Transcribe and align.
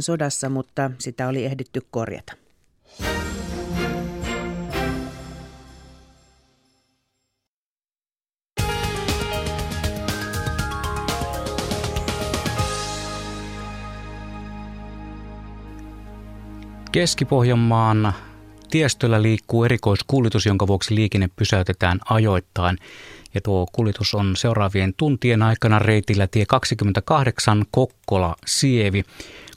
sodassa, 0.00 0.48
mutta 0.48 0.90
sitä 0.98 1.28
oli 1.28 1.44
ehditty 1.44 1.80
korjata. 1.90 2.32
Keski-Pohjanmaan 16.92 18.12
tiestöllä 18.70 19.22
liikkuu 19.22 19.64
erikoiskuljetus, 19.64 20.46
jonka 20.46 20.66
vuoksi 20.66 20.94
liikenne 20.94 21.28
pysäytetään 21.36 21.98
ajoittain. 22.10 22.78
Ja 23.34 23.40
tuo 23.40 23.66
kuljetus 23.72 24.14
on 24.14 24.36
seuraavien 24.36 24.94
tuntien 24.96 25.42
aikana 25.42 25.78
reitillä 25.78 26.26
tie 26.26 26.44
28 26.46 27.64
Kokkola-Sievi. 27.70 29.04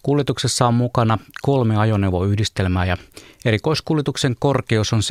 Kuljetuksessa 0.07 0.67
on 0.67 0.73
mukana 0.73 1.17
kolme 1.41 1.77
ajoneuvoyhdistelmää 1.77 2.85
ja 2.85 2.97
erikoiskuljetuksen 3.45 4.35
korkeus 4.39 4.93
on 4.93 5.01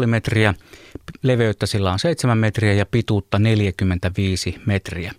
7,5 0.00 0.06
metriä, 0.06 0.54
leveyttä 1.22 1.66
sillä 1.66 1.92
on 1.92 1.98
7 1.98 2.38
metriä 2.38 2.72
ja 2.72 2.86
pituutta 2.86 3.38
45 3.38 4.60
metriä. 4.66 5.12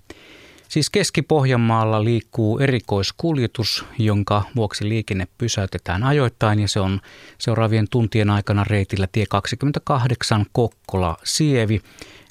Siis 0.68 0.90
Keski-Pohjanmaalla 0.90 2.04
liikkuu 2.04 2.60
erikoiskuljetus, 2.60 3.86
jonka 4.00 4.44
vuoksi 4.56 4.90
liikenne 4.90 5.28
pysäytetään 5.38 6.04
ajoittain 6.04 6.60
ja 6.60 6.68
se 6.68 6.80
on 6.80 7.02
seuraavien 7.38 7.88
tuntien 7.90 8.30
aikana 8.30 8.64
reitillä 8.64 9.08
tie 9.12 9.26
28 9.30 10.46
Kokkola-Sievi. 10.52 11.82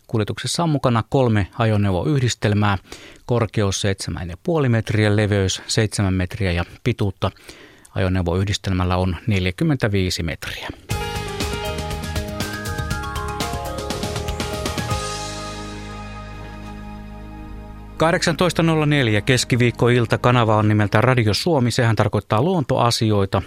Kuljetuksessa 0.09 0.63
on 0.63 0.71
mukana 0.71 1.05
kolme 1.09 1.47
ajoneuvoyhdistelmää, 1.59 2.79
korkeus 3.27 3.83
7,5 4.63 4.69
metriä, 4.69 5.17
leveys 5.17 5.63
7 5.67 6.15
metriä 6.15 6.53
ja 6.53 6.65
pituutta 6.85 7.31
ajoneuvoyhdistelmällä 7.95 8.97
on 8.97 9.17
45 9.27 10.23
metriä. 10.23 10.69
18.04 17.99 19.23
keskiviikkoilta 19.23 20.19
kanava 20.19 20.57
on 20.57 20.69
nimeltä 20.69 21.01
Radio 21.01 21.35
Suomi. 21.35 21.71
Sehän 21.71 21.97
tarkoittaa 21.97 22.43
luontoasioita. 22.43 23.43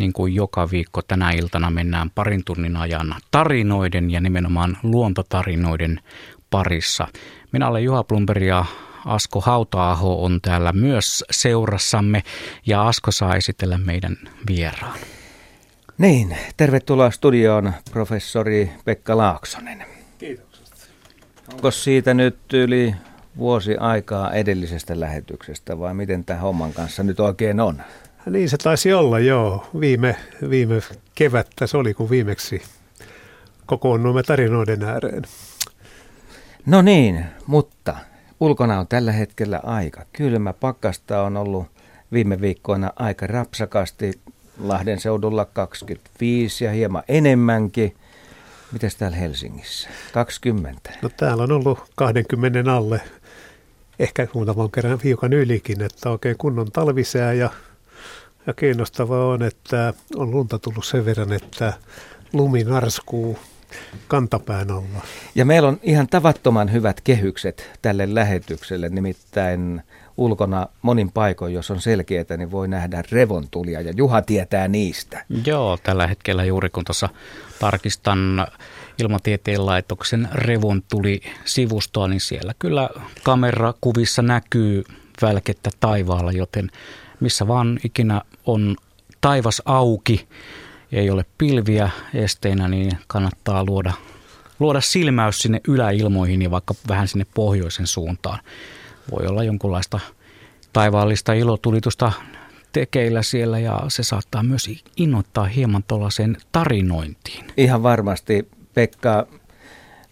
Niin 0.00 0.12
kuin 0.12 0.34
joka 0.34 0.70
viikko 0.70 1.02
tänä 1.02 1.30
iltana 1.30 1.70
mennään 1.70 2.10
parin 2.10 2.44
tunnin 2.44 2.76
ajan 2.76 3.14
tarinoiden 3.30 4.10
ja 4.10 4.20
nimenomaan 4.20 4.78
luontotarinoiden 4.82 6.00
parissa. 6.50 7.08
Minä 7.52 7.68
olen 7.68 7.84
Juha 7.84 8.04
Plumberg 8.04 8.42
ja 8.42 8.64
Asko 9.04 9.40
Hautaaho 9.40 10.24
on 10.24 10.40
täällä 10.42 10.72
myös 10.72 11.24
seurassamme 11.30 12.22
ja 12.66 12.88
Asko 12.88 13.10
saa 13.10 13.36
esitellä 13.36 13.78
meidän 13.78 14.16
vieraan. 14.48 14.98
Niin, 15.98 16.36
tervetuloa 16.56 17.10
studioon 17.10 17.72
professori 17.90 18.70
Pekka 18.84 19.16
Laaksonen. 19.16 19.84
Kiitokset. 20.18 20.90
Onko 21.54 21.70
siitä 21.70 22.14
nyt 22.14 22.38
yli 22.52 22.94
vuosi 23.38 23.76
aikaa 23.76 24.32
edellisestä 24.32 25.00
lähetyksestä 25.00 25.78
vai 25.78 25.94
miten 25.94 26.24
tämä 26.24 26.40
homman 26.40 26.72
kanssa 26.72 27.02
nyt 27.02 27.20
oikein 27.20 27.60
on? 27.60 27.82
Niin 28.26 28.50
se 28.50 28.56
taisi 28.56 28.92
olla 28.92 29.18
joo. 29.18 29.66
Viime, 29.80 30.16
viime 30.50 30.82
kevättä 31.14 31.66
se 31.66 31.76
oli, 31.76 31.94
kun 31.94 32.10
viimeksi 32.10 32.62
kokoonnuimme 33.66 34.22
tarinoiden 34.22 34.82
ääreen. 34.82 35.22
No 36.66 36.82
niin, 36.82 37.24
mutta 37.46 37.96
ulkona 38.40 38.80
on 38.80 38.86
tällä 38.86 39.12
hetkellä 39.12 39.60
aika 39.62 40.04
kylmä. 40.12 40.52
Pakkasta 40.52 41.22
on 41.22 41.36
ollut 41.36 41.66
viime 42.12 42.40
viikkoina 42.40 42.90
aika 42.96 43.26
rapsakasti. 43.26 44.12
Lahden 44.58 45.00
seudulla 45.00 45.44
25 45.44 46.64
ja 46.64 46.72
hieman 46.72 47.02
enemmänkin. 47.08 47.94
Mites 48.72 48.96
täällä 48.96 49.16
Helsingissä? 49.16 49.88
20? 50.12 50.90
No 51.02 51.08
täällä 51.16 51.42
on 51.42 51.52
ollut 51.52 51.78
20 51.96 52.74
alle 52.74 53.00
ehkä 53.98 54.28
muutaman 54.34 54.70
kerran 54.70 55.00
hiukan 55.04 55.32
ylikin, 55.32 55.82
että 55.82 56.10
oikein 56.10 56.38
kunnon 56.38 56.72
talvisää 56.72 57.32
ja, 57.32 57.50
ja 58.50 58.54
kiinnostavaa 58.54 59.26
on, 59.26 59.42
että 59.42 59.94
on 60.16 60.30
lunta 60.30 60.58
tullut 60.58 60.84
sen 60.84 61.04
verran, 61.04 61.32
että 61.32 61.72
lumi 62.32 62.64
narskuu 62.64 63.38
kantapään 64.08 64.70
alla. 64.70 65.00
Ja 65.34 65.44
meillä 65.44 65.68
on 65.68 65.80
ihan 65.82 66.06
tavattoman 66.08 66.72
hyvät 66.72 67.00
kehykset 67.00 67.70
tälle 67.82 68.14
lähetykselle, 68.14 68.88
nimittäin 68.88 69.82
ulkona 70.16 70.66
monin 70.82 71.12
paikoin, 71.12 71.54
jos 71.54 71.70
on 71.70 71.80
selkeää, 71.80 72.36
niin 72.36 72.50
voi 72.50 72.68
nähdä 72.68 73.02
revontulia 73.12 73.80
ja 73.80 73.92
Juha 73.96 74.22
tietää 74.22 74.68
niistä. 74.68 75.24
Joo, 75.46 75.78
tällä 75.82 76.06
hetkellä 76.06 76.44
juuri 76.44 76.70
kun 76.70 76.84
tuossa 76.84 77.08
tarkistan 77.58 78.46
ilmatieteen 78.98 79.66
laitoksen 79.66 80.28
revontuli 80.32 81.20
sivustoa, 81.44 82.08
niin 82.08 82.20
siellä 82.20 82.54
kyllä 82.58 82.88
kamerakuvissa 83.22 84.22
näkyy 84.22 84.84
välkettä 85.22 85.70
taivaalla, 85.80 86.32
joten 86.32 86.70
missä 87.20 87.48
vaan 87.48 87.78
ikinä 87.84 88.22
on 88.46 88.76
taivas 89.20 89.62
auki, 89.64 90.28
ei 90.92 91.10
ole 91.10 91.24
pilviä 91.38 91.90
esteinä, 92.14 92.68
niin 92.68 92.92
kannattaa 93.06 93.64
luoda, 93.64 93.92
luoda 94.58 94.80
silmäys 94.80 95.38
sinne 95.38 95.60
yläilmoihin 95.68 96.42
ja 96.42 96.50
vaikka 96.50 96.74
vähän 96.88 97.08
sinne 97.08 97.26
pohjoisen 97.34 97.86
suuntaan. 97.86 98.38
Voi 99.10 99.26
olla 99.26 99.44
jonkunlaista 99.44 100.00
taivaallista 100.72 101.32
ilotulitusta 101.32 102.12
tekeillä 102.72 103.22
siellä 103.22 103.58
ja 103.58 103.80
se 103.88 104.02
saattaa 104.02 104.42
myös 104.42 104.70
innoittaa 104.96 105.44
hieman 105.44 105.84
tuollaiseen 105.86 106.36
tarinointiin. 106.52 107.44
Ihan 107.56 107.82
varmasti. 107.82 108.48
Pekka, 108.74 109.26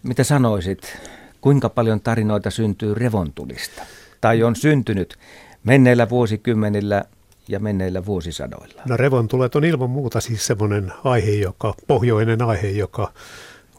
mitä 0.03 0.23
sanoisit, 0.23 0.97
kuinka 1.41 1.69
paljon 1.69 2.01
tarinoita 2.01 2.49
syntyy 2.49 2.93
revontulista? 2.93 3.83
Tai 4.21 4.43
on 4.43 4.55
syntynyt 4.55 5.19
menneillä 5.63 6.09
vuosikymmenillä 6.09 7.03
ja 7.49 7.59
menneillä 7.59 8.05
vuosisadoilla? 8.05 8.81
No 8.85 8.97
revontulet 8.97 9.55
on 9.55 9.65
ilman 9.65 9.89
muuta 9.89 10.21
siis 10.21 10.45
semmoinen 10.47 10.93
aihe, 11.03 11.31
joka, 11.31 11.73
pohjoinen 11.87 12.41
aihe, 12.41 12.67
joka 12.67 13.13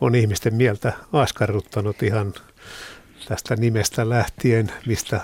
on 0.00 0.14
ihmisten 0.14 0.54
mieltä 0.54 0.92
askarruttanut 1.12 2.02
ihan 2.02 2.34
tästä 3.28 3.56
nimestä 3.56 4.08
lähtien, 4.08 4.72
mistä 4.86 5.20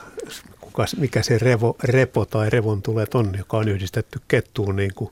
kuka, 0.60 0.84
mikä 0.98 1.22
se 1.22 1.38
revo, 1.38 1.76
repo 1.82 2.24
tai 2.24 2.50
revontulet 2.50 3.14
on, 3.14 3.32
joka 3.38 3.56
on 3.56 3.68
yhdistetty 3.68 4.20
kettuun, 4.28 4.76
niin 4.76 4.94
kuin 4.94 5.10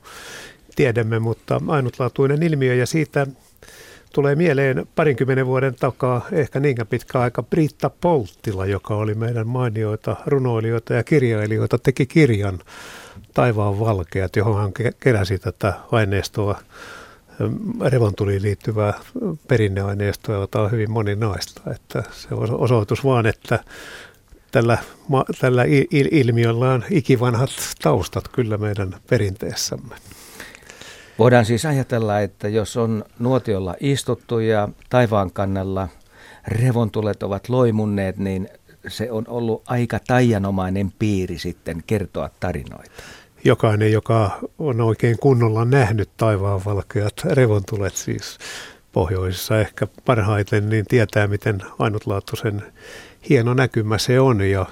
tiedämme, 0.75 1.19
mutta 1.19 1.61
ainutlaatuinen 1.67 2.43
ilmiö 2.43 2.75
ja 2.75 2.85
siitä 2.85 3.27
tulee 4.15 4.35
mieleen 4.35 4.87
parinkymmenen 4.95 5.45
vuoden 5.45 5.75
takaa 5.75 6.27
ehkä 6.31 6.59
niinkään 6.59 6.87
pitkä 6.87 7.19
aika 7.19 7.43
Britta 7.43 7.91
Polttila, 8.01 8.65
joka 8.65 8.95
oli 8.95 9.15
meidän 9.15 9.47
mainioita 9.47 10.15
runoilijoita 10.25 10.93
ja 10.93 11.03
kirjailijoita, 11.03 11.77
teki 11.77 12.05
kirjan 12.05 12.59
Taivaan 13.33 13.79
valkeat, 13.79 14.35
johon 14.35 14.61
hän 14.61 14.71
keräsi 14.99 15.39
tätä 15.39 15.73
aineistoa 15.91 16.59
revontuliin 17.85 18.41
liittyvää 18.41 18.93
perinneaineistoa, 19.47 20.35
jota 20.35 20.61
on 20.61 20.71
hyvin 20.71 20.91
moninaista. 20.91 21.61
Että 21.71 22.03
se 22.11 22.27
on 22.31 22.59
osoitus 22.59 23.03
vaan, 23.03 23.25
että 23.25 23.59
tällä, 24.51 24.77
tällä 25.39 25.63
ilmiöllä 26.11 26.73
on 26.73 26.83
ikivanhat 26.89 27.49
taustat 27.81 28.27
kyllä 28.27 28.57
meidän 28.57 28.95
perinteessämme. 29.09 29.95
Voidaan 31.19 31.45
siis 31.45 31.65
ajatella, 31.65 32.19
että 32.19 32.47
jos 32.47 32.77
on 32.77 33.03
nuotiolla 33.19 33.75
istuttu 33.79 34.39
ja 34.39 34.69
taivaan 34.89 35.31
kannalla 35.31 35.87
revontulet 36.47 37.23
ovat 37.23 37.49
loimunneet, 37.49 38.17
niin 38.17 38.49
se 38.87 39.11
on 39.11 39.23
ollut 39.27 39.63
aika 39.67 39.99
taianomainen 40.07 40.91
piiri 40.99 41.37
sitten 41.37 41.83
kertoa 41.87 42.29
tarinoita. 42.39 42.91
Jokainen, 43.43 43.91
joka 43.91 44.39
on 44.59 44.81
oikein 44.81 45.17
kunnolla 45.19 45.65
nähnyt 45.65 46.09
taivaan 46.17 46.65
valkeat 46.65 47.13
revontulet 47.23 47.95
siis 47.95 48.37
pohjoisessa 48.91 49.59
ehkä 49.59 49.87
parhaiten, 50.05 50.69
niin 50.69 50.85
tietää, 50.85 51.27
miten 51.27 51.61
ainutlaatuisen 51.79 52.63
hieno 53.29 53.53
näkymä 53.53 53.97
se 53.97 54.19
on 54.19 54.41
ja 54.41 54.65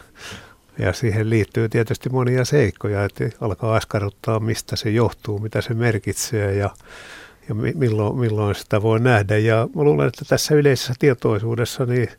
ja 0.79 0.93
siihen 0.93 1.29
liittyy 1.29 1.69
tietysti 1.69 2.09
monia 2.09 2.45
seikkoja, 2.45 3.05
että 3.05 3.29
alkaa 3.41 3.75
askarruttaa, 3.75 4.39
mistä 4.39 4.75
se 4.75 4.89
johtuu, 4.89 5.39
mitä 5.39 5.61
se 5.61 5.73
merkitsee 5.73 6.55
ja, 6.55 6.69
ja 7.49 7.55
milloin, 7.55 8.19
milloin 8.19 8.55
sitä 8.55 8.81
voi 8.81 8.99
nähdä. 8.99 9.37
Ja 9.37 9.67
mä 9.75 9.83
luulen, 9.83 10.07
että 10.07 10.25
tässä 10.25 10.55
yleisessä 10.55 10.93
tietoisuudessa 10.99 11.85
niin 11.85 12.09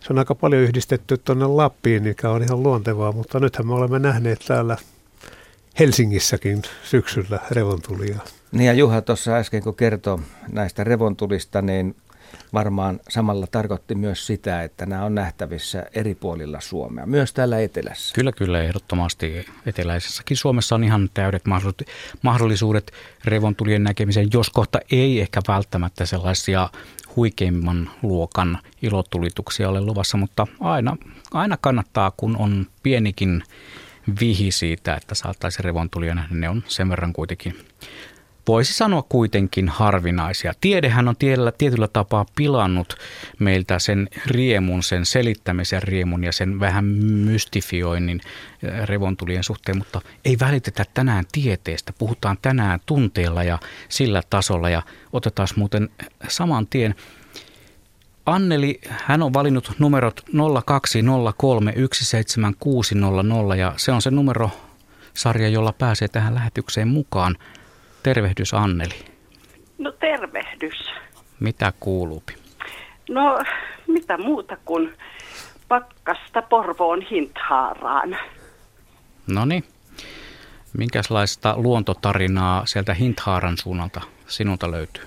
se 0.00 0.12
on 0.12 0.18
aika 0.18 0.34
paljon 0.34 0.62
yhdistetty 0.62 1.18
tuonne 1.18 1.46
Lappiin, 1.46 2.02
mikä 2.02 2.30
on 2.30 2.42
ihan 2.42 2.62
luontevaa, 2.62 3.12
mutta 3.12 3.40
nythän 3.40 3.66
me 3.66 3.74
olemme 3.74 3.98
nähneet 3.98 4.44
täällä 4.48 4.76
Helsingissäkin 5.78 6.62
syksyllä 6.82 7.40
revontulia. 7.50 8.18
Niin 8.52 8.66
ja 8.66 8.72
Juha 8.72 9.02
tuossa 9.02 9.36
äsken 9.36 9.62
kun 9.62 9.74
kertoi 9.74 10.18
näistä 10.52 10.84
revontulista, 10.84 11.62
niin 11.62 11.96
varmaan 12.54 13.00
samalla 13.08 13.46
tarkoitti 13.46 13.94
myös 13.94 14.26
sitä, 14.26 14.62
että 14.62 14.86
nämä 14.86 15.04
on 15.04 15.14
nähtävissä 15.14 15.84
eri 15.94 16.14
puolilla 16.14 16.60
Suomea, 16.60 17.06
myös 17.06 17.32
täällä 17.32 17.60
etelässä. 17.60 18.14
Kyllä, 18.14 18.32
kyllä, 18.32 18.62
ehdottomasti 18.62 19.46
eteläisessäkin 19.66 20.36
Suomessa 20.36 20.74
on 20.74 20.84
ihan 20.84 21.10
täydet 21.14 21.42
mahdollisuudet 22.22 22.92
revontulien 23.24 23.84
näkemiseen, 23.84 24.28
jos 24.32 24.50
kohta 24.50 24.80
ei 24.90 25.20
ehkä 25.20 25.40
välttämättä 25.48 26.06
sellaisia 26.06 26.68
huikeimman 27.16 27.90
luokan 28.02 28.58
ilotulituksia 28.82 29.68
ole 29.68 29.80
luvassa, 29.80 30.16
mutta 30.16 30.46
aina, 30.60 30.96
aina 31.32 31.56
kannattaa, 31.60 32.12
kun 32.16 32.36
on 32.36 32.66
pienikin 32.82 33.42
vihi 34.20 34.50
siitä, 34.50 34.94
että 34.94 35.14
saataisiin 35.14 35.64
revontulia 35.64 36.14
nähdä, 36.14 36.34
ne 36.34 36.48
on 36.48 36.62
sen 36.66 36.88
verran 36.88 37.12
kuitenkin 37.12 37.58
voisi 38.48 38.74
sanoa 38.74 39.02
kuitenkin 39.08 39.68
harvinaisia. 39.68 40.52
Tiedehän 40.60 41.08
on 41.08 41.16
tiellä, 41.16 41.52
tietyllä 41.52 41.88
tapaa 41.88 42.26
pilannut 42.36 42.96
meiltä 43.38 43.78
sen 43.78 44.08
riemun, 44.26 44.82
sen 44.82 45.06
selittämisen 45.06 45.82
riemun 45.82 46.24
ja 46.24 46.32
sen 46.32 46.60
vähän 46.60 46.84
mystifioinnin 46.84 48.20
eh, 48.62 48.86
revontulien 48.86 49.44
suhteen, 49.44 49.78
mutta 49.78 50.00
ei 50.24 50.36
välitetä 50.40 50.84
tänään 50.94 51.24
tieteestä. 51.32 51.92
Puhutaan 51.98 52.38
tänään 52.42 52.80
tunteella 52.86 53.42
ja 53.42 53.58
sillä 53.88 54.22
tasolla 54.30 54.70
ja 54.70 54.82
otetaan 55.12 55.48
muuten 55.56 55.88
saman 56.28 56.66
tien 56.66 56.94
Anneli, 58.26 58.80
hän 58.88 59.22
on 59.22 59.32
valinnut 59.32 59.72
numerot 59.78 60.24
0203176600 63.52 63.56
ja 63.56 63.74
se 63.76 63.92
on 63.92 64.02
se 64.02 64.10
numero 64.10 64.50
sarja, 65.14 65.48
jolla 65.48 65.72
pääsee 65.72 66.08
tähän 66.08 66.34
lähetykseen 66.34 66.88
mukaan. 66.88 67.36
Tervehdys 68.04 68.54
Anneli. 68.54 68.94
No 69.78 69.92
tervehdys. 69.92 70.90
Mitä 71.40 71.72
kuuluu? 71.80 72.22
No 73.08 73.38
mitä 73.86 74.18
muuta 74.18 74.56
kuin 74.64 74.92
pakkasta 75.68 76.42
Porvoon 76.42 77.02
Hinthaaraan. 77.02 78.16
No 79.26 79.44
niin. 79.44 79.64
Minkälaista 80.78 81.54
luontotarinaa 81.56 82.66
sieltä 82.66 82.94
Hinthaaran 82.94 83.56
suunnalta 83.58 84.00
sinulta 84.26 84.70
löytyy? 84.70 85.04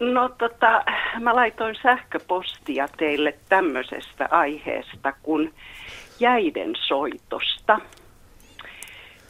No 0.00 0.28
tota, 0.28 0.84
mä 1.20 1.36
laitoin 1.36 1.76
sähköpostia 1.82 2.88
teille 2.96 3.38
tämmöisestä 3.48 4.28
aiheesta 4.30 5.12
kuin 5.22 5.54
jäiden 6.20 6.72
soitosta. 6.86 7.80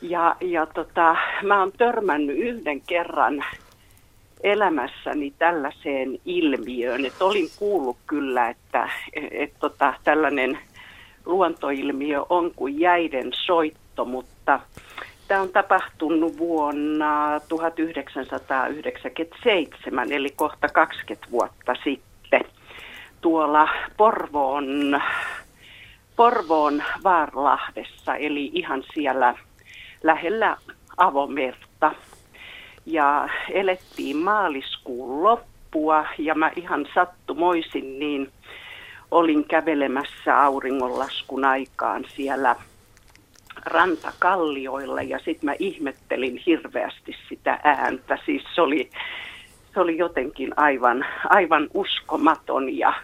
Ja, 0.03 0.37
ja 0.41 0.67
tota, 0.67 1.17
mä 1.43 1.61
oon 1.61 1.73
törmännyt 1.73 2.39
yhden 2.39 2.81
kerran 2.81 3.45
elämässäni 4.43 5.33
tällaiseen 5.39 6.19
ilmiöön, 6.25 7.07
että 7.07 7.25
olin 7.25 7.49
kuullut 7.59 7.97
kyllä, 8.07 8.49
että 8.49 8.91
et, 9.31 9.53
tota, 9.61 9.95
tällainen 10.05 10.59
luontoilmiö 11.27 12.25
on 12.29 12.53
kuin 12.57 12.81
jäiden 12.81 13.33
soitto, 13.33 14.05
mutta 14.05 14.61
tämä 15.29 15.41
on 15.41 15.49
tapahtunut 15.49 16.39
vuonna 16.39 17.41
1997, 17.49 20.13
eli 20.13 20.31
kohta 20.37 20.69
20 20.69 21.31
vuotta 21.31 21.75
sitten, 21.85 22.45
tuolla 23.21 23.69
Porvoon, 23.97 25.03
Porvoon 26.17 26.83
Vaarlahdessa, 27.05 28.17
eli 28.17 28.51
ihan 28.55 28.85
siellä 28.95 29.35
lähellä 30.03 30.57
avomerta. 30.97 31.93
Ja 32.87 33.29
elettiin 33.51 34.17
maaliskuun 34.17 35.23
loppua 35.23 36.07
ja 36.19 36.35
mä 36.35 36.51
ihan 36.57 36.87
sattumoisin 36.95 37.99
niin 37.99 38.31
olin 39.11 39.45
kävelemässä 39.45 40.43
auringonlaskun 40.43 41.45
aikaan 41.45 42.05
siellä 42.17 42.57
rantakallioilla 43.65 45.03
ja 45.03 45.19
sitten 45.19 45.45
mä 45.45 45.55
ihmettelin 45.59 46.43
hirveästi 46.47 47.17
sitä 47.29 47.61
ääntä. 47.65 48.19
Siis 48.27 48.43
se 48.55 48.61
oli, 48.61 48.91
se 49.75 49.81
oli 49.81 49.99
jotenkin 49.99 50.53
aivan, 50.57 51.07
aivan 51.29 51.69
uskomaton 51.75 52.79
ja 52.79 52.95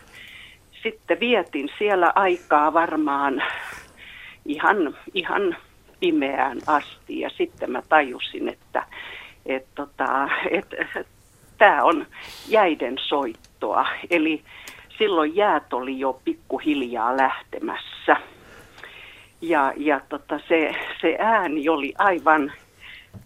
sitten 0.82 1.20
vietin 1.20 1.68
siellä 1.78 2.12
aikaa 2.14 2.72
varmaan 2.72 3.42
ihan, 4.44 4.96
ihan 5.14 5.56
pimeään 6.02 6.58
asti 6.66 7.20
ja 7.20 7.30
sitten 7.30 7.70
mä 7.70 7.82
tajusin, 7.88 8.48
että 8.48 8.86
et 9.46 9.66
tota, 9.74 10.28
et, 10.50 10.74
tämä 11.58 11.82
on 11.82 12.06
jäiden 12.48 12.98
soittoa. 12.98 13.86
Eli 14.10 14.42
silloin 14.98 15.36
jäät 15.36 15.72
oli 15.72 15.98
jo 15.98 16.20
pikkuhiljaa 16.24 17.16
lähtemässä. 17.16 18.16
Ja, 19.40 19.72
ja 19.76 20.00
tota, 20.08 20.40
se, 20.48 20.74
se 21.00 21.16
ääni 21.18 21.68
oli 21.68 21.94
aivan, 21.98 22.52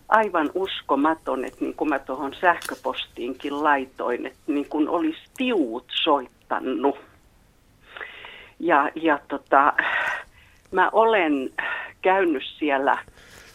aivan 0.08 0.50
uskomaton, 0.54 1.44
että 1.44 1.64
niin 1.64 1.74
kuin 1.74 1.88
mä 1.88 1.98
tuohon 1.98 2.34
sähköpostiinkin 2.34 3.64
laitoin, 3.64 4.26
että 4.26 4.38
niin 4.46 4.68
kuin 4.68 4.88
olisi 4.88 5.20
tiut 5.36 5.84
soittanut. 6.04 6.98
Ja, 8.58 8.90
ja 8.94 9.18
tota, 9.28 9.72
mä 10.70 10.90
olen 10.92 11.50
käynyt 12.06 12.42
siellä 12.58 12.98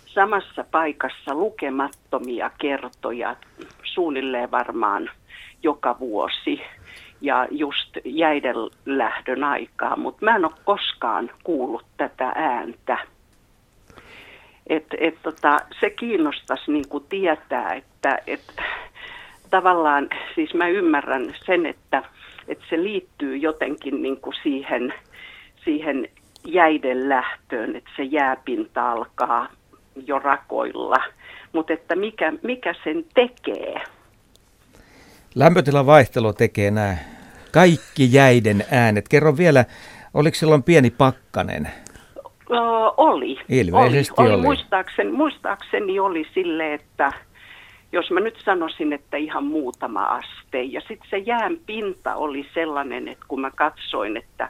samassa 0.05 0.65
paikassa 0.71 1.33
lukemattomia 1.33 2.51
kertoja, 2.57 3.35
suunnilleen 3.83 4.51
varmaan 4.51 5.09
joka 5.63 5.99
vuosi 5.99 6.61
ja 7.21 7.47
just 7.51 7.97
jäiden 8.05 8.55
lähdön 8.85 9.43
aikaa, 9.43 9.95
mutta 9.95 10.25
mä 10.25 10.35
en 10.35 10.45
ole 10.45 10.53
koskaan 10.65 11.29
kuullut 11.43 11.85
tätä 11.97 12.31
ääntä. 12.35 12.97
Et, 14.67 14.85
et 14.97 15.15
tota, 15.23 15.57
se 15.79 15.89
kiinnostaisi 15.89 16.71
niin 16.71 16.89
kuin 16.89 17.05
tietää, 17.09 17.73
että 17.73 18.17
et, 18.27 18.55
tavallaan, 19.49 20.09
siis 20.35 20.53
mä 20.53 20.67
ymmärrän 20.67 21.35
sen, 21.45 21.65
että, 21.65 22.03
että 22.47 22.65
se 22.69 22.83
liittyy 22.83 23.37
jotenkin 23.37 24.01
niin 24.01 24.17
kuin 24.17 24.35
siihen, 24.43 24.93
siihen 25.65 26.09
jäiden 26.45 27.09
lähtöön, 27.09 27.75
että 27.75 27.89
se 27.95 28.03
jääpinta 28.03 28.91
alkaa 28.91 29.47
jo 30.05 30.19
rakoilla. 30.19 30.97
Mutta 31.53 31.73
että 31.73 31.95
mikä, 31.95 32.33
mikä 32.43 32.75
sen 32.83 33.05
tekee? 33.13 33.81
Lämpötilan 35.35 35.85
vaihtelu 35.85 36.33
tekee 36.33 36.71
nämä 36.71 36.95
kaikki 37.53 38.13
jäiden 38.13 38.65
äänet. 38.71 39.07
Kerro 39.07 39.37
vielä, 39.37 39.65
oliko 40.13 40.35
silloin 40.35 40.63
pieni 40.63 40.89
pakkanen? 40.89 41.67
Öö, 42.51 42.59
oli. 42.97 43.37
Ilmeisesti 43.49 44.13
oli. 44.17 44.27
oli. 44.27 44.35
oli. 44.35 44.43
Muistaakseni, 44.43 45.11
muistaakseni 45.11 45.99
oli 45.99 46.27
sille, 46.33 46.73
että 46.73 47.11
jos 47.91 48.11
mä 48.11 48.19
nyt 48.19 48.41
sanoisin, 48.45 48.93
että 48.93 49.17
ihan 49.17 49.45
muutama 49.45 50.03
aste. 50.03 50.61
Ja 50.61 50.81
sitten 50.81 51.09
se 51.09 51.17
jään 51.17 51.57
pinta 51.65 52.15
oli 52.15 52.45
sellainen, 52.53 53.07
että 53.07 53.25
kun 53.27 53.41
mä 53.41 53.51
katsoin, 53.51 54.17
että 54.17 54.49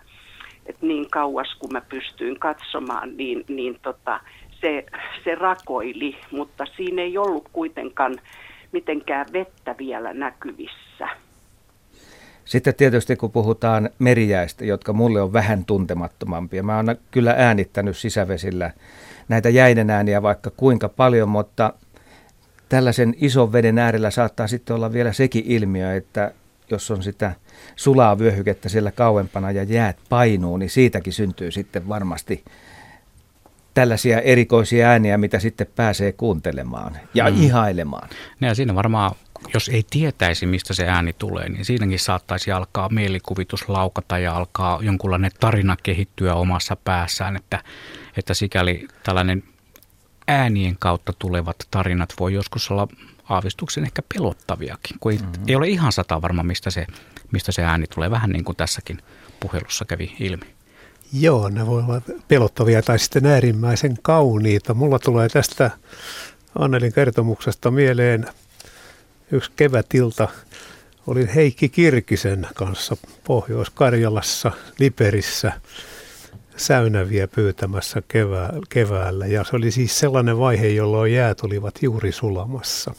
että 0.65 0.85
niin 0.85 1.09
kauas 1.09 1.55
kun 1.59 1.69
mä 1.73 1.81
pystyin 1.81 2.39
katsomaan, 2.39 3.17
niin, 3.17 3.45
niin 3.47 3.79
tota, 3.81 4.19
se, 4.61 4.85
se 5.23 5.35
rakoili, 5.35 6.17
mutta 6.31 6.65
siinä 6.75 7.01
ei 7.01 7.17
ollut 7.17 7.49
kuitenkaan 7.53 8.17
mitenkään 8.71 9.25
vettä 9.33 9.75
vielä 9.77 10.13
näkyvissä. 10.13 11.07
Sitten 12.45 12.75
tietysti 12.75 13.15
kun 13.15 13.31
puhutaan 13.31 13.89
merijäistä, 13.99 14.65
jotka 14.65 14.93
mulle 14.93 15.21
on 15.21 15.33
vähän 15.33 15.65
tuntemattomampia. 15.65 16.63
Mä 16.63 16.75
oon 16.75 16.95
kyllä 17.11 17.33
äänittänyt 17.37 17.97
sisävesillä 17.97 18.71
näitä 19.29 19.49
jäiden 19.49 19.89
ääniä 19.89 20.21
vaikka 20.21 20.51
kuinka 20.57 20.89
paljon, 20.89 21.29
mutta 21.29 21.73
tällaisen 22.69 23.15
ison 23.21 23.53
veden 23.53 23.77
äärellä 23.77 24.11
saattaa 24.11 24.47
sitten 24.47 24.75
olla 24.75 24.93
vielä 24.93 25.13
sekin 25.13 25.43
ilmiö, 25.45 25.95
että 25.95 26.31
jos 26.71 26.91
on 26.91 27.03
sitä 27.03 27.35
sulaa 27.75 28.19
vyöhykettä 28.19 28.69
siellä 28.69 28.91
kauempana 28.91 29.51
ja 29.51 29.63
jäät 29.63 29.97
painuu, 30.09 30.57
niin 30.57 30.69
siitäkin 30.69 31.13
syntyy 31.13 31.51
sitten 31.51 31.87
varmasti 31.87 32.43
tällaisia 33.73 34.21
erikoisia 34.21 34.87
ääniä, 34.87 35.17
mitä 35.17 35.39
sitten 35.39 35.67
pääsee 35.75 36.11
kuuntelemaan 36.11 36.97
ja 37.13 37.31
mm. 37.31 37.41
ihailemaan. 37.41 38.09
Ja 38.41 38.55
siinä 38.55 38.75
varmaan, 38.75 39.15
jos 39.53 39.69
ei 39.69 39.83
tietäisi, 39.89 40.45
mistä 40.45 40.73
se 40.73 40.87
ääni 40.87 41.13
tulee, 41.13 41.49
niin 41.49 41.65
siinäkin 41.65 41.99
saattaisi 41.99 42.51
alkaa 42.51 42.89
mielikuvitus 42.89 43.69
laukata 43.69 44.17
ja 44.17 44.35
alkaa 44.35 44.79
jonkunlainen 44.81 45.31
tarina 45.39 45.77
kehittyä 45.83 46.35
omassa 46.35 46.75
päässään, 46.75 47.35
että, 47.35 47.63
että 48.17 48.33
sikäli 48.33 48.87
tällainen 49.03 49.43
äänien 50.27 50.75
kautta 50.79 51.13
tulevat 51.19 51.55
tarinat 51.71 52.13
voi 52.19 52.33
joskus 52.33 52.71
olla 52.71 52.87
aavistuksen 53.31 53.83
ehkä 53.83 54.01
pelottaviakin, 54.13 54.97
kun 54.99 55.11
ei, 55.11 55.17
mm-hmm. 55.17 55.43
ei 55.47 55.55
ole 55.55 55.67
ihan 55.67 55.91
sata 55.91 56.21
varma, 56.21 56.43
mistä 56.43 56.71
se, 56.71 56.87
mistä 57.31 57.51
se 57.51 57.63
ääni 57.63 57.87
tulee, 57.87 58.11
vähän 58.11 58.29
niin 58.29 58.45
kuin 58.45 58.55
tässäkin 58.55 58.99
puhelussa 59.39 59.85
kävi 59.85 60.15
ilmi. 60.19 60.45
Joo, 61.13 61.49
ne 61.49 61.65
voi 61.67 61.83
olla 61.83 62.01
pelottavia 62.27 62.81
tai 62.81 62.99
sitten 62.99 63.25
äärimmäisen 63.25 63.97
kauniita. 64.01 64.73
Mulla 64.73 64.99
tulee 64.99 65.29
tästä 65.29 65.71
Annelin 66.59 66.93
kertomuksesta 66.93 67.71
mieleen 67.71 68.27
yksi 69.31 69.51
kevätilta. 69.55 70.27
olin 71.07 71.27
Heikki 71.27 71.69
Kirkisen 71.69 72.47
kanssa 72.55 72.97
Pohjois-Karjalassa, 73.23 74.51
Liperissä 74.79 75.53
säynäviä 76.61 77.27
pyytämässä 77.27 78.01
kevää, 78.07 78.53
keväällä. 78.69 79.27
Ja 79.27 79.43
se 79.43 79.55
oli 79.55 79.71
siis 79.71 79.99
sellainen 79.99 80.39
vaihe, 80.39 80.67
jolloin 80.67 81.13
jäät 81.13 81.41
olivat 81.43 81.75
juuri 81.81 82.11
sulamassa 82.11 82.93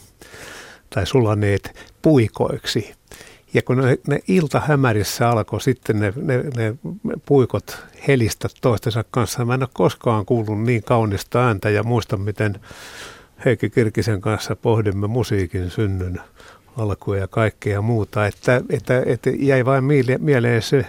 tai 0.89 1.07
sulaneet 1.07 1.91
puikoiksi. 2.01 2.93
Ja 3.53 3.61
kun 3.61 3.77
ne, 3.77 3.97
ne 4.07 4.19
iltahämärissä 4.27 5.29
alkoi 5.29 5.61
sitten 5.61 5.99
ne, 5.99 6.13
ne, 6.15 6.43
ne 6.57 6.75
puikot 7.25 7.77
helistä 8.07 8.47
toistensa 8.61 9.03
kanssa, 9.11 9.45
mä 9.45 9.53
en 9.53 9.63
ole 9.63 9.69
koskaan 9.73 10.25
kuullut 10.25 10.61
niin 10.61 10.83
kaunista 10.83 11.45
ääntä 11.45 11.69
ja 11.69 11.83
muistan, 11.83 12.21
miten 12.21 12.59
Heikki 13.45 13.69
Kirkisen 13.69 14.21
kanssa 14.21 14.55
pohdimme 14.55 15.07
musiikin 15.07 15.69
synnyn 15.69 16.21
alkua 16.77 17.17
ja 17.17 17.27
kaikkea 17.27 17.81
muuta, 17.81 18.27
että, 18.27 18.61
että, 18.69 19.03
että 19.05 19.29
jäi 19.29 19.65
vain 19.65 19.83
mieleen 20.19 20.61
se, 20.61 20.85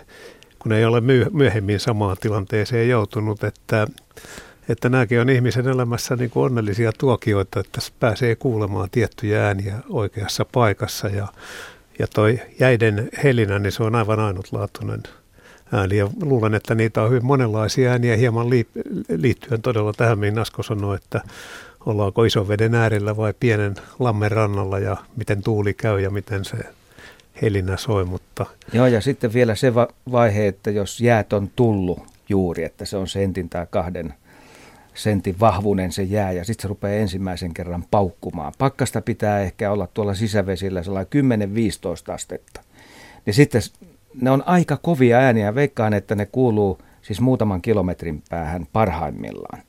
kun 0.65 0.73
ei 0.73 0.85
ole 0.85 1.03
myöhemmin 1.33 1.81
samaan 1.81 2.17
tilanteeseen 2.21 2.89
joutunut, 2.89 3.45
että, 3.45 3.87
että 4.69 4.89
nämäkin 4.89 5.21
on 5.21 5.31
ihmisen 5.31 5.69
elämässä 5.69 6.17
niin 6.17 6.31
kuin 6.31 6.45
onnellisia 6.45 6.93
tuokioita, 6.99 7.61
että 7.61 7.81
pääsee 8.01 8.37
kuulemaan 8.37 8.91
tiettyjä 8.91 9.47
ääniä 9.47 9.75
oikeassa 9.89 10.45
paikassa 10.53 11.09
ja, 11.09 11.29
ja 11.99 12.07
toi 12.07 12.41
jäiden 12.61 13.09
helinä, 13.25 13.59
niin 13.59 13.73
se 13.73 13.83
on 13.83 13.95
aivan 13.95 14.21
ainutlaatuinen 14.21 15.03
ääni. 15.73 15.97
Ja 15.97 16.11
luulen, 16.23 16.55
että 16.55 16.75
niitä 16.75 17.03
on 17.03 17.11
hyvin 17.11 17.27
monenlaisia 17.27 17.91
ääniä 17.91 18.17
hieman 18.17 18.51
liittyen 19.09 19.63
todella 19.63 19.93
tähän, 19.93 20.19
mihin 20.19 20.39
Asko 20.39 20.63
sanoi, 20.63 20.97
että 20.97 21.21
ollaanko 21.87 22.25
ison 22.25 22.49
veden 22.49 22.75
äärellä 22.75 23.17
vai 23.17 23.35
pienen 23.41 23.75
lammen 23.99 24.33
rannalla 24.33 24.79
ja 24.79 24.97
miten 25.17 25.43
tuuli 25.43 25.75
käy 25.75 26.01
ja 26.01 26.11
miten 26.11 26.45
se 26.45 26.57
helinä 27.43 27.77
soi. 27.77 28.05
Mutta... 28.05 28.47
Joo 28.73 28.87
ja 28.87 29.01
sitten 29.01 29.33
vielä 29.33 29.55
se 29.55 29.75
va- 29.75 29.89
vaihe, 30.13 30.47
että 30.47 30.71
jos 30.71 31.01
jäät 31.01 31.33
on 31.33 31.51
tullut 31.57 31.99
juuri, 32.29 32.65
että 32.65 32.85
se 32.85 32.97
on 32.97 33.09
sentin 33.09 33.49
tai 33.49 33.67
kahden 33.71 34.15
sentin 34.95 35.41
vahvuinen 35.41 35.93
se 35.93 36.03
jää 36.03 36.33
ja 36.33 36.45
sitten 36.45 36.63
se 36.63 36.69
rupeaa 36.69 36.95
ensimmäisen 36.95 37.55
kerran 37.55 37.85
paukkumaan. 37.91 38.53
Pakkasta 38.59 39.01
pitää 39.01 39.41
ehkä 39.41 39.71
olla 39.71 39.89
tuolla 39.95 40.15
sisävesillä 40.15 40.83
sellainen 40.83 41.49
10-15 42.11 42.13
astetta. 42.13 42.61
Niin 43.27 43.35
sitten 43.35 43.63
ne 44.21 44.31
on 44.31 44.43
aika 44.47 44.77
kovia 44.77 45.19
ääniä. 45.19 45.55
Veikkaan, 45.55 45.95
että 45.95 46.15
ne 46.15 46.27
kuuluu 46.27 46.79
siis 47.03 47.21
muutaman 47.21 47.63
kilometrin 47.63 48.23
päähän 48.31 48.67
parhaimmillaan. 48.73 49.63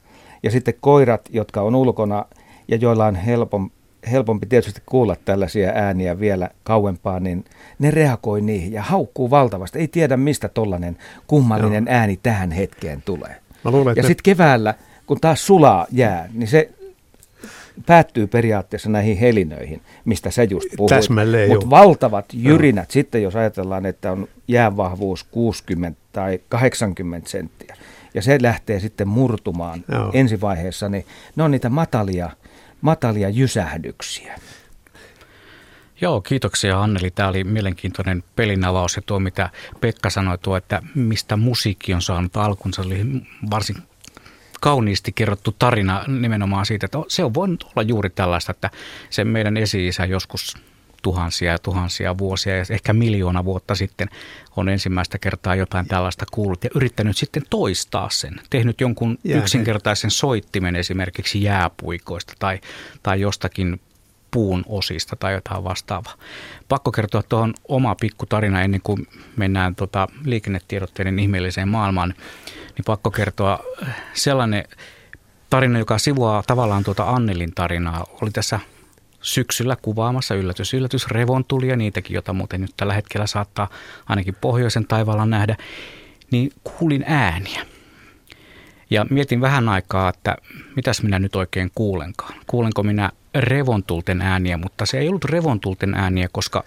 Ja 0.43 0.51
sitten 0.51 0.73
koirat, 0.81 1.29
jotka 1.29 1.61
on 1.61 1.75
ulkona 1.75 2.25
ja 2.67 2.77
joilla 2.77 3.05
on 3.05 3.15
helpom, 3.15 3.69
helpompi 4.11 4.45
tietysti 4.45 4.81
kuulla 4.85 5.15
tällaisia 5.25 5.71
ääniä 5.75 6.19
vielä 6.19 6.49
kauempaa, 6.63 7.19
niin 7.19 7.45
ne 7.79 7.91
reagoi 7.91 8.41
niihin 8.41 8.73
ja 8.73 8.81
haukkuu 8.81 9.29
valtavasti. 9.29 9.79
Ei 9.79 9.87
tiedä, 9.87 10.17
mistä 10.17 10.49
tollainen 10.49 10.97
kummallinen 11.27 11.85
Joo. 11.87 11.97
ääni 11.97 12.19
tähän 12.23 12.51
hetkeen 12.51 13.01
tulee. 13.01 13.35
Mä 13.65 13.71
luulen, 13.71 13.95
ja 13.95 14.03
sitten 14.03 14.23
keväällä, 14.23 14.73
kun 15.05 15.21
taas 15.21 15.47
sulaa 15.47 15.85
jää, 15.91 16.29
niin 16.33 16.47
se 16.47 16.69
päättyy 17.85 18.27
periaatteessa 18.27 18.89
näihin 18.89 19.17
helinöihin, 19.17 19.81
mistä 20.05 20.31
se 20.31 20.43
just 20.43 20.67
puhui. 20.77 20.99
Mutta 21.49 21.69
valtavat 21.69 22.25
jyrinät, 22.33 22.89
Joo. 22.89 22.93
sitten 22.93 23.23
jos 23.23 23.35
ajatellaan, 23.35 23.85
että 23.85 24.11
on 24.11 24.27
jäävahvuus 24.47 25.23
60 25.23 25.99
tai 26.11 26.39
80 26.49 27.29
senttiä, 27.29 27.75
ja 28.13 28.21
se 28.21 28.37
lähtee 28.41 28.79
sitten 28.79 29.07
murtumaan 29.07 29.83
Joo. 29.91 30.11
ensivaiheessa, 30.13 30.89
niin 30.89 31.05
ne 31.35 31.43
on 31.43 31.51
niitä 31.51 31.69
matalia, 31.69 32.29
matalia 32.85 33.29
jysähdyksiä. 33.29 34.39
Joo, 36.01 36.21
kiitoksia 36.21 36.81
Anneli. 36.81 37.11
Tämä 37.11 37.29
oli 37.29 37.43
mielenkiintoinen 37.43 38.23
pelinavaus 38.35 38.95
ja 38.95 39.01
tuo, 39.01 39.19
mitä 39.19 39.49
Pekka 39.81 40.09
sanoi, 40.09 40.37
tuo, 40.37 40.57
että 40.57 40.81
mistä 40.95 41.35
musiikki 41.35 41.93
on 41.93 42.01
saanut 42.01 42.37
alkunsa, 42.37 42.81
oli 42.81 43.05
varsin 43.49 43.75
kauniisti 44.61 45.11
kerrottu 45.11 45.55
tarina 45.59 46.03
nimenomaan 46.07 46.65
siitä, 46.65 46.85
että 46.85 46.97
se 47.07 47.23
on 47.23 47.33
voinut 47.33 47.63
olla 47.63 47.81
juuri 47.81 48.09
tällaista, 48.09 48.51
että 48.51 48.69
se 49.09 49.23
meidän 49.23 49.57
esi-isä 49.57 50.05
joskus 50.05 50.57
tuhansia 51.05 51.51
ja 51.51 51.59
tuhansia 51.59 52.17
vuosia 52.17 52.57
ja 52.57 52.65
ehkä 52.69 52.93
miljoona 52.93 53.45
vuotta 53.45 53.75
sitten 53.75 54.09
on 54.55 54.69
ensimmäistä 54.69 55.19
kertaa 55.19 55.55
jotain 55.55 55.87
tällaista 55.87 56.25
kuullut 56.31 56.63
ja 56.63 56.69
yrittänyt 56.75 57.17
sitten 57.17 57.43
toistaa 57.49 58.09
sen. 58.11 58.41
Tehnyt 58.49 58.81
jonkun 58.81 59.17
Jää, 59.23 59.39
yksinkertaisen 59.39 60.11
soittimen 60.11 60.75
esimerkiksi 60.75 61.43
jääpuikoista 61.43 62.33
tai, 62.39 62.59
tai 63.03 63.21
jostakin 63.21 63.81
puun 64.31 64.63
osista 64.67 65.15
tai 65.15 65.33
jotain 65.33 65.63
vastaavaa. 65.63 66.13
Pakko 66.67 66.91
kertoa 66.91 67.23
tuohon 67.23 67.53
oma 67.67 67.95
pikku 67.95 68.25
tarina 68.25 68.61
ennen 68.61 68.81
kuin 68.83 69.07
mennään 69.35 69.75
tota 69.75 70.07
liikennetiedotteiden 70.23 71.19
ihmeelliseen 71.19 71.67
maailmaan. 71.67 72.13
Niin 72.75 72.85
pakko 72.85 73.11
kertoa 73.11 73.59
sellainen 74.13 74.63
tarina, 75.49 75.79
joka 75.79 75.97
sivuaa 75.97 76.43
tavallaan 76.47 76.83
tuota 76.83 77.09
Annelin 77.09 77.53
tarinaa. 77.55 78.05
Oli 78.21 78.31
tässä 78.31 78.59
syksyllä 79.25 79.75
kuvaamassa 79.81 80.35
yllätys, 80.35 80.73
yllätys, 80.73 81.07
revontulia, 81.07 81.75
niitäkin, 81.75 82.15
jota 82.15 82.33
muuten 82.33 82.61
nyt 82.61 82.73
tällä 82.77 82.93
hetkellä 82.93 83.27
saattaa 83.27 83.69
ainakin 84.05 84.35
pohjoisen 84.41 84.87
taivaalla 84.87 85.25
nähdä, 85.25 85.55
niin 86.31 86.51
kuulin 86.63 87.03
ääniä. 87.07 87.65
Ja 88.89 89.05
mietin 89.09 89.41
vähän 89.41 89.69
aikaa, 89.69 90.09
että 90.09 90.35
mitäs 90.75 91.03
minä 91.03 91.19
nyt 91.19 91.35
oikein 91.35 91.71
kuulenkaan. 91.75 92.33
Kuulenko 92.47 92.83
minä 92.83 93.11
revontulten 93.35 94.21
ääniä, 94.21 94.57
mutta 94.57 94.85
se 94.85 94.99
ei 94.99 95.07
ollut 95.09 95.25
revontulten 95.25 95.93
ääniä, 95.93 96.27
koska 96.31 96.63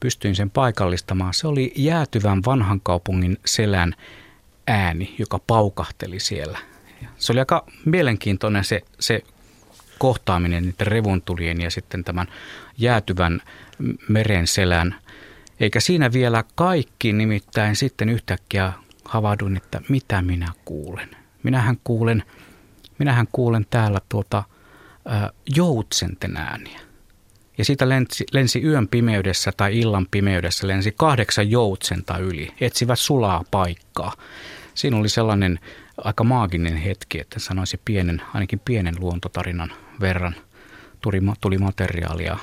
pystyin 0.00 0.36
sen 0.36 0.50
paikallistamaan. 0.50 1.34
Se 1.34 1.46
oli 1.46 1.72
jäätyvän 1.76 2.42
vanhan 2.46 2.80
kaupungin 2.80 3.38
selän 3.46 3.94
ääni, 4.66 5.14
joka 5.18 5.38
paukahteli 5.46 6.20
siellä. 6.20 6.58
Se 7.16 7.32
oli 7.32 7.40
aika 7.40 7.66
mielenkiintoinen 7.84 8.64
se, 8.64 8.80
se 9.00 9.22
kohtaaminen 10.02 10.62
niiden 10.62 10.86
revontulien 10.86 11.60
ja 11.60 11.70
sitten 11.70 12.04
tämän 12.04 12.26
jäätyvän 12.78 13.42
meren 14.08 14.46
selän. 14.46 14.94
Eikä 15.60 15.80
siinä 15.80 16.12
vielä 16.12 16.44
kaikki, 16.54 17.12
nimittäin 17.12 17.76
sitten 17.76 18.08
yhtäkkiä 18.08 18.72
havahduin, 19.04 19.56
että 19.56 19.80
mitä 19.88 20.22
minä 20.22 20.52
kuulen. 20.64 21.08
Minähän 21.42 21.76
kuulen, 21.84 22.22
minähän 22.98 23.26
kuulen 23.32 23.66
täällä 23.70 23.98
tuota 24.08 24.44
joutsenten 25.56 26.36
ääniä. 26.36 26.80
Ja 27.58 27.64
siitä 27.64 27.88
lensi, 27.88 28.24
lensi 28.32 28.62
yön 28.62 28.88
pimeydessä 28.88 29.52
tai 29.56 29.78
illan 29.78 30.06
pimeydessä 30.10 30.68
lensi 30.68 30.94
kahdeksan 30.96 31.50
joutsenta 31.50 32.18
yli, 32.18 32.54
etsivät 32.60 32.98
sulaa 32.98 33.44
paikkaa. 33.50 34.12
Siinä 34.74 34.96
oli 34.96 35.08
sellainen 35.08 35.58
aika 35.98 36.24
maaginen 36.24 36.76
hetki, 36.76 37.20
että 37.20 37.40
sanoisin 37.40 37.80
pienen, 37.84 38.22
ainakin 38.34 38.60
pienen 38.64 38.94
luontotarinan 38.98 39.72
verran 40.00 40.34
tuli, 41.00 41.20
tuli 41.40 41.58
materiaalia 41.58 42.38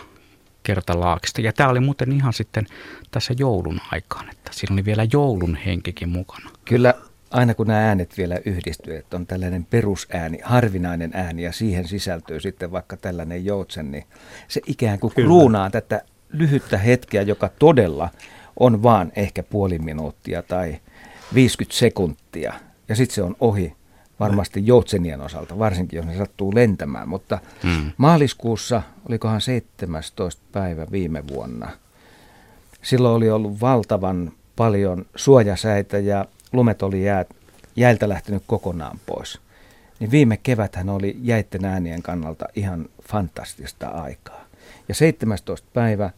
kertalaakista. 0.64 1.42
Ja 1.42 1.54
tämä 1.54 1.70
oli 1.70 1.80
muuten 1.80 2.12
ihan 2.12 2.34
sitten 2.34 2.66
tässä 3.12 3.34
joulun 3.38 3.82
aikaan, 3.92 4.30
että 4.30 4.52
siinä 4.54 4.74
oli 4.74 4.86
vielä 4.86 5.08
joulun 5.14 5.56
henkikin 5.56 6.10
mukana. 6.10 6.50
Kyllä 6.66 6.94
aina 7.32 7.54
kun 7.54 7.68
nämä 7.68 7.88
äänet 7.88 8.18
vielä 8.18 8.40
yhdistyy, 8.46 8.96
että 8.96 9.18
on 9.18 9.28
tällainen 9.28 9.66
perusääni, 9.66 10.40
harvinainen 10.44 11.12
ääni 11.14 11.44
ja 11.44 11.52
siihen 11.52 11.88
sisältyy 11.88 12.40
sitten 12.40 12.72
vaikka 12.72 12.98
tällainen 12.98 13.46
joutsen, 13.46 13.92
niin 13.92 14.04
se 14.48 14.62
ikään 14.68 15.00
kuin 15.00 15.14
kruunaa 15.14 15.70
tätä 15.70 16.02
lyhyttä 16.30 16.78
hetkeä, 16.78 17.22
joka 17.22 17.50
todella 17.60 18.10
on 18.60 18.84
vaan 18.84 19.12
ehkä 19.16 19.44
puoli 19.44 19.80
minuuttia 19.80 20.44
tai 20.44 20.80
50 21.34 21.78
sekuntia 21.78 22.54
ja 22.90 22.96
sitten 22.96 23.16
se 23.16 23.24
on 23.24 23.36
ohi 23.40 23.74
varmasti 24.20 24.68
joutsenien 24.68 25.22
osalta, 25.22 25.60
varsinkin 25.60 25.98
jos 25.98 26.06
ne 26.06 26.18
sattuu 26.18 26.56
lentämään. 26.56 27.10
Mutta 27.10 27.40
mm. 27.64 27.92
maaliskuussa, 27.98 28.82
olikohan 29.10 29.42
17. 29.42 30.42
päivä 30.52 30.88
viime 30.92 31.28
vuonna, 31.28 31.70
silloin 32.82 33.16
oli 33.16 33.30
ollut 33.30 33.62
valtavan 33.62 34.32
paljon 34.56 35.06
suojasäitä 35.16 36.00
ja 36.00 36.26
lumet 36.54 36.84
oli 36.84 37.04
jää, 37.04 37.26
jäiltä 37.76 38.10
lähtenyt 38.10 38.44
kokonaan 38.48 39.00
pois. 39.06 39.40
Niin 40.00 40.12
viime 40.12 40.38
keväthän 40.38 40.90
oli 40.90 41.18
jäitten 41.22 41.66
äänien 41.66 42.02
kannalta 42.02 42.46
ihan 42.56 42.86
fantastista 43.10 43.88
aikaa. 43.88 44.46
Ja 44.88 44.96
17. 44.96 45.68
päivä, 45.74 46.10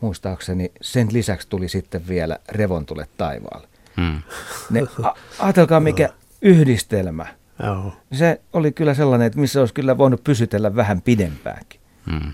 muistaakseni, 0.00 0.72
sen 0.80 1.08
lisäksi 1.12 1.48
tuli 1.48 1.68
sitten 1.68 2.08
vielä 2.08 2.38
revontulet 2.48 3.10
taivaalle. 3.16 3.68
Hmm. 3.96 4.22
Ne, 4.70 4.82
a, 5.02 5.14
ajatelkaa 5.38 5.80
mikä 5.80 6.08
yhdistelmä. 6.46 7.26
Joo. 7.62 7.92
Se 8.12 8.40
oli 8.52 8.72
kyllä 8.72 8.94
sellainen, 8.94 9.26
että 9.26 9.40
missä 9.40 9.60
olisi 9.60 9.74
kyllä 9.74 9.98
voinut 9.98 10.24
pysytellä 10.24 10.76
vähän 10.76 11.02
pidempäänkin. 11.02 11.80
Hmm. 12.10 12.32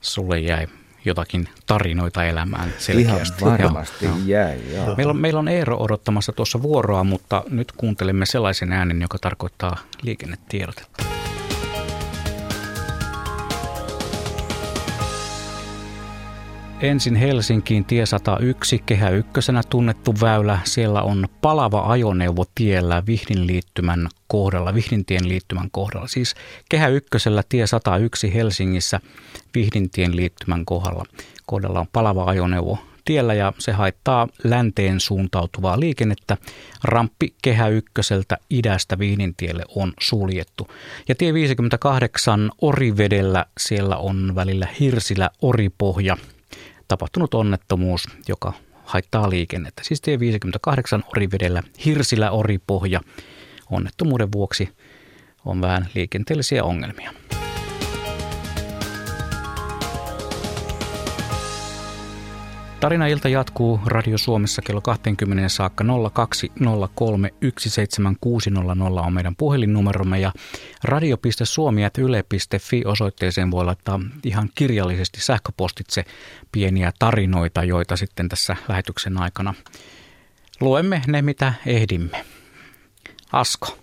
Sulle 0.00 0.40
jäi 0.40 0.66
jotakin 1.04 1.48
tarinoita 1.66 2.24
elämään 2.24 2.72
selkeästi. 2.78 3.44
Ihan 3.44 3.58
varmasti 3.62 4.04
joo. 4.04 4.16
jäi, 4.26 4.58
joo. 4.74 4.96
Meillä 4.96 5.10
on, 5.10 5.16
meillä 5.16 5.40
on 5.40 5.48
Eero 5.48 5.76
odottamassa 5.78 6.32
tuossa 6.32 6.62
vuoroa, 6.62 7.04
mutta 7.04 7.44
nyt 7.50 7.72
kuuntelemme 7.72 8.26
sellaisen 8.26 8.72
äänen, 8.72 9.02
joka 9.02 9.18
tarkoittaa 9.18 9.76
liikennetiedotetta. 10.02 11.21
Ensin 16.82 17.14
Helsinkiin 17.14 17.84
tie 17.84 18.06
101, 18.06 18.82
kehä 18.86 19.10
ykkösenä 19.10 19.62
tunnettu 19.68 20.14
väylä. 20.20 20.58
Siellä 20.64 21.02
on 21.02 21.28
palava 21.40 21.84
ajoneuvo 21.86 22.44
tiellä 22.54 23.02
Vihdin 23.06 23.46
liittymän 23.46 24.08
kohdalla, 24.26 24.74
Vihdintien 24.74 25.28
liittymän 25.28 25.68
kohdalla. 25.70 26.06
Siis 26.06 26.34
kehä 26.68 26.88
ykkösellä 26.88 27.42
tie 27.48 27.66
101 27.66 28.34
Helsingissä 28.34 29.00
Vihdintien 29.54 30.16
liittymän 30.16 30.64
kohdalla. 30.64 31.04
Kohdalla 31.46 31.80
on 31.80 31.86
palava 31.92 32.24
ajoneuvo 32.24 32.78
tiellä 33.04 33.34
ja 33.34 33.52
se 33.58 33.72
haittaa 33.72 34.28
länteen 34.44 35.00
suuntautuvaa 35.00 35.80
liikennettä. 35.80 36.36
Ramppi 36.84 37.34
kehä 37.42 37.68
ykköseltä 37.68 38.38
idästä 38.50 38.98
Viinintielle 38.98 39.64
on 39.74 39.92
suljettu. 40.00 40.68
Ja 41.08 41.14
tie 41.14 41.34
58 41.34 42.50
Orivedellä 42.60 43.46
siellä 43.58 43.96
on 43.96 44.32
välillä 44.34 44.68
Hirsilä 44.80 45.30
Oripohja 45.42 46.16
tapahtunut 46.92 47.34
onnettomuus, 47.34 48.08
joka 48.28 48.52
haittaa 48.84 49.30
liikennettä. 49.30 49.82
Siis 49.84 50.00
tie 50.00 50.18
58 50.18 51.04
Orivedellä 51.16 51.62
Hirsilä 51.84 52.30
Oripohja 52.30 53.00
onnettomuuden 53.70 54.32
vuoksi 54.32 54.68
on 55.44 55.60
vähän 55.60 55.88
liikenteellisiä 55.94 56.64
ongelmia. 56.64 57.12
Tarina-ilta 62.82 63.28
jatkuu 63.28 63.80
Radio 63.86 64.18
Suomessa 64.18 64.62
kello 64.62 64.80
20 64.80 65.48
saakka 65.48 65.84
0203 66.12 67.30
17600 67.58 69.02
on 69.06 69.12
meidän 69.12 69.36
puhelinnumeromme 69.36 70.20
ja 70.20 70.32
radio.suomi.yle.fi 70.84 72.82
osoitteeseen 72.84 73.50
voi 73.50 73.64
laittaa 73.64 74.00
ihan 74.24 74.48
kirjallisesti 74.54 75.20
sähköpostitse 75.20 76.04
pieniä 76.52 76.92
tarinoita, 76.98 77.64
joita 77.64 77.96
sitten 77.96 78.28
tässä 78.28 78.56
lähetyksen 78.68 79.22
aikana 79.22 79.54
luemme 80.60 81.02
ne, 81.06 81.22
mitä 81.22 81.52
ehdimme. 81.66 82.24
Asko. 83.32 83.78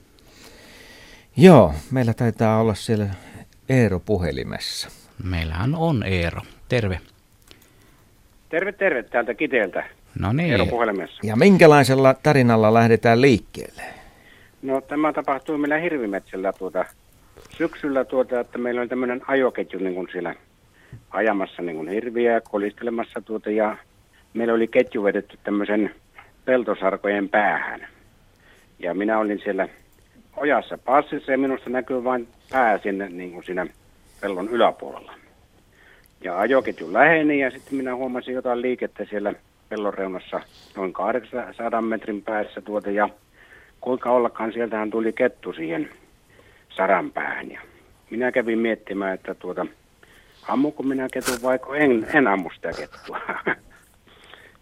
Joo, 1.38 1.74
meillä 1.92 2.14
taitaa 2.14 2.60
olla 2.60 2.74
siellä 2.74 3.06
Eero 3.70 4.00
puhelimessa. 4.00 4.90
Meillähän 5.24 5.76
on 5.76 6.04
Eero. 6.04 6.42
Terve. 6.70 7.00
Terve, 8.50 8.72
terve 8.72 9.04
täältä 9.04 9.34
Kiteeltä. 9.34 9.84
No 10.20 10.34
niin. 10.34 10.52
Eero 10.52 10.66
puhelimessa. 10.66 11.18
Ja 11.24 11.36
minkälaisella 11.36 12.14
tarinalla 12.14 12.74
lähdetään 12.74 13.22
liikkeelle? 13.22 13.84
No 14.62 14.82
tämä 14.82 15.14
tapahtui 15.14 15.58
meillä 15.58 15.78
Hirvimetsällä 15.78 16.54
tuota, 16.54 16.86
syksyllä, 17.58 18.06
tuota, 18.06 18.40
että 18.40 18.58
meillä 18.58 18.82
oli 18.82 18.88
tämmöinen 18.88 19.22
ajoketju 19.28 19.80
niin 19.80 19.96
kuin 19.96 20.08
siellä 20.12 20.36
ajamassa 21.10 21.62
niin 21.62 21.76
kuin 21.76 21.90
hirviä 21.90 22.34
ja 22.34 22.42
kolistelemassa 22.42 23.22
tuota, 23.22 23.50
ja 23.50 23.78
meillä 24.34 24.54
oli 24.54 24.68
ketju 24.68 25.04
vedetty 25.04 25.40
tämmöisen 25.44 25.96
peltosarkojen 26.46 27.30
päähän. 27.30 27.88
Ja 28.80 28.94
minä 28.94 29.20
olin 29.20 29.40
siellä 29.44 29.68
ojassa 30.36 30.78
passissa 30.78 31.32
ja 31.32 31.38
minusta 31.38 31.70
näkyy 31.70 32.04
vain 32.04 32.28
pää 32.52 32.78
sinne 32.78 33.10
niin 33.10 33.32
kuin 33.32 33.44
siinä 33.44 33.68
pellon 34.22 34.50
yläpuolella. 34.50 35.14
Ja 36.24 36.40
ajoketju 36.40 36.94
läheni 36.94 37.40
ja 37.40 37.52
sitten 37.52 37.76
minä 37.76 37.96
huomasin 37.96 38.34
jotain 38.34 38.62
liikettä 38.62 39.06
siellä 39.10 39.34
pellon 39.70 39.94
reunassa 39.94 40.42
noin 40.76 40.94
800 40.94 41.82
metrin 41.82 42.22
päässä 42.22 42.62
tuota 42.62 42.92
ja 42.92 43.10
kuinka 43.82 44.12
ollakaan 44.12 44.54
sieltähän 44.54 44.90
tuli 44.90 45.14
kettu 45.14 45.54
siihen 45.54 45.90
saran 46.70 47.12
päähän. 47.12 47.52
Ja 47.52 47.62
minä 48.10 48.32
kävin 48.32 48.60
miettimään, 48.60 49.14
että 49.14 49.34
tuota, 49.34 49.66
ammuko 50.48 50.84
minä 50.84 51.08
ketun 51.14 51.38
vai 51.44 51.60
en, 51.76 52.08
en 52.14 52.28
ammu 52.28 52.50
sitä 52.56 52.72
kettua. 52.74 53.20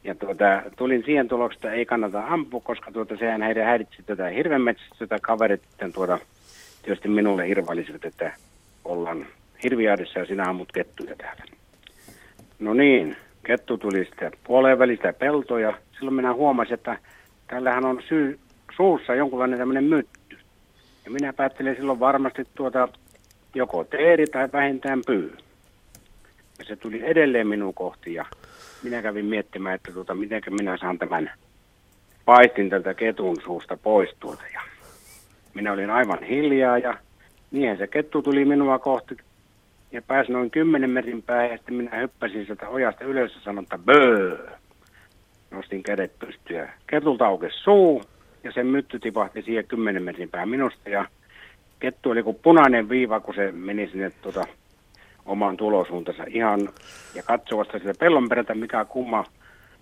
ja 0.03 0.15
tuota, 0.15 0.61
tulin 0.77 1.03
siihen 1.05 1.27
tulokseen, 1.27 1.57
että 1.57 1.71
ei 1.71 1.85
kannata 1.85 2.23
ampua, 2.27 2.61
koska 2.63 2.91
tuota, 2.91 3.17
sehän 3.17 3.41
heidän 3.41 3.65
häiritsi 3.65 4.03
tätä 4.05 4.27
hirvenmetsästä 4.27 5.19
kaverit 5.21 5.61
tuota, 5.93 6.19
tietysti 6.83 7.07
minulle 7.07 7.47
hirvailisivat, 7.47 8.05
että 8.05 8.31
ollaan 8.85 9.27
hirviaadissa 9.63 10.19
ja 10.19 10.25
sinä 10.25 10.43
ammut 10.49 10.71
kettuja 10.71 11.15
täällä. 11.15 11.43
No 12.59 12.73
niin, 12.73 13.15
kettu 13.43 13.77
tuli 13.77 14.05
sitten 14.05 14.31
puoleen 14.43 14.79
välistä 14.79 15.13
peltoja. 15.13 15.73
Silloin 15.97 16.15
minä 16.15 16.33
huomasin, 16.33 16.73
että 16.73 16.97
tällähän 17.47 17.85
on 17.85 18.01
syy, 18.09 18.39
suussa 18.75 19.15
jonkunlainen 19.15 19.59
tämmöinen 19.59 19.83
mytty. 19.83 20.37
Ja 21.05 21.11
minä 21.11 21.33
päättelin 21.33 21.75
silloin 21.75 21.99
varmasti 21.99 22.47
tuota 22.55 22.87
joko 23.55 23.83
teeri 23.83 24.27
tai 24.27 24.49
vähintään 24.53 25.01
pyy. 25.07 25.37
Ja 26.59 26.65
se 26.65 26.75
tuli 26.75 27.01
edelleen 27.05 27.47
minun 27.47 27.73
kohti 27.73 28.13
ja 28.13 28.25
minä 28.83 29.01
kävin 29.01 29.25
miettimään, 29.25 29.75
että 29.75 29.91
tuota, 29.91 30.15
miten 30.15 30.41
minä 30.49 30.77
saan 30.77 30.99
tämän 30.99 31.31
paistin 32.25 32.69
tältä 32.69 32.93
ketun 32.93 33.41
suusta 33.43 33.77
pois 33.77 34.09
tuota. 34.19 34.43
Ja 34.53 34.61
minä 35.53 35.73
olin 35.73 35.89
aivan 35.89 36.23
hiljaa 36.23 36.77
ja 36.77 36.97
niinhän 37.51 37.77
se 37.77 37.87
kettu 37.87 38.21
tuli 38.21 38.45
minua 38.45 38.79
kohti 38.79 39.17
ja 39.91 40.01
pääsin 40.01 40.33
noin 40.33 40.51
kymmenen 40.51 40.89
metrin 40.89 41.23
päähän 41.23 41.49
ja 41.49 41.57
sitten 41.57 41.75
minä 41.75 41.97
hyppäsin 41.97 42.45
sieltä 42.45 42.69
ojasta 42.69 43.05
ylös 43.05 43.35
ja 43.35 43.41
sanoin, 43.41 43.63
että 43.63 43.77
böö. 43.77 44.47
Nostin 45.51 45.83
kädet 45.83 46.19
pystyä. 46.19 46.69
Ketulta 46.87 47.27
aukesi 47.27 47.57
suu 47.57 48.03
ja 48.43 48.51
se 48.51 48.63
mytty 48.63 48.99
tipahti 48.99 49.41
siihen 49.41 49.67
kymmenen 49.67 50.03
metrin 50.03 50.29
päähän 50.29 50.49
minusta 50.49 50.89
ja 50.89 51.05
kettu 51.79 52.09
oli 52.09 52.23
kuin 52.23 52.39
punainen 52.43 52.89
viiva, 52.89 53.19
kun 53.19 53.35
se 53.35 53.51
meni 53.51 53.87
sinne 53.87 54.11
tuota, 54.21 54.43
omaan 55.27 55.57
tulosuuntansa 55.57 56.23
ihan 56.27 56.69
ja 57.15 57.23
katsovasta 57.23 57.79
sitä 57.79 57.93
pellon 57.99 58.29
perältä, 58.29 58.55
mikä 58.55 58.85
kumma, 58.85 59.23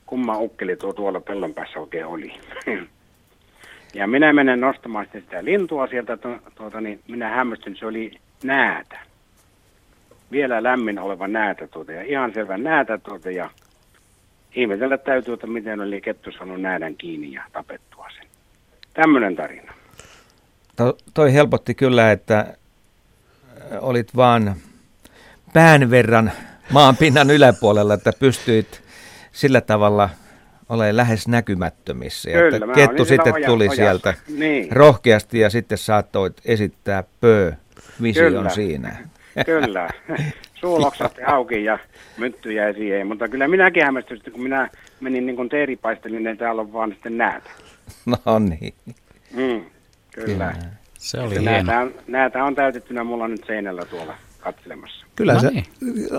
kumma 0.05 0.38
ukkeli 0.38 0.75
tuo 0.75 0.93
tuolla 0.93 1.19
pellon 1.19 1.53
päässä 1.53 1.79
oikein 1.79 2.05
oli. 2.05 2.34
ja 3.93 4.08
minä 4.08 4.34
menen 4.34 4.60
nostamaan 4.60 5.08
sitä 5.13 5.45
lintua 5.45 5.88
sieltä, 5.88 6.17
tuota, 6.55 6.81
niin 6.81 6.99
minä 7.08 7.29
hämmästyn, 7.29 7.75
se 7.75 7.86
oli 7.86 8.12
näätä 8.43 8.99
vielä 10.31 10.63
lämmin 10.63 10.99
oleva 10.99 11.27
näätä 11.27 11.67
tuota, 11.67 11.91
ja 11.91 12.01
ihan 12.01 12.34
selvä 12.34 12.58
näätä 12.58 12.97
tuota, 12.97 13.31
ja 13.31 13.49
ihmetellä 14.55 14.97
täytyy, 14.97 15.34
että 15.34 15.47
miten 15.47 15.81
oli 15.81 16.01
kettu 16.01 16.31
saanut 16.31 16.62
näädän 16.62 16.95
kiinni 16.95 17.34
ja 17.34 17.43
tapettua 17.53 18.08
sen. 18.15 18.27
Tämmöinen 18.93 19.36
tarina. 19.36 19.73
To, 20.75 20.97
toi 21.13 21.34
helpotti 21.34 21.73
kyllä, 21.73 22.12
että 22.12 22.58
olit 23.81 24.15
vaan 24.15 24.55
pään 25.55 25.91
verran 25.91 26.31
maan 26.71 26.97
pinnan 26.97 27.31
yläpuolella, 27.31 27.93
että 27.93 28.11
pystyit 28.19 28.81
sillä 29.31 29.61
tavalla 29.61 30.09
olemaan 30.69 30.97
lähes 30.97 31.27
näkymättömissä. 31.27 32.31
Kyllä, 32.31 32.57
että 32.57 32.73
kettu 32.75 33.05
sitten 33.05 33.33
oja, 33.33 33.45
tuli 33.45 33.63
ojassa. 33.63 33.75
sieltä 33.75 34.13
niin. 34.37 34.71
rohkeasti 34.71 35.39
ja 35.39 35.49
sitten 35.49 35.77
saattoit 35.77 36.41
esittää 36.45 37.03
pö 37.21 37.53
vision 38.01 38.33
Kyllä. 38.33 38.49
siinä. 38.49 38.97
Kyllä. 39.45 39.89
Suu 40.61 40.81
loksahti 40.81 41.23
auki 41.23 41.63
ja 41.63 41.79
mytty 42.17 42.53
jäi 42.53 42.73
siihen. 42.73 43.07
Mutta 43.07 43.27
kyllä 43.27 43.47
minäkin 43.47 43.83
hämmästyin, 43.83 44.21
kun 44.31 44.43
minä 44.43 44.69
menin 44.99 45.25
niin 45.25 45.35
kuin 45.35 45.49
teeripaistelin, 45.49 46.23
niin 46.23 46.37
täällä 46.37 46.61
on 46.61 46.73
vaan 46.73 46.91
sitten 46.91 47.17
näätä. 47.17 47.49
No 48.05 48.39
niin. 48.39 48.73
Mm, 49.33 49.65
kyllä. 50.11 50.53
Se 50.93 51.19
oli 51.19 51.39
näätä, 51.39 51.79
on, 51.79 51.93
näätä 52.07 52.43
on 52.43 52.55
täytettynä 52.55 53.03
mulla 53.03 53.27
nyt 53.27 53.43
seinällä 53.47 53.85
tuolla 53.85 54.17
katselemassa. 54.45 55.05
Kyllä 55.15 55.34
No 55.34 55.39
se 55.39 55.49
niin. 55.49 55.65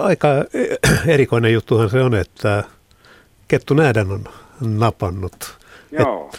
aika 0.01 0.29
erikoinen 1.15 1.53
juttuhan 1.53 1.91
se 1.91 2.01
on, 2.01 2.15
että 2.15 2.65
kettu 3.49 3.75
näädän 3.75 4.11
on 4.11 4.25
napannut. 4.61 5.59
Joo. 5.93 6.31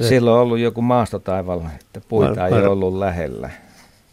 Silloin 0.00 0.36
on 0.36 0.42
ollut 0.42 0.58
joku 0.58 0.82
maastotaival, 0.82 1.60
että 1.80 2.00
puita 2.08 2.40
Var- 2.40 2.46
ei 2.46 2.62
var- 2.62 2.68
ollut 2.68 2.98
lähellä. 2.98 3.50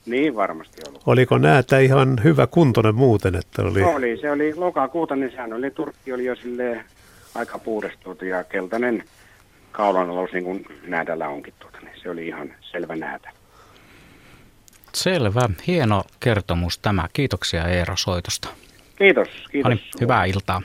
Niin 0.05 0.35
varmasti 0.35 0.81
ollut. 0.87 1.01
Oliko 1.05 1.37
näätä 1.37 1.79
ihan 1.79 2.21
hyvä 2.23 2.47
kuntoinen 2.47 2.95
muuten, 2.95 3.35
että 3.35 3.61
oli, 3.61 3.83
Oli, 3.83 4.17
se 4.21 4.31
oli 4.31 4.55
lokakuuta, 4.55 5.15
niin 5.15 5.31
sehän 5.31 5.53
oli, 5.53 5.71
turkki 5.71 6.13
oli 6.13 6.25
jo 6.25 6.35
silleen 6.35 6.83
aika 7.35 7.59
puhdistunut 7.59 8.21
ja 8.21 8.43
keltainen 8.43 9.03
kaulanalous, 9.71 10.31
niin 10.33 10.43
kuin 10.43 10.65
näädällä 10.87 11.27
onkin 11.29 11.53
tuota, 11.59 11.77
niin 11.81 12.01
se 12.03 12.09
oli 12.09 12.27
ihan 12.27 12.53
selvä 12.71 12.95
näätä. 12.95 13.29
Selvä. 15.03 15.49
Hieno 15.67 16.03
kertomus 16.19 16.77
tämä. 16.77 17.07
Kiitoksia 17.13 17.67
Eero 17.67 17.97
soitosta. 17.97 18.49
Kiitos, 18.97 19.27
No 19.27 19.49
kiitos. 19.51 19.69
niin, 19.69 19.81
hyvää 20.01 20.25
iltaa. 20.25 20.61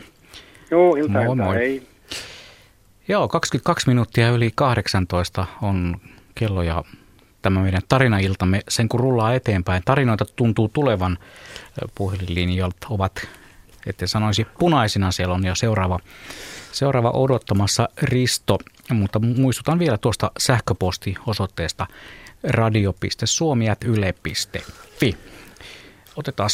Joo, 0.71 0.97
ilta, 0.97 1.13
Moi, 1.13 1.37
moi. 1.37 1.57
Ei. 1.57 1.87
Joo, 3.09 3.29
22 3.29 3.89
minuuttia 3.89 4.31
yli 4.31 4.51
18 4.55 5.47
on 5.63 6.01
kello 6.35 6.63
ja 6.63 6.85
tämä 7.43 7.61
meidän 7.61 7.83
tarinailtamme, 7.89 8.61
sen 8.69 8.89
kun 8.89 9.01
rullaa 9.01 9.35
eteenpäin. 9.35 9.83
Tarinoita 9.85 10.25
tuntuu 10.25 10.69
tulevan 10.69 11.19
ö, 11.83 11.89
puhelinlinjoilta, 11.95 12.87
ovat, 12.91 13.29
ette 13.87 14.07
sanoisi 14.07 14.47
punaisina, 14.59 15.11
siellä 15.11 15.35
on 15.35 15.47
jo 15.47 15.55
seuraava, 15.55 15.99
seuraava 16.73 17.11
odottamassa 17.11 17.89
Risto, 18.03 18.59
mutta 18.93 19.19
muistutan 19.19 19.79
vielä 19.79 19.99
tuosta 19.99 20.31
sähköpostiosoitteesta 20.39 21.87
radio.suomi.yle.fi. 22.49 25.17
Otetaan 26.17 26.51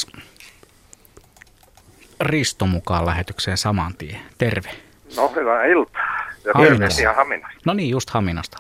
Risto 2.21 2.67
mukaan 2.67 3.07
lähetykseen 3.07 3.57
saman 3.57 3.95
tien. 3.99 4.21
Terve. 4.39 4.71
No 5.17 5.33
hyvää 5.37 5.65
iltaa. 5.65 6.27
Ja 6.45 6.53
Haminasta. 6.55 7.13
Haminasta. 7.13 7.59
No 7.65 7.75
niin, 7.75 7.91
just 7.91 8.11
Haminasta. 8.11 8.59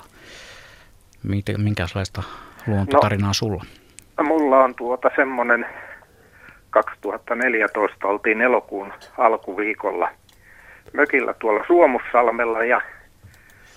Minkälaista 1.58 2.22
luontotarinaa 2.66 3.28
no. 3.28 3.34
sulla? 3.34 3.64
Mulla 4.22 4.64
on 4.64 4.74
tuota 4.74 5.10
semmoinen 5.16 5.66
2014 6.70 8.08
oltiin 8.08 8.40
elokuun 8.40 8.92
alkuviikolla 9.18 10.08
mökillä 10.92 11.34
tuolla 11.34 11.64
Suomussalmella 11.66 12.64
ja 12.64 12.80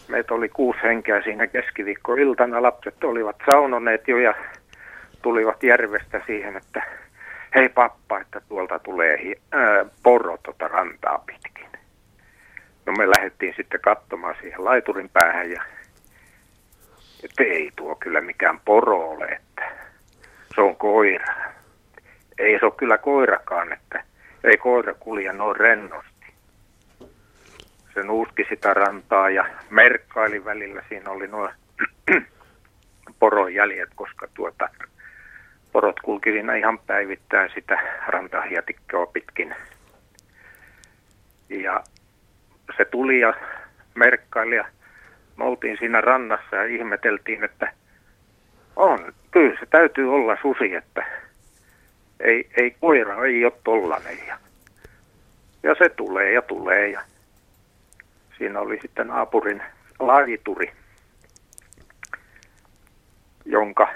meitä 0.07 0.33
oli 0.33 0.49
kuusi 0.49 0.79
henkeä 0.83 1.21
siinä 1.21 1.47
keskiviikkoiltana. 1.47 2.61
Lapset 2.61 3.03
olivat 3.03 3.35
saunoneet 3.51 4.07
jo 4.07 4.17
ja 4.17 4.33
tulivat 5.21 5.63
järvestä 5.63 6.21
siihen, 6.25 6.57
että 6.57 6.83
hei 7.55 7.69
pappa, 7.69 8.19
että 8.19 8.41
tuolta 8.49 8.79
tulee 8.79 9.17
ää, 9.51 9.85
poro 10.03 10.37
tota 10.43 10.67
rantaa 10.67 11.23
pitkin. 11.25 11.67
No 12.85 12.93
me 12.93 13.09
lähdettiin 13.09 13.53
sitten 13.57 13.81
katsomaan 13.81 14.35
siihen 14.41 14.65
laiturin 14.65 15.09
päähän 15.09 15.51
ja 15.51 15.63
että 17.23 17.43
ei 17.43 17.71
tuo 17.75 17.95
kyllä 17.95 18.21
mikään 18.21 18.59
poro 18.65 19.09
ole, 19.09 19.25
että 19.25 19.71
se 20.55 20.61
on 20.61 20.75
koira. 20.75 21.33
Ei 22.39 22.59
se 22.59 22.65
ole 22.65 22.73
kyllä 22.77 22.97
koirakaan, 22.97 23.73
että 23.73 24.03
ei 24.43 24.57
koira 24.57 24.93
kulje 24.93 25.33
noin 25.33 25.55
rennosti. 25.55 26.12
Se 27.93 28.03
nuuski 28.03 28.45
sitä 28.49 28.73
rantaa 28.73 29.29
ja 29.29 29.45
merkkaili 29.69 30.45
välillä. 30.45 30.83
Siinä 30.89 31.11
oli 31.11 31.27
nuo 31.27 31.49
poron 33.19 33.53
jäljet, 33.53 33.89
koska 33.95 34.27
tuota, 34.33 34.69
porot 35.71 35.99
kulki 35.99 36.31
siinä 36.31 36.55
ihan 36.55 36.79
päivittäin 36.79 37.51
sitä 37.55 37.79
rantahietikkoa 38.07 39.05
pitkin. 39.05 39.55
Ja 41.49 41.83
se 42.77 42.85
tuli 42.85 43.19
ja 43.19 43.33
merkkaili 43.95 44.55
ja 44.55 44.65
me 45.37 45.43
oltiin 45.43 45.77
siinä 45.77 46.01
rannassa 46.01 46.55
ja 46.55 46.65
ihmeteltiin, 46.65 47.43
että 47.43 47.73
on, 48.75 49.13
kyllä 49.31 49.59
se 49.59 49.65
täytyy 49.65 50.13
olla 50.13 50.37
susi, 50.41 50.75
että 50.75 51.05
ei, 52.19 52.49
ei 52.57 52.75
koira 52.81 53.25
ei 53.25 53.45
ole 53.45 53.53
tollanen. 53.63 54.17
Ja, 54.27 54.37
ja 55.63 55.75
se 55.75 55.89
tulee 55.89 56.31
ja 56.31 56.41
tulee 56.41 56.89
ja 56.89 57.01
siinä 58.37 58.59
oli 58.59 58.79
sitten 58.81 59.07
naapurin 59.07 59.63
laituri, 59.99 60.71
jonka 63.45 63.89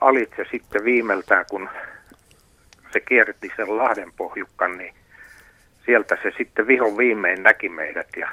alitse 0.00 0.44
sitten 0.50 0.84
viimeltään, 0.84 1.44
kun 1.50 1.68
se 2.92 3.00
kierti 3.00 3.52
sen 3.56 3.76
Lahden 3.76 4.12
pohjukkan, 4.16 4.78
niin 4.78 4.94
sieltä 5.86 6.18
se 6.22 6.32
sitten 6.38 6.66
vihon 6.66 6.96
viimein 6.96 7.42
näki 7.42 7.68
meidät 7.68 8.08
ja 8.16 8.28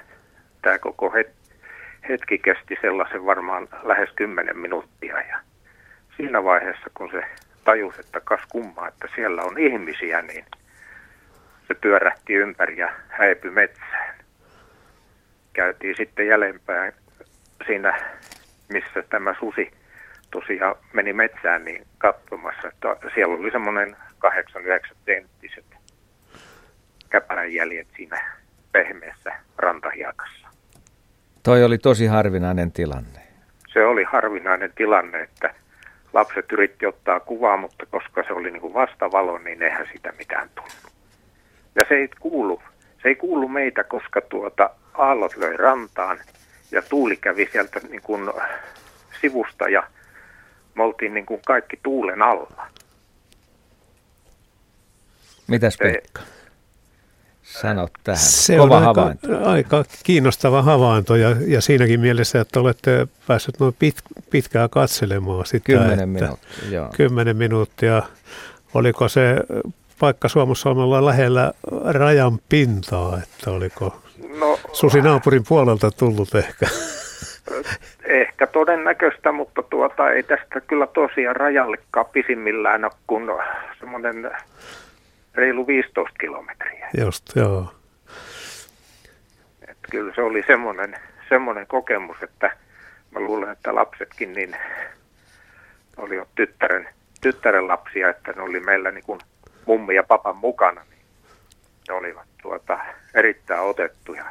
tämä 0.62 0.80
koko 0.80 1.10
het- 1.10 1.56
hetki 2.10 2.38
kesti 2.38 2.78
sellaisen 2.82 3.26
varmaan 3.26 3.68
lähes 3.84 4.10
10 4.16 4.58
minuuttia 4.58 5.22
ja 5.22 5.40
siinä 6.18 6.44
vaiheessa, 6.44 6.90
kun 6.94 7.12
se 7.12 7.22
tajusi, 7.64 8.00
että 8.00 8.20
kas 8.20 8.42
kummaa, 8.50 8.88
että 8.88 9.08
siellä 9.16 9.44
on 9.44 9.58
ihmisiä, 9.58 10.22
niin 10.22 10.46
se 11.68 11.74
pyörähti 11.74 12.34
ympäri 12.34 12.78
ja 12.78 12.90
häipyi 13.10 13.52
metsään. 13.52 14.16
Käytiin 15.56 15.96
sitten 15.98 16.28
jäljempään 16.28 16.94
siinä, 17.68 18.00
missä 18.70 19.04
tämä 19.10 19.36
susi 19.40 19.72
tosiaan 20.32 20.76
meni 20.94 21.14
metsään, 21.14 21.66
niin 21.66 21.88
katsomassa, 21.98 22.68
että 22.68 23.10
siellä 23.14 23.36
oli 23.36 23.52
semmoinen 23.52 23.98
8-9 24.92 24.96
senttiset 25.06 25.66
käpälänjäljet 27.10 27.88
siinä 27.96 28.36
pehmeässä 28.72 29.32
rantahiakassa. 29.58 30.48
Toi 31.44 31.64
oli 31.64 31.78
tosi 31.78 32.06
harvinainen 32.06 32.72
tilanne. 32.72 33.20
Se 33.74 33.86
oli 33.86 34.04
harvinainen 34.04 34.74
tilanne, 34.76 35.22
että 35.22 35.54
lapset 36.14 36.52
yritti 36.52 36.86
ottaa 36.86 37.20
kuvaa, 37.20 37.58
mutta 37.58 37.86
koska 37.86 38.24
se 38.24 38.34
oli 38.34 38.52
niin 38.52 38.62
kuin 38.62 38.74
vastavalo, 38.74 39.38
niin 39.38 39.64
eihän 39.64 39.88
sitä 39.94 40.14
mitään 40.18 40.50
tullut. 40.56 40.94
Ja 41.76 41.86
se 41.90 41.96
ei 41.96 42.10
kuulu, 42.20 42.62
se 43.02 43.08
ei 43.08 43.16
kuulu 43.16 43.48
meitä, 43.48 43.84
koska 43.84 44.22
tuota 44.22 44.70
aallot 44.98 45.38
löi 45.38 45.58
rantaan 45.58 46.20
ja 46.72 46.82
tuuli 46.82 47.18
kävi 47.18 47.50
sieltä 47.52 47.80
niin 47.90 48.02
kuin 48.02 48.32
sivusta 49.22 49.70
ja 49.70 49.84
me 50.76 50.84
oltiin 50.84 51.14
niin 51.14 51.26
kuin 51.26 51.42
kaikki 51.46 51.80
tuulen 51.84 52.22
alla. 52.22 52.68
Mitäs 55.48 55.78
Pekka? 55.78 56.22
Sanot 57.44 57.92
tähän. 58.04 58.22
Se 58.22 58.58
Kova 58.58 58.78
on 58.78 58.88
aika, 58.88 59.02
havainto. 59.02 59.50
aika 59.50 59.84
kiinnostava 60.04 60.62
havainto 60.62 61.16
ja, 61.16 61.36
ja 61.48 61.62
siinäkin 61.62 62.00
mielessä, 62.00 62.42
että 62.42 62.60
olette 62.60 63.08
päässeet 63.28 63.60
noin 63.60 63.76
pit, 63.80 63.96
pitkään 64.30 64.70
katselemaan 64.70 65.46
sitä. 65.46 65.66
Kymmenen 65.66 66.10
minuuttia, 66.10 66.70
joo. 66.72 66.90
Kymmenen 66.96 67.38
minuuttia. 67.38 68.04
Oliko 68.74 69.10
se 69.10 69.36
paikka 70.00 70.28
Suomussalmella 70.28 71.06
lähellä 71.06 71.54
rajan 71.86 72.40
pintaa, 72.50 73.20
että 73.24 73.52
oliko 73.52 74.02
No, 74.40 74.60
susi 74.74 75.02
naapurin 75.02 75.44
puolelta 75.48 75.92
tullut 75.92 76.36
ehkä? 76.36 76.66
ehkä 78.06 78.48
todennäköistä, 78.48 79.32
mutta 79.32 79.64
tuota, 79.64 80.12
ei 80.12 80.24
tästä 80.24 80.62
kyllä 80.62 80.88
tosiaan 80.88 81.36
rajallekaan 81.36 82.06
pisimmillään 82.06 82.86
ole 82.86 82.94
kuin 83.08 83.28
semmoinen 83.80 84.32
reilu 85.36 85.68
15 85.68 86.16
kilometriä. 86.20 86.90
Just, 86.98 87.36
joo. 87.36 87.74
Et 89.68 89.78
kyllä 89.92 90.16
se 90.16 90.22
oli 90.22 90.44
semmoinen, 90.48 90.96
semmoinen 91.30 91.68
kokemus, 91.68 92.18
että 92.22 92.58
mä 93.12 93.20
luulen, 93.20 93.50
että 93.50 93.76
lapsetkin 93.76 94.34
niin 94.34 94.56
olivat 95.98 96.28
tyttären, 96.36 96.90
tyttären 97.22 97.68
lapsia, 97.68 98.10
että 98.10 98.32
ne 98.32 98.42
oli 98.42 98.60
meillä 98.60 98.92
niin 98.92 99.04
kuin 99.04 99.20
mummi 99.66 99.96
ja 99.96 100.04
papan 100.04 100.38
mukana, 100.38 100.82
niin 100.90 101.02
ne 101.88 101.94
olivat 101.94 102.28
tuota, 102.46 102.80
erittäin 103.14 103.62
otettuja. 103.62 104.26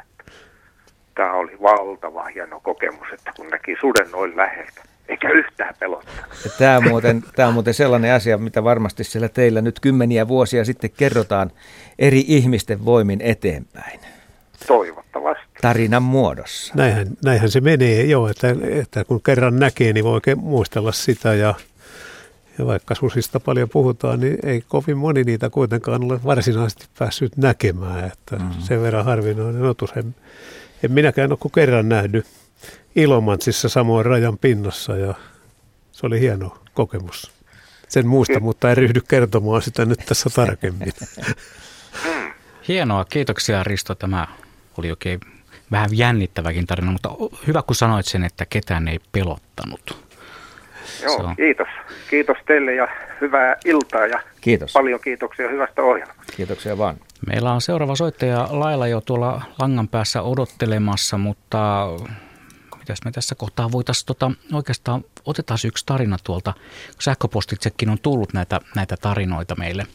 Tämä 1.15 1.33
oli 1.33 1.57
valtava 1.61 2.23
hieno 2.23 2.59
kokemus, 2.59 3.07
että 3.13 3.31
kun 3.35 3.47
näki 3.47 3.75
suden 3.81 4.11
noin 4.11 4.37
läheltä, 4.37 4.81
eikä 5.09 5.29
yhtään 5.29 5.75
pelottanut. 5.79 6.29
Tämä 6.57 6.77
on, 6.77 6.87
muuten, 6.87 7.23
tämä 7.35 7.47
on 7.47 7.53
muuten 7.53 7.73
sellainen 7.73 8.13
asia, 8.13 8.37
mitä 8.37 8.63
varmasti 8.63 9.03
siellä 9.03 9.29
teillä 9.29 9.61
nyt 9.61 9.79
kymmeniä 9.79 10.27
vuosia 10.27 10.65
sitten 10.65 10.89
kerrotaan 10.97 11.51
eri 11.99 12.23
ihmisten 12.27 12.85
voimin 12.85 13.21
eteenpäin. 13.21 13.99
Toivottavasti. 14.67 15.45
Tarinan 15.61 16.03
muodossa. 16.03 16.73
Näinhän, 16.77 17.07
näinhän 17.25 17.51
se 17.51 17.61
menee, 17.61 18.03
joo, 18.03 18.29
että, 18.29 18.47
että 18.69 19.03
kun 19.03 19.21
kerran 19.21 19.59
näkee, 19.59 19.93
niin 19.93 20.05
voi 20.05 20.13
oikein 20.13 20.39
muistella 20.39 20.91
sitä 20.91 21.33
ja, 21.33 21.53
ja 22.57 22.65
vaikka 22.65 22.95
susista 22.95 23.39
paljon 23.39 23.69
puhutaan, 23.69 24.19
niin 24.19 24.37
ei 24.43 24.63
kovin 24.67 24.97
moni 24.97 25.23
niitä 25.23 25.49
kuitenkaan 25.49 26.03
ole 26.03 26.23
varsinaisesti 26.23 26.85
päässyt 26.99 27.37
näkemään, 27.37 28.05
että 28.05 28.35
mm. 28.35 28.49
sen 28.59 28.81
verran 28.81 29.05
harvinainen 29.05 29.63
otus. 29.63 29.91
En, 29.95 30.15
en 30.83 30.91
minäkään 30.91 31.31
ole 31.31 31.37
kuin 31.37 31.51
kerran 31.51 31.89
nähnyt 31.89 32.25
Ilomantsissa 32.95 33.69
samoin 33.69 34.05
rajan 34.05 34.37
pinnassa 34.37 34.97
ja 34.97 35.13
se 35.91 36.05
oli 36.05 36.19
hieno 36.19 36.57
kokemus. 36.73 37.31
Sen 37.87 38.07
muista, 38.07 38.39
mutta 38.39 38.71
en 38.71 38.77
ryhdy 38.77 39.01
kertomaan 39.01 39.61
sitä 39.61 39.85
nyt 39.85 39.99
tässä 40.05 40.29
tarkemmin. 40.29 40.93
Hienoa, 42.67 43.05
kiitoksia 43.05 43.63
Risto. 43.63 43.95
Tämä 43.95 44.27
oli 44.77 44.89
oikein 44.89 45.19
vähän 45.71 45.89
jännittäväkin 45.91 46.67
tarina, 46.67 46.91
mutta 46.91 47.09
hyvä 47.47 47.61
kun 47.61 47.75
sanoit 47.75 48.05
sen, 48.05 48.23
että 48.23 48.45
ketään 48.45 48.87
ei 48.87 48.99
pelottanut. 49.11 50.04
Joo, 51.03 51.15
on- 51.15 51.35
kiitos. 51.35 51.67
Kiitos 52.09 52.37
teille 52.45 52.73
ja 52.75 52.87
hyvää 53.21 53.55
iltaa 53.65 54.07
ja 54.07 54.19
Kiitos. 54.41 54.73
paljon 54.73 54.99
kiitoksia 55.03 55.49
hyvästä 55.49 55.81
ohjelmasta. 55.81 56.23
Kiitoksia 56.37 56.77
vaan. 56.77 56.95
Meillä 57.27 57.51
on 57.51 57.61
seuraava 57.61 57.95
soittaja 57.95 58.47
Laila 58.51 58.87
jo 58.87 59.01
tuolla 59.01 59.41
langan 59.59 59.87
päässä 59.87 60.21
odottelemassa, 60.21 61.17
mutta 61.17 61.87
mitäs 62.79 62.99
me 63.05 63.11
tässä 63.11 63.35
kohtaa 63.35 63.71
voitaisiin 63.71 64.05
tota, 64.05 64.31
oikeastaan, 64.53 65.03
otetaan 65.25 65.59
yksi 65.65 65.85
tarina 65.85 66.17
tuolta, 66.23 66.53
kun 66.93 67.01
sähköpostitsekin 67.01 67.89
on 67.89 67.99
tullut 67.99 68.33
näitä, 68.33 68.59
näitä 68.75 68.95
tarinoita 69.01 69.55
meille, 69.55 69.87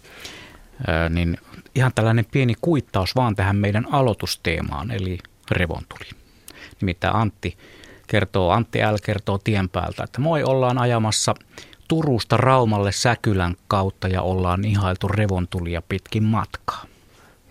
Ö, 0.89 1.09
niin 1.09 1.37
ihan 1.75 1.93
tällainen 1.95 2.25
pieni 2.33 2.55
kuittaus 2.61 3.17
vaan 3.17 3.37
tähän 3.37 3.57
meidän 3.57 3.87
aloitusteemaan, 3.93 4.91
eli 4.91 5.19
revontuli. 5.51 6.11
Nimittäin 6.81 7.15
Antti 7.17 7.57
kertoo, 8.11 8.51
Antti 8.51 8.79
L. 8.79 8.97
kertoo 9.03 9.39
tien 9.39 9.69
päältä, 9.69 10.05
että 10.05 10.21
moi 10.21 10.45
ollaan 10.45 10.79
ajamassa 10.79 11.35
Turusta 11.89 12.37
Raumalle 12.37 12.93
Säkylän 12.93 13.57
kautta 13.69 14.09
ja 14.09 14.23
ollaan 14.23 14.65
ihailtu 14.65 15.09
revontulia 15.09 15.83
pitkin 15.89 16.23
matkaa. 16.23 16.85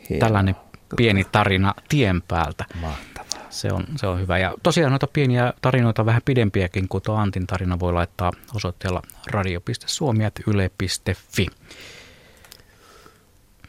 Hienoa. 0.09 0.27
Tällainen 0.27 0.55
pieni 0.95 1.25
tarina 1.31 1.73
tien 1.89 2.23
päältä. 2.27 2.65
Mahtavaa. 2.81 3.29
Se 3.49 3.73
on, 3.73 3.83
se 3.95 4.07
on 4.07 4.19
hyvä. 4.19 4.37
Ja 4.37 4.53
tosiaan 4.63 4.91
noita 4.91 5.07
pieniä 5.07 5.53
tarinoita, 5.61 6.05
vähän 6.05 6.21
pidempiäkin 6.25 6.87
kuin 6.87 7.03
tuo 7.03 7.15
Antin 7.15 7.47
tarina, 7.47 7.79
voi 7.79 7.93
laittaa 7.93 8.31
osoitteella 8.55 9.01
radio.suomi.yle.fi. 9.27 11.47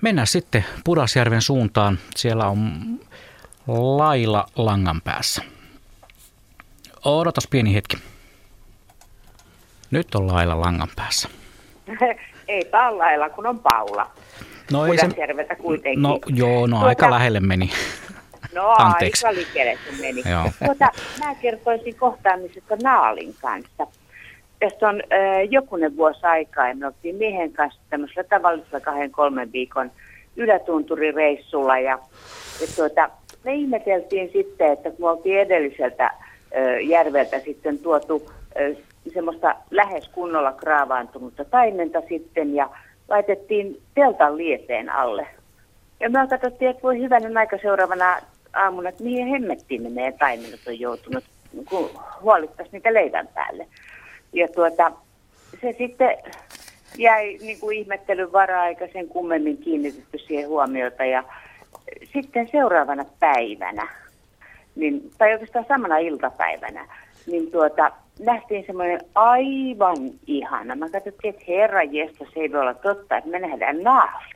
Mennään 0.00 0.26
sitten 0.26 0.64
Pudasjärven 0.84 1.42
suuntaan. 1.42 1.98
Siellä 2.16 2.46
on 2.46 2.60
Laila 3.66 4.46
langan 4.56 5.00
päässä. 5.00 5.42
Odotas 7.04 7.46
pieni 7.50 7.74
hetki. 7.74 7.96
Nyt 9.90 10.14
on 10.14 10.26
Laila 10.26 10.60
langan 10.60 10.88
päässä. 10.96 11.28
ei 12.48 12.70
ole 12.72 12.96
Laila, 12.96 13.30
kun 13.30 13.46
on 13.46 13.58
Paula. 13.58 14.10
No 14.72 14.86
ei 14.86 14.98
se... 14.98 15.08
kuitenkin. 15.62 16.02
No 16.02 16.18
joo, 16.26 16.66
no 16.66 16.76
tuota, 16.76 16.86
aika 16.86 17.10
lähelle 17.10 17.40
meni. 17.40 17.70
No 18.54 18.74
Anteeksi. 18.78 19.26
aika 19.26 19.40
likelle 19.40 19.78
se 19.90 20.02
meni. 20.02 20.22
Joo. 20.30 20.50
Tuota, 20.66 20.88
mä 21.24 21.34
kertoisin 21.34 21.96
kohtaamisesta 21.96 22.76
Naalin 22.82 23.34
kanssa. 23.42 23.86
Tästä 24.58 24.88
on 24.88 25.02
äh, 25.12 25.48
jokunen 25.50 25.96
vuosi 25.96 26.26
aikaa 26.26 26.68
ja 26.68 26.74
me 26.74 26.86
oltiin 26.86 27.16
miehen 27.16 27.52
kanssa 27.52 27.80
tämmöisellä 27.90 28.24
tavallisella 28.24 28.80
kahden 28.80 29.10
kolmen 29.10 29.52
viikon 29.52 29.90
ylätunturireissulla 30.36 31.78
ja, 31.78 31.98
ja 32.60 32.66
tuota, 32.76 33.10
me 33.44 33.54
ihmeteltiin 33.54 34.30
sitten, 34.32 34.72
että 34.72 34.90
kun 34.90 35.00
me 35.00 35.08
oltiin 35.08 35.40
edelliseltä 35.40 36.10
järveltä 36.82 37.40
sitten 37.40 37.78
tuotu 37.78 38.30
semmoista 39.14 39.54
lähes 39.70 40.08
kunnolla 40.08 40.52
kraavaantunutta 40.52 41.44
taimenta 41.44 42.02
sitten 42.08 42.54
ja 42.54 42.70
laitettiin 43.08 43.82
teltan 43.94 44.36
lieteen 44.36 44.90
alle. 44.90 45.26
Ja 46.00 46.10
me 46.10 46.18
katsottiin, 46.30 46.70
että 46.70 46.82
voi 46.82 46.98
hyvänen 46.98 47.36
aika 47.36 47.58
seuraavana 47.62 48.16
aamuna, 48.52 48.88
että 48.88 49.04
mihin 49.04 49.26
hemmettiin 49.28 49.82
ne 49.82 49.90
meidän 49.90 50.18
taimenot 50.18 50.60
on 50.66 50.80
joutunut, 50.80 51.24
kun 51.70 51.90
huolittaisi 52.22 52.72
niitä 52.72 52.94
leivän 52.94 53.28
päälle. 53.34 53.66
Ja 54.32 54.48
tuota, 54.48 54.92
se 55.60 55.74
sitten 55.78 56.16
jäi 56.98 57.38
niin 57.40 57.60
kuin 57.60 57.76
ihmettelyn 57.76 58.32
varaa 58.32 58.66
eikä 58.66 58.88
sen 58.92 59.08
kummemmin 59.08 59.58
kiinnitetty 59.58 60.18
siihen 60.18 60.48
huomiota. 60.48 61.04
Ja 61.04 61.24
sitten 62.12 62.48
seuraavana 62.52 63.04
päivänä, 63.20 63.88
niin, 64.80 65.10
tai 65.18 65.32
oikeastaan 65.32 65.64
samana 65.68 65.98
iltapäivänä, 65.98 66.86
niin 67.26 67.50
tuota, 67.50 67.90
nähtiin 68.20 68.66
semmoinen 68.66 69.00
aivan 69.14 69.96
ihana. 70.26 70.76
Mä 70.76 70.90
katsottiin, 70.90 71.34
että 71.34 71.44
herra 71.48 71.80
se 72.34 72.40
ei 72.40 72.52
voi 72.52 72.60
olla 72.60 72.74
totta, 72.74 73.16
että 73.16 73.30
me 73.30 73.38
nähdään 73.38 73.82
naali. 73.82 74.34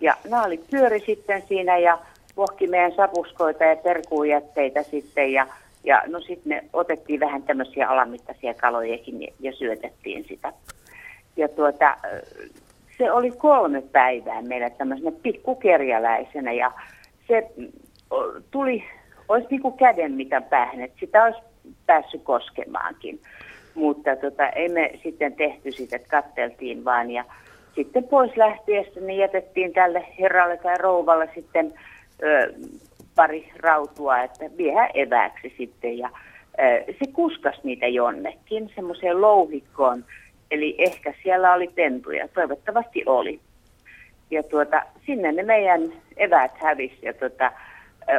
Ja 0.00 0.16
naali 0.30 0.60
pyöri 0.70 1.00
sitten 1.00 1.42
siinä 1.48 1.78
ja 1.78 1.98
vohki 2.36 2.66
meidän 2.66 2.94
sapuskoita 2.96 3.64
ja 3.64 3.76
perkuujätteitä 3.76 4.82
sitten 4.82 5.32
ja, 5.32 5.46
ja 5.84 6.02
no 6.06 6.20
sitten 6.20 6.48
me 6.48 6.64
otettiin 6.72 7.20
vähän 7.20 7.42
tämmöisiä 7.42 7.88
alamittaisia 7.88 8.54
kalojakin 8.54 9.22
ja, 9.22 9.28
ja 9.40 9.52
syötettiin 9.52 10.24
sitä. 10.28 10.52
Ja 11.36 11.48
tuota, 11.48 11.96
se 12.98 13.12
oli 13.12 13.30
kolme 13.30 13.82
päivää 13.82 14.42
meillä 14.42 14.70
tämmöisenä 14.70 15.12
pikkukerjäläisenä 15.22 16.52
ja 16.52 16.72
se 17.28 17.50
tuli, 18.50 18.84
olisi 19.28 19.46
niin 19.50 19.62
kuin 19.62 19.74
mitä 20.08 20.40
päähän, 20.40 20.80
että 20.80 21.00
sitä 21.00 21.24
olisi 21.24 21.40
päässyt 21.86 22.22
koskemaankin. 22.22 23.20
Mutta 23.74 24.16
tota, 24.16 24.48
ei 24.48 24.68
me 24.68 24.90
sitten 25.02 25.34
tehty 25.34 25.72
sitä, 25.72 25.96
että 25.96 26.08
katteltiin 26.08 26.84
vaan. 26.84 27.10
Ja 27.10 27.24
sitten 27.74 28.04
pois 28.04 28.36
lähtiessä 28.36 29.00
niin 29.00 29.18
jätettiin 29.18 29.72
tälle 29.72 30.06
herralle 30.20 30.56
tai 30.56 30.78
rouvalle 30.78 31.30
sitten 31.34 31.74
ö, 32.22 32.54
pari 33.14 33.52
rautua, 33.60 34.22
että 34.22 34.44
vie 34.56 34.90
evääksi 34.94 35.54
sitten. 35.56 35.98
Ja 35.98 36.10
ö, 36.58 36.92
se 36.92 37.12
kuskas 37.12 37.60
niitä 37.64 37.86
jonnekin 37.86 38.72
semmoiseen 38.74 39.20
louhikkoon, 39.20 40.04
eli 40.50 40.74
ehkä 40.78 41.14
siellä 41.22 41.52
oli 41.52 41.68
pentuja, 41.74 42.28
toivottavasti 42.28 43.02
oli. 43.06 43.40
Ja 44.30 44.42
tuota, 44.42 44.82
sinne 45.06 45.32
ne 45.32 45.42
meidän 45.42 45.92
eväät 46.16 46.52
hävisi. 46.58 46.98
Ja 47.02 47.12
tuota, 47.14 47.52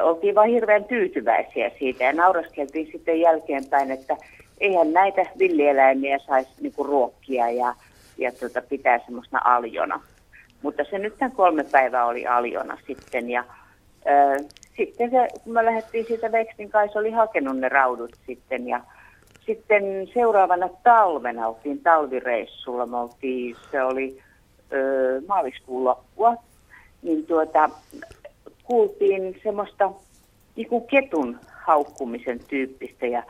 oltiin 0.02 0.36
vaan 0.36 0.50
hirveän 0.50 0.84
tyytyväisiä 0.84 1.72
siitä 1.80 2.04
ja 2.04 2.14
nauraskeltiin 2.14 2.90
sitten 2.92 3.20
jälkeenpäin, 3.20 3.92
että 3.92 4.18
eihän 4.60 4.94
näitä 4.94 5.22
villieläimiä 5.40 6.20
saisi 6.20 6.52
niinku 6.62 6.84
ruokkia 6.84 7.50
ja, 7.50 7.76
ja 8.18 8.32
tuota, 8.32 8.62
pitää 8.62 9.00
semmoista 9.06 9.42
aljona. 9.44 10.02
Mutta 10.62 10.84
se 10.90 10.98
nyt 10.98 11.18
tämän 11.18 11.32
kolme 11.32 11.64
päivää 11.64 12.06
oli 12.06 12.28
aljona 12.28 12.78
sitten 12.88 13.30
ja 13.30 13.44
ö, 14.08 14.44
sitten 14.78 15.12
se, 15.12 15.28
kun 15.44 15.54
me 15.54 15.66
lähdettiin 15.66 16.06
siitä 16.06 16.32
Vekstin 16.32 16.70
kai, 16.70 16.90
se 16.90 17.00
oli 17.00 17.12
hakenut 17.12 17.58
ne 17.58 17.70
raudut 17.70 18.12
sitten 18.26 18.68
ja 18.68 18.82
sitten 19.46 19.84
seuraavana 20.14 20.70
talvena 20.84 21.48
oltiin 21.48 21.80
talvireissulla, 21.80 22.86
me 22.86 22.98
oltiin, 22.98 23.56
se 23.72 23.84
oli 23.84 24.20
ö, 24.74 25.22
maaliskuun 25.28 25.84
loppua, 25.84 26.36
niin 27.02 27.26
tuota, 27.26 27.70
kuultiin 28.68 29.40
semmoista 29.44 29.92
niin 30.56 30.68
kuin 30.68 30.88
ketun 30.88 31.40
haukkumisen 31.52 32.40
tyyppistä 32.48 33.08
ja 33.08 33.24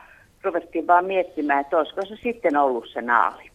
ruvettiin 0.43 0.87
vaan 0.87 1.05
miettimään, 1.05 1.61
että 1.61 1.77
olisiko 1.77 2.05
se 2.05 2.15
sitten 2.23 2.57
ollut 2.57 2.89
se 2.93 3.01
naali. 3.01 3.51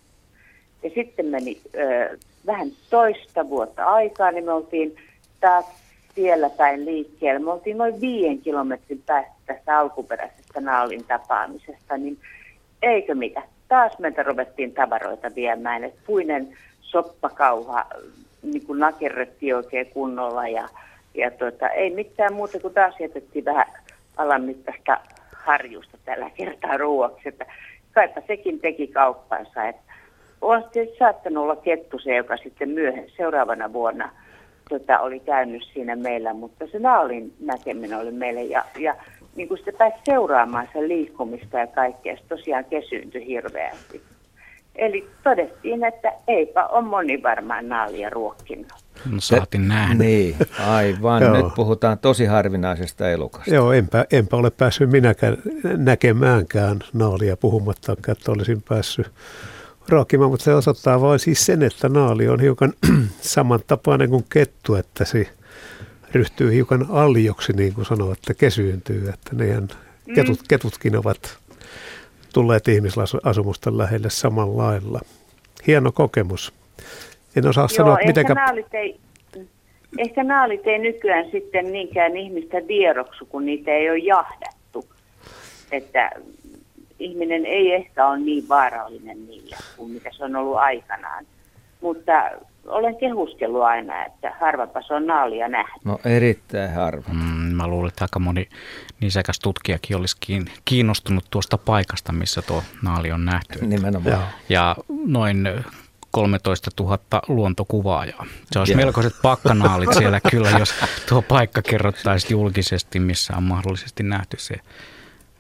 Ja 0.83 0.91
sitten 0.95 1.27
meni 1.27 1.61
ö, 1.75 2.19
vähän 2.47 2.69
toista 2.91 3.49
vuotta 3.49 3.85
aikaa, 3.85 4.31
niin 4.31 4.45
me 4.45 4.53
oltiin 4.53 4.97
taas 5.41 5.65
siellä 6.15 6.51
päin 6.51 6.85
liikkeellä. 6.85 7.41
Me 7.41 7.53
oltiin 7.53 7.79
noin 7.79 8.01
viien 8.01 8.39
kilometrin 8.39 9.03
päästä 9.07 9.33
tästä 9.47 9.79
alkuperäisestä 9.79 10.61
naalin 10.61 11.05
tapaamisesta, 11.05 11.97
niin 11.97 12.19
eikö 12.83 13.15
mitä. 13.15 13.43
Taas 13.69 13.99
meiltä 13.99 14.23
ruvettiin 14.23 14.75
tavaroita 14.75 15.35
viemään, 15.35 15.85
että 15.85 16.01
puinen 16.07 16.59
soppakauha 16.81 17.87
niin 18.43 18.67
kuin 18.67 18.79
nakerrettiin 18.79 19.57
oikein 19.57 19.87
kunnolla 19.87 20.49
ja 20.49 20.69
ja 21.15 21.31
tuota, 21.31 21.69
ei 21.69 21.91
mitään 21.91 22.35
muuta 22.35 22.61
kuin 22.61 22.75
taas 22.75 22.95
jätettiin 23.01 23.45
vähän 23.45 23.67
alamittaista 24.17 25.01
harjusta 25.33 25.99
tällä 26.05 26.31
kertaa 26.31 26.77
ruoaksi. 26.77 27.29
Että 27.29 27.47
kaipa 27.93 28.21
sekin 28.27 28.61
teki 28.61 28.87
kauppansa. 28.87 29.69
Että 29.69 29.93
on 30.41 30.65
saattanut 30.99 31.43
olla 31.43 31.57
kettu 31.57 31.99
se, 31.99 32.17
joka 32.17 32.37
sitten 32.37 32.69
myöhemmin 32.69 33.13
seuraavana 33.17 33.73
vuonna 33.73 34.11
tota, 34.69 35.01
oli 35.01 35.21
käynyt 35.21 35.63
siinä 35.73 35.97
meillä, 35.97 36.35
mutta 36.35 36.67
se 36.67 36.79
naalin 36.79 37.33
näkeminen 37.41 37.99
oli 37.99 38.11
meille 38.11 38.43
ja, 38.43 38.65
ja 38.79 38.97
niin 39.37 39.49
kuin 39.49 39.59
sitä 39.59 39.73
pääsi 39.79 39.97
seuraamaan 40.05 40.69
sen 40.73 40.89
liikkumista 40.89 41.59
ja 41.59 41.67
kaikkea, 41.67 42.17
se 42.17 42.23
tosiaan 42.29 42.65
kesyyntyi 42.65 43.27
hirveästi. 43.27 44.03
Eli 44.77 45.11
todettiin, 45.25 45.85
että 45.85 46.13
eipä 46.29 46.67
ole 46.67 46.85
moni 46.85 47.23
varmaan 47.23 47.69
naalia 47.69 48.11
ruokkinut. 48.11 48.73
No, 49.11 49.21
saatiin 49.21 49.69
nähdä. 49.69 49.95
Niin, 49.95 50.37
aivan. 50.67 51.23
Joo. 51.23 51.37
Nyt 51.37 51.55
puhutaan 51.55 51.99
tosi 51.99 52.25
harvinaisesta 52.25 53.11
elukasta. 53.11 53.55
Joo, 53.55 53.73
enpä, 53.73 54.07
enpä 54.13 54.37
ole 54.37 54.51
päässyt 54.51 54.91
minäkään 54.91 55.37
näkemäänkään 55.77 56.79
naalia 56.93 57.37
puhumattakaan, 57.37 58.17
että 58.19 58.33
olisin 58.33 58.63
päässyt 58.69 59.11
ruokkimaan, 59.89 60.31
mutta 60.31 60.45
se 60.45 60.55
osoittaa 60.55 61.01
vain 61.01 61.19
siis 61.19 61.47
sen, 61.47 61.63
että 61.63 61.89
naali 61.89 62.29
on 62.29 62.41
hiukan 62.41 62.73
samantapainen 63.21 64.11
kuin 64.11 64.25
kettu, 64.29 64.75
että 64.75 65.05
se 65.05 65.27
ryhtyy 66.13 66.53
hiukan 66.53 66.87
aljoksi, 66.91 67.53
niin 67.53 67.75
kuin 67.75 67.85
sanovat, 67.85 68.19
että 68.19 68.35
kesyyntyy, 68.35 69.09
että 69.09 69.37
nehän 69.37 69.69
mm. 70.07 70.15
ketut, 70.15 70.41
ketutkin 70.49 70.97
ovat 70.97 71.39
tulleet 72.33 72.69
ihmisasumusten 72.69 73.79
lähelle 73.79 74.11
samalla 74.11 74.63
lailla. 74.63 75.01
Hieno 75.67 75.93
kokemus. 75.93 76.53
En 77.37 77.47
osaa 77.47 77.63
Joo, 77.63 77.69
sanoa, 77.69 77.99
mitenkä... 78.07 78.35
Naalit 78.35 78.75
ei, 78.75 79.01
ehkä 79.99 80.25
naalit 80.25 80.67
ei 80.67 80.79
nykyään 80.79 81.31
sitten 81.33 81.73
niinkään 81.73 82.17
ihmistä 82.17 82.57
vieroksu, 82.69 83.27
kun 83.27 83.47
niitä 83.47 83.71
ei 83.71 83.91
ole 83.91 83.99
jahdattu. 83.99 84.85
Että 85.73 86.11
ihminen 86.99 87.47
ei 87.47 87.73
ehkä 87.73 88.07
ole 88.09 88.19
niin 88.19 88.49
vaarallinen 88.49 89.27
niille 89.27 89.57
kuin 89.77 89.91
mitä 89.91 90.11
se 90.13 90.25
on 90.25 90.37
ollut 90.37 90.57
aikanaan. 90.57 91.27
Mutta 91.81 92.31
olen 92.67 92.97
kehuskellut 92.97 93.63
aina, 93.63 94.05
että 94.07 94.33
harvapa 94.41 94.83
se 94.83 94.95
on 94.95 95.07
naalia 95.07 95.49
nähnyt. 95.49 95.85
No 95.85 95.99
erittäin 96.05 96.75
harva. 96.75 97.13
Mm, 97.13 97.55
mä 97.57 97.67
luulen, 97.67 97.89
että 97.89 98.05
aika 98.05 98.19
moni 98.19 98.49
nisäkäs 99.01 99.39
tutkijakin 99.39 99.97
olisi 99.97 100.17
kiinnostunut 100.65 101.25
tuosta 101.31 101.59
paikasta, 101.59 102.13
missä 102.13 102.43
tuo 102.43 102.63
naali 102.83 103.13
on 103.13 103.25
nähty. 103.25 103.67
Nimenomaan. 103.67 104.13
Ja, 104.13 104.27
ja 104.49 104.77
noin 105.07 105.49
13 106.11 106.71
000 106.81 106.99
luontokuvaajaa. 107.29 108.27
Se 108.53 108.59
olisi 108.59 108.75
melkoiset 108.75 109.15
pakkanaalit 109.23 109.93
siellä 109.93 110.21
kyllä, 110.31 110.51
jos 110.51 110.75
tuo 111.09 111.23
paikka 111.23 111.63
kerrottaisi 111.63 112.33
julkisesti, 112.33 113.01
missä 113.01 113.37
on 113.37 113.43
mahdollisesti 113.43 114.03
nähty 114.03 114.37
se. 114.41 114.55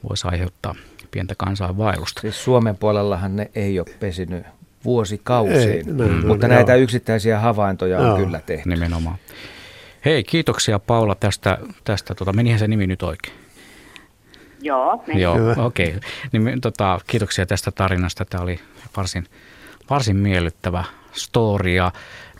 Voisi 0.08 0.28
aiheuttaa 0.30 0.74
pientä 1.11 1.35
kansainvaellusta. 1.38 2.20
Siis 2.20 2.44
Suomen 2.44 2.76
puolellahan 2.76 3.37
ne 3.37 3.50
ei 3.54 3.80
ole 3.80 3.87
pesinyt 4.00 4.46
vuosikausiin, 4.84 5.70
ei, 5.70 5.82
mm. 5.82 6.26
mutta 6.26 6.48
näitä 6.48 6.72
joo. 6.72 6.82
yksittäisiä 6.82 7.38
havaintoja 7.38 7.98
on 7.98 8.06
joo. 8.06 8.16
kyllä 8.16 8.40
tehty. 8.46 8.68
Nimenomaan. 8.68 9.16
Hei, 10.04 10.24
kiitoksia 10.24 10.78
Paula 10.78 11.14
tästä, 11.14 11.58
tästä 11.84 12.14
tota, 12.14 12.32
menihän 12.32 12.58
se 12.58 12.68
nimi 12.68 12.86
nyt 12.86 13.02
oikein? 13.02 13.34
Joo, 14.60 15.04
meni. 15.06 15.20
Joo, 15.22 15.36
okei. 15.56 15.88
Okay. 15.88 16.00
Niin, 16.32 16.60
tota, 16.60 17.00
kiitoksia 17.06 17.46
tästä 17.46 17.70
tarinasta. 17.70 18.24
Tämä 18.24 18.42
oli 18.42 18.60
varsin 18.96 19.26
varsin 19.90 20.16
miellyttävä 20.16 20.84
story 21.12 21.70
ja 21.70 21.92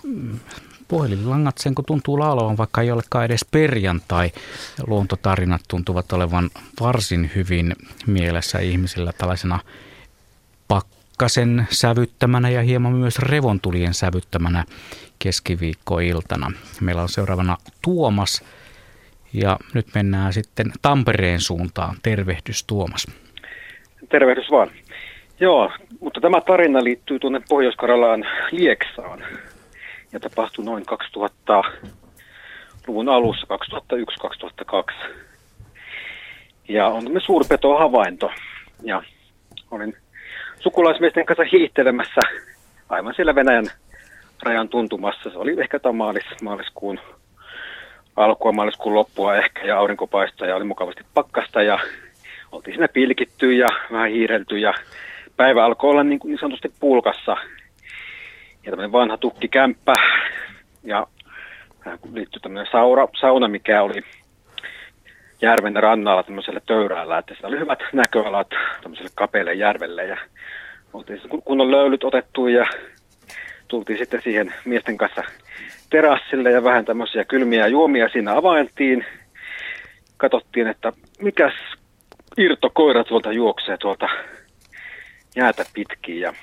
mm, 0.03 0.39
puhelinlangat 0.89 1.59
sen 1.59 1.75
kun 1.75 1.85
tuntuu 1.85 2.19
laulavan, 2.19 2.57
vaikka 2.57 2.83
ei 2.83 2.91
olekaan 2.91 3.25
edes 3.25 3.47
perjantai. 3.51 4.33
Luontotarinat 4.87 5.61
tuntuvat 5.69 6.13
olevan 6.13 6.51
varsin 6.81 7.31
hyvin 7.35 7.77
mielessä 8.07 8.59
ihmisillä 8.59 9.13
tällaisena 9.13 9.59
pakkasen 11.23 11.67
sävyttämänä 11.71 12.51
ja 12.51 12.63
hieman 12.63 12.93
myös 12.93 13.19
revontulien 13.19 13.95
sävyttämänä 13.95 14.65
keskiviikkoiltana. 15.19 16.53
Meillä 16.81 17.03
on 17.03 17.09
seuraavana 17.09 17.57
Tuomas 17.83 18.45
ja 19.33 19.59
nyt 19.75 19.87
mennään 19.95 20.33
sitten 20.33 20.73
Tampereen 20.83 21.41
suuntaan. 21.41 21.97
Tervehdys 22.03 22.65
Tuomas. 22.65 23.07
Tervehdys 24.09 24.51
vaan. 24.51 24.71
Joo, 25.41 25.73
mutta 26.01 26.21
tämä 26.21 26.41
tarina 26.41 26.85
liittyy 26.85 27.19
tuonne 27.19 27.41
Pohjois-Karjalaan 27.49 28.27
Lieksaan 28.51 29.25
ja 30.13 30.21
tapahtui 30.21 30.65
noin 30.65 30.85
2000-luvun 31.17 33.09
alussa, 33.09 33.47
2001-2002. 33.93 35.09
Ja 36.69 36.87
on 36.87 37.05
tämmöinen 37.05 37.27
suurpetohavainto. 37.27 38.31
Ja 38.83 39.03
olin 39.71 39.97
sukulaismiesten 40.63 41.27
kanssa 41.27 41.45
hiihtelemässä 41.53 42.21
aivan 42.89 43.15
siellä 43.15 43.35
Venäjän 43.35 43.67
rajan 44.43 44.69
tuntumassa. 44.69 45.31
Se 45.31 45.39
oli 45.39 45.55
ehkä 45.61 45.79
tämä 45.79 45.93
maalis, 45.93 46.25
maaliskuun 46.43 47.01
alkua, 48.17 48.53
maaliskuun 48.53 48.95
loppua 48.95 49.37
ehkä 49.37 49.67
ja 49.67 49.79
aurinko 49.79 50.07
paistoi 50.07 50.49
ja 50.49 50.57
oli 50.57 50.65
mukavasti 50.65 51.05
pakkasta 51.15 51.63
ja 51.63 51.79
oltiin 52.53 52.75
siinä 52.75 52.89
pilkitty 52.89 53.53
ja 53.53 53.69
vähän 53.93 54.11
hiirelty 54.11 54.59
ja 54.59 54.75
päivä 55.37 55.65
alkoi 55.65 55.91
olla 55.91 56.05
niin, 56.05 56.19
kuin 56.19 56.31
niin 56.31 56.41
sanotusti 56.41 56.73
pulkassa. 56.81 57.37
Ja 58.65 58.71
tämmöinen 58.71 58.93
vanha 58.93 59.17
tukkikämppä 59.17 59.95
ja 60.85 61.07
liittyi 62.13 62.41
tämmöinen 62.41 62.73
saura, 62.73 63.09
sauna, 63.21 63.49
mikä 63.49 63.83
oli 63.83 64.03
järven 65.43 65.77
rannalla 65.77 66.23
tämmöisellä 66.23 66.61
töyräällä, 66.67 67.19
että 67.19 67.35
siellä 67.35 67.49
oli 67.49 67.61
hyvät 67.61 67.79
näköalat 67.93 68.49
tämmöiselle 68.83 69.11
kapealle 69.15 69.55
järvelle 69.55 70.05
ja 70.05 70.17
oltiin 70.93 71.21
kunnon 71.45 71.71
löylyt 71.71 72.05
otettu 72.05 72.47
ja 72.47 72.67
tultiin 73.69 73.99
sitten 73.99 74.23
siihen 74.23 74.55
miesten 74.65 74.97
kanssa 74.97 75.23
terassille 75.91 76.51
ja 76.51 76.65
vähän 76.65 76.85
tämmöisiä 76.85 77.25
kylmiä 77.25 77.67
juomia 77.67 78.09
siinä 78.09 78.37
availtiin. 78.37 79.05
Katsottiin, 80.17 80.67
että 80.67 80.93
mikäs 81.21 81.53
irtokoira 82.39 83.05
tuolta 83.05 83.33
juoksee 83.33 83.77
tuolta 83.77 84.09
jäätä 85.37 85.65
pitkin 85.75 86.21
ja 86.21 86.35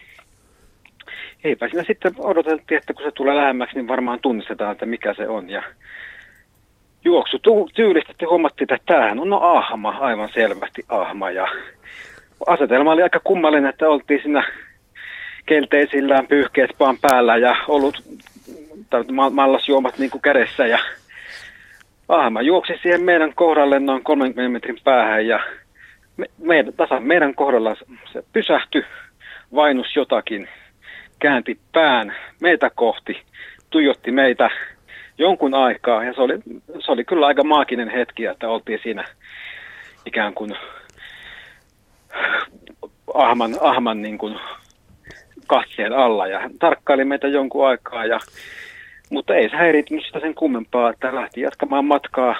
eipä 1.43 1.67
siinä 1.67 1.83
sitten 1.87 2.13
odoteltiin, 2.17 2.77
että 2.77 2.93
kun 2.93 3.05
se 3.05 3.11
tulee 3.11 3.35
lähemmäksi, 3.35 3.75
niin 3.75 3.87
varmaan 3.87 4.19
tunnistetaan, 4.21 4.71
että 4.71 4.85
mikä 4.85 5.13
se 5.13 5.27
on. 5.27 5.49
Ja 5.49 5.63
juoksu 7.05 7.39
tyylisesti 7.75 8.25
huomattiin, 8.25 8.73
että 8.73 8.93
tämähän 8.93 9.19
on 9.19 9.29
no 9.29 9.39
ahma, 9.41 9.97
aivan 9.99 10.29
selvästi 10.33 10.85
ahma. 10.89 11.31
Ja 11.31 11.47
asetelma 12.47 12.91
oli 12.91 13.03
aika 13.03 13.19
kummallinen, 13.23 13.69
että 13.69 13.89
oltiin 13.89 14.21
siinä 14.21 14.43
kelteisillään 15.45 16.27
pyyhkeet 16.27 16.71
vaan 16.79 16.97
päällä 17.01 17.37
ja 17.37 17.55
ollut 17.67 18.03
mallasjuomat 19.31 19.97
niin 19.97 20.11
kuin 20.11 20.21
kädessä. 20.21 20.67
Ja 20.67 20.79
ahma 22.09 22.41
juoksi 22.41 22.73
siihen 22.81 23.03
meidän 23.03 23.33
kohdalle 23.35 23.79
noin 23.79 24.03
30 24.03 24.51
metrin 24.51 24.77
päähän 24.83 25.27
ja 25.27 25.39
me, 26.17 26.25
meidän, 26.37 26.73
tasan 26.73 27.03
meidän 27.03 27.35
kohdalla 27.35 27.75
se 28.13 28.23
pysähtyi, 28.33 28.85
vainus 29.55 29.95
jotakin, 29.95 30.49
käänti 31.19 31.59
pään 31.71 32.15
meitä 32.41 32.69
kohti, 32.75 33.21
tuijotti 33.69 34.11
meitä 34.11 34.49
jonkun 35.19 35.53
aikaa. 35.53 36.03
Ja 36.03 36.13
se 36.13 36.21
oli, 36.21 36.39
se 36.79 36.91
oli 36.91 37.05
kyllä 37.05 37.27
aika 37.27 37.43
maaginen 37.43 37.89
hetki, 37.89 38.25
että 38.25 38.49
oltiin 38.49 38.79
siinä 38.83 39.05
ikään 40.05 40.33
kuin 40.33 40.55
ahman, 43.13 43.55
ahman 43.61 44.01
niin 44.01 44.17
kuin 44.17 44.35
katseen 45.47 45.93
alla. 45.93 46.27
Ja 46.27 46.49
tarkkaili 46.59 47.05
meitä 47.05 47.27
jonkun 47.27 47.67
aikaa, 47.67 48.05
ja, 48.05 48.19
mutta 49.09 49.35
ei 49.35 49.49
se 49.49 49.55
häiritynyt 49.55 50.05
sitä 50.05 50.19
sen 50.19 50.35
kummempaa, 50.35 50.89
että 50.89 51.15
lähti 51.15 51.41
jatkamaan 51.41 51.85
matkaa 51.85 52.35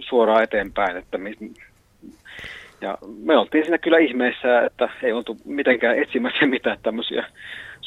suoraan 0.00 0.42
eteenpäin, 0.42 0.96
että 0.96 1.18
mi, 1.18 1.34
ja 2.80 2.98
me 3.24 3.36
oltiin 3.36 3.64
siinä 3.64 3.78
kyllä 3.78 3.98
ihmeessä, 3.98 4.60
että 4.60 4.88
ei 5.02 5.12
oltu 5.12 5.36
mitenkään 5.44 5.98
etsimässä 5.98 6.46
mitään 6.46 6.78
tämmöisiä 6.82 7.26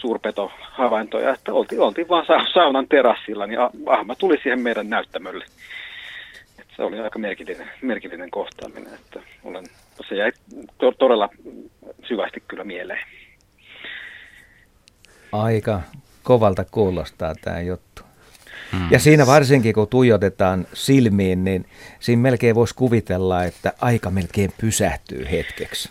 suurpetohavaintoja, 0.01 1.33
että 1.33 1.53
oltiin, 1.53 1.81
oltiin 1.81 2.09
vaan 2.09 2.25
saunan 2.53 2.87
terassilla, 2.87 3.47
niin 3.47 3.59
ahma 3.85 4.15
tuli 4.15 4.37
siihen 4.43 4.61
meidän 4.61 4.89
näyttämölle. 4.89 5.45
Että 6.59 6.73
se 6.75 6.83
oli 6.83 6.99
aika 6.99 7.19
merkillinen, 7.19 7.67
merkillinen 7.81 8.31
kohtaaminen, 8.31 8.93
että 8.93 9.19
olen, 9.43 9.65
se 10.09 10.15
jäi 10.15 10.31
to, 10.77 10.91
todella 10.91 11.29
syvästi 12.07 12.43
kyllä 12.47 12.63
mieleen. 12.63 13.05
Aika 15.31 15.81
kovalta 16.23 16.65
kuulostaa 16.71 17.35
tämä 17.41 17.61
juttu. 17.61 18.01
Hmm. 18.71 18.91
Ja 18.91 18.99
siinä 18.99 19.27
varsinkin, 19.27 19.73
kun 19.73 19.87
tuijotetaan 19.87 20.67
silmiin, 20.73 21.43
niin 21.43 21.65
siinä 21.99 22.21
melkein 22.21 22.55
voisi 22.55 22.75
kuvitella, 22.75 23.43
että 23.43 23.73
aika 23.81 24.09
melkein 24.09 24.53
pysähtyy 24.61 25.27
hetkeksi. 25.31 25.89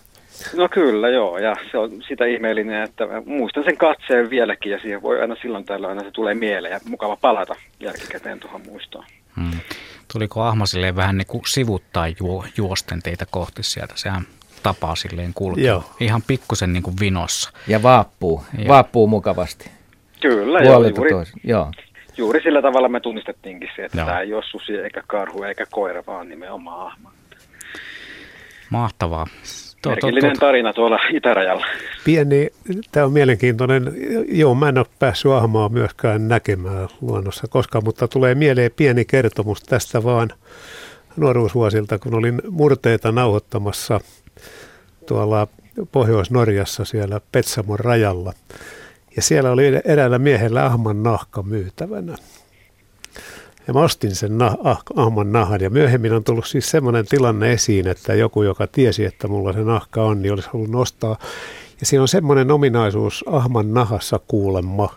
No 0.57 0.69
kyllä, 0.69 1.09
joo. 1.09 1.39
Ja 1.39 1.57
se 1.71 1.79
on 1.79 1.91
sitä 2.09 2.25
ihmeellinen, 2.25 2.83
että 2.83 3.05
muistan 3.27 3.65
sen 3.65 3.77
katseen 3.77 4.31
vieläkin 4.31 4.73
ja 4.73 4.81
siihen 4.81 5.03
voi 5.03 5.21
aina 5.21 5.37
silloin 5.43 5.65
tällä 5.65 5.89
aina 5.89 6.03
se 6.03 6.11
tulee 6.11 6.35
mieleen 6.35 6.73
ja 6.73 6.81
mukava 6.85 7.17
palata 7.17 7.55
jälkikäteen 7.81 8.41
tuohon 8.41 8.63
muistoon. 8.67 9.05
Hmm. 9.37 9.61
Tuliko 10.13 10.43
Ahma 10.43 10.67
silleen 10.67 10.97
vähän 10.97 11.19
niin 11.19 11.27
kuin 11.27 11.43
sivuttaa 11.47 12.07
juo, 12.21 12.45
juosten 12.57 13.03
teitä 13.03 13.27
kohti 13.31 13.63
sieltä? 13.63 13.95
Sehän 13.97 14.27
tapaa 14.63 14.97
silleen 14.97 15.35
kulkea. 15.35 15.65
Joo. 15.65 15.85
Ihan 16.01 16.23
pikkusen 16.27 16.73
niin 16.73 16.83
kuin 16.83 16.97
vinossa. 17.01 17.51
Ja 17.69 17.83
vaappuu. 17.83 18.45
Ja. 18.59 18.69
Vaappuu 18.69 19.07
mukavasti. 19.07 19.71
Kyllä, 20.21 20.61
joo, 20.61 20.85
juuri, 20.85 21.11
joo. 21.45 21.73
juuri 22.17 22.43
sillä 22.43 22.63
tavalla 22.63 22.89
me 22.89 23.01
tunnistettiinkin 23.01 23.69
se, 23.77 23.85
että 23.85 23.99
joo. 23.99 24.07
tämä 24.07 24.21
ei 24.21 24.35
ole 24.35 24.43
susi 24.51 24.77
eikä 24.77 25.03
karhu 25.07 25.43
eikä 25.43 25.67
koira, 25.71 26.03
vaan 26.07 26.29
nimenomaan 26.29 26.87
ahma. 26.87 27.13
Mahtavaa. 28.71 29.27
Merkillinen 29.87 30.39
tarina 30.39 30.73
tuolla 30.73 30.99
itärajalla. 31.13 31.67
Pieni, 32.05 32.49
tämä 32.93 33.07
on 33.07 33.13
mielenkiintoinen. 33.13 33.95
Joo, 34.29 34.55
mä 34.55 34.69
en 34.69 34.79
ole 34.79 34.87
päässyt 34.99 35.33
ahmaa 35.33 35.69
myöskään 35.69 36.29
näkemään 36.29 36.89
luonnossa 37.01 37.49
koskaan, 37.49 37.85
mutta 37.85 38.09
tulee 38.09 38.35
mieleen 38.35 38.71
pieni 38.77 39.05
kertomus 39.05 39.63
tästä 39.63 40.05
vaan 40.05 40.31
nuoruusvuosilta, 41.17 41.99
kun 41.99 42.15
olin 42.15 42.43
murteita 42.51 43.13
nauhoittamassa 43.13 44.01
tuolla 45.07 45.47
Pohjois-Norjassa 45.93 46.85
siellä 46.85 47.21
Petsamon 47.33 47.79
rajalla. 47.79 48.33
Ja 49.17 49.23
siellä 49.23 49.51
oli 49.51 49.65
eräällä 49.85 50.19
miehellä 50.19 50.65
ahman 50.65 51.03
nahka 51.03 51.43
myytävänä. 51.43 52.17
Ja 53.67 53.75
mä 53.75 53.81
ostin 53.81 54.15
sen 54.15 54.39
nah- 54.39 54.59
ah, 54.65 54.83
ahman 54.97 55.33
nahan 55.33 55.61
ja 55.61 55.71
myöhemmin 55.71 56.13
on 56.13 56.25
tullut 56.25 56.47
siis 56.47 56.71
semmoinen 56.71 57.07
tilanne 57.07 57.53
esiin, 57.53 57.89
että 57.89 58.15
joku, 58.15 58.43
joka 58.43 58.67
tiesi, 58.67 59.05
että 59.05 59.29
mulla 59.29 59.53
se 59.53 59.59
nahka 59.61 60.03
on, 60.03 60.23
niin 60.23 60.33
olisi 60.33 60.49
halunnut 60.53 60.83
ostaa. 60.83 61.19
Ja 61.81 61.87
siinä 61.87 62.03
on 62.03 62.09
semmoinen 62.09 62.51
ominaisuus 62.51 63.25
ahman 63.29 63.75
nahassa 63.75 64.21
kuulemma, 64.29 64.95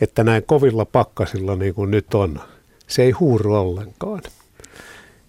että 0.00 0.24
näin 0.24 0.42
kovilla 0.46 0.84
pakkasilla 0.84 1.56
niin 1.56 1.74
kuin 1.74 1.90
nyt 1.90 2.14
on, 2.14 2.40
se 2.86 3.02
ei 3.02 3.10
huuru 3.10 3.54
ollenkaan. 3.54 4.20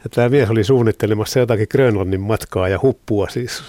Ja 0.04 0.10
tämä 0.10 0.30
mies 0.30 0.50
oli 0.50 0.64
suunnittelemassa 0.64 1.40
jotakin 1.40 1.68
Grönlannin 1.72 2.22
matkaa 2.22 2.70
ja 2.70 2.80
huppua 2.82 3.30
siis 3.30 3.64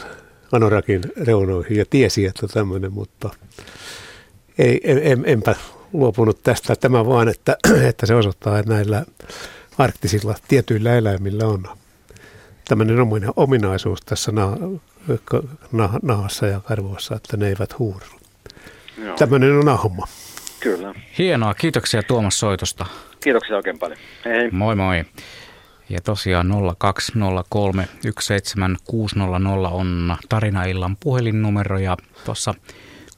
Anorakin 0.52 1.02
reunoihin 1.16 1.78
ja 1.78 1.84
tiesi, 1.90 2.26
että 2.26 2.46
tämmöinen, 2.46 2.92
mutta 2.92 3.30
ei, 4.58 4.80
en, 4.84 5.00
en, 5.02 5.22
enpä 5.26 5.54
luopunut 5.92 6.42
tästä. 6.42 6.76
Tämä 6.76 7.06
vaan, 7.06 7.28
että, 7.28 7.56
että 7.88 8.06
se 8.06 8.14
osoittaa, 8.14 8.58
että 8.58 8.72
näillä 8.72 9.04
arktisilla 9.78 10.34
tietyillä 10.48 10.94
eläimillä 10.94 11.46
on 11.46 11.64
tämmöinen 12.68 12.96
ominaisuus 13.36 14.00
tässä 14.00 14.32
na, 14.32 14.56
na, 15.72 15.90
nahassa 16.02 16.46
ja 16.46 16.60
karvoissa, 16.60 17.14
että 17.16 17.36
ne 17.36 17.48
eivät 17.48 17.78
huuru. 17.78 18.06
Joo. 19.04 19.16
Tämmöinen 19.16 19.52
on 19.52 19.68
ahma. 19.68 20.06
Kyllä. 20.60 20.94
Hienoa. 21.18 21.54
Kiitoksia 21.54 22.02
Tuomas 22.02 22.40
soitosta. 22.40 22.86
Kiitoksia 23.20 23.56
oikein 23.56 23.78
paljon. 23.78 23.98
Hei. 24.24 24.50
Moi 24.50 24.76
moi. 24.76 25.04
Ja 25.88 26.00
tosiaan 26.00 26.52
0203 26.78 27.88
17600 28.20 29.70
on 29.70 30.16
tarinaillan 30.28 30.96
puhelinnumero 30.96 31.78
ja 31.78 31.96
tuossa 32.24 32.54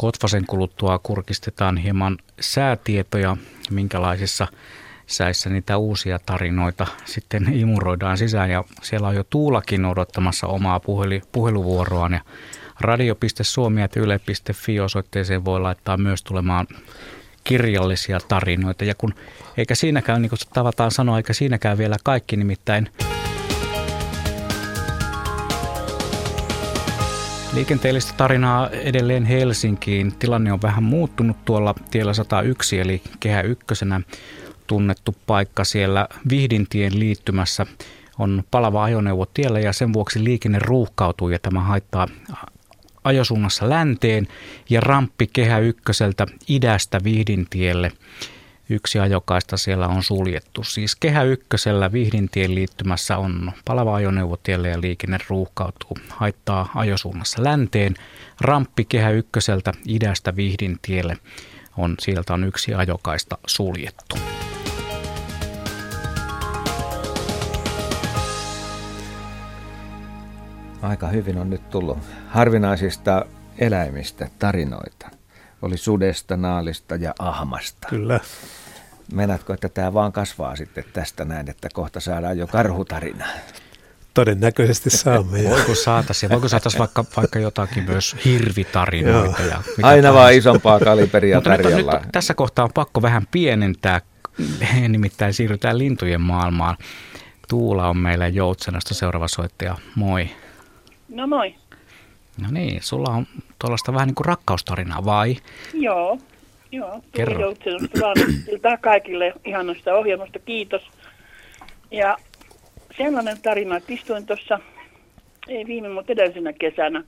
Kotvasen 0.03 0.46
kuluttua 0.46 0.98
kurkistetaan 0.98 1.76
hieman 1.76 2.18
säätietoja, 2.40 3.36
minkälaisissa 3.70 4.46
säissä 5.07 5.50
niitä 5.50 5.76
uusia 5.76 6.18
tarinoita 6.18 6.86
sitten 7.05 7.53
imuroidaan 7.53 8.18
sisään. 8.18 8.50
Ja 8.50 8.64
siellä 8.82 9.09
on 9.09 9.14
jo 9.14 9.24
Tuulakin 9.30 9.84
odottamassa 9.84 10.46
omaa 10.46 10.80
puheli, 10.80 11.22
puheluvuoroaan 11.32 12.12
ja 12.12 12.20
radio.suomi.yle.fi 12.80 14.80
osoitteeseen 14.80 15.44
voi 15.44 15.61
laittaa 15.61 15.96
myös 15.96 16.22
tulemaan 16.22 16.66
kirjallisia 17.44 18.18
tarinoita. 18.28 18.84
Ja 18.84 18.94
kun 18.94 19.14
eikä 19.57 19.74
siinäkään, 19.74 20.22
niin 20.22 20.30
kuin 20.30 20.38
tavataan 20.55 20.90
sanoa, 20.90 21.16
eikä 21.16 21.32
siinäkään 21.32 21.78
vielä 21.78 21.96
kaikki 22.05 22.36
nimittäin 22.36 22.88
Liikenteellistä 27.53 28.12
tarinaa 28.16 28.70
edelleen 28.70 29.24
Helsinkiin. 29.24 30.14
Tilanne 30.18 30.53
on 30.53 30.62
vähän 30.62 30.82
muuttunut 30.82 31.44
tuolla 31.44 31.74
tiellä 31.90 32.14
101 32.14 32.80
eli 32.80 33.03
Kehä 33.20 33.42
ykkösenä 33.42 34.00
tunnettu 34.66 35.14
paikka 35.26 35.64
siellä 35.64 36.09
Vihdintien 36.30 36.98
liittymässä 36.98 37.66
on 38.18 38.44
palava 38.50 38.84
ajoneuvo 38.84 39.26
tiellä 39.26 39.61
ja 39.61 39.72
sen 39.72 39.92
vuoksi 39.92 40.24
liikenne 40.24 40.59
ruuhkautuu 40.59 41.28
ja 41.28 41.38
tämä 41.38 41.61
haittaa 41.61 42.09
ajosuunnassa 43.05 43.68
länteen 43.68 44.28
ja 44.70 44.80
ramppi 44.80 45.26
Kehä 45.26 45.59
ykköseltä 45.59 46.26
idästä 46.48 47.00
Vihdintielle. 47.05 47.92
Yksi 48.73 48.99
ajokaista 48.99 49.57
siellä 49.57 49.89
on 49.89 50.03
suljettu. 50.03 50.64
Siis 50.64 50.97
Kehä 50.97 51.23
ykkösellä 51.23 51.93
Vihdintien 51.93 52.55
liittymässä 52.55 53.16
on 53.16 53.53
palava 53.64 53.95
ajoneuvo 53.95 54.37
tielle 54.37 54.68
ja 54.68 54.81
liikenne 54.81 55.18
ruuhkautuu. 55.29 55.97
Haittaa 56.09 56.70
ajosuunnassa 56.75 57.45
länteen. 57.45 57.95
Ramppi 58.41 58.85
Kehä 58.85 59.11
ykköseltä 59.11 59.73
idästä 59.87 60.37
Vihdintielle 60.37 61.18
on, 61.77 61.95
sieltä 62.01 62.35
on 62.35 62.45
yksi 62.45 62.75
ajokaista 62.75 63.39
suljettu. 63.47 64.16
Aika 70.83 71.07
hyvin 71.09 71.39
on 71.39 71.51
nyt 71.51 71.70
tullut 71.70 71.99
harvinaisista 72.29 73.25
eläimistä 73.59 74.29
tarinoita. 74.39 75.11
Oli 75.62 75.77
sudesta, 75.77 76.37
naalista 76.37 76.97
ja 76.97 77.14
ahmasta. 77.18 77.89
Kyllä. 77.91 78.20
Menätkö, 79.12 79.54
että 79.54 79.68
tämä 79.68 79.94
vaan 79.94 80.12
kasvaa 80.12 80.56
sitten 80.56 80.84
tästä 80.92 81.24
näin, 81.24 81.50
että 81.50 81.68
kohta 81.72 82.00
saadaan 82.00 82.38
jo 82.38 82.46
karhutarina? 82.46 83.24
Todennäköisesti 84.14 84.90
saamme. 84.90 85.44
Voiko 85.50 85.74
saataisiin, 85.74 86.30
voiko 86.30 86.48
saataisiin 86.48 86.78
vaikka, 86.78 87.04
vaikka 87.16 87.38
jotakin 87.38 87.84
myös 87.84 88.16
hirvitarinoita? 88.24 89.42
Ja 89.42 89.62
Aina 89.82 90.14
vaan 90.14 90.34
isompaa 90.34 90.80
kaliberia 90.80 91.36
Mutta 91.36 91.50
tarjolla. 91.50 91.92
Nyt, 91.92 92.02
nyt 92.02 92.12
tässä 92.12 92.34
kohtaa 92.34 92.64
on 92.64 92.72
pakko 92.74 93.02
vähän 93.02 93.26
pienentää, 93.30 94.00
nimittäin 94.88 95.34
siirrytään 95.34 95.78
lintujen 95.78 96.20
maailmaan. 96.20 96.76
Tuula 97.48 97.88
on 97.88 97.96
meillä 97.96 98.28
Joutsenasta 98.28 98.94
seuraava 98.94 99.28
soittaja. 99.28 99.76
Moi. 99.94 100.30
No 101.08 101.26
moi. 101.26 101.54
No 102.40 102.48
niin, 102.50 102.82
sulla 102.82 103.10
on 103.10 103.26
tuollaista 103.58 103.92
vähän 103.92 104.06
niin 104.06 104.14
kuin 104.14 104.26
rakkaustarinaa, 104.26 105.04
vai? 105.04 105.36
Joo, 105.74 106.18
joo. 106.73 107.01
Kerro. 107.12 107.55
Iltaa 108.53 108.77
kaikille 108.77 109.33
ihanasta 109.45 109.95
ohjelmasta, 109.95 110.39
kiitos. 110.39 110.83
Ja 111.91 112.16
sellainen 112.97 113.43
tarina, 113.43 113.77
että 113.77 113.93
istuin 113.93 114.27
tuossa, 114.27 114.59
ei 115.49 115.66
viime, 115.66 115.89
mutta 115.89 116.12
edellisenä 116.12 116.53
kesänä, 116.53 117.05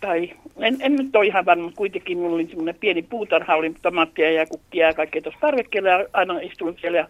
tai 0.00 0.30
en, 0.56 0.76
en 0.80 0.96
nyt 0.96 1.16
ole 1.16 1.26
ihan 1.26 1.44
varma, 1.44 1.62
mutta 1.64 1.76
kuitenkin 1.76 2.18
mulla 2.18 2.34
oli 2.34 2.46
semmoinen 2.46 2.74
pieni 2.80 3.02
puutarha, 3.02 3.54
oli 3.54 3.74
tomaattia 3.82 4.30
ja 4.30 4.46
kukkia 4.46 4.86
ja 4.86 4.94
kaikkea 4.94 5.22
tuossa 5.22 5.40
parvekkeella 5.40 5.88
ja 5.88 6.06
aina 6.12 6.40
istuin 6.40 6.76
siellä 6.80 6.98
ja 6.98 7.08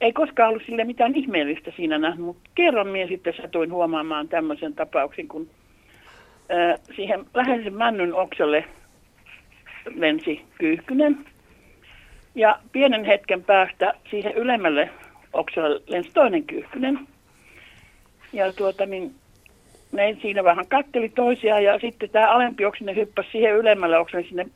ei 0.00 0.12
koskaan 0.12 0.48
ollut 0.48 0.62
sille 0.66 0.84
mitään 0.84 1.14
ihmeellistä 1.14 1.72
siinä 1.76 1.98
nähnyt, 1.98 2.26
mutta 2.26 2.50
kerran 2.54 2.88
minä 2.88 3.06
sitten 3.06 3.34
satuin 3.42 3.72
huomaamaan 3.72 4.28
tämmöisen 4.28 4.74
tapauksen, 4.74 5.28
kun 5.28 5.48
ää, 6.48 6.76
siihen 6.96 7.24
läheisen 7.34 7.74
männyn 7.74 8.14
okselle 8.14 8.64
lensi 9.94 10.44
kyyhkynen. 10.58 11.26
Ja 12.34 12.58
pienen 12.72 13.04
hetken 13.04 13.44
päästä 13.44 13.94
siihen 14.10 14.34
ylemmälle 14.34 14.90
okselle 15.32 15.80
lensi 15.86 16.10
toinen 16.14 16.44
kyyhkynen. 16.44 17.08
Ja 18.32 18.52
tuota 18.52 18.86
niin, 18.86 19.14
ne 19.92 20.16
siinä 20.22 20.44
vähän 20.44 20.66
katteli 20.68 21.08
toisiaan 21.08 21.64
ja 21.64 21.78
sitten 21.78 22.10
tämä 22.10 22.28
alempi 22.28 22.64
oksinen 22.64 22.96
hyppäsi 22.96 23.28
siihen 23.32 23.56
ylemmälle 23.56 23.98
okselle 23.98 24.26
sinne 24.28 24.46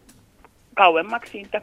kauemmaksi 0.74 1.32
siitä 1.32 1.62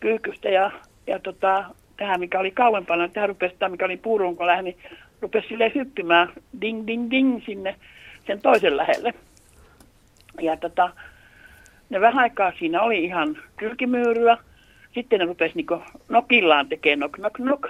kyyhkystä 0.00 0.48
ja, 0.48 0.70
ja 1.06 1.18
tota, 1.18 1.64
tähän, 1.96 2.20
mikä 2.20 2.38
oli 2.38 2.50
kauempana, 2.50 3.08
tähän 3.08 3.28
rupesi 3.28 3.54
tämä, 3.58 3.68
mikä 3.68 3.84
oli 3.84 3.96
puurunko 3.96 4.46
lähellä, 4.46 4.62
niin 4.62 4.78
rupesi 5.20 5.48
sille 5.48 5.72
hyppimään 5.74 6.32
ding, 6.60 6.86
ding, 6.86 7.10
ding 7.10 7.44
sinne 7.46 7.76
sen 8.26 8.40
toisen 8.42 8.76
lähelle. 8.76 9.14
Ja 10.40 10.56
tota, 10.56 10.90
ne 11.92 12.00
vähän 12.00 12.22
aikaa 12.22 12.52
siinä 12.58 12.82
oli 12.82 13.04
ihan 13.04 13.38
kylkimyyryä. 13.56 14.38
Sitten 14.94 15.20
ne 15.20 15.26
rupesi 15.26 15.54
niin 15.54 15.66
nokillaan 16.08 16.68
tekemään 16.68 17.00
nok, 17.00 17.18
nok, 17.18 17.38
nok. 17.38 17.68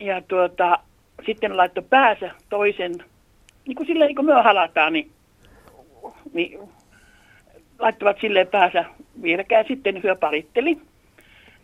Ja 0.00 0.22
tuota, 0.28 0.78
sitten 1.26 1.56
laittoi 1.56 1.84
päänsä 1.90 2.30
toisen, 2.48 2.92
niin 3.66 3.74
kuin 3.74 3.86
silleen 3.86 4.08
niin 4.08 4.16
kuin 4.16 4.26
me 4.26 4.42
halataan, 4.42 4.92
niin, 4.92 5.10
niin 6.32 6.58
laittoivat 7.78 8.20
silleen 8.20 8.46
päänsä 8.46 8.84
vierekään. 9.22 9.64
Sitten 9.68 10.02
hyö 10.02 10.16
paritteli. 10.16 10.78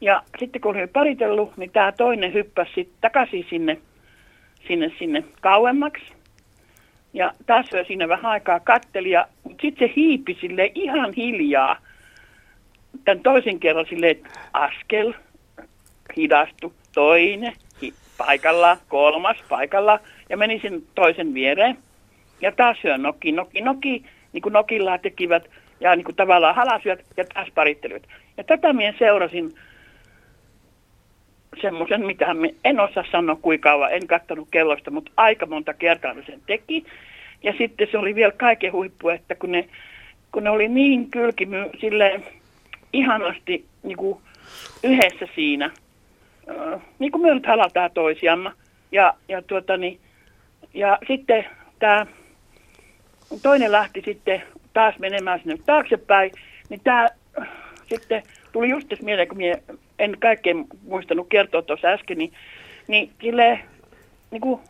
Ja 0.01 0.23
sitten 0.39 0.61
kun 0.61 0.77
oli 0.77 0.87
paritellut, 0.87 1.57
niin 1.57 1.71
tämä 1.71 1.93
toinen 1.93 2.33
hyppäsi 2.33 2.93
takaisin 3.01 3.47
sinne, 3.51 3.79
sinne, 4.69 4.93
sinne 4.99 5.25
kauemmaksi. 5.41 6.20
Ja 7.13 7.33
taas 7.47 7.67
siinä 7.87 8.09
vähän 8.09 8.33
aikaa 8.33 8.61
katteli, 8.61 9.11
ja, 9.11 9.27
mutta 9.45 9.63
sitten 9.63 9.89
se 9.89 9.95
hiipi 9.97 10.39
sille 10.41 10.73
ihan 10.75 11.13
hiljaa. 11.13 11.77
Tämän 13.05 13.23
toisen 13.23 13.61
kerran 13.61 13.87
sille 13.89 14.19
askel, 14.53 15.13
hidastu, 16.17 16.73
toinen, 16.95 17.53
hi, 17.83 17.95
paikalla, 18.19 18.77
kolmas 18.89 19.37
paikalla, 19.49 20.01
ja 20.29 20.37
meni 20.37 20.61
sen 20.63 20.83
toisen 20.95 21.35
viereen. 21.35 21.79
Ja 22.41 22.53
taas 22.53 22.77
syö 22.83 22.99
noki, 22.99 23.33
noki, 23.33 23.61
noki, 23.61 24.05
niin 24.33 24.43
kuin 24.43 24.53
nokillaan 24.53 25.01
tekivät, 25.01 25.51
ja 25.81 25.97
niin 25.97 26.05
kuin 26.05 26.17
tavallaan 26.17 26.55
halasyöt, 26.55 27.05
ja 27.17 27.25
taas 27.35 27.49
parittelivat. 27.55 28.03
Ja 28.37 28.45
tätä 28.45 28.73
minä 28.73 28.95
seurasin 28.99 29.55
semmoisen, 31.61 32.07
mitä 32.07 32.27
en 32.65 32.81
osaa 32.81 33.05
sanoa 33.13 33.37
kuinka 33.43 33.71
kauan, 33.71 33.93
en 33.93 34.07
katsonut 34.07 34.49
kellosta, 34.51 34.91
mutta 34.91 35.13
aika 35.17 35.47
monta 35.47 35.75
kertaa 35.75 36.15
ne 36.15 36.23
sen 36.27 36.41
teki. 36.47 36.85
Ja 37.43 37.55
sitten 37.59 37.89
se 37.91 37.99
oli 37.99 38.15
vielä 38.15 38.33
kaiken 38.33 38.73
huippu, 38.73 39.09
että 39.09 39.35
kun 39.35 39.53
ne, 39.53 39.69
kun 40.33 40.45
ne 40.45 40.51
oli 40.51 40.69
niin 40.69 41.11
kylkimy 41.11 41.71
silleen 41.81 42.25
ihanasti 42.93 43.65
niin 43.83 43.97
kuin 43.97 44.19
yhdessä 44.83 45.27
siinä, 45.35 45.71
äh, 46.51 46.81
niin 46.99 47.13
kuin 47.13 47.23
me 47.23 47.35
nyt 47.35 47.47
halataan 47.47 47.91
toisiamme. 47.95 48.51
Ja, 48.93 49.15
ja, 49.29 49.43
tuota, 49.43 49.77
niin, 49.77 49.99
ja 50.75 50.99
sitten 51.09 51.45
tämä 51.79 52.07
toinen 53.43 53.73
lähti 53.73 54.03
sitten 54.05 54.43
taas 54.73 54.99
menemään 54.99 55.41
sinne 55.41 55.57
taaksepäin, 55.67 56.33
niin 56.69 56.81
tämä 56.85 57.09
sitten 57.87 58.23
tuli 58.53 58.69
just 58.69 58.89
tässä 58.89 59.05
mieleen, 59.05 59.29
kun 59.29 59.37
minä 59.37 59.57
en 60.01 60.17
kaikkein 60.19 60.67
muistanut 60.83 61.29
kertoa 61.29 61.63
tuossa 61.63 61.89
äsken, 61.89 62.19
niin, 62.19 62.33
niin 62.89 63.11
sille, 63.23 63.61
niin 64.31 64.41
kuin 64.41 64.61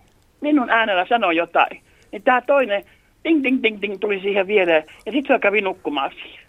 minun 0.41 0.71
äänellä 0.71 1.07
sanoi 1.09 1.37
jotain. 1.37 1.81
Niin 2.13 2.23
tämä 2.23 2.41
toinen 2.41 2.85
ding, 3.25 3.43
ding, 3.43 3.63
ding, 3.63 3.83
ding 3.83 3.97
tuli 4.01 4.21
siihen 4.21 4.47
viereen 4.47 4.85
ja 5.07 5.13
sitten 5.13 5.37
se 5.37 5.41
kävi 5.41 5.61
nukkumaan 5.61 6.11
siihen. 6.11 6.41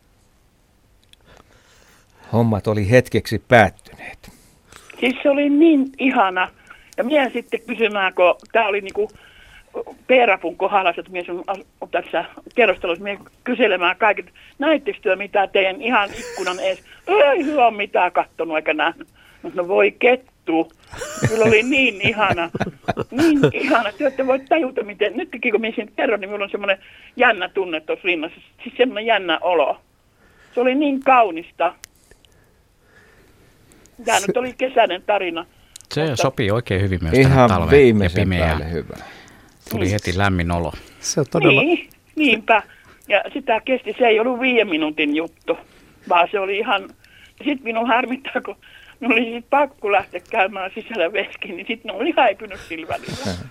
Hommat 2.34 2.68
oli 2.68 2.92
hetkeksi 2.92 3.44
päättyneet. 3.48 4.32
Siis 5.00 5.16
se 5.24 5.30
oli 5.30 5.50
niin 5.50 5.90
ihana. 6.00 6.50
Ja 6.98 7.04
minä 7.04 7.30
sitten 7.30 7.60
kysymään, 7.68 8.14
kun 8.14 8.36
tämä 8.52 8.68
oli 8.68 8.82
niinku 8.82 9.12
Peerapun 10.08 10.58
kohdalla, 10.58 10.90
että 10.90 11.12
minä 11.12 11.26
sun 11.26 11.44
tässä 11.92 12.26
kerrostelussa 12.56 13.04
minä 13.04 13.20
kyselemään 13.44 13.98
kaiket, 13.98 14.26
näittekö 14.60 15.00
työ 15.02 15.16
mitä 15.16 15.48
teidän 15.48 15.82
ihan 15.82 16.10
ikkunan 16.20 16.60
ees? 16.60 16.84
Ei 17.08 17.46
hyvä 17.46 17.68
ole 17.68 17.78
mitään 17.78 18.12
kattonut 18.12 18.58
eikä 18.58 18.74
nähnyt. 18.74 19.08
No 19.54 19.68
voi 19.68 19.92
kettu. 19.92 20.72
Kyllä 21.30 21.46
oli 21.46 21.64
niin 21.64 22.08
ihana, 22.08 22.50
niin 23.12 23.40
ihana. 23.54 23.92
Te 23.92 24.06
ette 24.06 24.28
voi 24.28 24.40
tajuta, 24.40 24.84
miten, 24.84 25.18
nytkin 25.18 25.52
kun 25.52 25.62
minä 25.62 25.76
sen 25.76 25.92
kerron, 25.96 26.20
niin 26.20 26.30
minulla 26.30 26.46
on 26.46 26.52
semmoinen 26.52 26.78
jännä 27.16 27.50
tunne 27.50 27.82
tuossa 27.82 28.06
rinnassa. 28.06 28.42
Siis 28.64 28.78
semmoinen 28.78 29.06
jännä 29.06 29.40
olo. 29.42 29.78
Se 30.54 30.60
oli 30.60 30.76
niin 30.76 31.00
kaunista. 31.00 31.74
Tämä 34.06 34.20
nyt 34.28 34.38
oli 34.38 34.54
kesäinen 34.58 35.04
tarina. 35.06 35.46
Se 35.94 36.02
mutta... 36.02 36.16
sopii 36.16 36.52
oikein 36.52 36.82
hyvin 36.82 37.00
myös 37.02 37.14
Ihan 37.14 37.32
tähän 37.32 37.50
talveen 37.50 38.02
ja 38.02 38.10
pimeään. 38.16 38.72
hyvä. 38.72 38.96
Tuli 39.72 39.84
niin. 39.84 39.92
heti 39.94 40.18
lämmin 40.18 40.52
olo. 40.52 40.74
Se 41.00 41.20
on 41.20 41.26
todella... 41.32 41.62
Niin, 41.62 41.90
niinpä. 42.16 42.64
Ja 43.08 43.24
sitä 43.34 43.62
kesti, 43.66 43.96
se 43.98 44.06
ei 44.06 44.20
ollut 44.20 44.40
viiden 44.40 44.70
minuutin 44.70 45.16
juttu, 45.16 45.58
vaan 46.10 46.28
se 46.32 46.40
oli 46.40 46.58
ihan... 46.58 46.90
Sitten 47.38 47.64
minun 47.64 47.88
harmittaa, 47.88 48.42
kun 48.46 48.56
minun 49.00 49.18
oli 49.18 49.34
sit 49.34 49.46
pakko 49.50 49.92
lähteä 49.92 50.22
käymään 50.30 50.72
sisällä 50.76 51.14
veskin, 51.14 51.58
niin 51.58 51.68
sitten 51.68 51.92
ne 51.92 51.98
oli 51.98 52.14
häipynyt 52.18 52.60
sillä 52.70 52.96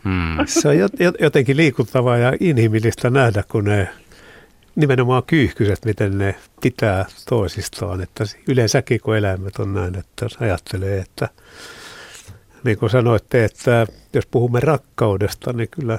Hmm. 0.04 0.46
Se 0.46 0.68
on 0.68 0.74
jotenkin 1.20 1.56
liikuttavaa 1.56 2.16
ja 2.16 2.32
inhimillistä 2.40 3.10
nähdä, 3.10 3.44
kun 3.48 3.64
ne 3.64 3.88
nimenomaan 4.76 5.22
kyyhkyset, 5.26 5.84
miten 5.84 6.18
ne 6.18 6.34
pitää 6.60 7.04
toisistaan. 7.28 8.02
Että 8.02 8.24
yleensäkin 8.48 9.00
kun 9.00 9.16
eläimet 9.16 9.56
on 9.56 9.74
näin, 9.74 9.98
että 9.98 10.26
ajattelee, 10.40 10.98
että 10.98 11.28
niin 12.64 12.78
kuin 12.78 12.90
sanoitte, 12.90 13.44
että 13.44 13.86
jos 14.12 14.26
puhumme 14.26 14.60
rakkaudesta, 14.60 15.52
niin 15.52 15.68
kyllä 15.68 15.98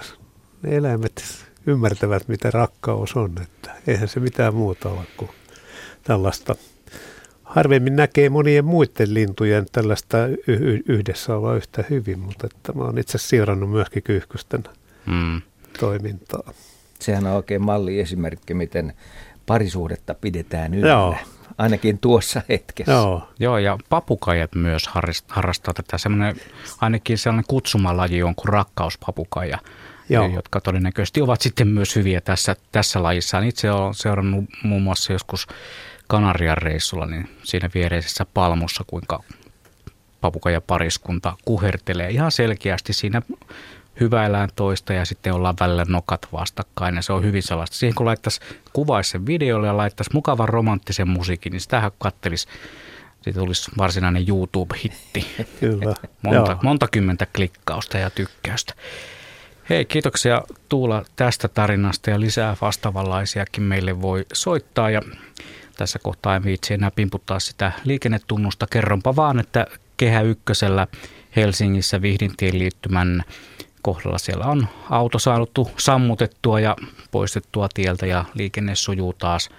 ne 0.62 0.76
eläimet 0.76 1.24
ymmärtävät, 1.66 2.28
mitä 2.28 2.52
rakkaus 2.52 3.16
on. 3.16 3.32
Että 3.42 3.72
eihän 3.88 4.08
se 4.08 4.20
mitään 4.20 4.56
muuta 4.56 4.90
ole 4.90 5.06
kuin 5.18 5.32
tällaista. 6.04 6.56
Harvemmin 7.44 7.96
näkee 7.96 8.30
monien 8.30 8.66
muiden 8.66 9.14
lintujen 9.14 9.66
tällaista 9.72 10.18
yhdessä 10.88 11.36
olla 11.36 11.56
yhtä 11.56 11.84
hyvin, 11.90 12.20
mutta 12.20 12.48
että 12.48 12.74
mä 12.74 12.84
oon 12.84 12.98
itse 12.98 13.18
siirannut 13.18 13.70
myöskin 13.70 14.04
kyyhkysten 14.04 14.64
mm. 15.06 15.42
toimintaa. 15.80 16.54
Sehän 17.00 17.28
on 17.28 17.34
oikein 17.34 17.66
malliesimerkki, 17.66 18.54
miten 18.54 18.94
parisuhdetta 19.46 20.16
pidetään 20.16 20.74
yllä. 20.74 20.88
Joo. 20.88 21.16
Ainakin 21.58 22.00
tuossa 22.00 22.42
hetkessä. 22.50 22.92
Joo, 22.92 23.30
Joo 23.40 23.58
ja 23.58 23.78
papukajat 23.90 24.56
myös 24.56 24.90
harrastaa 25.28 25.74
tätä. 25.74 25.98
Semmoinen, 25.98 26.36
ainakin 26.82 27.18
sellainen 27.18 27.46
kutsumalaji 27.48 28.24
on 28.24 28.36
kuin 28.36 28.50
rakkauspapukaja, 28.50 29.58
Joo. 30.10 30.28
jotka 30.28 30.62
todennäköisesti 30.62 31.22
ovat 31.22 31.42
sitten 31.42 31.68
myös 31.68 31.96
hyviä 31.96 32.22
tässä, 32.22 32.56
tässä 32.72 33.04
lajissa. 33.04 33.40
Itse 33.40 33.72
olen 33.72 33.94
seurannut 33.94 34.46
muun 34.64 34.82
muassa 34.82 35.14
joskus 35.14 35.48
Kanarian 36.08 36.58
reissulla, 36.58 37.06
niin 37.06 37.30
siinä 37.44 37.70
viereisessä 37.74 38.26
palmussa, 38.34 38.84
kuinka 38.88 39.24
papukaja 40.22 40.62
pariskunta 40.62 41.36
kuhertelee 41.46 42.10
ihan 42.10 42.32
selkeästi 42.32 42.94
siinä 42.94 43.22
hyväillään 44.00 44.50
toista 44.56 44.94
ja 44.94 45.06
sitten 45.06 45.34
ollaan 45.34 45.56
välillä 45.60 45.86
nokat 45.88 46.28
vastakkain 46.34 46.96
ja 46.96 47.02
se 47.02 47.14
on 47.14 47.24
hyvin 47.24 47.44
sellaista. 47.44 47.78
Siihen 47.78 47.96
kun 47.96 48.06
laittaisi, 48.06 48.42
kuvaisi 48.74 49.10
sen 49.10 49.26
videolle 49.26 49.68
ja 49.68 49.78
laittaisi 49.78 50.14
mukavan 50.14 50.50
romanttisen 50.50 51.10
musiikin, 51.10 51.52
niin 51.52 51.62
sitähän 51.62 51.92
kattelisi 51.98 52.48
siitä 53.22 53.40
tulisi 53.40 53.72
varsinainen 53.78 54.26
YouTube-hitti. 54.28 55.26
Kyllä. 55.60 55.96
Monta, 56.22 56.58
monta 56.64 56.88
kymmentä 56.88 57.28
klikkausta 57.36 57.98
ja 57.98 58.10
tykkäystä. 58.10 58.74
Hei, 59.70 59.86
kiitoksia 59.86 60.42
Tuula 60.70 61.06
tästä 61.16 61.48
tarinasta 61.48 62.10
ja 62.10 62.20
lisää 62.20 62.56
vastaavanlaisiakin 62.62 63.64
meille 63.64 64.02
voi 64.02 64.26
soittaa. 64.34 64.90
Ja 64.90 65.02
tässä 65.78 66.00
kohtaa 66.00 66.36
en 66.36 66.44
viitsi 66.44 66.74
enää 66.74 66.92
pimputtaa 66.92 67.40
sitä 67.40 67.72
liikennetunnusta. 67.84 68.68
Kerronpa 68.68 69.16
vaan, 69.16 69.40
että 69.40 69.68
Kehä 69.98 70.22
Ykkösellä 70.22 70.88
Helsingissä 71.36 72.02
Vihdintien 72.02 72.60
liittymän 72.60 73.24
kohdalla 73.82 74.18
siellä 74.18 74.46
on 74.46 74.68
auto 74.90 75.20
saanut 75.20 75.52
sammutettua 75.78 76.60
ja 76.60 76.76
poistettua 77.12 77.70
tieltä 77.74 78.06
ja 78.06 78.26
liikenne 78.34 78.76
sujuu 78.76 79.14
taas 79.14 79.50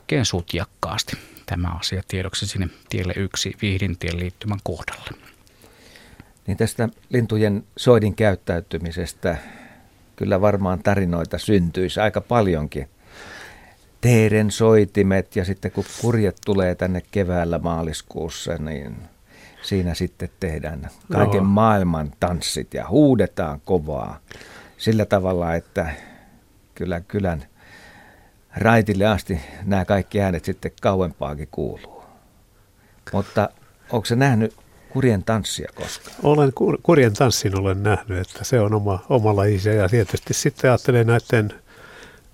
oikein 0.00 0.24
sutjakkaasti. 0.24 1.16
Tämä 1.46 1.68
asia 1.80 2.02
tiedoksi 2.08 2.46
sinne 2.46 2.68
tielle 2.88 3.12
yksi 3.16 3.52
Vihdintien 3.62 4.18
liittymän 4.18 4.58
kohdalle. 4.62 5.10
Niin 6.46 6.56
tästä 6.56 6.88
lintujen 7.10 7.64
soidin 7.76 8.14
käyttäytymisestä 8.14 9.36
kyllä 10.16 10.40
varmaan 10.40 10.82
tarinoita 10.82 11.38
syntyisi 11.38 12.00
aika 12.00 12.20
paljonkin. 12.20 12.88
Teeren 14.00 14.50
soitimet 14.50 15.36
ja 15.36 15.44
sitten 15.44 15.70
kun 15.70 15.84
kurjet 16.00 16.36
tulee 16.46 16.74
tänne 16.74 17.02
keväällä 17.10 17.58
maaliskuussa, 17.58 18.56
niin 18.56 18.96
siinä 19.66 19.94
sitten 19.94 20.28
tehdään 20.40 20.90
kaiken 21.12 21.42
no. 21.42 21.48
maailman 21.48 22.12
tanssit 22.20 22.74
ja 22.74 22.88
huudetaan 22.88 23.60
kovaa 23.64 24.18
sillä 24.78 25.04
tavalla, 25.04 25.54
että 25.54 25.90
kyllä 26.74 27.00
kylän 27.00 27.44
raitille 28.56 29.06
asti 29.06 29.40
nämä 29.64 29.84
kaikki 29.84 30.20
äänet 30.20 30.44
sitten 30.44 30.72
kauempaakin 30.82 31.48
kuuluu. 31.50 32.04
Mutta 33.12 33.48
onko 33.90 34.04
se 34.04 34.16
nähnyt 34.16 34.54
kurjen 34.88 35.24
tanssia 35.24 35.68
koskaan? 35.74 36.16
Olen 36.22 36.52
kurjen 36.82 37.12
tanssin 37.12 37.60
olen 37.60 37.82
nähnyt, 37.82 38.18
että 38.18 38.44
se 38.44 38.60
on 38.60 38.74
oma, 38.74 39.04
oma 39.08 39.36
lajise 39.36 39.74
ja 39.74 39.88
tietysti 39.88 40.34
sitten 40.34 40.70
ajattelee 40.70 41.04
näiden 41.04 41.52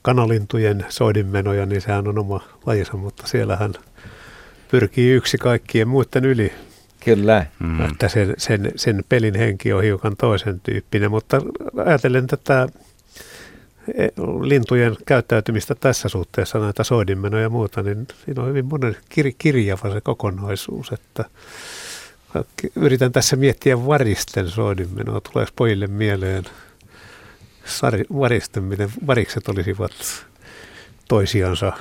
kanalintujen 0.03 0.87
soidinmenoja, 0.89 1.67
niin 1.67 1.81
sehän 1.81 2.09
on 2.09 2.19
oma 2.19 2.41
lajinsa, 2.67 2.97
mutta 2.97 3.27
siellähän 3.27 3.73
pyrkii 4.71 5.11
yksi 5.11 5.39
kaikkien 5.39 5.89
muiden 5.89 6.25
yli 6.25 6.53
Kyllä. 7.05 7.47
Mm. 7.59 7.85
Että 7.85 8.09
sen, 8.09 8.35
sen, 8.39 8.73
sen 8.77 9.05
pelin 9.09 9.35
henki 9.35 9.73
on 9.73 9.83
hiukan 9.83 10.17
toisen 10.17 10.61
tyyppinen, 10.61 11.11
mutta 11.11 11.41
ajatellen 11.87 12.27
tätä 12.27 12.69
e, 13.95 14.09
lintujen 14.43 14.97
käyttäytymistä 15.07 15.75
tässä 15.75 16.09
suhteessa, 16.09 16.59
näitä 16.59 16.85
soidinmenoja 16.85 17.43
ja 17.43 17.51
muuta, 17.51 17.83
niin 17.83 18.07
siinä 18.25 18.43
on 18.43 18.49
hyvin 18.49 18.65
monen 18.67 18.97
kir- 18.97 19.35
kirjava 19.39 19.93
se 19.93 20.01
kokonaisuus, 20.01 20.93
että 20.93 21.25
yritän 22.77 23.13
tässä 23.13 23.37
miettiä 23.37 23.87
varisten 23.87 24.49
soidinmenoa. 24.49 25.21
Tuleeko 25.21 25.53
pojille 25.57 25.87
mieleen 25.87 26.45
varisten, 28.19 28.65
miten 28.65 28.89
varikset 29.07 29.49
olisivat 29.49 29.93
toisiansa 31.09 31.73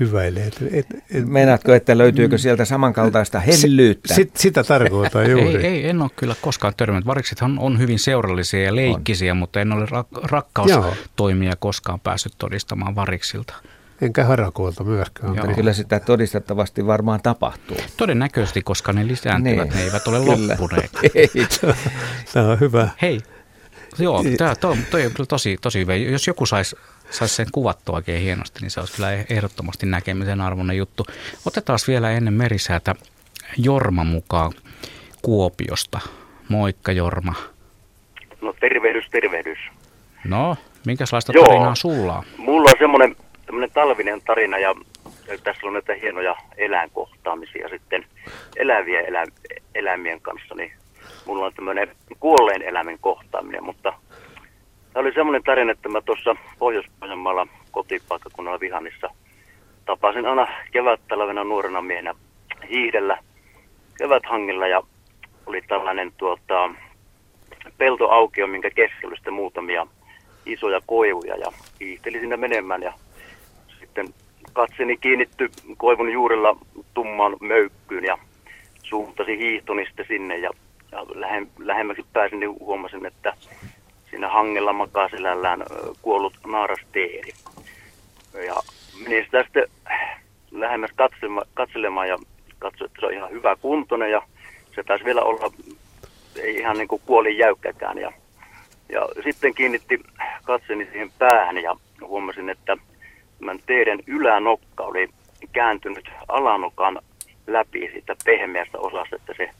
hyväilee. 0.00 0.46
Et, 0.46 0.60
et, 0.72 0.86
Meinaatko, 1.26 1.72
että 1.72 1.98
löytyykö 1.98 2.38
sieltä 2.38 2.64
samankaltaista 2.64 3.40
hellyyttä? 3.40 4.14
Sit, 4.14 4.36
sitä 4.36 4.64
tarkoitan 4.64 5.30
juuri. 5.30 5.56
Ei, 5.56 5.66
ei, 5.66 5.88
en 5.88 6.02
ole 6.02 6.10
kyllä 6.16 6.34
koskaan 6.40 6.72
törmännyt. 6.76 7.06
Variksethan 7.06 7.58
on 7.58 7.78
hyvin 7.78 7.98
seurallisia 7.98 8.62
ja 8.62 8.76
leikkisiä, 8.76 9.32
on. 9.32 9.36
mutta 9.36 9.60
en 9.60 9.72
ole 9.72 9.84
rak- 9.84 10.20
rakkaustoimia 10.22 11.48
Joo. 11.48 11.56
koskaan 11.58 12.00
päässyt 12.00 12.32
todistamaan 12.38 12.94
variksilta. 12.94 13.54
Enkä 14.00 14.24
harakoilta 14.24 14.84
myöskään. 14.84 15.34
Joo. 15.34 15.54
Kyllä 15.54 15.72
sitä 15.72 16.00
todistettavasti 16.00 16.86
varmaan 16.86 17.20
tapahtuu. 17.22 17.76
Todennäköisesti, 17.96 18.62
koska 18.62 18.92
ne 18.92 19.06
lisääntyvät, 19.06 19.68
niin. 19.68 19.76
ne 19.76 19.82
eivät 19.84 20.06
ole 20.06 20.18
loppuneet. 20.18 20.90
Tämä 22.32 22.48
on 22.48 22.60
hyvä. 22.60 22.88
Hei, 23.02 23.20
Joo, 23.98 24.24
tämä 24.38 24.54
toi, 24.54 24.76
toi 24.90 25.06
on 25.06 25.12
kyllä 25.12 25.26
tosi, 25.26 25.58
tosi 25.60 25.78
hyvä. 25.78 25.94
Jos 25.94 26.26
joku 26.26 26.46
saisi 26.46 26.76
sais 27.10 27.36
sen 27.36 27.46
kuvattua 27.52 27.96
oikein 27.96 28.22
hienosti, 28.22 28.60
niin 28.60 28.70
se 28.70 28.80
olisi 28.80 28.96
kyllä 28.96 29.12
ehdottomasti 29.12 29.86
näkemisen 29.86 30.40
arvoinen 30.40 30.76
juttu. 30.76 31.06
Otetaan 31.46 31.78
vielä 31.88 32.10
ennen 32.10 32.34
merisäätä 32.34 32.94
Jorma 33.58 34.04
mukaan 34.04 34.52
Kuopiosta. 35.22 36.00
Moikka 36.48 36.92
Jorma. 36.92 37.34
No 38.40 38.52
tervehdys, 38.60 39.04
tervehdys. 39.10 39.58
No, 40.24 40.56
minkälaista 40.86 41.32
Joo, 41.32 41.44
tarinaa 41.44 41.74
sulla 41.74 42.18
on? 42.18 42.24
Mulla 42.36 42.70
on 42.70 42.76
semmoinen 42.78 43.70
talvinen 43.74 44.22
tarina 44.22 44.58
ja, 44.58 44.74
ja 45.28 45.38
tässä 45.38 45.66
on 45.66 45.72
näitä 45.72 45.94
hienoja 45.94 46.36
eläinkohtaamisia 46.56 47.68
sitten 47.68 48.04
eläviä 48.56 49.00
elä, 49.00 49.24
eläimien 49.74 50.20
kanssa, 50.20 50.54
niin 50.54 50.72
mulla 51.26 51.46
on 51.46 51.52
tämmöinen 51.54 51.88
kuolleen 52.20 52.62
eläimen 52.62 52.98
kohtaaminen, 53.00 53.64
mutta 53.64 53.92
tämä 54.96 55.06
oli 55.06 55.14
semmoinen 55.14 55.42
tarina, 55.42 55.72
että 55.72 55.88
mä 55.88 56.00
tuossa 56.00 56.36
Pohjois-Pohjanmaalla 56.58 57.46
kotipaikkakunnalla 57.70 58.60
Vihannissa 58.60 59.10
tapasin 59.86 60.26
aina 60.26 60.48
kevät-talvena 60.72 61.44
nuorena 61.44 61.82
miehenä 61.82 62.14
hiihdellä 62.70 63.18
keväthangilla 63.98 64.66
ja 64.66 64.82
oli 65.46 65.62
tällainen 65.62 66.12
tuota, 66.16 66.70
peltoaukio, 67.78 68.46
minkä 68.46 68.70
keskellä 68.70 69.16
sitten 69.16 69.34
muutamia 69.34 69.86
isoja 70.46 70.80
koivuja 70.86 71.36
ja 71.36 71.52
hiihteli 71.80 72.20
sinne 72.20 72.36
menemään 72.36 72.82
ja 72.82 72.92
sitten 73.80 74.14
katseni 74.52 74.96
kiinnitty 74.96 75.50
koivun 75.76 76.12
juurella 76.12 76.56
tummaan 76.94 77.36
möykkyyn 77.40 78.04
ja 78.04 78.18
suuntasi 78.82 79.38
hiihtoni 79.38 79.86
sitten 79.86 80.06
sinne 80.08 80.36
ja 80.36 80.50
ja 80.92 81.06
lähem, 81.14 81.46
lähemmäksi 81.58 82.04
pääsin, 82.12 82.40
niin 82.40 82.60
huomasin, 82.60 83.06
että 83.06 83.32
siinä 84.16 84.28
hangella 84.28 84.72
makaa 84.72 85.08
selällään 85.08 85.64
kuollut 86.02 86.34
naarasteeri. 86.46 87.32
Ja 88.46 88.54
menin 89.02 89.24
sitä 89.24 89.42
sitten 89.42 89.68
lähemmäs 90.50 90.90
katselemaan, 90.94 91.46
katselemaan 91.54 92.08
ja 92.08 92.18
katsoin, 92.58 92.90
että 92.90 93.00
se 93.00 93.06
on 93.06 93.12
ihan 93.12 93.30
hyvä 93.30 93.56
kuntoinen 93.56 94.10
ja 94.10 94.22
se 94.74 94.82
taisi 94.82 95.04
vielä 95.04 95.22
olla 95.22 95.50
ei 96.36 96.56
ihan 96.56 96.76
niin 96.76 96.88
kuin 96.88 97.02
kuoli 97.06 97.38
jäykkäkään. 97.38 97.98
Ja, 97.98 98.12
ja 98.88 99.08
sitten 99.24 99.54
kiinnitti 99.54 100.00
katseni 100.44 100.88
siihen 100.92 101.10
päähän 101.18 101.62
ja 101.62 101.76
huomasin, 102.00 102.50
että 102.50 102.76
tämän 103.38 103.58
teidän 103.66 103.98
ylänokka 104.06 104.84
oli 104.84 105.08
kääntynyt 105.52 106.10
alanokan 106.28 106.98
läpi 107.46 107.88
siitä 107.92 108.16
pehmeästä 108.24 108.78
osasta, 108.78 109.16
että 109.16 109.34
se 109.36 109.50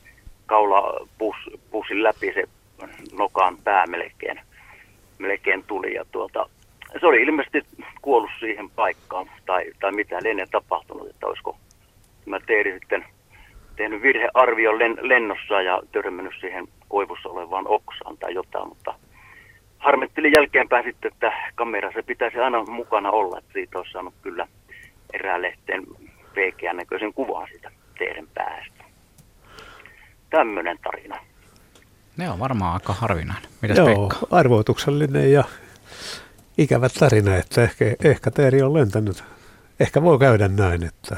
kaula 0.46 1.06
pus, 1.18 1.36
pussin 1.70 2.02
läpi 2.02 2.32
se 2.34 2.44
nokan 3.12 3.56
pää 3.64 3.86
melkein, 3.86 4.40
melkein 5.18 5.64
tuli. 5.66 5.94
Ja 5.94 6.04
tuota, 6.12 6.48
se 7.00 7.06
oli 7.06 7.22
ilmeisesti 7.22 7.62
kuollut 8.02 8.30
siihen 8.40 8.70
paikkaan 8.70 9.30
tai, 9.46 9.64
tai 9.80 9.92
mitä 9.92 10.18
lienee 10.22 10.46
tapahtunut, 10.50 11.10
että 11.10 11.26
olisiko 11.26 11.58
mä 12.26 12.40
tein 12.40 12.78
sitten 12.78 13.04
tehnyt 13.76 14.02
virhearvion 14.02 14.78
len, 14.78 14.96
lennossa 15.00 15.62
ja 15.62 15.82
törmännyt 15.92 16.34
siihen 16.40 16.68
koivussa 16.88 17.28
olevaan 17.28 17.68
oksaan 17.68 18.18
tai 18.18 18.34
jotain, 18.34 18.68
mutta 18.68 18.94
harmittelin 19.78 20.32
jälkeenpäin 20.36 20.84
sitten, 20.84 21.12
että 21.12 21.32
kamera 21.54 21.92
se 21.92 22.02
pitäisi 22.02 22.38
aina 22.38 22.64
mukana 22.64 23.10
olla, 23.10 23.38
että 23.38 23.52
siitä 23.52 23.78
olisi 23.78 23.92
saanut 23.92 24.14
kyllä 24.22 24.48
eräälehteen 25.12 25.84
veikeän 26.36 26.76
näköisen 26.76 27.12
kuvan 27.12 27.48
siitä 27.50 27.70
teidän 27.98 28.26
päästä. 28.34 28.84
Tämmöinen 30.30 30.78
tarina. 30.82 31.16
Ne 32.16 32.30
on 32.30 32.38
varmaan 32.38 32.74
aika 32.74 32.92
harvinainen. 32.92 33.50
Mitäs 33.62 33.78
Joo, 33.78 34.08
Pekka? 34.08 34.26
arvoituksellinen 34.30 35.32
ja 35.32 35.44
ikävä 36.58 36.88
tarina, 36.88 37.36
että 37.36 37.62
ehkä, 37.62 37.84
ehkä 38.04 38.30
teeri 38.30 38.62
on 38.62 38.74
lentänyt. 38.74 39.24
Ehkä 39.80 40.02
voi 40.02 40.18
käydä 40.18 40.48
näin, 40.48 40.82
että 40.82 41.16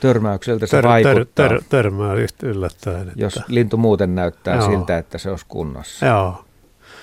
Törmäykseltä 0.00 0.66
se 0.66 0.76
tör, 0.76 0.84
vaikuttaa, 0.88 1.48
tör, 1.48 1.62
tör, 1.62 1.68
törmää 1.68 2.14
yllättäen. 2.42 3.08
Että, 3.08 3.20
jos 3.20 3.40
lintu 3.48 3.76
muuten 3.76 4.14
näyttää 4.14 4.56
Joo. 4.56 4.70
siltä, 4.70 4.98
että 4.98 5.18
se 5.18 5.30
olisi 5.30 5.46
kunnossa. 5.48 6.06
Joo, 6.06 6.44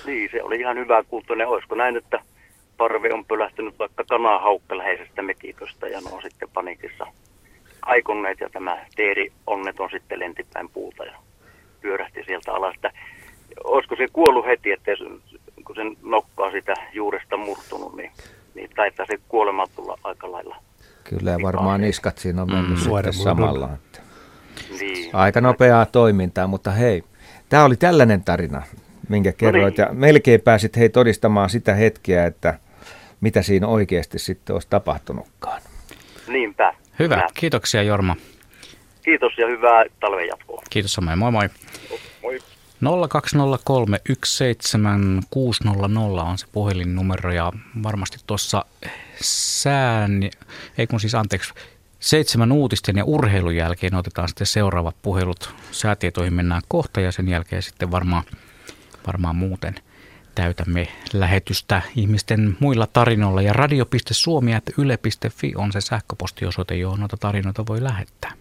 Niin, 0.06 0.28
se 0.32 0.42
oli 0.42 0.60
ihan 0.60 0.76
hyvä 0.76 1.02
kuultune. 1.08 1.46
Olisiko 1.46 1.74
näin, 1.74 1.96
että 1.96 2.20
parvi 2.76 3.12
on 3.12 3.24
pölähtynyt 3.24 3.78
vaikka 3.78 4.04
kanahaukka 4.08 4.78
läheisestä 4.78 5.22
mekiköstä 5.22 5.88
ja 5.88 6.00
ne 6.00 6.10
on 6.12 6.22
sitten 6.22 6.48
panikissa 6.54 7.06
aikonneet 7.82 8.40
ja 8.40 8.50
tämä 8.50 8.86
teeri 8.96 9.32
onneton 9.46 9.90
sitten 9.90 10.18
lentipäin 10.20 10.68
puuta 10.68 11.04
ja 11.04 11.14
pyörähti 11.84 12.20
sieltä 12.26 12.52
alas. 12.52 12.74
Että 12.74 12.90
olisiko 13.64 13.96
se 13.96 14.06
kuollut 14.12 14.46
heti, 14.46 14.72
että 14.72 14.90
kun 15.66 15.76
sen 15.76 15.96
nokkaa 16.02 16.50
sitä 16.50 16.74
juuresta 16.92 17.36
murtunut, 17.36 17.96
niin, 17.96 18.10
niin 18.54 18.70
taitaa 18.76 19.06
se 19.06 19.18
kuolema 19.28 19.66
tulla 19.76 19.98
aika 20.04 20.32
lailla. 20.32 20.56
Kyllä 21.04 21.30
ja 21.30 21.38
varmaan 21.42 21.80
niskat 21.80 22.18
siinä 22.18 22.42
on 22.42 22.52
mennyt 22.52 22.78
Mm. 22.78 22.84
sitten 22.84 23.12
samalla. 23.12 23.68
Että. 23.74 24.00
Niin. 24.80 25.10
Aika 25.16 25.40
nopeaa 25.40 25.86
toimintaa, 25.86 26.46
mutta 26.46 26.70
hei, 26.70 27.02
tämä 27.48 27.64
oli 27.64 27.76
tällainen 27.76 28.24
tarina, 28.24 28.62
minkä 29.08 29.32
kerroit. 29.32 29.78
Ja 29.78 29.88
melkein 29.92 30.40
pääsit 30.40 30.76
hei 30.76 30.88
todistamaan 30.88 31.50
sitä 31.50 31.74
hetkeä, 31.74 32.26
että 32.26 32.58
mitä 33.20 33.42
siinä 33.42 33.66
oikeasti 33.66 34.18
sitten 34.18 34.54
olisi 34.54 34.68
tapahtunutkaan. 34.70 35.62
Niinpä. 36.28 36.74
Hyvä, 36.98 37.16
Hyvä. 37.16 37.28
kiitoksia 37.34 37.82
Jorma. 37.82 38.16
Kiitos 39.04 39.32
ja 39.38 39.46
hyvää 39.46 39.84
talven 40.00 40.26
jatkoa. 40.26 40.62
Kiitos 40.70 40.92
samoin, 40.92 41.18
moi 41.18 41.32
moi. 41.32 41.48
Moi. 42.22 42.38
0203 43.08 44.00
17600 44.24 46.24
on 46.24 46.38
se 46.38 46.46
puhelinnumero 46.52 47.32
ja 47.32 47.52
varmasti 47.82 48.18
tuossa 48.26 48.64
sään, 49.20 50.30
ei 50.78 50.86
kun 50.86 51.00
siis 51.00 51.14
anteeksi, 51.14 51.54
seitsemän 52.00 52.52
uutisten 52.52 52.96
ja 52.96 53.04
urheilun 53.04 53.56
jälkeen 53.56 53.94
otetaan 53.94 54.28
sitten 54.28 54.46
seuraavat 54.46 54.96
puhelut. 55.02 55.54
Säätietoihin 55.70 56.34
mennään 56.34 56.62
kohta 56.68 57.00
ja 57.00 57.12
sen 57.12 57.28
jälkeen 57.28 57.62
sitten 57.62 57.90
varmaan, 57.90 58.24
varmaan 59.06 59.36
muuten 59.36 59.74
täytämme 60.34 60.88
lähetystä 61.12 61.82
ihmisten 61.96 62.56
muilla 62.60 62.86
tarinoilla. 62.86 63.42
Ja 63.42 63.52
radio.suomi.yle.fi 63.52 65.52
on 65.56 65.72
se 65.72 65.80
sähköpostiosoite, 65.80 66.74
johon 66.74 67.00
noita 67.00 67.16
tarinoita 67.16 67.66
voi 67.66 67.82
lähettää. 67.82 68.32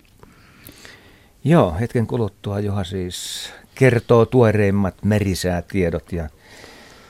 Joo, 1.46 1.76
hetken 1.80 2.08
kuluttua 2.08 2.60
Juha 2.60 2.84
siis 2.84 3.50
kertoo 3.76 4.26
tuoreimmat 4.26 4.96
merisäätiedot 5.04 6.12
ja 6.12 6.30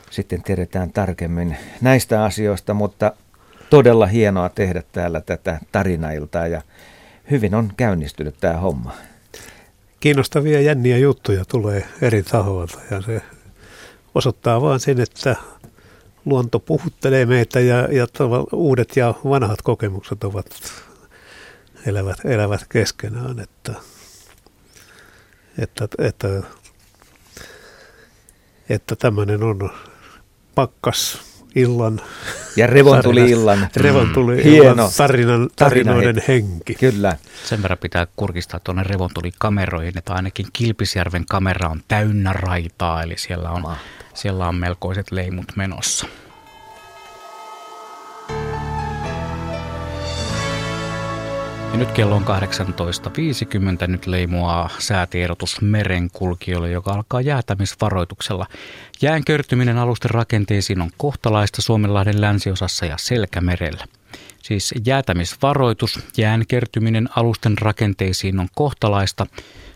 sitten 0.10 0.44
tiedetään 0.44 0.92
tarkemmin 0.92 1.58
näistä 1.82 2.24
asioista, 2.24 2.74
mutta 2.74 3.14
todella 3.70 4.06
hienoa 4.06 4.50
tehdä 4.50 4.84
täällä 4.92 5.22
tätä 5.22 5.60
tarinailtaa 5.72 6.48
ja 6.48 6.62
hyvin 7.32 7.56
on 7.56 7.72
käynnistynyt 7.78 8.36
tämä 8.40 8.58
homma. 8.58 8.92
kiinnostavia 10.00 10.62
jänniä 10.62 10.98
juttuja 10.98 11.46
tulee 11.46 11.88
eri 12.02 12.24
tahoilta 12.24 12.80
ja 12.92 13.02
se 13.02 13.22
osoittaa 14.16 14.62
vaan 14.62 14.80
sen, 14.80 15.00
että 15.00 15.36
luonto 16.26 16.60
puhuttelee 16.60 17.26
meitä 17.26 17.60
ja, 17.60 17.78
ja 17.92 18.08
uudet 18.54 18.98
ja 18.98 19.14
vanhat 19.26 19.62
kokemukset 19.62 20.24
ovat 20.24 20.48
elävät, 21.86 22.18
elävät 22.26 22.66
keskenään, 22.70 23.40
että, 23.40 23.74
että, 25.58 25.88
että, 26.00 26.28
että 28.70 28.96
tämmöinen 28.96 29.44
on 29.44 29.70
pakkas 30.56 31.22
illan 31.56 32.02
Ja 32.56 32.68
revontuli-illan 32.68 33.68
revontuli 33.76 34.44
Hieno 34.44 34.74
illan 34.74 34.92
tarinan, 34.98 35.50
tarinoiden 35.56 36.16
tarinahetki. 36.16 36.28
henki. 36.28 36.76
Kyllä. 36.76 37.18
Sen 37.46 37.62
verran 37.62 37.78
pitää 37.78 38.08
kurkistaa 38.16 38.60
tuonne 38.60 38.84
revontulikameroihin, 38.84 39.98
että 39.98 40.14
ainakin 40.14 40.46
Kilpisjärven 40.54 41.26
kamera 41.26 41.70
on 41.70 41.82
täynnä 41.88 42.34
raitaa, 42.34 43.04
eli 43.04 43.18
siellä 43.18 43.50
on, 43.50 43.76
siellä 44.14 44.48
on 44.48 44.56
melkoiset 44.56 45.12
leimut 45.12 45.46
menossa. 45.56 46.08
Ja 51.74 51.80
nyt 51.80 51.92
kello 51.92 52.16
on 52.16 52.24
18.50. 52.24 53.88
Nyt 53.88 54.06
leimuaa 54.06 54.70
säätiedotus 54.80 55.62
merenkulkijoille, 55.62 56.72
joka 56.72 56.92
alkaa 56.92 57.22
jäätämisvaroituksella. 57.22 58.46
Jään 59.02 59.24
körtyminen 59.26 59.78
alusten 59.78 60.12
rakenteisiin 60.12 60.82
on 60.82 60.90
kohtalaista 60.98 61.62
Suomenlahden 61.62 62.22
länsiosassa 62.22 62.86
ja 62.86 62.98
Selkämerellä. 63.00 63.86
Siis 64.44 64.74
jäätämisvaroitus, 64.86 66.00
jään 66.18 66.44
kertyminen 66.48 67.10
alusten 67.16 67.58
rakenteisiin 67.58 68.40
on 68.40 68.48
kohtalaista 68.56 69.26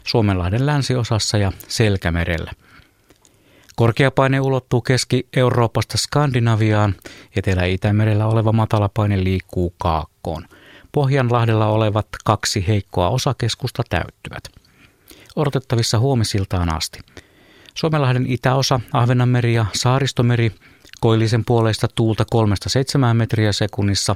Suomenlahden 0.04 0.66
länsiosassa 0.66 1.38
ja 1.38 1.52
Selkämerellä. 1.68 2.52
Korkeapaine 3.76 4.42
ulottuu 4.42 4.82
Keski-Euroopasta 4.82 5.98
Skandinaviaan, 5.98 6.96
Etelä-Itämerellä 7.36 8.28
oleva 8.28 8.52
matalapaine 8.52 9.24
liikkuu 9.24 9.74
Kaakkoon. 9.78 10.46
Pohjanlahdella 10.92 11.68
olevat 11.68 12.08
kaksi 12.26 12.68
heikkoa 12.68 13.10
osakeskusta 13.10 13.84
täyttyvät. 13.90 14.44
Odotettavissa 15.36 16.00
huomisiltaan 16.00 16.76
asti. 16.76 17.00
Suomenlahden 17.74 18.26
itäosa, 18.28 18.80
Ahvenanmeri 18.94 19.54
ja 19.54 19.66
Saaristomeri, 19.74 20.52
koillisen 21.00 21.46
puoleista 21.46 21.88
tuulta 21.96 22.26
3-7 23.12 23.14
metriä 23.14 23.52
sekunnissa, 23.52 24.16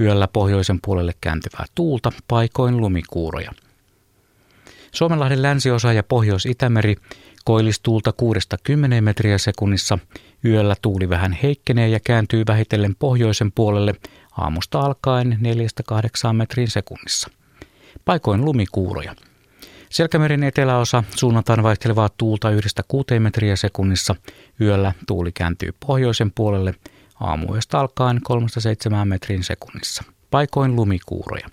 yöllä 0.00 0.28
pohjoisen 0.28 0.78
puolelle 0.84 1.14
kääntyvää 1.20 1.64
tuulta, 1.74 2.12
paikoin 2.28 2.76
lumikuuroja. 2.76 3.52
Suomenlahden 4.92 5.42
länsiosa 5.42 5.92
ja 5.92 6.02
Pohjois-Itämeri 6.02 6.96
koillistuulta 7.44 8.12
6-10 8.98 9.00
metriä 9.00 9.38
sekunnissa. 9.38 9.98
Yöllä 10.44 10.76
tuuli 10.82 11.08
vähän 11.08 11.32
heikkenee 11.32 11.88
ja 11.88 12.00
kääntyy 12.00 12.44
vähitellen 12.48 12.96
pohjoisen 12.98 13.52
puolelle 13.52 13.94
aamusta 14.36 14.80
alkaen 14.80 15.38
4-8 16.30 16.32
metrin 16.32 16.68
sekunnissa. 16.68 17.30
Paikoin 18.04 18.44
lumikuuroja. 18.44 19.14
Selkämeren 19.90 20.42
eteläosa 20.42 21.04
suunnataan 21.16 21.62
vaihtelevaa 21.62 22.08
tuulta 22.08 22.48
1-6 23.16 23.18
metriä 23.18 23.56
sekunnissa. 23.56 24.16
Yöllä 24.60 24.92
tuuli 25.06 25.32
kääntyy 25.32 25.74
pohjoisen 25.86 26.32
puolelle 26.34 26.74
aamuyöstä 27.20 27.78
alkaen 27.78 28.20
3-7 29.02 29.04
metrin 29.04 29.44
sekunnissa. 29.44 30.04
Paikoin 30.30 30.76
lumikuuroja. 30.76 31.48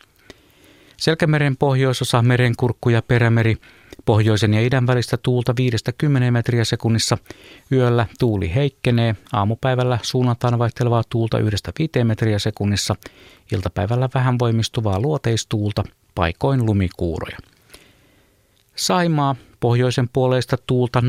Selkämeren 0.97 1.57
pohjoisosa, 1.57 2.21
merenkurkku 2.21 2.89
ja 2.89 3.01
perämeri, 3.01 3.57
pohjoisen 4.07 4.53
ja 4.53 4.61
idän 4.61 4.87
välistä 4.87 5.17
tuulta 5.17 5.55
5-10 6.27 6.31
metriä 6.31 6.65
sekunnissa. 6.65 7.17
Yöllä 7.71 8.05
tuuli 8.19 8.55
heikkenee, 8.55 9.15
aamupäivällä 9.33 9.99
suunnataan 10.01 10.59
vaihtelevaa 10.59 11.03
tuulta 11.09 11.37
1-5 11.37 12.03
metriä 12.03 12.39
sekunnissa. 12.39 12.95
Iltapäivällä 13.51 14.09
vähän 14.13 14.39
voimistuvaa 14.39 14.99
luoteistuulta, 14.99 15.83
paikoin 16.15 16.65
lumikuuroja. 16.65 17.37
Saimaa, 18.75 19.35
pohjoisen 19.59 20.09
puoleista 20.13 20.57
tuulta 20.67 20.99
0-4 20.99 21.03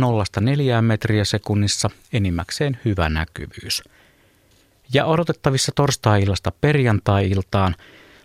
metriä 0.82 1.24
sekunnissa, 1.24 1.90
enimmäkseen 2.12 2.78
hyvä 2.84 3.09
näkyvyys. 3.09 3.82
Ja 4.94 5.05
odotettavissa 5.05 5.72
torstai-illasta 5.74 6.53
perjantai-iltaan 6.61 7.74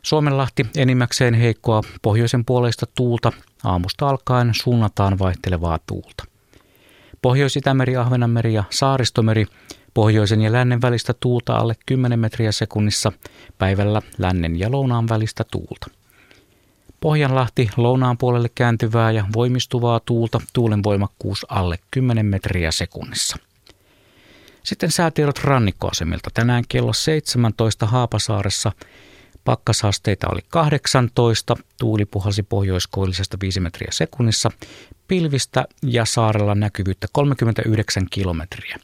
Suomenlahti 0.02 0.66
enimmäkseen 0.78 1.34
heikkoa 1.34 1.82
pohjoisen 2.02 2.46
puoleista 2.46 2.86
tuulta, 2.96 3.32
aamusta 3.64 4.10
alkaen 4.10 4.52
suunnataan 4.64 5.20
vaihtelevaa 5.20 5.80
tuulta. 5.88 6.24
Pohjois-Itämeri, 7.22 7.98
Ahvenanmeri 7.98 8.54
ja 8.54 8.64
Saaristomeri, 8.70 9.46
pohjoisen 9.94 10.42
ja 10.42 10.52
lännen 10.52 10.82
välistä 10.82 11.14
tuulta 11.20 11.56
alle 11.56 11.76
10 11.86 12.20
metriä 12.20 12.52
sekunnissa, 12.52 13.12
päivällä 13.58 14.02
lännen 14.18 14.60
ja 14.60 14.72
lounaan 14.72 15.10
välistä 15.10 15.44
tuulta. 15.52 15.88
Pohjanlahti 17.00 17.70
lounaan 17.78 18.18
puolelle 18.18 18.50
kääntyvää 18.56 19.12
ja 19.12 19.26
voimistuvaa 19.36 20.00
tuulta, 20.00 20.42
tuulen 20.54 20.84
voimakkuus 20.84 21.46
alle 21.50 21.80
10 21.92 22.26
metriä 22.26 22.72
sekunnissa. 22.72 23.38
Sitten 24.64 24.92
säätiedot 24.92 25.40
rannikkoasemilta. 25.40 26.30
Tänään 26.34 26.64
kello 26.70 26.94
17 26.94 27.86
Haapasaaressa 27.86 28.72
Pakkasasteita 29.46 30.28
oli 30.32 30.42
18, 30.50 31.56
tuuli 31.80 32.06
puhalsi 32.06 32.44
pohjoiskoillisesta 32.44 33.38
5 33.42 33.60
metriä 33.60 33.88
sekunnissa, 33.92 34.52
pilvistä 35.08 35.66
ja 35.82 36.06
saarella 36.06 36.56
näkyvyyttä 36.56 37.08
39 37.14 38.08
kilometriä. 38.10 38.78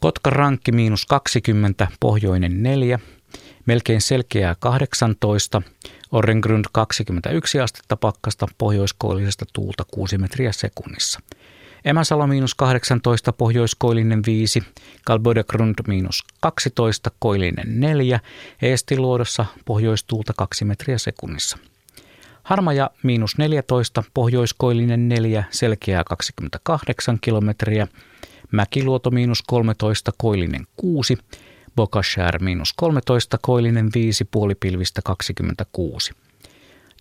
Kotka 0.00 0.30
rankki 0.30 0.72
miinus 0.72 1.06
20, 1.06 1.88
pohjoinen 2.00 2.62
4, 2.62 2.98
melkein 3.66 4.00
selkeää 4.00 4.56
18, 4.60 5.62
Orrengrund 6.12 6.64
21 6.72 7.60
astetta 7.60 7.96
pakkasta, 7.96 8.46
pohjoiskoillisesta 8.58 9.44
tuulta 9.52 9.84
6 9.90 10.18
metriä 10.18 10.52
sekunnissa. 10.52 11.20
Emäsalo 11.88 12.26
miinus 12.26 12.54
18, 12.54 13.32
pohjoiskoillinen 13.32 14.22
5, 14.26 14.62
Kalbodegrund 15.04 15.74
miinus 15.86 16.24
12, 16.40 17.10
koillinen 17.18 17.80
4, 17.80 18.20
Eestiluodossa 18.62 19.46
pohjoistuulta 19.64 20.32
2 20.36 20.64
metriä 20.64 20.98
sekunnissa. 20.98 21.58
Harmaja 22.42 22.90
miinus 23.02 23.38
14, 23.38 24.02
pohjoiskoillinen 24.14 25.08
4, 25.08 25.44
selkeää 25.50 26.04
28 26.04 27.18
kilometriä, 27.20 27.88
Mäkiluoto 28.52 29.10
miinus 29.10 29.42
13, 29.42 30.12
koillinen 30.16 30.66
6, 30.76 31.18
Bokashär 31.76 32.42
miinus 32.42 32.72
13, 32.72 33.38
koillinen 33.42 33.90
5, 33.94 34.24
puolipilvistä 34.24 35.00
26. 35.04 36.12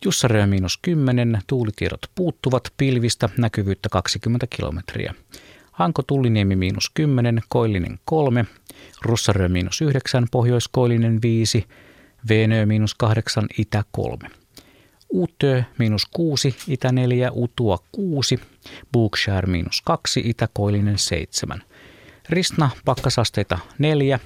Jussaröö 0.05 0.47
miinus 0.47 0.79
10, 0.81 1.41
tuulitiedot 1.47 2.01
puuttuvat 2.15 2.73
pilvistä, 2.77 3.29
näkyvyyttä 3.37 3.89
20 3.89 4.47
kilometriä. 4.47 5.13
Hanko 5.71 6.03
Tulliniemi 6.03 6.55
miinus 6.55 6.91
10, 6.93 7.41
koillinen 7.49 7.99
3, 8.05 8.45
Russaröö 9.01 9.49
miinus 9.49 9.81
9, 9.81 10.27
pohjoiskoillinen 10.31 11.21
5, 11.21 11.67
Venö 12.29 12.65
miinus 12.65 12.95
8, 12.95 13.47
itä 13.57 13.83
3. 13.91 14.29
Utö 15.13 15.63
miinus 15.77 16.05
6, 16.05 16.55
itä 16.67 16.91
4, 16.91 17.31
Utua 17.31 17.77
6, 17.91 18.39
Bookshire 18.91 19.47
miinus 19.47 19.81
2, 19.81 20.21
itäkoillinen 20.25 20.97
7. 20.97 21.63
Ristna 22.29 22.69
pakkasasteita 22.85 23.59
4, 23.77 24.19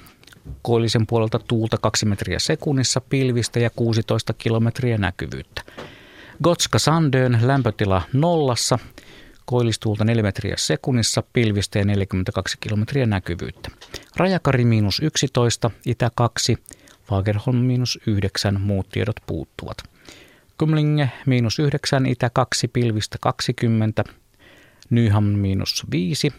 koillisen 0.61 1.07
puolelta 1.07 1.39
tuulta 1.39 1.77
2 1.77 2.05
metriä 2.05 2.39
sekunnissa, 2.39 3.01
pilvistä 3.01 3.59
ja 3.59 3.69
16 3.69 4.33
kilometriä 4.33 4.97
näkyvyyttä. 4.97 5.61
Gotska 6.43 6.79
Sandön 6.79 7.39
lämpötila 7.41 8.01
nollassa, 8.13 8.79
koillistuulta 9.45 10.05
4 10.05 10.23
metriä 10.23 10.55
sekunnissa, 10.57 11.23
pilvistä 11.33 11.79
ja 11.79 11.85
42 11.85 12.57
kilometriä 12.59 13.05
näkyvyyttä. 13.05 13.69
Rajakari 14.15 14.65
miinus 14.65 14.99
11, 14.99 15.71
itä 15.85 16.11
2, 16.15 16.57
Fagerholm 17.03 17.55
miinus 17.55 17.99
9, 18.07 18.61
muut 18.61 18.89
tiedot 18.89 19.15
puuttuvat. 19.27 19.77
Kumlinge 20.57 21.09
miinus 21.25 21.59
9, 21.59 22.05
itä 22.05 22.29
2, 22.29 22.67
pilvistä 22.67 23.17
20, 23.21 24.03
Nyham 24.89 25.23
miinus 25.23 25.85
5, 25.91 26.33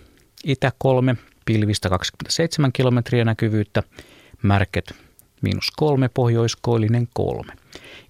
itä 0.45 0.73
3, 0.79 1.17
pilvistä 1.45 1.89
27 1.89 2.73
kilometriä 2.73 3.25
näkyvyyttä, 3.25 3.83
Märket 4.43 4.95
miinus 5.43 5.71
3, 5.77 6.09
pohjoiskoillinen 6.09 7.09
3. 7.15 7.53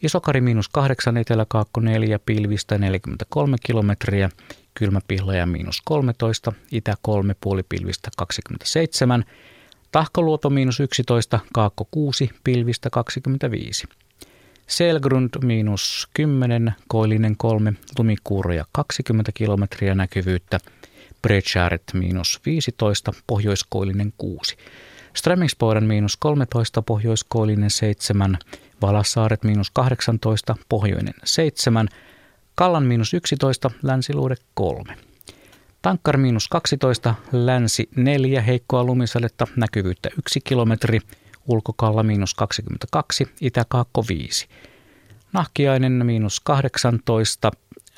Isokari 0.03 0.41
miinus 0.41 0.69
8, 0.69 1.17
eteläkaakko 1.17 1.81
4, 1.81 2.19
pilvistä 2.19 2.79
43 2.79 3.57
kilometriä, 3.67 4.31
kylmäpihlaja 4.75 5.47
miinus 5.47 5.83
13, 5.85 6.53
itä 6.73 6.95
3, 7.03 7.37
puolipilvistä 7.41 8.11
27, 8.17 9.25
Tahkoluoto 9.93 10.51
miinus 10.51 10.81
11, 10.81 11.41
Kaakko 11.55 11.89
6, 11.91 12.31
pilvistä 12.45 12.91
25. 12.91 13.87
Selgrund 14.67 15.31
miinus 15.45 16.09
10, 16.15 16.75
Koillinen 16.89 17.37
3, 17.37 17.73
lumikuuroja 17.99 18.65
20 18.73 19.33
kilometriä 19.35 19.95
näkyvyyttä, 19.95 20.59
Bredskäret 21.23 21.83
miinus 21.95 22.41
15, 22.47 23.13
Pohjoiskoillinen 23.27 24.13
6. 24.19 24.57
Strömingsboden 25.15 25.85
miinus 25.85 26.17
13, 26.17 26.83
Pohjoiskoillinen 26.83 27.71
7, 27.71 28.39
Valassaaret 28.83 29.45
miinus 29.45 29.71
18, 29.71 30.57
Pohjoinen 30.69 31.15
7, 31.25 31.89
Kallan 32.55 32.83
miinus 32.83 33.15
11, 33.15 33.71
Länsiluude 33.83 34.35
3. 34.55 34.97
Tankkar 35.83 36.17
miinus 36.17 36.49
12, 36.49 37.15
länsi 37.33 37.89
4, 37.97 38.43
heikkoa 38.43 38.85
lumisadetta, 38.85 39.47
näkyvyyttä 39.57 40.09
1 40.19 40.41
kilometri, 40.41 41.01
ulkokalla 41.49 42.03
miinus 42.03 42.35
22, 42.35 43.27
itäkaakko 43.41 44.05
5. 44.09 44.49
Nahkiainen 45.33 46.07
miinus 46.07 46.41
18, 46.41 47.51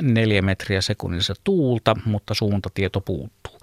4 0.03 0.43
metriä 0.43 0.81
sekunnissa 0.81 1.35
tuulta, 1.45 1.97
mutta 2.05 2.35
suuntatieto 2.35 3.01
puuttuu. 3.01 3.59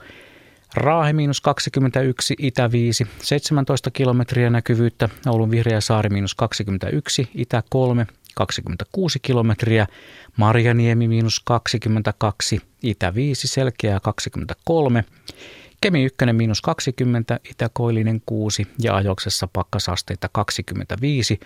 Raahe 0.74 1.14
miinus 1.14 1.42
21, 1.42 2.36
itä 2.40 2.72
5, 2.72 3.08
17 3.22 3.92
kilometriä 3.92 4.50
näkyvyyttä, 4.50 5.10
Oulun 5.28 5.52
vihreä 5.52 5.82
saari 5.82 6.10
miinus 6.10 6.36
21, 6.36 7.30
itä 7.36 7.64
3, 7.70 8.08
26 8.36 9.20
kilometriä, 9.22 9.88
Marjaniemi 10.38 11.08
miinus 11.08 11.40
22, 11.40 12.60
itä 12.84 13.16
5, 13.16 13.48
selkeää 13.48 14.00
23, 14.00 15.04
Kemi 15.82 16.04
1 16.04 16.18
miinus 16.34 16.62
20, 16.62 17.40
Itä-Koillinen 17.50 18.22
6 18.26 18.68
ja 18.80 18.96
ajoksessa 18.96 19.48
pakkasasteita 19.54 20.30
25, 20.32 21.40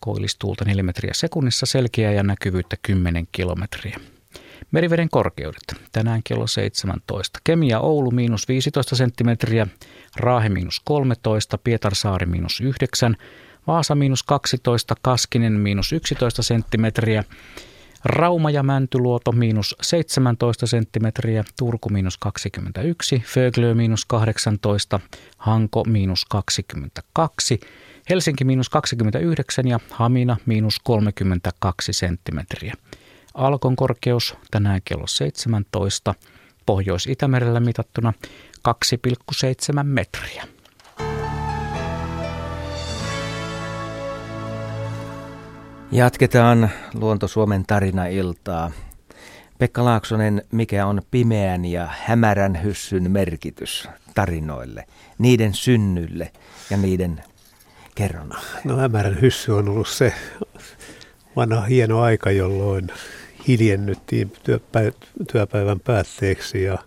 koillistuulta 0.00 0.64
4 0.64 0.82
metriä 0.82 1.12
sekunnissa, 1.14 1.66
selkeää 1.66 2.12
ja 2.12 2.22
näkyvyyttä 2.22 2.76
10 2.82 3.28
kilometriä. 3.32 4.00
Meriveden 4.74 5.10
korkeudet. 5.10 5.62
Tänään 5.92 6.20
kello 6.24 6.46
17. 6.46 7.40
Kemia 7.44 7.80
Oulu 7.80 8.10
miinus 8.10 8.48
15 8.48 8.96
senttimetriä, 8.96 9.66
Raahe 10.16 10.48
miinus 10.48 10.80
13, 10.84 11.58
Pietarsaari 11.58 12.26
miinus 12.26 12.60
9, 12.60 13.16
Vaasa 13.66 13.94
miinus 13.94 14.22
12, 14.22 14.94
Kaskinen 15.02 15.52
miinus 15.52 15.92
11 15.92 16.42
senttimetriä, 16.42 17.24
Rauma 18.04 18.50
ja 18.50 18.62
Mäntyluoto 18.62 19.32
miinus 19.32 19.76
17 19.82 20.66
senttimetriä, 20.66 21.44
Turku 21.58 21.88
miinus 21.88 22.18
21, 22.18 23.22
Föglö 23.26 23.74
miinus 23.74 24.04
18, 24.04 25.00
Hanko 25.38 25.84
miinus 25.84 26.24
22, 26.24 27.60
Helsinki 28.10 28.44
miinus 28.44 28.68
29 28.68 29.68
ja 29.68 29.80
Hamina 29.90 30.36
miinus 30.46 30.80
32 30.84 31.92
senttimetriä. 31.92 32.74
Alkon 33.34 33.76
korkeus 33.76 34.36
tänään 34.50 34.80
kello 34.84 35.06
17, 35.06 36.14
Pohjois-Itämerellä 36.66 37.60
mitattuna 37.60 38.12
2,7 38.68 39.82
metriä. 39.82 40.44
Jatketaan 45.92 46.70
Luonto 46.94 47.28
Suomen 47.28 47.64
tarina-iltaa. 47.66 48.70
Pekka 49.58 49.84
Laaksonen, 49.84 50.42
mikä 50.52 50.86
on 50.86 51.02
pimeän 51.10 51.64
ja 51.64 51.88
hämärän 52.00 52.62
hyssyn 52.62 53.10
merkitys 53.10 53.88
tarinoille, 54.14 54.84
niiden 55.18 55.54
synnylle 55.54 56.32
ja 56.70 56.76
niiden 56.76 57.24
kerronnalle? 57.94 58.60
No 58.64 58.76
hämärän 58.76 59.20
hyssy 59.20 59.52
on 59.52 59.68
ollut 59.68 59.88
se 59.88 60.14
vanha 61.36 61.60
hieno 61.60 62.00
aika, 62.00 62.30
jolloin 62.30 62.88
hiljennyttiin 63.48 64.32
työpäivän 65.32 65.80
päätteeksi 65.80 66.62
ja 66.62 66.78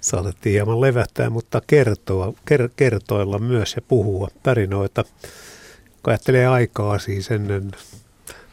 saatettiin 0.00 0.52
hieman 0.52 0.80
levättää, 0.80 1.30
mutta 1.30 1.62
kertoa, 1.66 2.32
ker, 2.44 2.68
kertoilla 2.76 3.38
myös 3.38 3.76
ja 3.76 3.82
puhua 3.82 4.28
tarinoita. 4.42 5.04
Kun 6.02 6.10
ajattelee 6.10 6.46
aikaa 6.46 6.98
siis 6.98 7.30
ennen 7.30 7.70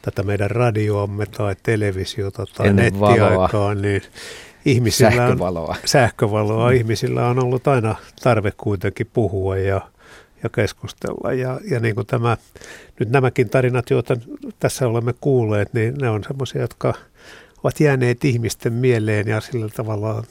tätä 0.01 0.23
meidän 0.23 0.51
radioamme 0.51 1.25
tai 1.25 1.55
televisiota 1.63 2.45
tai 2.57 2.67
Ennen 2.67 2.93
nettiaikaa, 2.93 3.49
valoa. 3.53 3.73
niin 3.73 4.01
ihmisillä 4.65 5.11
sähkövaloa. 5.11 5.69
On, 5.69 5.75
sähkövaloa. 5.85 6.71
Ihmisillä 6.71 7.27
on 7.27 7.43
ollut 7.43 7.67
aina 7.67 7.95
tarve 8.23 8.51
kuitenkin 8.57 9.07
puhua 9.13 9.57
ja, 9.57 9.81
ja 10.43 10.49
keskustella. 10.49 11.33
Ja, 11.33 11.59
ja 11.71 11.79
niin 11.79 11.95
kuin 11.95 12.07
tämä, 12.07 12.37
nyt 12.99 13.09
nämäkin 13.09 13.49
tarinat, 13.49 13.89
joita 13.89 14.17
tässä 14.59 14.87
olemme 14.87 15.13
kuulleet, 15.21 15.73
niin 15.73 15.95
ne 16.01 16.09
on 16.09 16.23
semmoisia, 16.23 16.61
jotka 16.61 16.93
ovat 17.63 17.79
jääneet 17.79 18.25
ihmisten 18.25 18.73
mieleen 18.73 19.27
ja 19.27 19.41
sillä 19.41 19.69
tavalla 19.69 20.23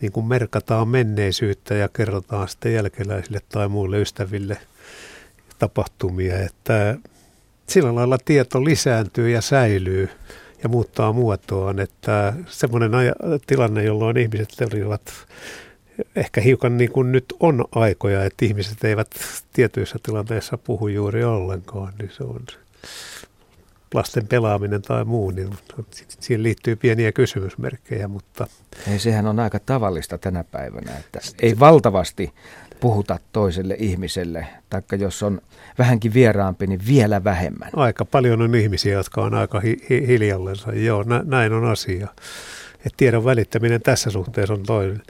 niin 0.00 0.12
kuin 0.12 0.26
merkataan 0.26 0.88
menneisyyttä 0.88 1.74
ja 1.74 1.88
kerrotaan 1.88 2.48
sitten 2.48 2.74
jälkeläisille 2.74 3.40
tai 3.48 3.68
muille 3.68 4.00
ystäville 4.00 4.58
tapahtumia. 5.58 6.40
Että 6.40 6.96
sillä 7.66 7.94
lailla 7.94 8.18
tieto 8.24 8.64
lisääntyy 8.64 9.30
ja 9.30 9.40
säilyy 9.40 10.08
ja 10.62 10.68
muuttaa 10.68 11.12
muotoaan, 11.12 11.78
että 11.78 12.32
semmoinen 12.46 12.90
tilanne, 13.46 13.84
jolloin 13.84 14.16
ihmiset 14.16 14.72
olivat 14.72 15.02
ehkä 16.16 16.40
hiukan 16.40 16.76
niin 16.76 16.92
kuin 16.92 17.12
nyt 17.12 17.24
on 17.40 17.64
aikoja, 17.74 18.24
että 18.24 18.44
ihmiset 18.44 18.84
eivät 18.84 19.08
tietyissä 19.52 19.98
tilanteissa 20.02 20.58
puhu 20.58 20.88
juuri 20.88 21.24
ollenkaan, 21.24 21.92
niin 21.98 22.10
se 22.16 22.24
on 22.24 22.40
lasten 23.94 24.26
pelaaminen 24.26 24.82
tai 24.82 25.04
muu, 25.04 25.30
niin 25.30 25.50
siihen 26.08 26.42
liittyy 26.42 26.76
pieniä 26.76 27.12
kysymysmerkkejä, 27.12 28.08
mutta... 28.08 28.46
Ei, 28.92 28.98
sehän 28.98 29.26
on 29.26 29.40
aika 29.40 29.58
tavallista 29.58 30.18
tänä 30.18 30.44
päivänä, 30.44 30.96
että 30.96 31.20
ei 31.40 31.58
valtavasti 31.58 32.32
puhuta 32.80 33.18
toiselle 33.32 33.76
ihmiselle, 33.78 34.46
taikka 34.70 34.96
jos 34.96 35.22
on 35.22 35.40
vähänkin 35.78 36.14
vieraampi, 36.14 36.66
niin 36.66 36.80
vielä 36.86 37.24
vähemmän. 37.24 37.70
Aika 37.76 38.04
paljon 38.04 38.42
on 38.42 38.54
ihmisiä, 38.54 38.92
jotka 38.92 39.20
on 39.20 39.34
aika 39.34 39.60
hi- 39.60 39.86
hi- 39.90 40.06
hiljallensa. 40.06 40.72
Joo, 40.72 41.02
nä- 41.02 41.22
näin 41.24 41.52
on 41.52 41.64
asia. 41.64 42.08
Et 42.86 42.92
tiedon 42.96 43.24
välittäminen 43.24 43.82
tässä 43.82 44.10
suhteessa 44.10 44.54
on 44.54 44.62
toinen. 44.62 45.02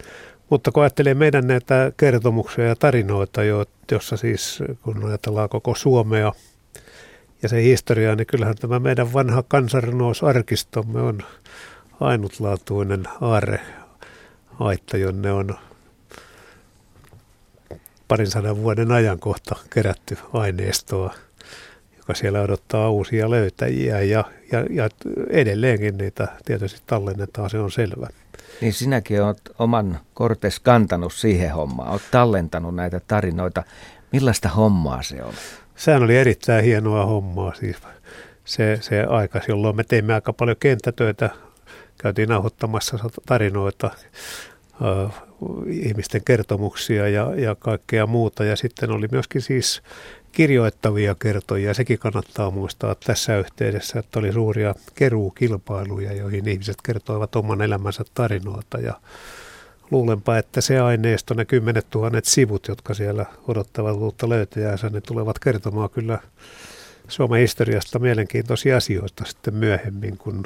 Mutta 0.51 0.72
kun 0.72 0.83
ajattelee 0.83 1.14
meidän 1.14 1.47
näitä 1.47 1.93
kertomuksia 1.97 2.64
ja 2.64 2.77
tarinoita, 2.77 3.41
jossa 3.93 4.16
siis 4.16 4.62
kun 4.83 5.05
ajatellaan 5.09 5.49
koko 5.49 5.74
Suomea 5.74 6.33
ja 7.47 7.51
se 7.51 7.62
historiaa, 7.62 8.14
niin 8.14 8.26
kyllähän 8.26 8.57
tämä 8.57 8.78
meidän 8.78 9.12
vanha 9.12 9.42
kansanrunousarkistomme 9.49 11.01
on 11.01 11.22
ainutlaatuinen 12.01 13.05
aare, 13.20 13.61
aitta, 14.61 14.97
jonne 14.97 15.32
on 15.32 15.55
parin 18.09 18.30
sadan 18.30 18.57
vuoden 18.57 18.92
ajankohta 18.92 19.57
kerätty 19.70 20.18
aineistoa, 20.32 21.14
joka 21.97 22.14
siellä 22.14 22.40
odottaa 22.40 22.90
uusia 22.90 23.30
löytäjiä 23.30 24.01
ja, 24.01 24.24
ja, 24.53 24.66
ja 24.70 24.88
edelleenkin 25.30 25.99
niitä 25.99 26.28
tietysti 26.44 26.80
tallennetaan, 26.86 27.51
se 27.51 27.59
on 27.59 27.72
selvä. 27.72 28.09
Niin 28.61 28.72
sinäkin 28.72 29.22
olet 29.22 29.51
oman 29.59 30.01
kortes 30.14 30.61
kantanut 30.61 31.12
siihen 31.12 31.53
hommaan, 31.53 31.90
olet 31.90 32.11
tallentanut 32.11 32.74
näitä 32.74 33.01
tarinoita. 33.09 33.62
Millaista 34.12 34.49
hommaa 34.49 35.03
se 35.03 35.22
on? 35.22 35.34
Sehän 35.77 36.03
oli 36.03 36.16
erittäin 36.16 36.64
hienoa 36.64 37.07
hommaa 37.07 37.55
siis. 37.55 37.77
Se, 38.45 38.79
se 38.81 39.03
aika, 39.03 39.41
jolloin 39.49 39.77
me 39.77 39.85
teimme 39.85 40.14
aika 40.14 40.33
paljon 40.33 40.57
kenttätöitä, 40.61 41.31
käytiin 41.99 42.29
nauhoittamassa 42.29 42.99
tarinoita, 43.27 43.91
äh, 44.83 45.22
ihmisten 45.66 46.24
kertomuksia 46.24 47.09
ja, 47.09 47.33
ja 47.37 47.55
kaikkea 47.55 48.07
muuta. 48.07 48.45
Ja 48.45 48.57
sitten 48.57 48.91
oli 48.91 49.09
myöskin 49.12 49.43
siis 49.43 49.83
kirjoittavia 50.33 51.14
kertoja. 51.14 51.74
Sekin 51.74 51.99
kannattaa 51.99 52.51
muistaa 52.51 52.95
tässä 52.95 53.39
yhteydessä, 53.39 53.99
että 53.99 54.18
oli 54.18 54.33
suuria 54.33 54.74
keruukilpailuja, 54.95 56.12
joihin 56.12 56.49
ihmiset 56.49 56.77
kertoivat 56.85 57.37
oman 57.37 57.62
elämänsä 57.62 58.05
tarinoita. 58.14 58.79
Ja 58.79 58.95
luulenpa, 59.91 60.39
että 60.39 60.61
se 60.61 60.80
aineisto, 60.80 61.34
ne 61.34 61.45
kymmenet 61.45 61.87
tuhannet 61.91 62.24
sivut, 62.24 62.68
jotka 62.68 62.95
siellä 62.95 63.26
odottavat 63.49 63.97
uutta 63.97 64.28
löytäjäänsä, 64.28 64.89
ne 64.89 65.01
tulevat 65.01 65.39
kertomaan 65.39 65.91
kyllä 65.91 66.18
Suomen 67.09 67.41
historiasta 67.41 67.99
mielenkiintoisia 67.99 68.76
asioita 68.76 69.24
sitten 69.24 69.55
myöhemmin, 69.55 70.18
kun 70.18 70.45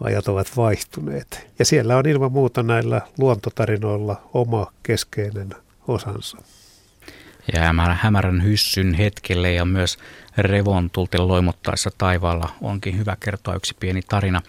ajat 0.00 0.28
ovat 0.28 0.56
vaihtuneet. 0.56 1.46
Ja 1.58 1.64
siellä 1.64 1.96
on 1.96 2.08
ilman 2.08 2.32
muuta 2.32 2.62
näillä 2.62 3.00
luontotarinoilla 3.18 4.22
oma 4.34 4.72
keskeinen 4.82 5.50
osansa. 5.88 6.38
Ja 7.52 7.74
hämärän 7.94 8.44
hyssyn 8.44 8.94
hetkelle 8.94 9.52
ja 9.52 9.64
myös 9.64 9.98
revontulten 10.38 11.28
loimottaessa 11.28 11.90
taivaalla 11.98 12.48
onkin 12.60 12.98
hyvä 12.98 13.16
kertoa 13.20 13.54
yksi 13.54 13.76
pieni 13.80 14.02
tarina. 14.08 14.42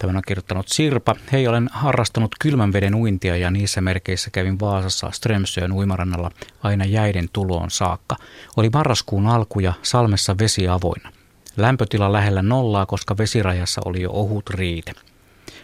Tämän 0.00 0.16
on 0.16 0.22
kirjoittanut 0.26 0.68
Sirpa. 0.68 1.16
Hei, 1.32 1.48
olen 1.48 1.68
harrastanut 1.72 2.34
kylmän 2.40 2.72
veden 2.72 2.94
uintia 2.94 3.36
ja 3.36 3.50
niissä 3.50 3.80
merkeissä 3.80 4.30
kävin 4.30 4.60
Vaasassa 4.60 5.10
Strömsöön 5.10 5.72
uimarannalla 5.72 6.30
aina 6.62 6.84
jäiden 6.84 7.28
tuloon 7.32 7.70
saakka. 7.70 8.16
Oli 8.56 8.70
marraskuun 8.70 9.26
alku 9.26 9.60
ja 9.60 9.72
salmessa 9.82 10.38
vesi 10.38 10.68
avoinna. 10.68 11.12
Lämpötila 11.56 12.12
lähellä 12.12 12.42
nollaa, 12.42 12.86
koska 12.86 13.18
vesirajassa 13.18 13.80
oli 13.84 14.02
jo 14.02 14.10
ohut 14.10 14.50
riite. 14.50 14.92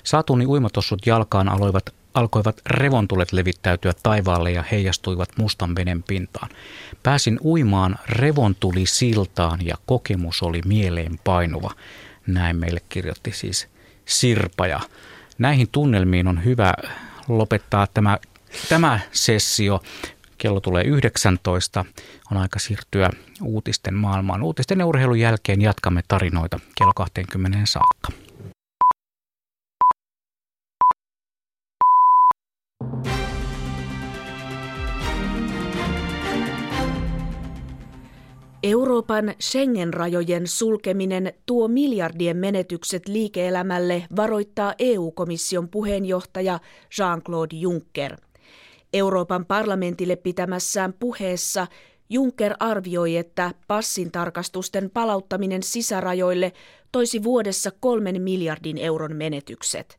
Saatuni 0.03 0.47
uimatossut 0.47 1.07
jalkaan 1.07 1.49
aloivat, 1.49 1.95
alkoivat 2.15 2.61
revontulet 2.67 3.33
levittäytyä 3.33 3.93
taivaalle 4.03 4.51
ja 4.51 4.65
heijastuivat 4.71 5.29
mustan 5.39 5.77
veden 5.77 6.03
pintaan. 6.03 6.49
Pääsin 7.03 7.41
uimaan 7.45 7.97
revontuli 8.09 8.87
siltaan 8.87 9.67
ja 9.67 9.77
kokemus 9.87 10.43
oli 10.43 10.61
mieleen 10.65 11.19
painuva. 11.25 11.71
Näin 12.27 12.57
meille 12.57 12.81
kirjoitti 12.89 13.33
siis 13.33 13.69
Sirpa 14.07 14.67
ja 14.67 14.81
näihin 15.39 15.69
tunnelmiin 15.73 16.29
on 16.29 16.45
hyvä 16.45 16.75
lopettaa 17.29 17.87
tämä, 17.95 18.19
tämä 18.69 19.01
sessio. 19.13 19.83
Kello 20.39 20.61
tulee 20.61 20.85
19. 20.85 21.85
On 22.31 22.37
aika 22.37 22.59
siirtyä 22.59 23.11
uutisten 23.43 23.95
maailmaan. 23.95 24.43
Uutisten 24.43 24.79
ja 24.79 24.87
urheilun 24.87 25.21
jälkeen 25.21 25.63
jatkamme 25.63 26.03
tarinoita 26.09 26.61
kello 26.79 26.93
20 26.97 27.59
saakka. 27.65 28.27
Euroopan 38.67 39.35
Schengen-rajojen 39.41 40.47
sulkeminen 40.47 41.33
tuo 41.47 41.69
miljardien 41.69 42.37
menetykset 42.37 43.09
liike-elämälle, 43.09 44.07
varoittaa 44.17 44.75
EU-komission 44.79 45.69
puheenjohtaja 45.69 46.61
Jean-Claude 46.99 47.57
Juncker. 47.57 48.17
Euroopan 48.93 49.47
parlamentille 49.47 50.17
pitämässään 50.17 50.93
puheessa 50.93 51.67
Juncker 52.11 52.55
arvioi, 52.61 53.17
että 53.17 53.55
passin 53.67 54.13
tarkastusten 54.13 54.91
palauttaminen 54.91 55.63
sisärajoille 55.63 56.53
toisi 56.93 57.23
vuodessa 57.23 57.71
kolmen 57.81 58.23
miljardin 58.23 58.79
euron 58.79 59.17
menetykset. 59.17 59.99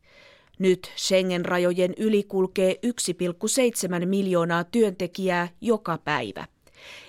Nyt 0.58 0.92
Schengen-rajojen 0.96 1.94
yli 1.96 2.22
kulkee 2.22 2.76
1,7 4.00 4.06
miljoonaa 4.06 4.64
työntekijää 4.64 5.48
joka 5.60 5.98
päivä. 5.98 6.44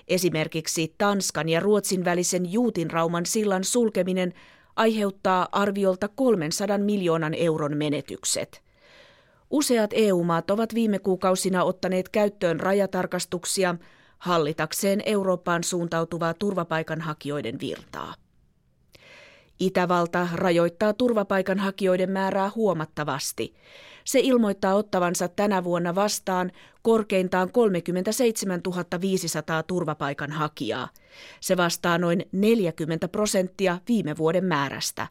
Esimerkiksi 0.08 0.94
Tanskan 0.98 1.48
ja 1.48 1.60
Ruotsin 1.60 2.04
välisen 2.04 2.52
Juutinrauman 2.52 3.26
sillan 3.26 3.64
sulkeminen 3.64 4.32
aiheuttaa 4.76 5.48
arviolta 5.52 6.08
300 6.08 6.78
miljoonan 6.78 7.34
euron 7.34 7.76
menetykset. 7.76 8.62
Useat 9.50 9.90
EU-maat 9.94 10.50
ovat 10.50 10.74
viime 10.74 10.98
kuukausina 10.98 11.64
ottaneet 11.64 12.08
käyttöön 12.08 12.60
rajatarkastuksia 12.60 13.74
hallitakseen 14.18 15.02
Eurooppaan 15.06 15.64
suuntautuvaa 15.64 16.34
turvapaikanhakijoiden 16.34 17.60
virtaa. 17.60 18.14
Itävalta 19.60 20.28
rajoittaa 20.34 20.92
turvapaikanhakijoiden 20.92 22.10
määrää 22.10 22.50
huomattavasti. 22.54 23.54
Se 24.04 24.20
ilmoittaa 24.20 24.74
ottavansa 24.74 25.28
tänä 25.28 25.64
vuonna 25.64 25.94
vastaan 25.94 26.52
korkeintaan 26.82 27.52
37 27.52 28.60
500 29.00 29.62
turvapaikanhakijaa. 29.62 30.88
Se 31.40 31.56
vastaa 31.56 31.98
noin 31.98 32.24
40 32.32 33.08
prosenttia 33.08 33.78
viime 33.88 34.16
vuoden 34.16 34.44
määrästä. 34.44 35.06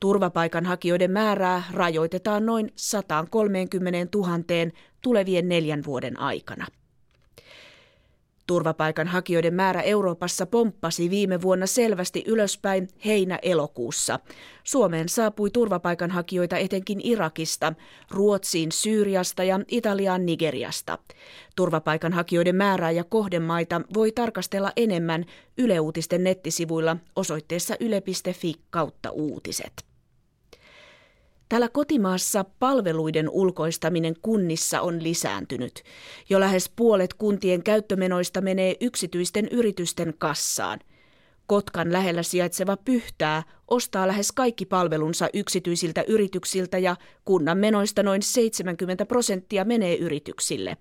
Turvapaikanhakijoiden 0.00 1.10
määrää 1.10 1.62
rajoitetaan 1.72 2.46
noin 2.46 2.72
130 2.76 4.18
000 4.18 4.38
tulevien 5.00 5.48
neljän 5.48 5.84
vuoden 5.86 6.20
aikana. 6.20 6.66
Turvapaikanhakijoiden 8.46 9.54
määrä 9.54 9.82
Euroopassa 9.82 10.46
pomppasi 10.46 11.10
viime 11.10 11.42
vuonna 11.42 11.66
selvästi 11.66 12.24
ylöspäin 12.26 12.88
heinä-elokuussa. 13.04 14.20
Suomeen 14.64 15.08
saapui 15.08 15.50
turvapaikanhakijoita 15.50 16.56
etenkin 16.56 17.00
Irakista, 17.02 17.72
Ruotsiin 18.10 18.72
Syyriasta 18.72 19.44
ja 19.44 19.60
Italiaan 19.68 20.26
Nigeriasta. 20.26 20.98
Turvapaikanhakijoiden 21.56 22.56
määrää 22.56 22.90
ja 22.90 23.04
kohdemaita 23.04 23.80
voi 23.94 24.12
tarkastella 24.12 24.72
enemmän 24.76 25.24
Yle 25.58 25.80
Uutisten 25.80 26.24
nettisivuilla 26.24 26.96
osoitteessa 27.16 27.74
yle.fi 27.80 28.54
kautta 28.70 29.10
uutiset. 29.10 29.93
Täällä 31.48 31.68
kotimaassa 31.68 32.44
palveluiden 32.58 33.28
ulkoistaminen 33.30 34.14
kunnissa 34.22 34.80
on 34.80 35.02
lisääntynyt. 35.02 35.82
Jo 36.28 36.40
lähes 36.40 36.70
puolet 36.76 37.14
kuntien 37.14 37.62
käyttömenoista 37.62 38.40
menee 38.40 38.76
yksityisten 38.80 39.48
yritysten 39.48 40.14
kassaan. 40.18 40.80
Kotkan 41.46 41.92
lähellä 41.92 42.22
sijaitseva 42.22 42.76
Pyhtää 42.76 43.42
ostaa 43.68 44.08
lähes 44.08 44.32
kaikki 44.32 44.66
palvelunsa 44.66 45.28
yksityisiltä 45.34 46.04
yrityksiltä 46.08 46.78
ja 46.78 46.96
kunnan 47.24 47.58
menoista 47.58 48.02
noin 48.02 48.22
70 48.22 49.06
prosenttia 49.06 49.64
menee 49.64 49.96
yrityksille. 49.96 50.76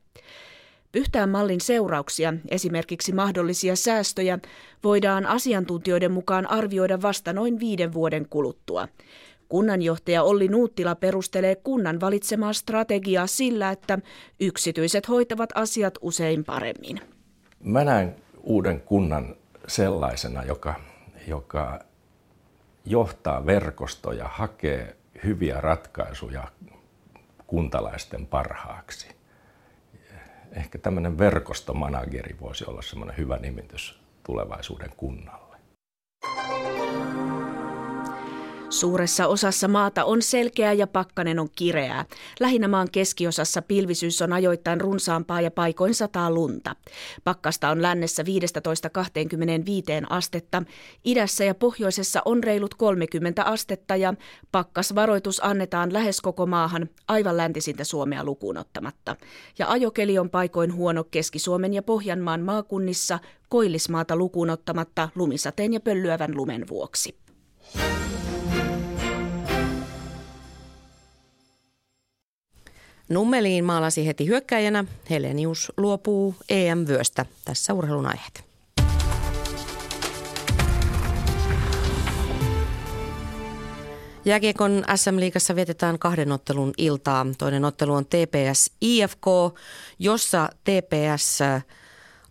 Pyhtään 0.92 1.30
mallin 1.30 1.62
seurauksia, 1.62 2.34
esimerkiksi 2.50 3.12
mahdollisia 3.12 3.76
säästöjä, 3.76 4.40
voidaan 4.84 5.26
asiantuntijoiden 5.26 6.12
mukaan 6.12 6.50
arvioida 6.50 7.02
vasta 7.02 7.34
noin 7.34 7.60
viiden 7.60 7.94
vuoden 7.94 8.28
kuluttua. 8.30 8.88
Kunnanjohtaja 9.54 10.24
Olli 10.24 10.48
Nuuttila 10.48 10.96
perustelee 10.96 11.56
kunnan 11.56 12.02
valitsemaa 12.02 12.54
strategiaa 12.54 13.28
sillä, 13.28 13.70
että 13.70 14.00
yksityiset 14.40 15.08
hoitavat 15.08 15.50
asiat 15.56 15.94
usein 16.02 16.44
paremmin. 16.44 17.02
Mä 17.64 17.84
näen 17.84 18.16
uuden 18.44 18.82
kunnan 18.82 19.36
sellaisena, 19.68 20.44
joka, 20.44 20.76
joka 21.28 21.80
johtaa 22.86 23.46
verkostoja, 23.46 24.28
hakee 24.28 24.96
hyviä 25.24 25.62
ratkaisuja 25.62 26.48
kuntalaisten 27.48 28.28
parhaaksi. 28.28 29.08
ehkä 30.52 30.78
tämmöinen 30.78 31.18
verkostomanageri 31.18 32.36
voisi 32.42 32.66
olla 32.68 32.82
semmoinen 32.82 33.18
hyvä 33.18 33.38
nimitys 33.38 34.00
tulevaisuuden 34.24 34.92
kunnalle. 34.98 35.58
Suuressa 38.74 39.28
osassa 39.28 39.68
maata 39.68 40.06
on 40.06 40.22
selkeää 40.22 40.74
ja 40.74 40.88
pakkanen 40.88 41.40
on 41.40 41.50
kireää. 41.56 42.06
Lähinnä 42.40 42.68
maan 42.68 42.88
keskiosassa 42.92 43.62
pilvisyys 43.62 44.22
on 44.22 44.34
ajoittain 44.34 44.82
runsaampaa 44.82 45.42
ja 45.42 45.52
paikoin 45.52 45.96
sataa 45.96 46.32
lunta. 46.32 46.76
Pakkasta 47.24 47.70
on 47.70 47.82
lännessä 47.82 48.24
15-25 48.24 48.26
astetta. 50.10 50.64
Idässä 51.06 51.44
ja 51.44 51.56
pohjoisessa 51.56 52.22
on 52.26 52.44
reilut 52.44 52.74
30 52.74 53.44
astetta 53.44 53.96
ja 53.96 54.14
pakkasvaroitus 54.52 55.44
annetaan 55.44 55.94
lähes 55.94 56.22
koko 56.22 56.46
maahan 56.46 56.90
aivan 57.08 57.38
läntisintä 57.38 57.84
Suomea 57.84 58.24
lukuun 58.24 58.58
ottamatta. 58.58 59.16
Ja 59.60 59.72
ajokeli 59.72 60.20
on 60.20 60.30
paikoin 60.30 60.74
huono 60.74 61.04
Keski-Suomen 61.04 61.74
ja 61.74 61.84
Pohjanmaan 61.84 62.42
maakunnissa 62.42 63.20
koillismaata 63.50 64.16
lukuun 64.16 64.50
ottamatta 64.50 65.10
lumisateen 65.16 65.74
ja 65.74 65.80
pöllyävän 65.80 66.36
lumen 66.36 66.68
vuoksi. 66.70 67.16
Nummeliin 73.10 73.66
maalasi 73.66 74.08
heti 74.08 74.28
hyökkäjänä. 74.28 74.86
Helenius 75.10 75.72
luopuu 75.78 76.36
EM-vyöstä. 76.50 77.26
Tässä 77.46 77.74
urheilun 77.74 78.06
aiheet. 78.06 78.44
Jääkiekon 84.26 84.84
SM-liigassa 84.96 85.56
vietetään 85.56 86.00
kahden 86.00 86.32
ottelun 86.32 86.74
iltaa. 86.78 87.26
Toinen 87.38 87.66
ottelu 87.66 87.94
on 87.94 88.06
TPS 88.06 88.72
IFK, 88.82 89.26
jossa 90.00 90.50
TPS 90.64 91.40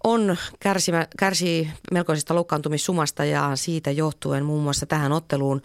on 0.05 0.37
kärsimä, 0.61 1.07
kärsii 1.19 1.71
melkoisesta 1.93 2.35
loukkaantumissumasta 2.35 3.25
ja 3.25 3.51
siitä 3.55 3.91
johtuen 3.91 4.45
muun 4.45 4.63
muassa 4.63 4.87
tähän 4.87 5.13
otteluun 5.13 5.63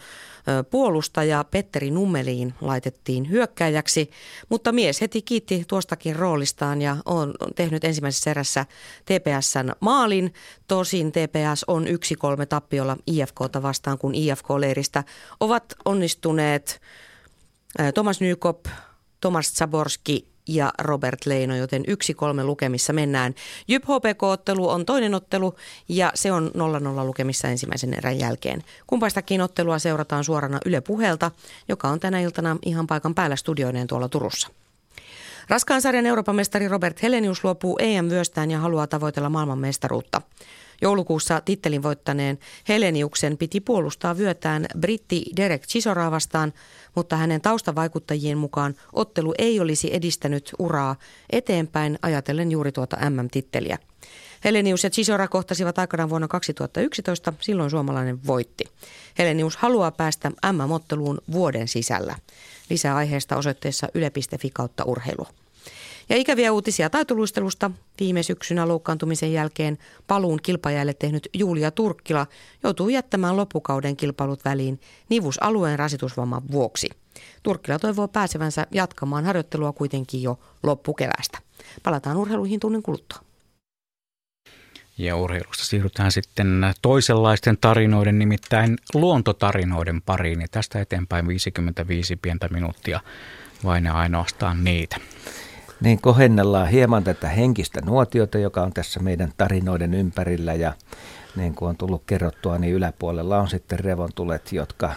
puolustaja 0.70 1.44
Petteri 1.44 1.90
Nummeliin 1.90 2.54
laitettiin 2.60 3.30
hyökkäjäksi, 3.30 4.10
mutta 4.48 4.72
mies 4.72 5.00
heti 5.00 5.22
kiitti 5.22 5.64
tuostakin 5.68 6.16
roolistaan 6.16 6.82
ja 6.82 6.96
on 7.04 7.34
tehnyt 7.54 7.84
ensimmäisessä 7.84 8.30
erässä 8.30 8.66
TPSn 9.04 9.72
maalin. 9.80 10.34
Tosin 10.68 11.12
TPS 11.12 11.64
on 11.66 11.86
1-3 11.86 11.88
tappiolla 12.48 12.96
IFKta 13.06 13.62
vastaan, 13.62 13.98
kun 13.98 14.14
IFK-leiristä 14.14 15.04
ovat 15.40 15.64
onnistuneet 15.84 16.80
Tomas 17.94 18.20
Nykop, 18.20 18.66
Tomas 19.20 19.54
Zaborski 19.54 20.28
ja 20.48 20.72
Robert 20.78 21.26
Leino, 21.26 21.56
joten 21.56 21.84
yksi 21.86 22.14
kolme 22.14 22.44
lukemissa 22.44 22.92
mennään. 22.92 23.34
Jyp 23.68 23.84
HPK-ottelu 23.84 24.68
on 24.68 24.86
toinen 24.86 25.14
ottelu 25.14 25.54
ja 25.88 26.12
se 26.14 26.32
on 26.32 26.50
0-0 27.02 27.04
lukemissa 27.04 27.48
ensimmäisen 27.48 27.94
erän 27.94 28.18
jälkeen. 28.18 28.64
Kumpaistakin 28.86 29.40
ottelua 29.40 29.78
seurataan 29.78 30.24
suorana 30.24 30.58
Yle 30.66 30.80
Puhelta, 30.80 31.30
joka 31.68 31.88
on 31.88 32.00
tänä 32.00 32.20
iltana 32.20 32.56
ihan 32.64 32.86
paikan 32.86 33.14
päällä 33.14 33.36
studioineen 33.36 33.86
tuolla 33.86 34.08
Turussa. 34.08 34.48
Raskaan 35.48 35.82
sarjan 35.82 36.06
Euroopan 36.06 36.36
mestari 36.36 36.68
Robert 36.68 37.02
Helenius 37.02 37.44
luopuu 37.44 37.78
EM-vyöstään 37.80 38.50
ja 38.50 38.58
haluaa 38.58 38.86
tavoitella 38.86 39.30
maailmanmestaruutta. 39.30 40.22
Joulukuussa 40.82 41.40
tittelin 41.40 41.82
voittaneen 41.82 42.38
Heleniuksen 42.68 43.38
piti 43.38 43.60
puolustaa 43.60 44.16
vyötään 44.18 44.66
britti 44.78 45.24
Derek 45.36 45.66
Chisoraa 45.66 46.10
vastaan, 46.10 46.52
mutta 46.94 47.16
hänen 47.16 47.40
taustavaikuttajien 47.40 48.38
mukaan 48.38 48.74
ottelu 48.92 49.34
ei 49.38 49.60
olisi 49.60 49.94
edistänyt 49.94 50.52
uraa 50.58 50.96
eteenpäin 51.30 51.98
ajatellen 52.02 52.50
juuri 52.50 52.72
tuota 52.72 53.10
MM-titteliä. 53.10 53.78
Helenius 54.44 54.84
ja 54.84 54.90
Chisora 54.90 55.28
kohtasivat 55.28 55.78
aikanaan 55.78 56.10
vuonna 56.10 56.28
2011, 56.28 57.32
silloin 57.40 57.70
suomalainen 57.70 58.26
voitti. 58.26 58.64
Helenius 59.18 59.56
haluaa 59.56 59.90
päästä 59.90 60.30
MM-otteluun 60.52 61.18
vuoden 61.32 61.68
sisällä. 61.68 62.16
Lisää 62.70 62.96
aiheesta 62.96 63.36
osoitteessa 63.36 63.88
yle.fi 63.94 64.50
kautta 64.50 64.84
urheilua. 64.84 65.28
Ja 66.08 66.16
ikäviä 66.16 66.52
uutisia 66.52 66.90
taitoluistelusta. 66.90 67.70
Viime 68.00 68.22
syksynä 68.22 68.68
loukkaantumisen 68.68 69.32
jälkeen 69.32 69.78
paluun 70.06 70.38
kilpajalle 70.42 70.94
tehnyt 70.94 71.28
Julia 71.34 71.70
Turkkila 71.70 72.26
joutuu 72.62 72.88
jättämään 72.88 73.36
loppukauden 73.36 73.96
kilpailut 73.96 74.44
väliin 74.44 74.80
nivusalueen 75.08 75.78
rasitusvamman 75.78 76.42
vuoksi. 76.50 76.88
Turkkila 77.42 77.78
toivoo 77.78 78.08
pääsevänsä 78.08 78.66
jatkamaan 78.70 79.24
harjoittelua 79.24 79.72
kuitenkin 79.72 80.22
jo 80.22 80.38
loppukevästä. 80.62 81.38
Palataan 81.82 82.16
urheiluihin 82.16 82.60
tunnin 82.60 82.82
kuluttua. 82.82 83.18
Ja 84.98 85.16
urheilusta 85.16 85.64
siirrytään 85.64 86.12
sitten 86.12 86.62
toisenlaisten 86.82 87.58
tarinoiden, 87.60 88.18
nimittäin 88.18 88.78
luontotarinoiden 88.94 90.02
pariin. 90.02 90.40
Ja 90.40 90.46
tästä 90.50 90.80
eteenpäin 90.80 91.28
55 91.28 92.16
pientä 92.16 92.48
minuuttia 92.48 93.00
vain 93.64 93.84
ja 93.84 93.94
ainoastaan 93.94 94.64
niitä 94.64 94.96
niin 95.80 96.00
kohennellaan 96.00 96.68
hieman 96.68 97.04
tätä 97.04 97.28
henkistä 97.28 97.80
nuotiota, 97.80 98.38
joka 98.38 98.62
on 98.62 98.72
tässä 98.72 99.00
meidän 99.00 99.32
tarinoiden 99.36 99.94
ympärillä 99.94 100.54
ja 100.54 100.72
niin 101.36 101.54
kuin 101.54 101.68
on 101.68 101.76
tullut 101.76 102.02
kerrottua, 102.06 102.58
niin 102.58 102.74
yläpuolella 102.74 103.38
on 103.38 103.48
sitten 103.48 103.78
revontulet, 103.78 104.52
jotka 104.52 104.92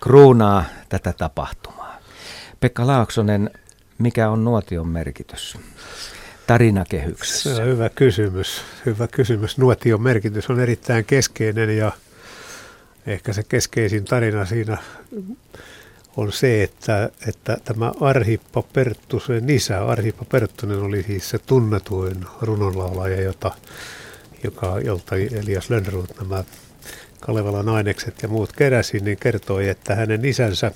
kruunaa 0.00 0.64
tätä 0.88 1.12
tapahtumaa. 1.12 1.98
Pekka 2.60 2.86
Laaksonen, 2.86 3.50
mikä 3.98 4.30
on 4.30 4.44
nuotion 4.44 4.88
merkitys 4.88 5.58
tarinakehyksessä? 6.46 7.54
Se 7.54 7.62
on 7.62 7.68
hyvä 7.68 7.88
kysymys. 7.88 8.62
Hyvä 8.86 9.08
kysymys. 9.08 9.58
Nuotion 9.58 10.02
merkitys 10.02 10.50
on 10.50 10.60
erittäin 10.60 11.04
keskeinen 11.04 11.76
ja 11.76 11.92
ehkä 13.06 13.32
se 13.32 13.42
keskeisin 13.42 14.04
tarina 14.04 14.44
siinä 14.44 14.78
on 16.16 16.32
se, 16.32 16.62
että, 16.62 17.10
että 17.28 17.56
tämä 17.64 17.92
Arhippa 18.00 18.62
Perttusen 18.62 19.50
isä, 19.50 19.86
Arhippa 19.86 20.24
Perttunen 20.24 20.78
oli 20.78 21.02
siis 21.02 21.30
se 21.30 21.38
tunnetuin 21.38 22.26
runonlaulaja, 22.40 23.20
jota, 23.20 23.50
joka, 24.44 24.80
jolta 24.80 25.16
Elias 25.16 25.70
Lönnruut 25.70 26.20
nämä 26.20 26.44
Kalevalan 27.20 27.68
ainekset 27.68 28.22
ja 28.22 28.28
muut 28.28 28.52
keräsi, 28.52 29.00
niin 29.00 29.18
kertoi, 29.18 29.68
että 29.68 29.94
hänen 29.94 30.24
isänsä 30.24 30.72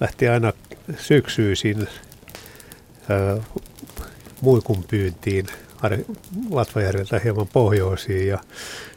lähti 0.00 0.28
aina 0.28 0.52
syksyisin 0.98 1.88
ää, 3.08 3.36
muikun 4.40 4.84
pyyntiin 4.90 5.46
Latvajärveltä 6.50 7.20
hieman 7.24 7.48
pohjoisiin 7.52 8.28
ja 8.28 8.38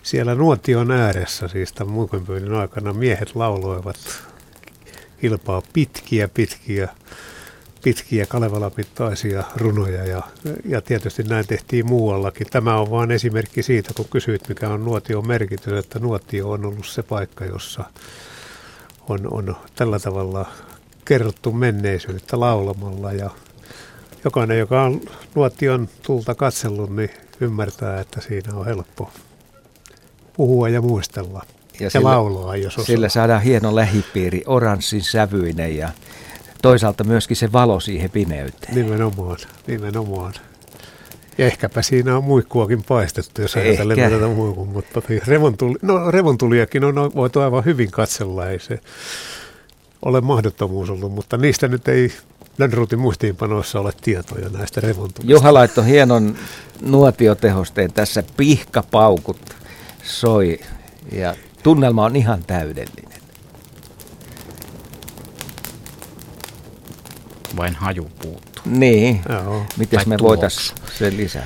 siellä 0.04 0.36
nuotion 0.36 0.92
ääressä, 0.92 1.48
siis 1.48 1.74
tämän 1.74 1.94
muikunpyynnin 1.94 2.54
aikana 2.54 2.94
miehet 2.94 3.36
lauloivat 3.36 3.98
kilpaa 5.22 5.62
pitkiä, 5.74 6.28
pitkiä, 6.28 6.90
pitkiä 7.84 8.26
Kalevala-mittaisia 8.26 9.44
runoja 9.56 10.06
ja, 10.06 10.22
ja 10.66 10.82
tietysti 10.82 11.24
näin 11.24 11.48
tehtiin 11.48 11.86
muuallakin. 11.86 12.48
Tämä 12.52 12.80
on 12.80 12.92
vain 12.92 13.12
esimerkki 13.12 13.64
siitä, 13.64 13.94
kun 13.96 14.06
kysyit, 14.10 14.50
mikä 14.50 14.70
on 14.70 14.86
nuotion 14.86 15.28
merkitys, 15.28 15.74
että 15.74 16.00
nuotio 16.00 16.50
on 16.50 16.66
ollut 16.66 16.86
se 16.86 17.04
paikka, 17.04 17.46
jossa 17.46 17.84
on, 19.10 19.20
on 19.32 19.56
tällä 19.76 20.00
tavalla 20.00 20.46
kerrottu 21.06 21.52
menneisyyttä 21.52 22.40
laulamalla 22.40 23.12
ja 23.12 23.30
jokainen, 24.24 24.60
joka 24.60 24.84
on 24.84 25.02
nuotion 25.36 25.90
tulta 26.02 26.36
katsellut, 26.36 26.96
niin 26.96 27.10
ymmärtää, 27.42 28.00
että 28.00 28.22
siinä 28.22 28.56
on 28.56 28.66
helppo 28.66 29.12
puhua 30.34 30.70
ja 30.70 30.82
muistella 30.82 31.46
ja, 31.80 31.90
sillä, 31.90 32.10
laulaa, 32.10 32.56
jos 32.56 32.74
osaa. 32.74 32.86
Sillä 32.86 33.10
saadaan 33.10 33.42
hieno 33.42 33.76
lähipiiri, 33.76 34.44
oranssin 34.46 35.02
sävyinen 35.02 35.78
ja 35.78 35.90
toisaalta 36.62 37.04
myöskin 37.04 37.38
se 37.38 37.52
valo 37.52 37.80
siihen 37.80 38.10
pimeyteen. 38.10 38.76
Nimenomaan, 38.76 39.38
nimenomaan. 39.68 40.34
Ja 41.38 41.46
ehkäpä 41.46 41.82
siinä 41.82 42.18
on 42.18 42.24
muikkuakin 42.24 42.84
paistettu, 42.84 43.42
jos 43.42 43.56
ajatellaan 43.56 44.12
tätä 44.12 44.28
muikun, 44.28 44.68
mutta 44.68 45.02
revontuli, 45.28 45.76
no, 45.82 46.12
revontuliakin 46.12 46.84
on 46.84 46.96
voitu 47.16 47.40
aivan 47.40 47.66
hyvin 47.66 47.92
katsella, 47.92 48.50
ei 48.50 48.60
se 48.60 48.80
ole 50.02 50.22
mahdottomuus 50.22 50.90
ollut, 50.90 51.12
mutta 51.12 51.38
niistä 51.38 51.68
nyt 51.68 51.88
ei 51.88 52.12
Lönnruutin 52.60 53.00
muistiinpanoissa 53.00 53.80
ole 53.80 53.92
tietoja 54.02 54.50
näistä 54.50 54.82
revontulista. 54.82 55.32
Juha 55.32 55.54
laittoi 55.54 55.86
hienon 55.86 56.36
nuotiotehosteen 56.82 57.94
tässä, 57.94 58.24
pihkapaukut 58.38 59.56
soi 60.04 60.60
ja 61.12 61.36
Tunnelma 61.64 62.06
on 62.06 62.16
ihan 62.16 62.44
täydellinen. 62.44 63.22
Vain 67.58 67.76
haju 67.76 68.12
puuttuu. 68.22 68.64
Niin. 68.66 69.22
Miten 69.78 70.00
me 70.06 70.18
voitaisiin 70.22 70.78
sen 70.98 71.18
lisätä? 71.18 71.46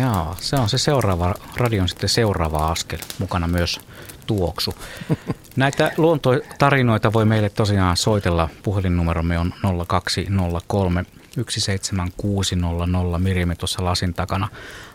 Joo, 0.00 0.36
se 0.40 0.56
on 0.56 0.68
se 0.68 0.78
seuraava, 0.78 1.34
radion 1.56 1.88
sitten 1.88 2.08
seuraava 2.08 2.68
askel. 2.68 2.98
Mukana 3.18 3.48
myös 3.48 3.80
tuoksu. 4.26 4.74
Näitä 5.56 5.92
luontotarinoita 5.96 7.12
voi 7.12 7.24
meille 7.24 7.48
tosiaan 7.48 7.96
soitella. 7.96 8.48
Puhelinnumeromme 8.62 9.38
on 9.38 9.52
0203 9.88 11.04
17600. 11.48 13.18
Mirjami 13.18 13.56
tuossa 13.56 13.84
lasin 13.84 14.14
takana 14.14 14.48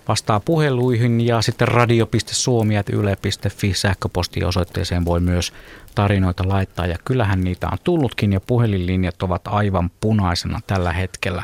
vastaa 0.07 0.39
puheluihin 0.39 1.21
ja 1.21 1.41
sitten 1.41 1.67
radio.suomi.yle.fi 1.67 3.73
sähköpostiosoitteeseen 3.73 5.05
voi 5.05 5.19
myös 5.19 5.53
tarinoita 5.95 6.47
laittaa. 6.47 6.87
Ja 6.87 6.97
kyllähän 7.05 7.41
niitä 7.41 7.67
on 7.71 7.77
tullutkin 7.83 8.33
ja 8.33 8.39
puhelinlinjat 8.39 9.23
ovat 9.23 9.41
aivan 9.45 9.91
punaisena 9.99 10.59
tällä 10.67 10.93
hetkellä. 10.93 11.43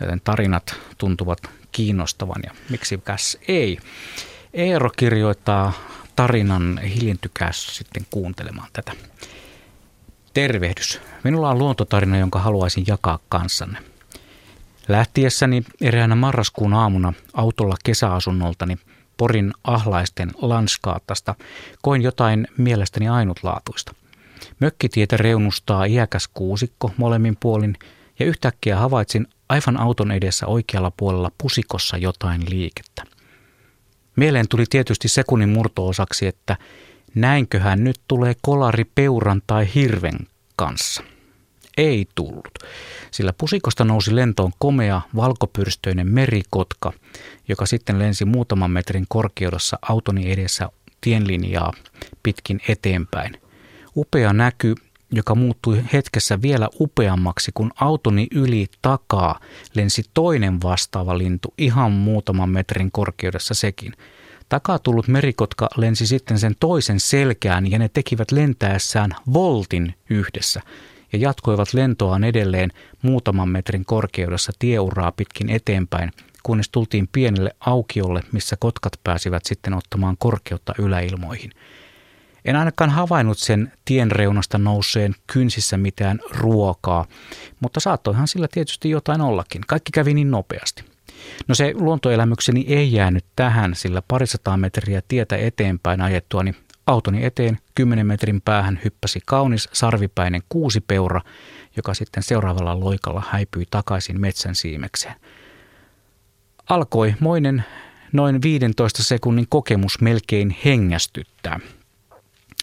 Joten 0.00 0.20
tarinat 0.24 0.74
tuntuvat 0.98 1.38
kiinnostavan 1.72 2.42
ja 2.44 2.50
miksikäs 2.70 3.38
ei. 3.48 3.78
Eero 4.54 4.90
kirjoittaa 4.96 5.72
tarinan 6.16 6.78
hiljentykää 6.78 7.52
sitten 7.52 8.06
kuuntelemaan 8.10 8.68
tätä. 8.72 8.92
Tervehdys. 10.34 11.00
Minulla 11.24 11.50
on 11.50 11.58
luontotarina, 11.58 12.18
jonka 12.18 12.38
haluaisin 12.38 12.84
jakaa 12.86 13.18
kanssanne. 13.28 13.91
Lähtiessäni 14.88 15.62
eräänä 15.80 16.14
marraskuun 16.14 16.74
aamuna 16.74 17.12
autolla 17.34 17.76
kesäasunnoltani 17.84 18.78
Porin 19.16 19.52
ahlaisten 19.64 20.30
lanskaattasta 20.42 21.34
koin 21.82 22.02
jotain 22.02 22.48
mielestäni 22.58 23.08
ainutlaatuista. 23.08 23.94
Mökkitietä 24.60 25.16
reunustaa 25.16 25.84
iäkäs 25.84 26.28
kuusikko 26.34 26.92
molemmin 26.96 27.36
puolin 27.40 27.76
ja 28.18 28.26
yhtäkkiä 28.26 28.76
havaitsin 28.76 29.26
aivan 29.48 29.80
auton 29.80 30.10
edessä 30.12 30.46
oikealla 30.46 30.92
puolella 30.96 31.30
pusikossa 31.38 31.96
jotain 31.96 32.42
liikettä. 32.50 33.04
Mieleen 34.16 34.48
tuli 34.48 34.64
tietysti 34.70 35.08
sekunnin 35.08 35.48
murtoosaksi, 35.48 36.26
että 36.26 36.56
näinköhän 37.14 37.84
nyt 37.84 38.00
tulee 38.08 38.34
kolari 38.42 38.84
peuran 38.84 39.42
tai 39.46 39.68
hirven 39.74 40.18
kanssa. 40.56 41.02
Ei 41.76 42.06
tullut, 42.14 42.58
sillä 43.10 43.32
pusikosta 43.38 43.84
nousi 43.84 44.16
lentoon 44.16 44.52
komea 44.58 45.00
valkopyrstöinen 45.16 46.06
merikotka, 46.06 46.92
joka 47.48 47.66
sitten 47.66 47.98
lensi 47.98 48.24
muutaman 48.24 48.70
metrin 48.70 49.06
korkeudessa 49.08 49.78
autoni 49.82 50.32
edessä 50.32 50.68
tienlinjaa 51.00 51.72
pitkin 52.22 52.60
eteenpäin. 52.68 53.40
Upea 53.96 54.32
näky 54.32 54.74
joka 55.12 55.34
muuttui 55.34 55.84
hetkessä 55.92 56.42
vielä 56.42 56.68
upeammaksi, 56.80 57.50
kun 57.54 57.70
autoni 57.80 58.26
yli 58.34 58.66
takaa 58.82 59.40
lensi 59.74 60.02
toinen 60.14 60.62
vastaava 60.62 61.18
lintu 61.18 61.54
ihan 61.58 61.92
muutaman 61.92 62.48
metrin 62.48 62.92
korkeudessa 62.92 63.54
sekin. 63.54 63.92
Takaa 64.48 64.78
tullut 64.78 65.08
merikotka 65.08 65.68
lensi 65.76 66.06
sitten 66.06 66.38
sen 66.38 66.54
toisen 66.60 67.00
selkään 67.00 67.70
ja 67.70 67.78
ne 67.78 67.88
tekivät 67.88 68.30
lentäessään 68.30 69.10
voltin 69.32 69.94
yhdessä 70.10 70.60
ja 71.12 71.18
jatkoivat 71.18 71.74
lentoaan 71.74 72.24
edelleen 72.24 72.70
muutaman 73.02 73.48
metrin 73.48 73.84
korkeudessa 73.84 74.52
tieuraa 74.58 75.12
pitkin 75.12 75.50
eteenpäin, 75.50 76.10
kunnes 76.42 76.68
tultiin 76.68 77.08
pienelle 77.12 77.50
aukiolle, 77.60 78.20
missä 78.32 78.56
kotkat 78.58 78.92
pääsivät 79.04 79.44
sitten 79.44 79.74
ottamaan 79.74 80.16
korkeutta 80.18 80.74
yläilmoihin– 80.78 81.50
en 82.44 82.56
ainakaan 82.56 82.90
havainnut 82.90 83.38
sen 83.38 83.72
tien 83.84 84.10
reunasta 84.10 84.58
nouseen 84.58 85.14
kynsissä 85.26 85.76
mitään 85.76 86.20
ruokaa, 86.30 87.06
mutta 87.60 87.80
saattoihan 87.80 88.28
sillä 88.28 88.48
tietysti 88.52 88.90
jotain 88.90 89.20
ollakin. 89.20 89.62
Kaikki 89.66 89.92
kävi 89.92 90.14
niin 90.14 90.30
nopeasti. 90.30 90.84
No 91.48 91.54
se 91.54 91.72
luontoelämykseni 91.74 92.64
ei 92.68 92.92
jäänyt 92.92 93.24
tähän, 93.36 93.74
sillä 93.74 94.02
parisataa 94.08 94.56
metriä 94.56 95.02
tietä 95.08 95.36
eteenpäin 95.36 96.00
ajettuani 96.00 96.54
autoni 96.86 97.24
eteen 97.24 97.58
10 97.74 98.06
metrin 98.06 98.40
päähän 98.40 98.80
hyppäsi 98.84 99.20
kaunis 99.26 99.68
sarvipäinen 99.72 100.42
kuusipeura, 100.48 101.20
joka 101.76 101.94
sitten 101.94 102.22
seuraavalla 102.22 102.80
loikalla 102.80 103.22
häipyi 103.30 103.66
takaisin 103.70 104.20
metsän 104.20 104.54
siimekseen. 104.54 105.14
Alkoi 106.68 107.14
moinen 107.20 107.64
noin 108.12 108.42
15 108.42 109.02
sekunnin 109.02 109.46
kokemus 109.48 110.00
melkein 110.00 110.56
hengästyttää– 110.64 111.60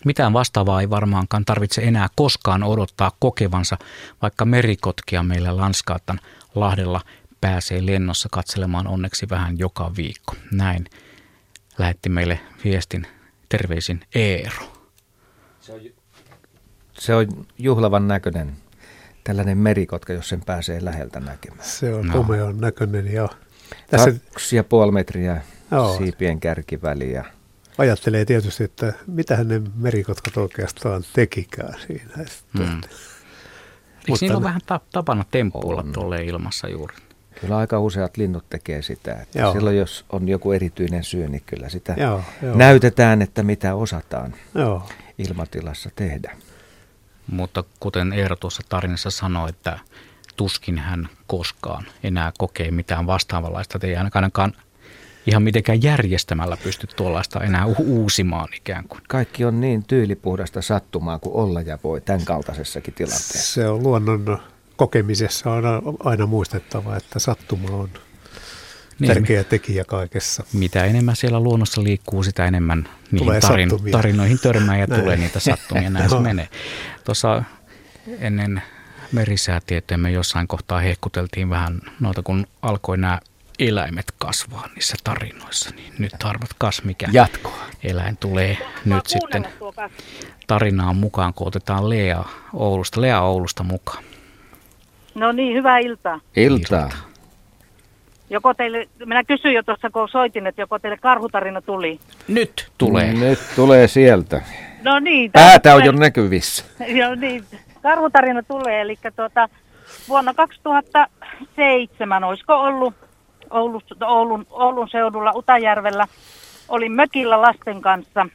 mitään 0.06 0.34
vastaavaa 0.34 0.82
ei 0.82 0.90
varmaankaan 0.90 1.46
tarvitse 1.46 1.82
enää 1.82 2.08
koskaan 2.16 2.64
odottaa 2.64 3.12
kokevansa, 3.20 3.78
vaikka 4.22 4.46
merikotkia 4.46 5.24
meillä 5.24 5.58
Lanskaattan 5.58 6.20
Lahdella 6.56 7.02
pääsee 7.42 7.86
lennossa 7.86 8.30
katselemaan 8.32 8.88
onneksi 8.88 9.30
vähän 9.30 9.60
joka 9.60 9.92
viikko. 9.96 10.36
Näin 10.52 10.86
lähetti 11.78 12.10
meille 12.10 12.40
viestin 12.64 13.08
terveisin 13.50 14.02
Eero. 14.16 14.64
Se 15.62 15.74
on, 15.74 15.82
se 16.94 17.16
on 17.16 17.28
juhlavan 17.58 18.08
näköinen 18.08 18.54
tällainen 19.24 19.58
merikotka, 19.58 20.14
jos 20.14 20.30
sen 20.30 20.42
pääsee 20.46 20.86
läheltä 20.86 21.20
näkemään. 21.20 21.66
Se 21.70 21.94
on 21.94 22.08
no. 22.08 22.14
komean 22.14 22.58
näköinen 22.58 23.14
ja... 23.14 23.30
Tässä... 23.90 24.12
Kaksi 24.12 24.56
ja 24.56 24.64
puoli 24.64 24.92
metriä 24.92 25.42
Joo. 25.72 25.98
siipien 25.98 26.40
kärkiväliä 26.40 27.26
ajattelee 27.80 28.26
tietysti, 28.26 28.64
että 28.64 28.94
mitä 29.08 29.44
ne 29.44 29.62
merikotkat 29.76 30.38
oikeastaan 30.38 31.04
tekikään 31.14 31.74
siinä. 31.88 32.26
Mm. 32.54 32.82
Eikö 34.08 34.18
niillä 34.22 34.38
ole 34.38 34.44
vähän 34.44 34.62
tapana 34.92 35.26
temppuilla 35.32 35.86
tuolle 35.94 36.24
ilmassa 36.24 36.70
juuri? 36.70 36.96
Kyllä 37.42 37.58
aika 37.58 37.80
useat 37.80 38.18
linnut 38.18 38.50
tekee 38.50 38.82
sitä. 38.82 39.14
Että 39.14 39.40
joo. 39.40 39.54
silloin 39.54 39.78
jos 39.78 40.06
on 40.10 40.28
joku 40.30 40.52
erityinen 40.52 41.04
syy, 41.04 41.28
niin 41.28 41.44
kyllä 41.46 41.70
sitä 41.70 41.96
joo, 41.98 42.24
joo. 42.42 42.56
näytetään, 42.58 43.22
että 43.22 43.44
mitä 43.44 43.76
osataan 43.76 44.34
joo. 44.56 44.90
ilmatilassa 45.18 45.90
tehdä. 45.96 46.38
Mutta 47.32 47.64
kuten 47.80 48.14
Eero 48.14 48.36
tuossa 48.36 48.64
tarinassa 48.70 49.10
sanoi, 49.10 49.50
että 49.50 49.80
tuskin 50.36 50.78
hän 50.78 51.10
koskaan 51.28 51.86
enää 52.04 52.32
kokee 52.38 52.72
mitään 52.72 53.08
vastaavanlaista. 53.08 53.80
Ei 53.84 53.96
ainakaan 53.96 54.32
ihan 55.28 55.44
mitenkään 55.44 55.84
järjestämällä 55.84 56.58
pysty 56.64 56.88
tuollaista 56.88 57.40
enää 57.40 57.66
u- 57.66 58.02
uusimaan 58.02 58.48
ikään 58.56 58.88
kuin. 58.88 59.02
Kaikki 59.08 59.46
on 59.46 59.62
niin 59.62 59.84
tyylipuhdasta 59.84 60.62
sattumaa 60.62 61.20
kuin 61.20 61.36
olla 61.36 61.62
ja 61.62 61.80
voi 61.84 62.02
tämän 62.02 62.26
kaltaisessakin 62.26 62.94
tilanteessa. 62.94 63.54
Se 63.54 63.68
on 63.68 63.84
luonnon 63.84 64.40
kokemisessa 64.80 65.52
on 65.52 65.64
aina 66.04 66.26
muistettava, 66.26 66.96
että 66.96 67.20
sattuma 67.20 67.78
on 67.78 67.90
niin, 69.00 69.14
tärkeä 69.14 69.44
tekijä 69.44 69.86
kaikessa. 69.86 70.44
Mitä 70.54 70.86
enemmän 70.86 71.16
siellä 71.16 71.40
luonnossa 71.40 71.84
liikkuu, 71.84 72.24
sitä 72.24 72.46
enemmän 72.46 72.90
niihin 73.12 73.42
tarin, 73.42 73.70
tarinoihin 73.92 74.40
törmää 74.40 74.78
ja 74.78 74.88
tulee 75.00 75.18
niitä 75.18 75.40
sattumia. 75.40 75.90
Näin 75.90 76.10
se 76.10 76.20
menee. 76.20 76.50
Tuossa 77.04 77.44
ennen 78.20 78.62
merisäätietoja 79.12 79.98
me 79.98 80.12
jossain 80.12 80.48
kohtaa 80.48 80.80
hehkuteltiin 80.80 81.50
vähän 81.50 81.82
noita, 82.00 82.24
kun 82.24 82.48
alkoi 82.62 82.98
nämä 82.98 83.20
eläimet 83.60 84.14
kasvaa 84.18 84.68
niissä 84.76 84.96
tarinoissa, 85.04 85.70
niin 85.76 85.94
nyt 85.98 86.14
arvatkas 86.24 86.84
mikä 86.84 87.08
Jatkoa. 87.12 87.66
eläin 87.84 88.18
tulee 88.18 88.58
nyt 88.86 89.08
sitten 89.08 89.48
tarinaan 90.48 90.96
mukaan, 90.96 91.34
kun 91.34 91.48
otetaan 91.48 91.90
Lea 91.90 92.24
Oulusta, 92.54 93.02
Lea 93.02 93.22
Oulusta 93.22 93.64
mukaan. 93.64 94.04
No 95.20 95.32
niin, 95.32 95.54
hyvää 95.54 95.78
iltaa. 95.78 96.20
Iltaa. 96.36 96.90
Joko 98.30 98.54
teille, 98.54 98.88
minä 99.06 99.24
kysyin 99.24 99.56
jo 99.56 99.64
tuossa 99.64 99.90
kun 99.90 100.10
soitin, 100.10 100.48
että 100.48 100.62
joko 100.62 100.80
teille 100.80 100.98
karhutarina 100.98 101.62
tuli. 101.62 102.00
Nyt 102.28 102.72
tulee. 102.78 103.14
Nyt 103.14 103.40
tulee 103.56 103.88
sieltä. 103.88 104.42
No 104.84 105.00
niin. 105.00 105.32
Päätä 105.32 105.76
on 105.76 105.86
jo 105.86 105.92
näkyvissä. 105.92 106.66
Joo 107.00 107.16
niin, 107.16 107.44
karhutarina 107.82 108.44
tulee, 108.44 108.82
eli 108.82 108.98
tuota, 109.16 109.50
vuonna 110.10 110.34
2007, 110.34 112.24
olisiko 112.24 112.54
ollut 112.56 112.94
Oulusta, 113.50 114.08
Oulun, 114.08 114.48
Oulun 114.50 114.90
seudulla 114.90 115.32
Utajärvellä. 115.36 116.08
Olin 116.70 116.92
mökillä 116.92 117.42
lasten 117.42 117.82
kanssa, 117.82 118.26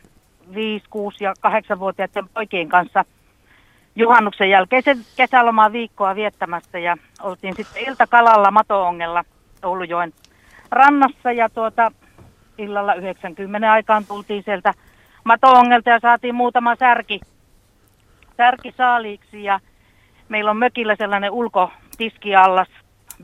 5, 0.54 0.86
6 0.90 1.24
ja 1.24 1.34
8-vuotiaiden 1.46 2.28
poikien 2.34 2.68
kanssa 2.68 3.04
juhannuksen 3.96 4.50
jälkeisen 4.50 4.98
kesälomaa 5.16 5.72
viikkoa 5.72 6.14
viettämässä 6.14 6.78
ja 6.78 6.96
oltiin 7.22 7.56
sitten 7.56 7.82
iltakalalla 7.86 8.50
Matoongella 8.50 9.24
Oulujoen 9.64 10.12
rannassa 10.70 11.32
ja 11.32 11.48
tuota 11.48 11.92
illalla 12.58 12.94
90 12.94 13.72
aikaan 13.72 14.04
tultiin 14.06 14.42
sieltä 14.42 14.74
Matoongelta 15.24 15.90
ja 15.90 16.00
saatiin 16.00 16.34
muutama 16.34 16.76
särki, 16.76 17.20
särki 18.36 18.74
saaliiksi 18.76 19.44
ja 19.44 19.60
meillä 20.28 20.50
on 20.50 20.56
mökillä 20.56 20.96
sellainen 20.96 21.30
ulkotiskiallas 21.30 22.68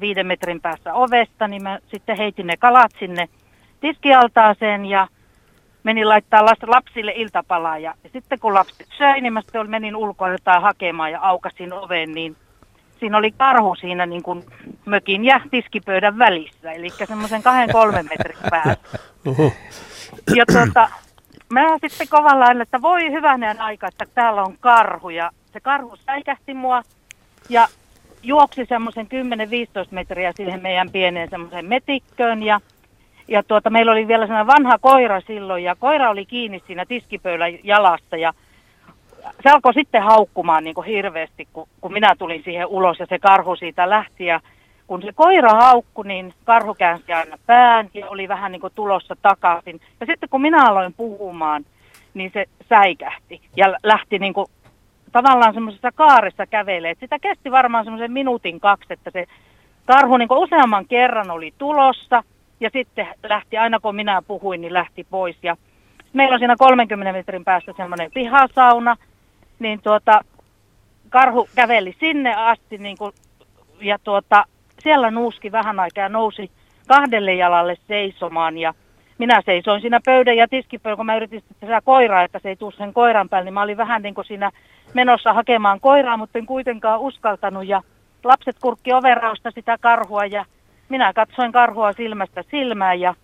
viiden 0.00 0.26
metrin 0.26 0.60
päässä 0.60 0.94
ovesta, 0.94 1.48
niin 1.48 1.62
mä 1.62 1.78
sitten 1.90 2.16
heitin 2.16 2.46
ne 2.46 2.56
kalat 2.56 2.90
sinne 2.98 3.28
tiskialtaaseen 3.80 4.86
ja 4.86 5.08
menin 5.82 6.08
laittaa 6.08 6.44
lapsille 6.66 7.12
iltapalaa. 7.16 7.78
Ja, 7.78 7.94
ja 8.04 8.10
sitten 8.12 8.38
kun 8.38 8.54
lapset 8.54 8.88
söi, 8.98 9.20
niin 9.20 9.32
mä 9.32 9.40
sitten 9.40 9.70
menin 9.70 9.96
ulkoa 9.96 10.28
jotain 10.28 10.62
hakemaan 10.62 11.12
ja 11.12 11.20
aukasin 11.20 11.72
oven, 11.72 12.12
niin 12.12 12.36
siinä 13.00 13.18
oli 13.18 13.30
karhu 13.30 13.74
siinä 13.74 14.06
niin 14.06 14.22
kuin 14.22 14.44
mökin 14.84 15.24
ja 15.24 15.40
tiskipöydän 15.50 16.18
välissä, 16.18 16.72
eli 16.72 16.88
semmoisen 16.90 17.42
kahden 17.42 17.72
kolmen 17.72 18.06
metrin 18.10 18.36
päässä. 18.50 18.78
Ja 20.34 20.44
tuota, 20.52 20.88
mä 21.48 21.60
sitten 21.88 22.08
kovalla 22.08 22.44
aina, 22.44 22.62
että 22.62 22.82
voi 22.82 23.12
hyvänen 23.12 23.60
aika, 23.60 23.88
että 23.88 24.06
täällä 24.14 24.42
on 24.42 24.56
karhu. 24.60 25.10
Ja 25.10 25.30
se 25.52 25.60
karhu 25.60 25.96
säikähti 25.96 26.54
mua 26.54 26.82
ja 27.48 27.68
juoksi 28.22 28.66
semmoisen 28.68 29.06
10-15 29.06 29.08
metriä 29.90 30.32
siihen 30.36 30.62
meidän 30.62 30.90
pieneen 30.90 31.30
semmoiseen 31.30 31.66
metikköön. 31.66 32.42
Ja, 32.42 32.60
ja 33.30 33.42
tuota, 33.42 33.70
meillä 33.70 33.92
oli 33.92 34.08
vielä 34.08 34.26
sellainen 34.26 34.46
vanha 34.46 34.78
koira 34.78 35.20
silloin 35.20 35.64
ja 35.64 35.76
koira 35.76 36.10
oli 36.10 36.26
kiinni 36.26 36.62
siinä 36.66 36.86
tiskipöydän 36.86 37.64
jalasta 37.64 38.16
ja 38.16 38.32
se 39.42 39.50
alkoi 39.50 39.74
sitten 39.74 40.02
haukkumaan 40.02 40.64
niin 40.64 40.74
kuin 40.74 40.86
hirveästi, 40.86 41.48
kun, 41.52 41.68
kun 41.80 41.92
minä 41.92 42.14
tulin 42.18 42.42
siihen 42.44 42.66
ulos 42.66 42.98
ja 42.98 43.06
se 43.06 43.18
karhu 43.18 43.56
siitä 43.56 43.90
lähti. 43.90 44.24
Ja 44.24 44.40
kun 44.86 45.02
se 45.02 45.12
koira 45.12 45.50
haukku, 45.50 46.02
niin 46.02 46.34
karhu 46.44 46.74
käänsi 46.74 47.12
aina 47.12 47.38
pään 47.46 47.88
ja 47.94 48.08
oli 48.08 48.28
vähän 48.28 48.52
niin 48.52 48.60
kuin 48.60 48.72
tulossa 48.74 49.16
takaisin. 49.22 49.80
Ja 50.00 50.06
sitten 50.06 50.28
kun 50.28 50.40
minä 50.40 50.68
aloin 50.68 50.94
puhumaan, 50.94 51.64
niin 52.14 52.30
se 52.34 52.46
säikähti 52.68 53.40
ja 53.56 53.74
lähti 53.82 54.18
niin 54.18 54.34
kuin 54.34 54.46
tavallaan 55.12 55.54
semmoisessa 55.54 55.92
kaaressa 55.94 56.46
kävelee. 56.46 56.94
Sitä 57.00 57.18
kesti 57.18 57.50
varmaan 57.50 57.84
semmoisen 57.84 58.12
minuutin 58.12 58.60
kaksi, 58.60 58.92
että 58.92 59.10
se 59.10 59.26
karhu 59.86 60.16
niin 60.16 60.32
useamman 60.32 60.86
kerran 60.86 61.30
oli 61.30 61.54
tulossa 61.58 62.22
ja 62.60 62.70
sitten 62.72 63.06
lähti, 63.22 63.56
aina 63.56 63.80
kun 63.80 63.96
minä 63.96 64.22
puhuin, 64.22 64.60
niin 64.60 64.72
lähti 64.72 65.06
pois. 65.10 65.36
Ja 65.42 65.56
meillä 66.12 66.34
on 66.34 66.38
siinä 66.38 66.56
30 66.58 67.12
metrin 67.12 67.44
päässä 67.44 67.72
semmoinen 67.76 68.10
pihasauna, 68.14 68.96
niin 69.58 69.82
tuota, 69.82 70.20
karhu 71.08 71.48
käveli 71.54 71.96
sinne 72.00 72.34
asti 72.34 72.78
niin 72.78 72.98
kuin, 72.98 73.12
ja 73.80 73.98
tuota, 74.04 74.44
siellä 74.82 75.10
nuuski 75.10 75.52
vähän 75.52 75.80
aikaa 75.80 76.08
nousi 76.08 76.50
kahdelle 76.88 77.34
jalalle 77.34 77.76
seisomaan. 77.88 78.58
Ja 78.58 78.74
minä 79.18 79.42
seisoin 79.46 79.80
siinä 79.80 80.00
pöydän 80.04 80.36
ja 80.36 80.48
tiskipöydän, 80.48 80.96
kun 80.96 81.06
mä 81.06 81.16
yritin 81.16 81.42
sitä 81.60 81.80
koiraa, 81.84 82.22
että 82.22 82.38
se 82.42 82.48
ei 82.48 82.56
tule 82.56 82.72
sen 82.72 82.92
koiran 82.92 83.28
päälle, 83.28 83.44
niin 83.44 83.54
mä 83.54 83.62
olin 83.62 83.76
vähän 83.76 84.02
niin 84.02 84.14
kuin 84.14 84.24
siinä 84.24 84.50
menossa 84.94 85.32
hakemaan 85.32 85.80
koiraa, 85.80 86.16
mutta 86.16 86.38
en 86.38 86.46
kuitenkaan 86.46 87.00
uskaltanut. 87.00 87.66
Ja 87.66 87.82
lapset 88.24 88.56
kurkki 88.60 88.92
overausta 88.92 89.50
sitä 89.50 89.78
karhua 89.80 90.26
ja 90.26 90.44
minä 90.90 91.12
katsoin 91.12 91.52
karhua 91.52 91.92
silmästä 91.92 92.44
silmään 92.50 93.00
ja 93.00 93.14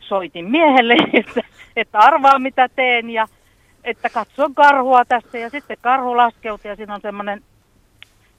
soitin 0.00 0.50
miehelle, 0.50 0.96
että, 1.12 1.40
että 1.76 1.98
arvaa 1.98 2.38
mitä 2.38 2.68
teen 2.68 3.10
ja 3.10 3.26
että 3.84 4.10
katson 4.10 4.54
karhua 4.54 5.04
tässä 5.04 5.38
ja 5.38 5.50
sitten 5.50 5.76
karhu 5.80 6.16
laskeutui 6.16 6.70
ja 6.70 6.76
siinä 6.76 6.94
on 6.94 7.00
semmoinen 7.00 7.42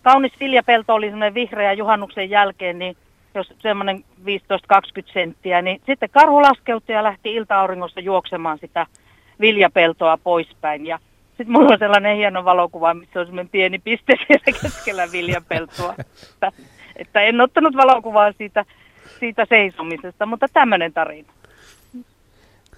kaunis 0.03 0.33
viljapelto 0.39 0.93
oli 0.93 1.05
semmoinen 1.05 1.33
vihreä 1.33 1.73
juhannuksen 1.73 2.29
jälkeen, 2.29 2.79
niin 2.79 2.97
jos 3.35 3.53
semmoinen 3.61 4.03
15-20 4.25 5.13
senttiä, 5.13 5.61
niin 5.61 5.81
sitten 5.85 6.09
karhu 6.09 6.41
laskeutui 6.41 6.95
ja 6.95 7.03
lähti 7.03 7.33
ilta-auringossa 7.35 7.99
juoksemaan 7.99 8.57
sitä 8.59 8.85
viljapeltoa 9.39 10.17
poispäin. 10.17 10.85
Ja 10.85 10.99
sitten 11.27 11.51
mulla 11.51 11.73
on 11.73 11.79
sellainen 11.79 12.17
hieno 12.17 12.45
valokuva, 12.45 12.93
missä 12.93 13.19
on 13.19 13.25
semmoinen 13.25 13.49
pieni 13.49 13.79
piste 13.79 14.13
siellä 14.27 14.59
keskellä 14.61 15.11
viljapeltoa. 15.11 15.95
Että, 16.95 17.21
en 17.21 17.41
ottanut 17.41 17.75
valokuvaa 17.75 18.31
siitä, 18.31 18.65
siitä 19.19 19.45
seisomisesta, 19.49 20.25
mutta 20.25 20.47
tämmöinen 20.53 20.93
tarina. 20.93 21.33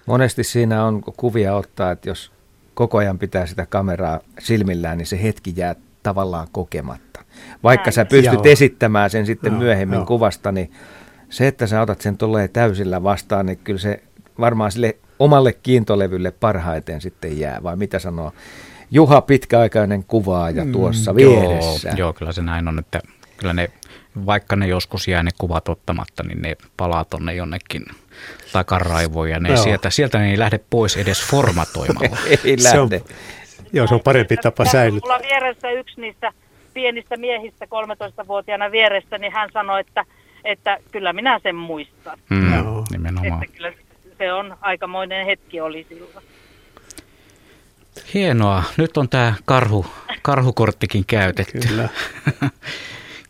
Monesti 0.06 0.44
siinä 0.44 0.84
on 0.84 1.02
kuvia 1.16 1.54
ottaa, 1.54 1.90
että 1.90 2.08
jos 2.08 2.32
koko 2.74 2.98
ajan 2.98 3.18
pitää 3.18 3.46
sitä 3.46 3.66
kameraa 3.66 4.20
silmillään, 4.38 4.98
niin 4.98 5.06
se 5.06 5.22
hetki 5.22 5.52
jää 5.56 5.74
tavallaan 6.02 6.46
kokematta. 6.52 7.20
Vaikka 7.62 7.86
Näin. 7.86 7.92
sä 7.92 8.04
pystyt 8.04 8.34
Joo. 8.34 8.52
esittämään 8.52 9.10
sen 9.10 9.26
sitten 9.26 9.52
Joo, 9.52 9.60
myöhemmin 9.60 9.98
jo. 9.98 10.04
kuvasta, 10.04 10.52
niin 10.52 10.70
se, 11.30 11.46
että 11.46 11.66
sä 11.66 11.80
otat 11.80 12.00
sen 12.00 12.18
tulee 12.18 12.48
täysillä 12.48 13.02
vastaan, 13.02 13.46
niin 13.46 13.58
kyllä 13.58 13.80
se 13.80 14.02
varmaan 14.40 14.72
sille 14.72 14.96
omalle 15.18 15.52
kiintolevylle 15.52 16.30
parhaiten 16.30 17.00
sitten 17.00 17.38
jää, 17.38 17.62
vai 17.62 17.76
mitä 17.76 17.98
sanoo 17.98 18.32
Juha 18.90 19.20
pitkäaikainen 19.20 20.04
kuvaaja 20.04 20.64
mm, 20.64 20.72
tuossa 20.72 21.12
mm, 21.12 21.16
vieressä. 21.16 21.88
Joo, 21.88 21.98
joo, 21.98 22.12
kyllä 22.12 22.32
se 22.32 22.42
näin 22.42 22.68
on, 22.68 22.78
että 22.78 23.00
kyllä 23.36 23.54
ne, 23.54 23.68
vaikka 24.26 24.56
ne 24.56 24.66
joskus 24.66 25.08
jää 25.08 25.22
ne 25.22 25.30
kuvat 25.38 25.68
ottamatta, 25.68 26.22
niin 26.22 26.42
ne 26.42 26.56
palaa 26.76 27.04
tonne 27.04 27.34
jonnekin 27.34 27.84
takaraivoon 28.52 29.30
ja 29.30 29.40
ne 29.40 29.48
joo. 29.48 29.62
sieltä, 29.62 29.90
sieltä 29.90 30.18
ne 30.18 30.30
ei 30.30 30.38
lähde 30.38 30.60
pois 30.70 30.96
edes 30.96 31.22
formatoimalla. 31.22 32.16
ei 32.44 32.56
lähde. 32.62 32.70
Se 32.70 32.80
on, 32.80 32.90
Joo, 33.72 33.86
se 33.86 33.94
on 33.94 34.00
parempi 34.00 34.36
tapa 34.36 34.64
säilyttää. 34.64 35.18
Mulla 35.18 35.28
vieressä 35.28 35.70
yksi 35.70 36.00
niistä 36.00 36.32
pienistä 36.74 37.16
miehistä 37.16 37.64
13-vuotiaana 37.64 38.70
vieressä, 38.70 39.18
niin 39.18 39.32
hän 39.32 39.48
sanoi, 39.52 39.80
että, 39.80 40.04
että 40.44 40.78
kyllä 40.92 41.12
minä 41.12 41.40
sen 41.42 41.56
muistan. 41.56 42.18
Mm, 42.30 42.54
Joo. 42.54 42.84
Nimenomaan. 42.90 43.42
Että 43.44 43.56
kyllä 43.56 43.72
se 44.18 44.32
on 44.32 44.56
aikamoinen 44.60 45.26
hetki 45.26 45.60
oli 45.60 45.86
silloin. 45.88 46.24
Hienoa. 48.14 48.64
Nyt 48.76 48.96
on 48.96 49.08
tämä 49.08 49.34
karhu, 49.44 49.86
karhukorttikin 50.22 51.04
käytetty. 51.06 51.58
Kyllä. 51.68 51.88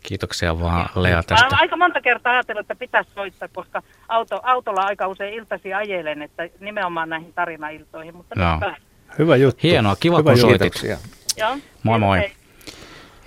Kiitoksia 0.07 0.59
vaan 0.59 0.89
Lea 0.95 1.23
tästä. 1.23 1.49
Mä 1.49 1.57
aika 1.59 1.77
monta 1.77 2.01
kertaa 2.01 2.33
ajatellut, 2.33 2.61
että 2.61 2.75
pitäisi 2.75 3.09
soittaa, 3.15 3.47
koska 3.53 3.83
auto, 4.07 4.39
autolla 4.43 4.81
aika 4.81 5.07
usein 5.07 5.33
iltasi 5.33 5.73
ajelen, 5.73 6.21
että 6.21 6.49
nimenomaan 6.59 7.09
näihin 7.09 7.33
tarinailtoihin, 7.33 8.15
mutta 8.15 8.35
no. 8.35 8.73
Hyvä 9.19 9.35
juttu. 9.35 9.59
Hienoa, 9.63 9.95
kiva 9.95 10.17
Hyvä 10.17 10.31
kun 10.31 10.39
soitit. 10.39 10.73
Joo. 11.37 11.57
Moi 11.83 11.99
moi. 11.99 12.31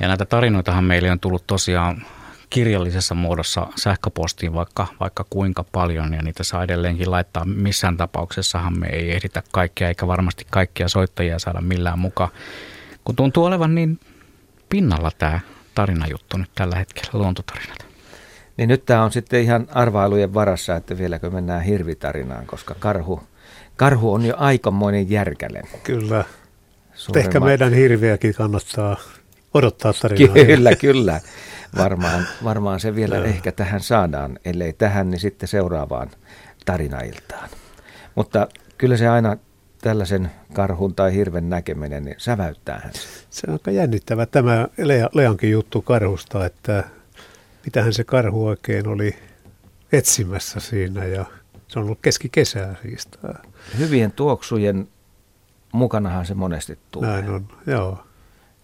Ja 0.01 0.09
näitä 0.09 0.24
tarinoitahan 0.24 0.85
meille 0.85 1.11
on 1.11 1.20
tullut 1.20 1.47
tosiaan 1.47 2.02
kirjallisessa 2.51 3.15
muodossa 3.15 3.66
sähköpostiin 3.77 4.55
vaikka, 4.55 4.86
vaikka 5.01 5.24
kuinka 5.31 5.65
paljon 5.73 6.15
ja 6.15 6.23
niitä 6.23 6.44
saa 6.44 6.65
edelleenkin 6.65 7.11
laittaa. 7.11 7.44
Missään 7.44 7.97
tapauksessahan 7.97 8.78
me 8.78 8.86
ei 8.86 9.12
ehditä 9.12 9.43
kaikkia 9.52 9.89
eikä 9.89 10.07
varmasti 10.07 10.47
kaikkia 10.51 10.89
soittajia 10.89 11.39
saada 11.39 11.61
millään 11.61 11.98
mukaan. 11.98 12.31
Kun 13.05 13.16
tuntuu 13.16 13.44
olevan 13.44 13.74
niin 13.74 14.01
pinnalla 14.69 15.11
tämä 15.19 15.40
tarinajuttu 15.81 16.36
nyt 16.36 16.51
tällä 16.55 16.77
hetkellä, 16.77 17.11
luontotarinat. 17.12 17.86
Niin 18.57 18.69
nyt 18.69 18.85
tämä 18.85 19.05
on 19.05 19.12
sitten 19.12 19.43
ihan 19.43 19.66
arvailujen 19.70 20.35
varassa, 20.35 20.77
että 20.77 20.98
vieläkö 20.98 21.31
mennään 21.31 21.62
hirvitarinaan, 21.62 22.47
koska 22.47 22.74
karhu 22.74 23.20
Karhu 23.81 24.12
on 24.12 24.24
jo 24.24 24.35
aikamoinen 24.39 25.11
järkäle. 25.11 25.62
Kyllä. 25.82 26.24
Suuremmat. 26.94 27.27
Ehkä 27.27 27.40
meidän 27.40 27.73
hirviäkin 27.73 28.35
kannattaa 28.35 28.97
odottaa 29.55 29.93
tarinaa. 29.93 30.35
Kyllä, 30.35 30.77
kyllä. 30.77 31.20
Varmaan, 31.77 32.27
varmaan 32.44 32.81
se 32.81 32.94
vielä 32.94 33.24
ehkä 33.24 33.52
tähän 33.52 33.81
saadaan, 33.81 34.39
ellei 34.44 34.73
tähän, 34.73 35.11
niin 35.11 35.20
sitten 35.20 35.48
seuraavaan 35.48 36.11
tarinailtaan. 36.66 37.48
Mutta 38.15 38.48
kyllä 38.78 38.97
se 38.97 39.09
aina 39.09 39.36
tällaisen 39.81 40.31
karhun 40.52 40.94
tai 40.94 41.15
hirven 41.15 41.51
näkeminen, 41.51 42.05
niin 42.05 42.16
säväyttää 42.19 42.81
hän. 42.85 42.93
Se 43.31 43.47
on 43.48 43.52
aika 43.52 43.70
jännittävä 43.70 44.27
tämä 44.27 44.69
Leankin 45.12 45.51
juttu 45.51 45.82
karhusta, 45.82 46.47
että 46.47 46.85
mitähän 47.65 47.93
se 47.93 48.05
karhu 48.05 48.47
oikein 48.47 48.89
oli 48.89 49.16
etsimässä 49.93 50.61
siinä 50.61 51.05
ja 51.05 51.24
se 51.69 51.78
on 51.78 51.85
ollut 51.85 51.98
keskikesää 52.02 52.74
siis. 52.82 53.09
Hyvien 53.78 54.12
tuoksujen 54.12 54.89
mukanahan 55.73 56.27
se 56.27 56.35
monesti 56.35 56.78
tulee. 56.90 57.11
Näin 57.11 57.31
on, 57.31 57.48
joo. 57.66 58.05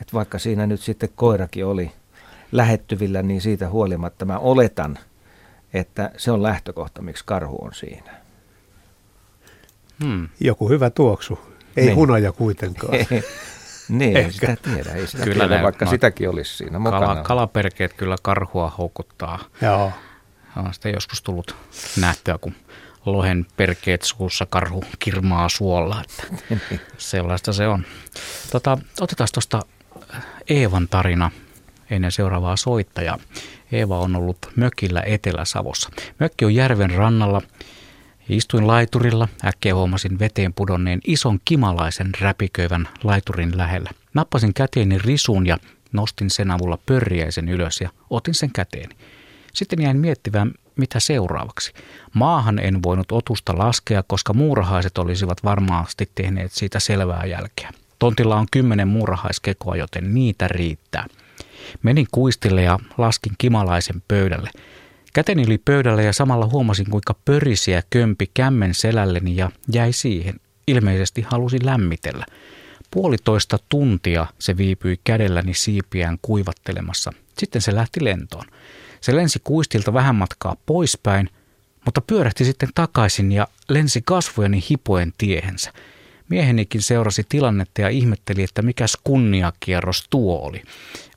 Et 0.00 0.14
vaikka 0.14 0.38
siinä 0.38 0.66
nyt 0.66 0.80
sitten 0.80 1.08
koirakin 1.14 1.66
oli 1.66 1.92
lähettyvillä, 2.52 3.22
niin 3.22 3.40
siitä 3.40 3.68
huolimatta 3.68 4.24
mä 4.24 4.38
oletan, 4.38 4.98
että 5.74 6.10
se 6.16 6.30
on 6.30 6.42
lähtökohta, 6.42 7.02
miksi 7.02 7.24
karhu 7.26 7.64
on 7.64 7.74
siinä. 7.74 8.25
Hmm. 10.04 10.28
Joku 10.40 10.68
hyvä 10.68 10.90
tuoksu. 10.90 11.38
Ei 11.76 11.84
niin. 11.84 11.96
hunaja 11.96 12.32
kuitenkaan. 12.32 12.92
niin, 13.88 14.16
ei 14.16 14.32
sitä 14.32 14.56
tiedä. 14.62 14.92
Ei 14.92 15.06
sitä 15.06 15.24
kyllä 15.24 15.48
tiedä, 15.48 15.62
vaikka 15.62 15.84
no, 15.84 15.90
sitäkin 15.90 16.28
olisi 16.28 16.56
siinä 16.56 16.78
mukana. 16.78 17.06
Kala, 17.06 17.22
kalaperkeet 17.22 17.92
kyllä 17.92 18.16
karhua 18.22 18.72
houkuttaa. 18.78 19.38
Joo. 19.62 19.92
On 20.56 20.74
sitä 20.74 20.88
joskus 20.88 21.22
tullut 21.22 21.56
nähtyä, 22.00 22.38
kun 22.38 22.54
lohen 23.06 23.46
perkeet 23.56 24.02
suussa 24.02 24.46
karhu 24.46 24.84
kirmaa 24.98 25.48
suolla. 25.48 26.02
Että 26.04 26.44
sellaista 26.98 27.52
se 27.52 27.68
on. 27.68 27.84
Tota, 28.52 28.78
otetaan 29.00 29.28
tuosta 29.34 29.62
Eevan 30.48 30.88
tarina 30.88 31.30
ennen 31.90 32.12
seuraavaa 32.12 32.56
soittajaa. 32.56 33.18
Eeva 33.72 33.98
on 33.98 34.16
ollut 34.16 34.38
mökillä 34.56 35.02
Etelä-Savossa. 35.02 35.90
Mökki 36.18 36.44
on 36.44 36.54
järven 36.54 36.90
rannalla. 36.90 37.42
Istuin 38.28 38.66
laiturilla, 38.66 39.28
äkkiä 39.44 39.74
huomasin 39.74 40.18
veteen 40.18 40.52
pudonneen 40.52 41.00
ison 41.06 41.38
kimalaisen 41.44 42.10
räpiköivän 42.20 42.88
laiturin 43.04 43.56
lähellä. 43.56 43.90
Nappasin 44.14 44.54
käteeni 44.54 44.98
risuun 44.98 45.46
ja 45.46 45.58
nostin 45.92 46.30
sen 46.30 46.50
avulla 46.50 46.78
pörriäisen 46.86 47.48
ylös 47.48 47.80
ja 47.80 47.90
otin 48.10 48.34
sen 48.34 48.50
käteeni. 48.52 48.96
Sitten 49.52 49.82
jäin 49.82 49.96
miettivään, 49.96 50.52
mitä 50.76 51.00
seuraavaksi. 51.00 51.72
Maahan 52.14 52.58
en 52.58 52.82
voinut 52.82 53.12
otusta 53.12 53.58
laskea, 53.58 54.02
koska 54.06 54.32
muurahaiset 54.32 54.98
olisivat 54.98 55.44
varmasti 55.44 56.10
tehneet 56.14 56.52
siitä 56.52 56.80
selvää 56.80 57.24
jälkeä. 57.24 57.70
Tontilla 57.98 58.36
on 58.36 58.46
kymmenen 58.50 58.88
muurahaiskekoa, 58.88 59.76
joten 59.76 60.14
niitä 60.14 60.48
riittää. 60.48 61.06
Menin 61.82 62.06
kuistille 62.10 62.62
ja 62.62 62.78
laskin 62.98 63.32
kimalaisen 63.38 64.02
pöydälle. 64.08 64.50
Käteni 65.16 65.42
yli 65.42 65.58
pöydälle 65.58 66.04
ja 66.04 66.12
samalla 66.12 66.46
huomasin, 66.46 66.90
kuinka 66.90 67.14
pörisiä 67.24 67.82
kömpi 67.90 68.30
kämmen 68.34 68.74
selälleni 68.74 69.36
ja 69.36 69.50
jäi 69.72 69.92
siihen. 69.92 70.40
ilmeisesti 70.66 71.22
halusi 71.22 71.58
lämmitellä. 71.62 72.26
Puolitoista 72.90 73.58
tuntia 73.68 74.26
se 74.38 74.56
viipyi 74.56 75.00
kädelläni 75.04 75.54
siipiään 75.54 76.18
kuivattelemassa. 76.22 77.12
Sitten 77.38 77.62
se 77.62 77.74
lähti 77.74 78.04
lentoon. 78.04 78.44
Se 79.00 79.16
lensi 79.16 79.38
kuistilta 79.44 79.92
vähän 79.92 80.14
matkaa 80.14 80.56
poispäin, 80.66 81.30
mutta 81.84 82.00
pyörähti 82.00 82.44
sitten 82.44 82.68
takaisin 82.74 83.32
ja 83.32 83.48
lensi 83.68 84.02
kasvojeni 84.04 84.64
hipoen 84.70 85.12
tiehensä. 85.18 85.72
Miehenikin 86.28 86.82
seurasi 86.82 87.26
tilannetta 87.28 87.80
ja 87.80 87.88
ihmetteli, 87.88 88.42
että 88.42 88.62
mikäs 88.62 88.98
kunniakierros 89.04 90.06
tuo 90.10 90.40
oli. 90.40 90.62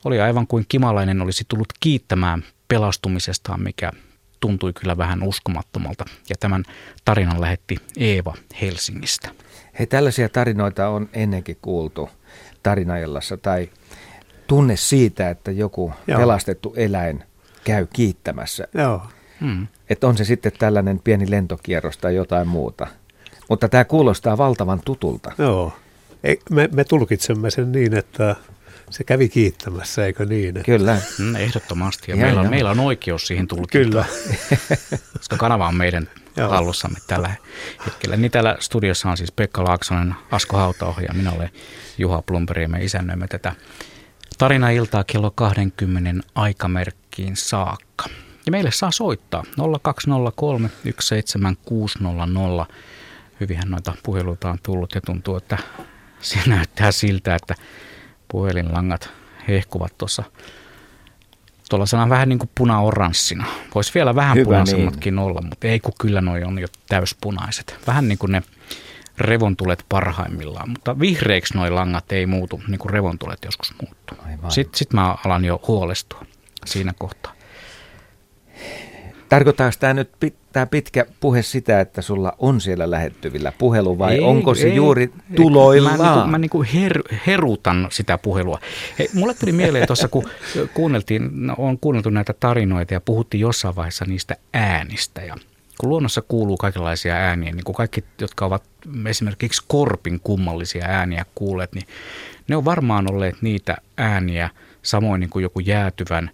Oli 0.04 0.20
aivan 0.20 0.46
kuin 0.46 0.64
kimalainen 0.68 1.22
olisi 1.22 1.44
tullut 1.48 1.72
kiittämään 1.80 2.44
pelastumisestaan, 2.70 3.62
mikä 3.62 3.92
tuntui 4.40 4.72
kyllä 4.72 4.96
vähän 4.96 5.22
uskomattomalta. 5.22 6.04
Ja 6.28 6.34
tämän 6.40 6.64
tarinan 7.04 7.40
lähetti 7.40 7.76
Eeva 7.96 8.34
Helsingistä. 8.60 9.28
Hei, 9.78 9.86
tällaisia 9.86 10.28
tarinoita 10.28 10.88
on 10.88 11.08
ennenkin 11.12 11.58
kuultu 11.62 12.10
tarinajallassa 12.62 13.36
tai 13.36 13.68
tunne 14.46 14.76
siitä, 14.76 15.30
että 15.30 15.50
joku 15.50 15.92
Joo. 16.06 16.18
pelastettu 16.18 16.74
eläin 16.76 17.24
käy 17.64 17.86
kiittämässä. 17.92 18.68
Joo. 18.74 19.02
Hmm. 19.40 19.66
Että 19.90 20.06
on 20.06 20.16
se 20.16 20.24
sitten 20.24 20.52
tällainen 20.58 21.00
pieni 21.04 21.30
lentokierros 21.30 21.98
tai 21.98 22.14
jotain 22.14 22.48
muuta. 22.48 22.86
Mutta 23.48 23.68
tämä 23.68 23.84
kuulostaa 23.84 24.38
valtavan 24.38 24.80
tutulta. 24.84 25.32
Joo. 25.38 25.72
Me, 26.50 26.68
me 26.72 26.84
tulkitsemme 26.84 27.50
sen 27.50 27.72
niin, 27.72 27.94
että 27.94 28.36
se 28.90 29.04
kävi 29.04 29.28
kiittämässä, 29.28 30.06
eikö 30.06 30.24
niin? 30.24 30.62
Kyllä. 30.64 31.00
Mm, 31.18 31.36
ehdottomasti. 31.36 32.10
Ja, 32.10 32.16
ja 32.16 32.24
meillä, 32.24 32.40
on, 32.40 32.50
meillä 32.50 32.70
on 32.70 32.80
oikeus 32.80 33.26
siihen 33.26 33.46
tulkintaan. 33.46 33.80
Kyllä. 33.84 34.04
koska 35.18 35.36
kanava 35.36 35.68
on 35.68 35.76
meidän 35.76 36.08
hallussamme 36.48 36.98
tällä 37.06 37.34
hetkellä. 37.86 38.16
Niin 38.16 38.30
täällä 38.30 38.56
studiossa 38.60 39.10
on 39.10 39.16
siis 39.16 39.32
Pekka 39.32 39.64
Laaksonen, 39.64 40.14
Asko 40.30 40.56
Hautaohja 40.56 41.06
ja 41.06 41.14
minä 41.14 41.32
olen 41.32 41.50
Juha 41.98 42.22
Plumperi 42.22 42.62
ja 42.62 42.68
me 42.68 42.84
isännöimme 42.84 43.28
tätä 43.28 43.52
tarina-iltaa 44.38 45.04
kello 45.04 45.30
20 45.30 46.26
aikamerkkiin 46.34 47.36
saakka. 47.36 48.04
Ja 48.46 48.52
meille 48.52 48.70
saa 48.70 48.90
soittaa 48.90 49.44
0203 49.82 50.70
17600. 51.00 52.66
Hyvinhän 53.40 53.70
noita 53.70 53.94
puheluita 54.02 54.50
on 54.50 54.58
tullut 54.62 54.94
ja 54.94 55.00
tuntuu, 55.00 55.36
että 55.36 55.58
se 56.20 56.38
näyttää 56.46 56.92
siltä, 56.92 57.34
että 57.34 57.54
puhelinlangat 58.30 59.10
hehkuvat 59.48 59.98
tuossa 59.98 60.22
tuollaisena 61.70 62.08
vähän 62.08 62.28
niin 62.28 62.38
kuin 62.38 62.50
puna-oranssina. 62.54 63.44
Voisi 63.74 63.94
vielä 63.94 64.14
vähän 64.14 64.36
Hyvä 64.36 64.44
punaisemmatkin 64.44 65.16
niin. 65.16 65.24
olla, 65.24 65.40
mutta 65.42 65.68
ei 65.68 65.80
kun 65.80 65.92
kyllä 66.00 66.20
noi 66.20 66.44
on 66.44 66.58
jo 66.58 66.66
täyspunaiset. 66.88 67.76
Vähän 67.86 68.08
niin 68.08 68.18
kuin 68.18 68.32
ne 68.32 68.42
revontulet 69.18 69.84
parhaimmillaan, 69.88 70.70
mutta 70.70 71.00
vihreiksi 71.00 71.54
noi 71.54 71.70
langat 71.70 72.12
ei 72.12 72.26
muutu, 72.26 72.62
niin 72.68 72.78
kuin 72.78 72.90
revontulet 72.90 73.38
joskus 73.44 73.74
muuttuu. 73.82 74.18
Sitten 74.48 74.78
sit 74.78 74.92
mä 74.92 75.16
alan 75.24 75.44
jo 75.44 75.60
huolestua 75.68 76.24
siinä 76.66 76.92
kohtaa. 76.98 77.32
Tarkoittaako 79.30 79.76
tämä 79.80 79.94
nyt 79.94 80.10
tämä 80.52 80.66
pitkä 80.66 81.06
puhe 81.20 81.42
sitä, 81.42 81.80
että 81.80 82.02
sulla 82.02 82.32
on 82.38 82.60
siellä 82.60 82.90
lähettyvillä 82.90 83.52
puhelu 83.58 83.98
vai 83.98 84.14
ei, 84.14 84.20
onko 84.20 84.54
se 84.54 84.66
ei, 84.66 84.76
juuri 84.76 85.12
tuloillaan? 85.36 85.98
Mä, 85.98 86.14
niinku, 86.14 86.30
mä 86.30 86.38
niinku 86.38 86.64
her, 86.74 87.02
herutan 87.26 87.88
sitä 87.90 88.18
puhelua. 88.18 88.58
Hei, 88.98 89.08
mulle 89.14 89.34
tuli 89.34 89.52
mieleen 89.52 89.86
tuossa, 89.86 90.08
kun 90.08 90.24
kuunneltiin, 90.74 91.30
no, 91.32 91.54
on 91.58 91.78
kuunneltu 91.78 92.10
näitä 92.10 92.34
tarinoita 92.40 92.94
ja 92.94 93.00
puhuttiin 93.00 93.40
jossain 93.40 93.76
vaiheessa 93.76 94.04
niistä 94.04 94.36
äänistä 94.52 95.22
ja 95.22 95.36
kun 95.78 95.88
luonnossa 95.88 96.22
kuuluu 96.22 96.56
kaikenlaisia 96.56 97.14
ääniä, 97.14 97.52
niin 97.52 97.64
kuin 97.64 97.76
kaikki, 97.76 98.04
jotka 98.20 98.44
ovat 98.44 98.62
esimerkiksi 99.06 99.64
korpin 99.68 100.20
kummallisia 100.20 100.84
ääniä 100.84 101.24
kuulleet, 101.34 101.72
niin 101.72 101.86
ne 102.48 102.56
on 102.56 102.64
varmaan 102.64 103.10
olleet 103.10 103.36
niitä 103.42 103.76
ääniä, 103.98 104.50
samoin 104.82 105.20
niin 105.20 105.30
kuin 105.30 105.42
joku 105.42 105.60
jäätyvän 105.60 106.30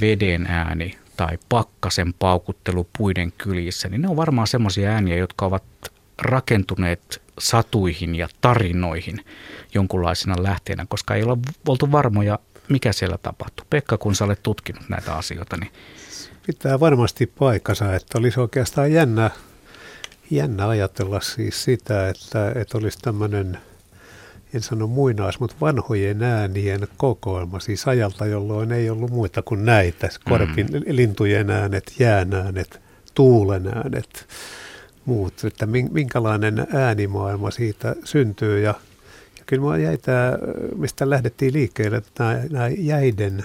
veden 0.00 0.46
ääni 0.46 0.98
tai 1.18 1.38
pakkasen 1.48 2.14
paukuttelu 2.14 2.88
puiden 2.98 3.32
kylissä, 3.32 3.88
niin 3.88 4.02
ne 4.02 4.08
on 4.08 4.16
varmaan 4.16 4.46
semmoisia 4.46 4.90
ääniä, 4.90 5.16
jotka 5.16 5.46
ovat 5.46 5.64
rakentuneet 6.18 7.22
satuihin 7.38 8.14
ja 8.14 8.28
tarinoihin 8.40 9.24
jonkunlaisena 9.74 10.42
lähteenä, 10.42 10.86
koska 10.88 11.14
ei 11.14 11.22
ole 11.22 11.38
oltu 11.68 11.92
varmoja, 11.92 12.38
mikä 12.68 12.92
siellä 12.92 13.18
tapahtuu. 13.18 13.66
Pekka, 13.70 13.98
kun 13.98 14.14
sä 14.14 14.24
olet 14.24 14.42
tutkinut 14.42 14.88
näitä 14.88 15.14
asioita, 15.14 15.56
niin... 15.56 15.72
Pitää 16.46 16.80
varmasti 16.80 17.26
paikkansa, 17.26 17.94
että 17.94 18.18
olisi 18.18 18.40
oikeastaan 18.40 18.92
jännä, 18.92 19.30
jännä 20.30 20.68
ajatella 20.68 21.20
siis 21.20 21.64
sitä, 21.64 22.08
että, 22.08 22.52
että 22.54 22.78
olisi 22.78 22.98
tämmöinen– 22.98 23.58
en 24.54 24.62
sano 24.62 24.86
muinais, 24.86 25.40
mutta 25.40 25.56
vanhojen 25.60 26.22
äänien 26.22 26.88
kokoelma, 26.96 27.60
siis 27.60 27.88
ajalta, 27.88 28.26
jolloin 28.26 28.72
ei 28.72 28.90
ollut 28.90 29.10
muita 29.10 29.42
kuin 29.42 29.64
näitä, 29.64 30.08
korpin 30.24 30.66
mm. 30.66 30.82
lintujen 30.86 31.50
äänet, 31.50 31.92
jään 31.98 32.34
äänet, 32.34 32.80
tuulen 33.14 33.66
äänet, 33.66 34.26
muut, 35.04 35.44
että 35.44 35.66
minkälainen 35.66 36.66
äänimaailma 36.72 37.50
siitä 37.50 37.96
syntyy. 38.04 38.60
Ja, 38.60 38.74
ja 39.38 39.44
kyllä 39.46 39.60
minua 39.60 39.78
jäi 39.78 39.98
tämä, 39.98 40.38
mistä 40.76 41.10
lähdettiin 41.10 41.52
liikkeelle, 41.52 41.96
että 41.96 42.24
nämä, 42.24 42.42
nämä 42.50 42.68
jäiden, 42.68 43.44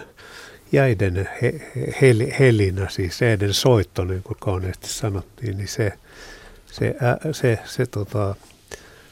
jäiden 0.72 1.30
he, 1.42 1.72
he, 2.02 2.36
helinä, 2.40 2.90
siis 2.90 3.22
jäiden 3.22 3.54
soitto, 3.54 4.06
niin 4.06 4.24
kuin 4.24 4.38
kauneesti 4.40 4.88
sanottiin, 4.88 5.58
niin 5.58 5.68
se, 5.68 5.94
se, 6.66 6.96
se, 7.32 7.34
se, 7.34 7.60
se 7.66 7.86
tota, 7.86 8.36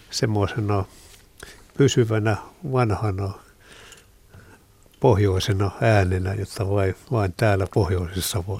semmoisena 0.09 0.85
pysyvänä 1.77 2.38
vanhana 2.72 3.31
pohjoisena 4.99 5.72
äänenä, 5.81 6.34
jotta 6.34 6.69
vain, 6.69 6.95
vain 7.11 7.34
täällä 7.38 7.68
pohjoisessa 7.73 8.43
voi, 8.48 8.60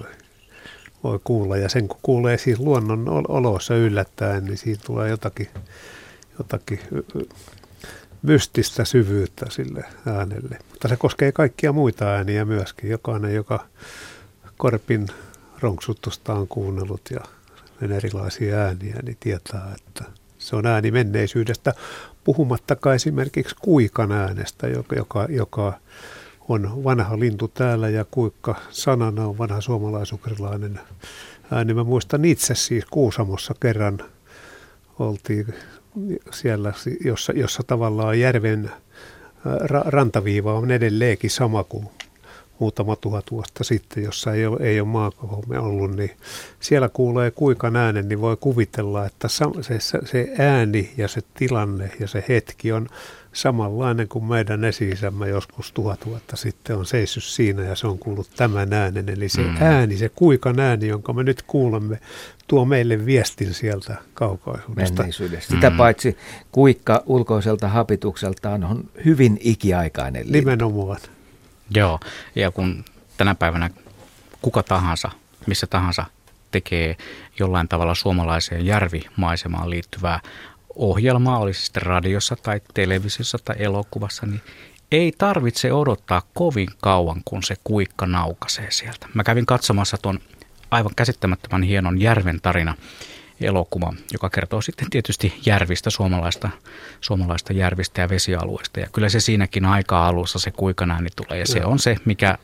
voi 1.04 1.20
kuulla. 1.24 1.58
Ja 1.58 1.70
sen 1.70 1.88
kun 1.88 2.00
kuulee 2.02 2.38
siis 2.38 2.60
luonnon 2.60 3.26
oloissa 3.28 3.76
yllättäen, 3.76 4.46
niin 4.46 4.58
siitä 4.58 4.84
tulee 4.86 5.10
jotakin, 5.10 5.48
jotakin 6.40 6.80
mystistä 8.22 8.86
syvyyttä 8.86 9.46
sille 9.50 9.84
äänelle. 10.06 10.58
Mutta 10.70 10.88
se 10.88 10.98
koskee 10.98 11.32
kaikkia 11.32 11.72
muita 11.72 12.06
ääniä 12.06 12.46
myöskin. 12.46 12.90
Jokainen, 12.90 13.36
joka 13.36 13.66
korpin 14.58 15.08
ronksutusta 15.60 16.34
on 16.34 16.48
kuunnellut 16.48 17.02
ja 17.12 17.20
sen 17.80 17.92
erilaisia 17.92 18.58
ääniä, 18.58 18.96
niin 19.04 19.18
tietää, 19.20 19.76
että 19.76 20.04
se 20.38 20.56
on 20.56 20.66
ääni 20.66 20.92
menneisyydestä 20.92 21.74
puhumattakaan 22.23 22.95
esimerkiksi 22.95 23.56
kuikan 23.61 24.11
äänestä, 24.11 24.68
joka, 24.68 24.95
joka, 24.95 25.27
joka 25.30 25.73
on 26.49 26.84
vanha 26.84 27.19
lintu 27.19 27.48
täällä 27.48 27.89
ja 27.89 28.06
kuikka 28.11 28.56
sanana 28.69 29.27
on 29.27 29.38
vanha 29.38 29.61
suomalaisukrilainen 29.61 30.80
ääni. 31.52 31.73
Mä 31.73 31.84
muistan 31.84 32.26
itse 32.26 32.56
siis 32.56 32.85
Kuusamossa 32.85 33.53
kerran 33.60 33.99
oltiin 34.99 35.53
siellä, 36.34 36.73
jossa, 37.06 37.34
jossa 37.34 37.64
tavallaan 37.68 38.19
järven 38.19 38.72
ra- 39.45 39.85
rantaviiva 39.85 40.53
on 40.53 40.72
edelleenkin 40.72 41.30
sama 41.30 41.64
kuin 41.64 41.88
muutama 42.62 42.96
tuhat 42.96 43.32
vuotta 43.32 43.64
sitten, 43.64 44.04
jossa 44.04 44.34
ei 44.34 44.46
ole, 44.46 44.58
ei 44.60 44.82
ole 44.82 44.88
maakohomme 44.88 45.60
ollut, 45.60 45.96
niin 45.96 46.12
siellä 46.60 46.90
kuulee 46.90 47.32
kuikan 47.32 47.76
äänen, 47.76 48.08
niin 48.08 48.22
voi 48.22 48.38
kuvitella, 48.40 49.06
että 49.06 49.28
se, 49.28 49.80
se 50.06 50.34
ääni 50.38 50.92
ja 50.98 51.08
se 51.08 51.22
tilanne 51.34 51.92
ja 52.00 52.08
se 52.08 52.26
hetki 52.30 52.72
on 52.72 52.88
samanlainen 53.34 54.08
kuin 54.08 54.26
meidän 54.26 54.64
esi 54.64 54.90
joskus 55.30 55.72
tuhat 55.72 56.06
vuotta 56.06 56.36
sitten 56.36 56.78
on 56.78 56.86
seissyt 56.86 57.24
siinä 57.24 57.64
ja 57.64 57.76
se 57.76 57.88
on 57.88 58.00
kuullut 58.00 58.30
tämän 58.36 58.74
äänen. 58.74 59.10
Eli 59.10 59.30
se 59.30 59.42
mm. 59.42 59.56
ääni, 59.60 59.98
se 59.98 60.10
kuikan 60.10 60.60
ääni, 60.60 60.88
jonka 60.88 61.14
me 61.14 61.24
nyt 61.24 61.42
kuulemme, 61.48 62.00
tuo 62.48 62.66
meille 62.66 63.06
viestin 63.06 63.54
sieltä 63.54 63.96
kaukaisuudesta. 64.14 64.96
Menneisyydestä. 64.96 65.54
Sitä 65.54 65.70
mm. 65.70 65.78
paitsi 65.78 66.18
kuikka 66.52 67.04
ulkoiselta 67.06 67.68
hapitukseltaan 67.68 68.64
on 68.64 68.84
hyvin 69.06 69.38
ikiaikainen 69.42 70.24
lintu. 70.24 70.38
Nimenomaan. 70.38 71.00
Joo, 71.76 71.99
ja 72.35 72.52
kun 72.52 72.85
tänä 73.18 73.35
päivänä 73.35 73.69
kuka 74.41 74.64
tahansa, 74.64 75.11
missä 75.48 75.68
tahansa 75.68 76.06
tekee 76.52 76.98
jollain 77.39 77.68
tavalla 77.68 77.95
suomalaiseen 77.95 78.65
järvimaisemaan 78.65 79.69
liittyvää 79.69 80.19
ohjelmaa, 80.76 81.39
olisi 81.39 81.65
sitten 81.65 81.84
radiossa 81.84 82.35
tai 82.35 82.61
televisiossa 82.73 83.38
tai 83.45 83.56
elokuvassa, 83.60 84.26
niin 84.26 84.41
ei 84.91 85.14
tarvitse 85.18 85.73
odottaa 85.73 86.22
kovin 86.34 86.69
kauan, 86.81 87.22
kun 87.26 87.43
se 87.43 87.56
kuikka 87.64 88.06
naukasee 88.06 88.72
sieltä. 88.72 89.07
Mä 89.14 89.23
kävin 89.23 89.45
katsomassa 89.45 89.98
tuon 90.02 90.19
aivan 90.72 90.95
käsittämättömän 90.95 91.64
hienon 91.64 92.02
järven 92.02 92.41
tarina 92.41 92.76
elokuva, 93.43 93.93
joka 94.13 94.30
kertoo 94.30 94.61
sitten 94.61 94.89
tietysti 94.89 95.41
järvistä, 95.45 95.89
suomalaista, 95.89 96.49
suomalaista 97.01 97.53
järvistä 97.53 98.01
ja 98.01 98.09
vesialueista. 98.09 98.80
Ja 98.80 98.88
kyllä 98.93 99.09
se 99.09 99.19
siinäkin 99.19 99.65
aika 99.65 100.07
alussa 100.07 100.39
se 100.39 100.51
kuikanääni 100.51 101.09
tulee 101.15 101.39
ja 101.39 101.47
se 101.47 101.65
on 101.65 101.80
se, 101.80 101.95
mikä 102.05 102.38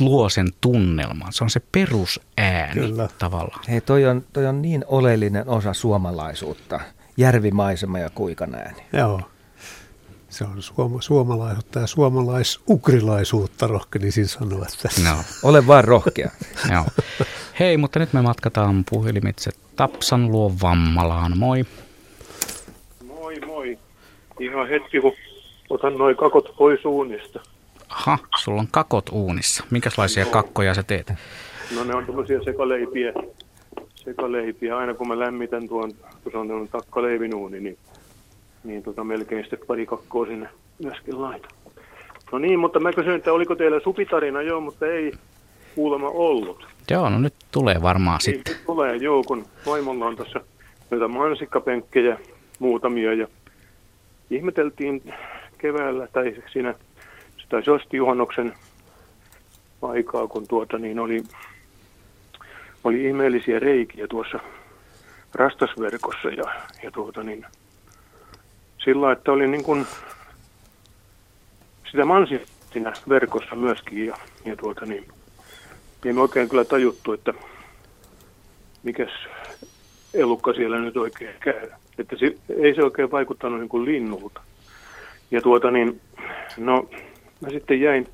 luo 0.00 0.28
sen 0.28 0.48
tunnelman. 0.60 1.32
Se 1.32 1.44
on 1.44 1.50
se 1.50 1.60
perusääni 1.72 2.80
Kyllä. 2.80 3.08
tavallaan. 3.18 3.60
Hei, 3.68 3.80
toi 3.80 4.06
on, 4.06 4.24
toi 4.32 4.46
on 4.46 4.62
niin 4.62 4.84
oleellinen 4.88 5.48
osa 5.48 5.72
suomalaisuutta. 5.72 6.80
järvimaisema 7.16 7.98
ja 7.98 8.10
kuikan 8.10 8.54
ääni. 8.54 8.82
Joo. 8.92 9.20
Se 10.34 10.44
on 10.44 10.62
suoma, 10.62 11.00
suomalaisuutta 11.00 11.78
ja 11.78 11.86
suomalais-ukrilaisuutta 11.86 13.66
rohkenisin 13.66 14.28
sanoa 14.28 14.66
tässä. 14.82 15.10
No. 15.10 15.16
Ole 15.48 15.66
vaan 15.66 15.84
rohkea. 15.84 16.30
Joo. 16.72 16.84
Hei, 17.60 17.76
mutta 17.76 17.98
nyt 17.98 18.12
me 18.12 18.22
matkataan 18.22 18.84
puhelimitse 18.90 19.50
Tapsan 19.76 20.30
luo 20.30 20.52
Vammalaan. 20.62 21.38
Moi. 21.38 21.64
Moi 23.06 23.40
moi. 23.46 23.78
Ihan 24.40 24.68
hetki, 24.68 25.00
kun 25.00 25.12
otan 25.70 25.98
noin 25.98 26.16
kakot 26.16 26.54
pois 26.58 26.84
uunista. 26.84 27.40
Aha, 27.88 28.18
sulla 28.38 28.60
on 28.60 28.68
kakot 28.70 29.08
uunissa. 29.12 29.64
Minkälaisia 29.70 30.24
no. 30.24 30.30
kakkoja 30.30 30.74
sä 30.74 30.82
teet? 30.82 31.12
No 31.76 31.84
ne 31.84 31.94
on 31.94 32.06
tämmöisiä 32.06 32.40
sekaleipiä. 32.44 33.12
Sekaleipiä. 33.94 34.76
Aina 34.76 34.94
kun 34.94 35.08
mä 35.08 35.18
lämmitän 35.18 35.68
tuon, 35.68 35.92
kun 36.22 36.32
se 36.32 36.38
on 36.38 36.68
takkaleivin 36.72 37.34
uuni, 37.34 37.60
niin 37.60 37.78
niin 38.64 38.82
tota, 38.82 39.04
melkein 39.04 39.44
sitten 39.44 39.66
pari 39.66 39.86
kakkoa 39.86 40.26
sinne 40.26 40.48
myöskin 40.82 41.22
laita. 41.22 41.48
No 42.32 42.38
niin, 42.38 42.58
mutta 42.58 42.80
mä 42.80 42.92
kysyin, 42.92 43.16
että 43.16 43.32
oliko 43.32 43.54
teillä 43.54 43.80
supitarina, 43.80 44.42
joo, 44.42 44.60
mutta 44.60 44.86
ei 44.86 45.12
kuulemma 45.74 46.08
ollut. 46.08 46.66
Joo, 46.90 47.10
no 47.10 47.18
nyt 47.18 47.34
tulee 47.50 47.82
varmaan 47.82 48.20
niin, 48.26 48.34
sitten. 48.34 48.56
Tulee, 48.66 48.96
joo, 48.96 49.22
kun 49.22 49.44
vaimolla 49.66 50.06
on 50.06 50.16
tässä 50.16 50.40
noita 50.90 51.08
mansikkapenkkejä 51.08 52.18
muutamia 52.58 53.14
ja 53.14 53.26
ihmeteltiin 54.30 55.14
keväällä 55.58 56.06
tai 56.12 56.36
siinä 56.52 56.74
sitä 57.36 57.62
taisi 57.62 57.96
juhannuksen 57.96 58.54
aikaa, 59.82 60.26
kun 60.26 60.48
tuota 60.48 60.78
niin 60.78 60.98
oli, 60.98 61.22
oli 62.84 63.04
ihmeellisiä 63.04 63.58
reikiä 63.58 64.06
tuossa 64.06 64.38
rastasverkossa 65.34 66.28
ja, 66.28 66.44
ja 66.82 66.90
tuota 66.90 67.22
niin, 67.22 67.46
sillä, 68.84 69.12
että 69.12 69.32
oli 69.32 69.48
niin 69.48 69.64
kuin 69.64 69.86
sitä 71.90 72.04
mansi 72.04 72.42
siinä 72.72 72.92
verkossa 73.08 73.54
myöskin 73.54 74.06
ja, 74.06 74.16
ja 74.44 74.56
tuota 74.56 74.86
niin, 74.86 75.08
ei 76.04 76.12
me 76.12 76.20
oikein 76.20 76.48
kyllä 76.48 76.64
tajuttu, 76.64 77.12
että 77.12 77.34
mikäs 78.82 79.10
elukka 80.14 80.52
siellä 80.52 80.80
nyt 80.80 80.96
oikein 80.96 81.34
käy. 81.40 81.70
Että 81.98 82.16
se, 82.16 82.36
ei 82.58 82.74
se 82.74 82.82
oikein 82.82 83.10
vaikuttanut 83.10 83.60
niin 83.60 83.68
kuin 83.68 83.84
linnulta. 83.84 84.40
Ja 85.30 85.40
tuota 85.40 85.70
niin, 85.70 86.00
no 86.56 86.88
mä 87.40 87.50
sitten 87.50 87.80
jäin 87.80 88.08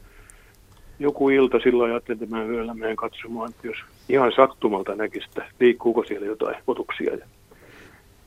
joku 0.98 1.30
ilta 1.30 1.58
silloin 1.58 1.90
ajattelin, 1.90 2.22
että 2.22 2.36
mä 2.36 2.44
yöllä 2.44 2.74
menen 2.74 2.96
katsomaan, 2.96 3.50
että 3.50 3.66
jos 3.66 3.76
ihan 4.08 4.32
sattumalta 4.36 4.94
näkisi, 4.94 5.26
että 5.28 5.44
liikkuuko 5.60 6.04
siellä 6.04 6.26
jotain 6.26 6.56
otuksia. 6.66 7.14
Ja 7.14 7.26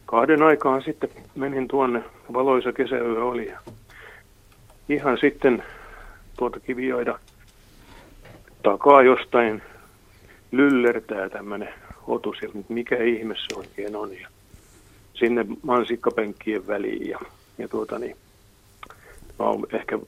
kahden 0.06 0.44
aikaan 0.44 0.82
sitten 0.82 1.10
menin 1.36 1.68
tuonne, 1.68 2.04
valoisa 2.34 2.74
kesäyö 2.74 3.26
oli. 3.26 3.48
Ja 3.48 3.60
ihan 4.90 5.18
sitten 5.18 5.64
tuota 6.38 6.60
kivioida 6.60 7.20
takaa 8.64 9.02
jostain 9.02 9.62
lyllertää 10.52 11.30
tämmöinen 11.30 11.74
otus, 12.08 12.38
ja 12.42 12.50
mikä 12.70 13.04
ihme 13.04 13.36
se 13.36 13.60
oikein 13.60 13.96
on. 13.96 14.20
Ja 14.22 14.28
sinne 15.14 15.46
mansikkapenkkien 15.62 16.68
väliin 16.68 17.10
ja, 17.10 17.20
ja 17.58 17.68
tuota 17.68 18.00
niin, 18.00 18.16
mä 19.40 19.46
oon 19.46 19.68
ehkä 19.74 20.00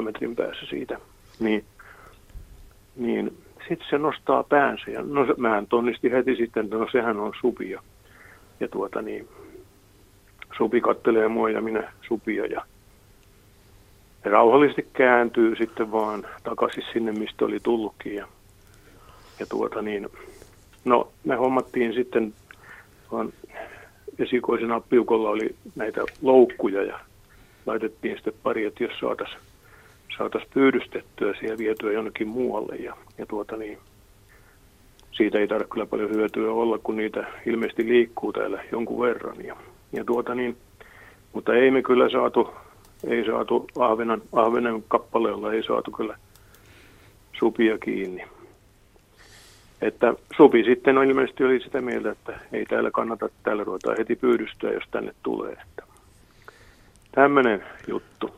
10-15 0.00 0.02
metrin 0.02 0.36
päässä 0.36 0.66
siitä. 0.66 0.98
Niin, 1.40 1.64
niin 2.96 3.38
sitten 3.68 3.88
se 3.90 3.98
nostaa 3.98 4.42
päänsä 4.42 4.90
ja 4.90 5.02
no, 5.02 5.26
mähän 5.36 5.66
tonnistin 5.66 6.12
heti 6.12 6.36
sitten, 6.36 6.64
että 6.64 6.76
no 6.76 6.86
sehän 6.92 7.20
on 7.20 7.32
supia 7.40 7.82
ja 8.60 8.68
tuota 8.68 9.02
niin, 9.02 9.28
Supi 10.56 10.80
kattelee 10.80 11.28
mua 11.28 11.50
ja 11.50 11.60
minä 11.60 11.92
Supia 12.08 12.46
ja 12.46 12.64
ja 14.24 14.30
rauhallisesti 14.30 14.88
kääntyy 14.92 15.56
sitten 15.56 15.92
vaan 15.92 16.26
takaisin 16.42 16.84
sinne, 16.92 17.12
mistä 17.12 17.44
oli 17.44 17.58
tullutkin. 17.62 18.14
Ja, 18.14 18.26
ja 19.40 19.46
tuota 19.46 19.82
niin, 19.82 20.08
no 20.84 21.08
me 21.24 21.36
hommattiin 21.36 21.94
sitten, 21.94 22.34
vaan 23.12 23.32
esikoisena 24.18 24.80
piukolla 24.80 25.30
oli 25.30 25.54
näitä 25.76 26.00
loukkuja 26.22 26.82
ja 26.82 27.00
laitettiin 27.66 28.16
sitten 28.16 28.34
pari, 28.42 28.64
että 28.64 28.84
jos 28.84 28.98
saataisiin 29.00 29.40
saatais 30.18 30.44
pyydystettyä 30.54 31.34
ja 31.42 31.58
vietyä 31.58 31.92
jonnekin 31.92 32.28
muualle. 32.28 32.76
Ja, 32.76 32.96
ja 33.18 33.26
tuota 33.26 33.56
niin, 33.56 33.78
siitä 35.18 35.38
ei 35.38 35.48
tarvitse 35.48 35.72
kyllä 35.72 35.86
paljon 35.86 36.10
hyötyä 36.10 36.52
olla, 36.52 36.78
kun 36.78 36.96
niitä 36.96 37.26
ilmeisesti 37.46 37.88
liikkuu 37.88 38.32
täällä 38.32 38.64
jonkun 38.72 39.00
verran. 39.00 39.44
Ja, 39.44 39.56
ja 39.92 40.04
tuota 40.04 40.34
niin, 40.34 40.56
mutta 41.32 41.54
ei 41.54 41.70
me 41.70 41.82
kyllä 41.82 42.10
saatu, 42.10 42.50
ei 43.06 43.26
saatu 43.26 43.66
ahvenan, 43.78 44.22
ahvenen 44.32 44.84
kappaleella 44.88 45.52
ei 45.52 45.62
saatu 45.62 45.90
kyllä 45.90 46.18
supia 47.38 47.78
kiinni. 47.78 48.24
Että 49.82 50.14
supi 50.36 50.64
sitten 50.64 50.98
on 50.98 51.04
ilmeisesti 51.04 51.44
oli 51.44 51.60
sitä 51.60 51.80
mieltä, 51.80 52.10
että 52.10 52.40
ei 52.52 52.64
täällä 52.64 52.90
kannata, 52.90 53.28
täällä 53.42 53.64
ruvetaan 53.64 53.96
heti 53.98 54.16
pyydystyä, 54.16 54.72
jos 54.72 54.84
tänne 54.90 55.14
tulee. 55.22 55.52
Että 55.52 55.82
tämmöinen 57.12 57.64
juttu. 57.88 58.30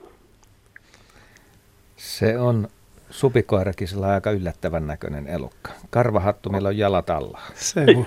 Se 1.97 2.39
on 2.39 2.69
supikoirakin 3.11 3.89
sillä 3.89 4.07
on 4.07 4.13
aika 4.13 4.31
yllättävän 4.31 4.87
näköinen 4.87 5.27
elukka. 5.27 5.71
Karvahattu, 5.91 6.51
meillä 6.51 6.69
on 6.69 6.79
jalat 6.79 7.11
alla. 7.11 7.41
Se 7.55 7.81
on. 7.81 8.05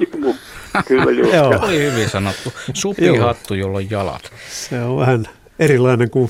Kyllä 0.88 1.12
just. 1.12 1.34
Joo. 1.34 1.60
Oli 1.62 1.92
hyvin 1.92 2.10
sanottu. 2.10 2.54
Supihattu, 2.74 3.54
jolla 3.54 3.78
on 3.78 3.92
jalat. 3.92 4.32
Se 4.50 4.82
on 4.82 5.00
vähän 5.00 5.26
erilainen 5.60 6.10
kuin 6.10 6.30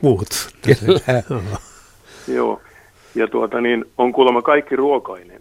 muut. 0.00 0.28
Kyllä. 0.62 1.22
Joo. 2.28 2.62
Ja 3.14 3.28
tuota 3.28 3.60
niin, 3.60 3.84
on 3.98 4.12
kuulemma 4.12 4.42
kaikki 4.42 4.76
ruokainen. 4.76 5.40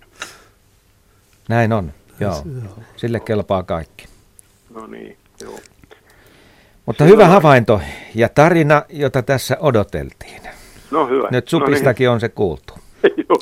Näin 1.49 1.73
on, 1.73 1.93
joo. 2.19 2.43
Sille 2.95 3.19
kelpaa 3.19 3.63
kaikki. 3.63 4.07
No 4.73 4.87
niin, 4.87 5.17
joo. 5.41 5.59
Mutta 6.85 7.03
hyvä 7.03 7.27
havainto 7.27 7.81
ja 8.15 8.29
tarina, 8.29 8.83
jota 8.89 9.21
tässä 9.21 9.57
odoteltiin. 9.59 10.41
No 10.91 11.07
hyvä. 11.07 11.28
Nyt 11.32 11.48
supistakin 11.48 12.06
no 12.06 12.10
niin. 12.10 12.14
on 12.14 12.20
se 12.20 12.30
kuultu. 12.30 12.74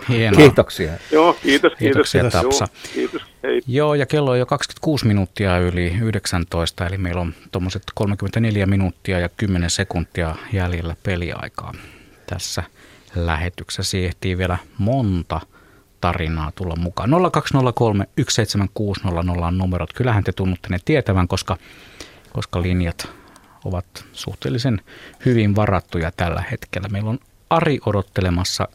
Hienoa. 0.09 0.37
Kiitoksia. 0.37 0.91
Joo, 1.11 1.33
kiitos, 1.33 1.43
kiitos. 1.43 2.11
Kiitoksia 2.11 2.23
Tapsa. 2.23 2.67
Joo, 2.67 2.93
kiitos, 2.93 3.21
hei. 3.43 3.61
Joo, 3.67 3.93
ja 3.93 4.05
kello 4.05 4.31
on 4.31 4.39
jo 4.39 4.45
26 4.45 5.07
minuuttia 5.07 5.57
yli 5.57 5.93
19, 6.01 6.87
eli 6.87 6.97
meillä 6.97 7.21
on 7.21 7.33
tuommoiset 7.51 7.83
34 7.95 8.65
minuuttia 8.65 9.19
ja 9.19 9.29
10 9.37 9.69
sekuntia 9.69 10.35
jäljellä 10.53 10.95
peliaikaa. 11.03 11.73
Tässä 12.25 12.63
lähetyksessä 13.15 13.97
ehtii 13.97 14.37
vielä 14.37 14.57
monta 14.77 15.41
tarinaa 16.01 16.51
tulla 16.55 16.75
mukaan. 16.75 17.09
0203 17.31 18.07
17600 18.29 19.47
on 19.47 19.57
numerot. 19.57 19.93
Kyllähän 19.93 20.23
te 20.23 20.31
tunnutte 20.31 20.67
ne 20.69 20.79
tietävän, 20.85 21.27
koska, 21.27 21.57
koska 22.33 22.61
linjat 22.61 23.09
ovat 23.65 23.85
suhteellisen 24.13 24.81
hyvin 25.25 25.55
varattuja 25.55 26.11
tällä 26.17 26.43
hetkellä. 26.51 26.87
Meillä 26.87 27.09
on 27.09 27.19
Ari 27.49 27.79
odottelemassa 27.85 28.67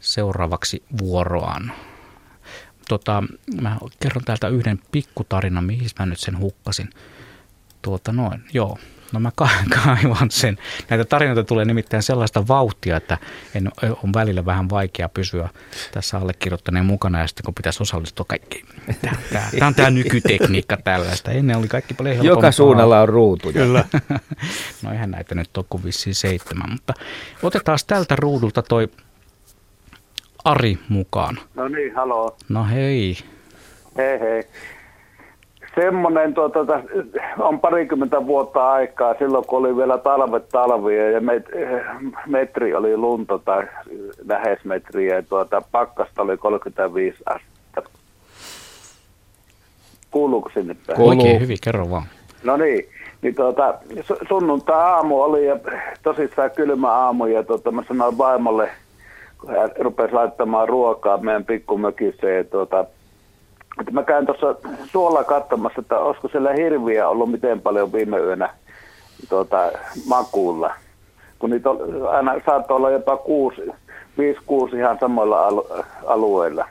seuraavaksi 0.00 0.82
vuoroaan. 0.98 1.72
Tota, 2.88 3.22
mä 3.60 3.78
kerron 4.00 4.24
täältä 4.24 4.48
yhden 4.48 4.80
pikkutarinan, 4.92 5.64
mihin 5.64 5.88
mä 5.98 6.06
nyt 6.06 6.20
sen 6.20 6.38
hukkasin. 6.38 6.90
Tuota 7.82 8.12
noin, 8.12 8.44
joo. 8.52 8.78
No 9.14 9.20
mä 9.20 9.30
kaivan 9.84 10.30
sen. 10.30 10.58
Näitä 10.90 11.04
tarinoita 11.04 11.44
tulee 11.44 11.64
nimittäin 11.64 12.02
sellaista 12.02 12.48
vauhtia, 12.48 12.96
että 12.96 13.18
en, 13.54 13.70
on 13.82 14.12
välillä 14.14 14.46
vähän 14.46 14.70
vaikea 14.70 15.08
pysyä 15.08 15.48
tässä 15.92 16.18
allekirjoittaneen 16.18 16.84
mukana 16.84 17.20
ja 17.20 17.26
sitten 17.26 17.44
kun 17.44 17.54
pitäisi 17.54 17.82
osallistua 17.82 18.24
kaikki. 18.28 18.64
Tämä, 19.02 19.16
tämä, 19.32 19.44
tämä 19.58 19.66
on 19.66 19.74
tämä 19.74 19.90
nykytekniikka 19.90 20.76
tällaista. 20.76 21.30
Ennen 21.30 21.56
oli 21.56 21.68
kaikki 21.68 21.94
paljon 21.94 22.16
helpompaa. 22.16 22.38
Joka 22.38 22.52
suunnalla 22.52 23.00
on 23.00 23.08
ruutuja. 23.08 23.52
Kyllä. 23.52 23.84
no 24.82 24.92
eihän 24.92 25.10
näitä 25.10 25.34
nyt 25.34 25.56
ole 25.56 25.64
kuin 25.70 25.84
vissiin 25.84 26.14
seitsemän, 26.14 26.70
mutta 26.70 26.94
otetaan 27.42 27.78
tältä 27.86 28.16
ruudulta 28.16 28.62
toi 28.62 28.88
Ari 30.44 30.78
mukaan. 30.88 31.38
No 31.54 31.68
niin, 31.68 31.94
haloo. 31.94 32.36
No 32.48 32.64
hei. 32.64 33.18
Hei 33.96 34.20
hei 34.20 34.42
semmoinen 35.74 36.34
tuota, 36.34 36.60
on 37.38 37.60
parikymmentä 37.60 38.26
vuotta 38.26 38.70
aikaa, 38.72 39.14
silloin 39.18 39.44
kun 39.44 39.58
oli 39.58 39.76
vielä 39.76 39.98
talvet 39.98 40.48
talvia 40.48 41.10
ja 41.10 41.20
met, 41.20 41.44
metri 42.26 42.74
oli 42.74 42.96
lunta 42.96 43.38
tai 43.38 43.66
lähes 44.28 44.64
metriä 44.64 45.14
ja 45.14 45.22
tuota, 45.22 45.62
pakkasta 45.72 46.22
oli 46.22 46.36
35 46.36 47.18
astetta. 47.26 47.90
Kuuluuko 50.10 50.50
sinne 50.54 50.76
päin? 50.86 51.00
Oikein 51.00 51.40
hyvin, 51.40 51.58
kerro 51.64 51.90
vaan. 51.90 52.04
No 52.44 52.56
niin, 52.56 52.84
niin 53.22 53.34
tuota, 53.34 53.74
sunnuntai-aamu 54.28 55.22
oli 55.22 55.46
ja 55.46 55.58
tosissaan 56.02 56.50
kylmä 56.50 56.92
aamu 56.92 57.26
ja 57.26 57.42
tuota, 57.42 57.70
mä 57.70 57.82
sanoin 57.88 58.18
vaimolle, 58.18 58.70
kun 59.40 59.50
hän 59.50 59.70
rupesi 59.78 60.12
laittamaan 60.12 60.68
ruokaa 60.68 61.18
meidän 61.18 61.44
pikkumökissä 61.44 62.28
ja 62.28 62.44
tuota, 62.44 62.84
että 63.80 63.92
mä 63.92 64.02
käyn 64.02 64.26
tuossa 64.26 64.54
suolla 64.86 65.24
katsomassa, 65.24 65.80
että 65.80 65.98
olisiko 65.98 66.28
siellä 66.28 66.52
hirviä 66.52 67.08
ollut 67.08 67.30
miten 67.30 67.60
paljon 67.60 67.92
viime 67.92 68.18
yönä 68.18 68.50
tuota, 69.28 69.72
makuulla. 70.06 70.74
Kun 71.38 71.50
niitä 71.50 71.70
on, 71.70 72.08
aina 72.08 72.34
saattoi 72.46 72.76
olla 72.76 72.90
jopa 72.90 73.16
kuusi, 73.16 73.62
viisi, 74.18 74.40
kuusi 74.46 74.76
ihan 74.76 74.98
samoilla 75.00 75.46
alueilla. 76.06 76.68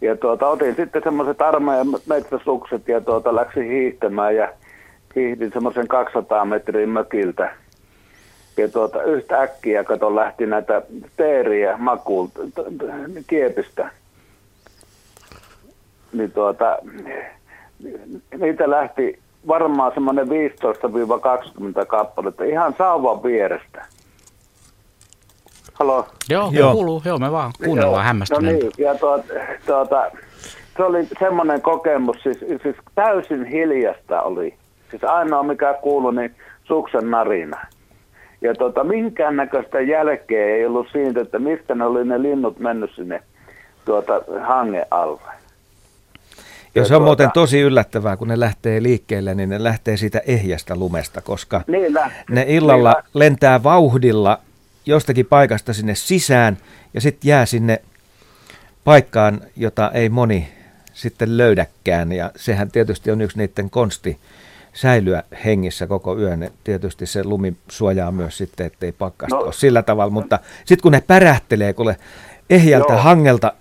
Ja 0.00 0.16
tuota, 0.16 0.48
otin 0.48 0.76
sitten 0.76 1.02
semmoiset 1.02 1.42
armeijan 1.42 1.86
metsäsukset 2.06 2.88
ja 2.88 3.00
tuota, 3.00 3.36
läksin 3.36 3.70
hiihtämään 3.70 4.36
ja 4.36 4.48
hiihdin 5.16 5.52
semmoisen 5.52 5.88
200 5.88 6.44
metriä 6.44 6.86
mökiltä. 6.86 7.54
Ja 8.56 8.68
tuota, 8.68 9.02
yhtä 9.02 9.40
äkkiä 9.40 9.84
kato 9.84 10.16
lähti 10.16 10.46
näitä 10.46 10.82
teeriä 11.16 11.76
makuulta, 11.76 12.40
kiepistä. 13.26 13.90
Niin 16.12 16.32
tuota, 16.32 16.78
niitä 18.38 18.70
lähti 18.70 19.18
varmaan 19.48 19.92
semmoinen 19.94 20.28
15-20 20.28 21.86
kappaletta 21.86 22.44
ihan 22.44 22.74
sauvan 22.78 23.22
vierestä. 23.22 23.86
Halo? 25.72 26.06
Joo, 26.30 26.50
joo. 26.52 26.72
kuuluu. 26.72 27.02
Joo, 27.04 27.18
me 27.18 27.32
vaan 27.32 27.52
kuunnellaan 27.64 28.04
hämmästyneitä. 28.04 28.64
No 28.64 28.70
niin, 28.76 28.86
ja 28.86 28.94
tuota, 28.94 29.24
tuota, 29.66 30.10
se 30.76 30.82
oli 30.82 31.08
semmoinen 31.18 31.62
kokemus, 31.62 32.16
siis, 32.22 32.38
siis 32.38 32.76
täysin 32.94 33.44
hiljasta 33.44 34.22
oli. 34.22 34.54
Siis 34.90 35.04
ainoa 35.04 35.42
mikä 35.42 35.74
kuului, 35.82 36.14
niin 36.14 36.34
suksen 36.64 37.10
narina. 37.10 37.60
Ja 38.40 38.54
tuota, 38.54 38.84
minkäännäköistä 38.84 39.80
jälkeä 39.80 40.46
ei 40.46 40.66
ollut 40.66 40.86
siitä, 40.92 41.20
että 41.20 41.38
mistä 41.38 41.74
ne 41.74 41.84
oli 41.84 42.04
ne 42.04 42.22
linnut 42.22 42.58
mennyt 42.58 42.90
sinne 42.94 43.22
tuota, 43.84 44.22
hange 44.40 44.86
alle. 44.90 45.20
Ja 46.76 46.84
se 46.84 46.94
on 46.94 47.00
tuota, 47.00 47.04
muuten 47.04 47.30
tosi 47.34 47.60
yllättävää, 47.60 48.16
kun 48.16 48.28
ne 48.28 48.40
lähtee 48.40 48.82
liikkeelle, 48.82 49.34
niin 49.34 49.48
ne 49.48 49.62
lähtee 49.64 49.96
siitä 49.96 50.20
ehjästä 50.26 50.76
lumesta, 50.76 51.20
koska 51.20 51.62
niin 51.66 51.94
ne 52.30 52.44
illalla 52.48 52.92
niin 52.92 53.04
lentää 53.14 53.62
vauhdilla 53.62 54.40
jostakin 54.86 55.26
paikasta 55.26 55.72
sinne 55.72 55.94
sisään 55.94 56.58
ja 56.94 57.00
sitten 57.00 57.28
jää 57.28 57.46
sinne 57.46 57.82
paikkaan, 58.84 59.40
jota 59.56 59.90
ei 59.94 60.08
moni 60.08 60.48
sitten 60.92 61.36
löydäkään. 61.38 62.12
Ja 62.12 62.30
sehän 62.36 62.70
tietysti 62.70 63.10
on 63.10 63.20
yksi 63.20 63.38
niiden 63.38 63.70
konsti 63.70 64.18
säilyä 64.72 65.22
hengissä 65.44 65.86
koko 65.86 66.18
yön. 66.18 66.50
Tietysti 66.64 67.06
se 67.06 67.24
lumi 67.24 67.56
suojaa 67.68 68.12
myös 68.12 68.38
sitten, 68.38 68.66
ettei 68.66 68.92
pakkasta 68.92 69.36
no. 69.36 69.42
ole 69.42 69.52
sillä 69.52 69.82
tavalla, 69.82 70.10
mutta 70.10 70.38
sitten 70.64 70.82
kun 70.82 70.92
ne 70.92 71.00
pärähtelee 71.00 71.72
kuule 71.72 71.96
ehjältä 72.50 72.92
Joo. 72.92 73.02
hangelta 73.02 73.52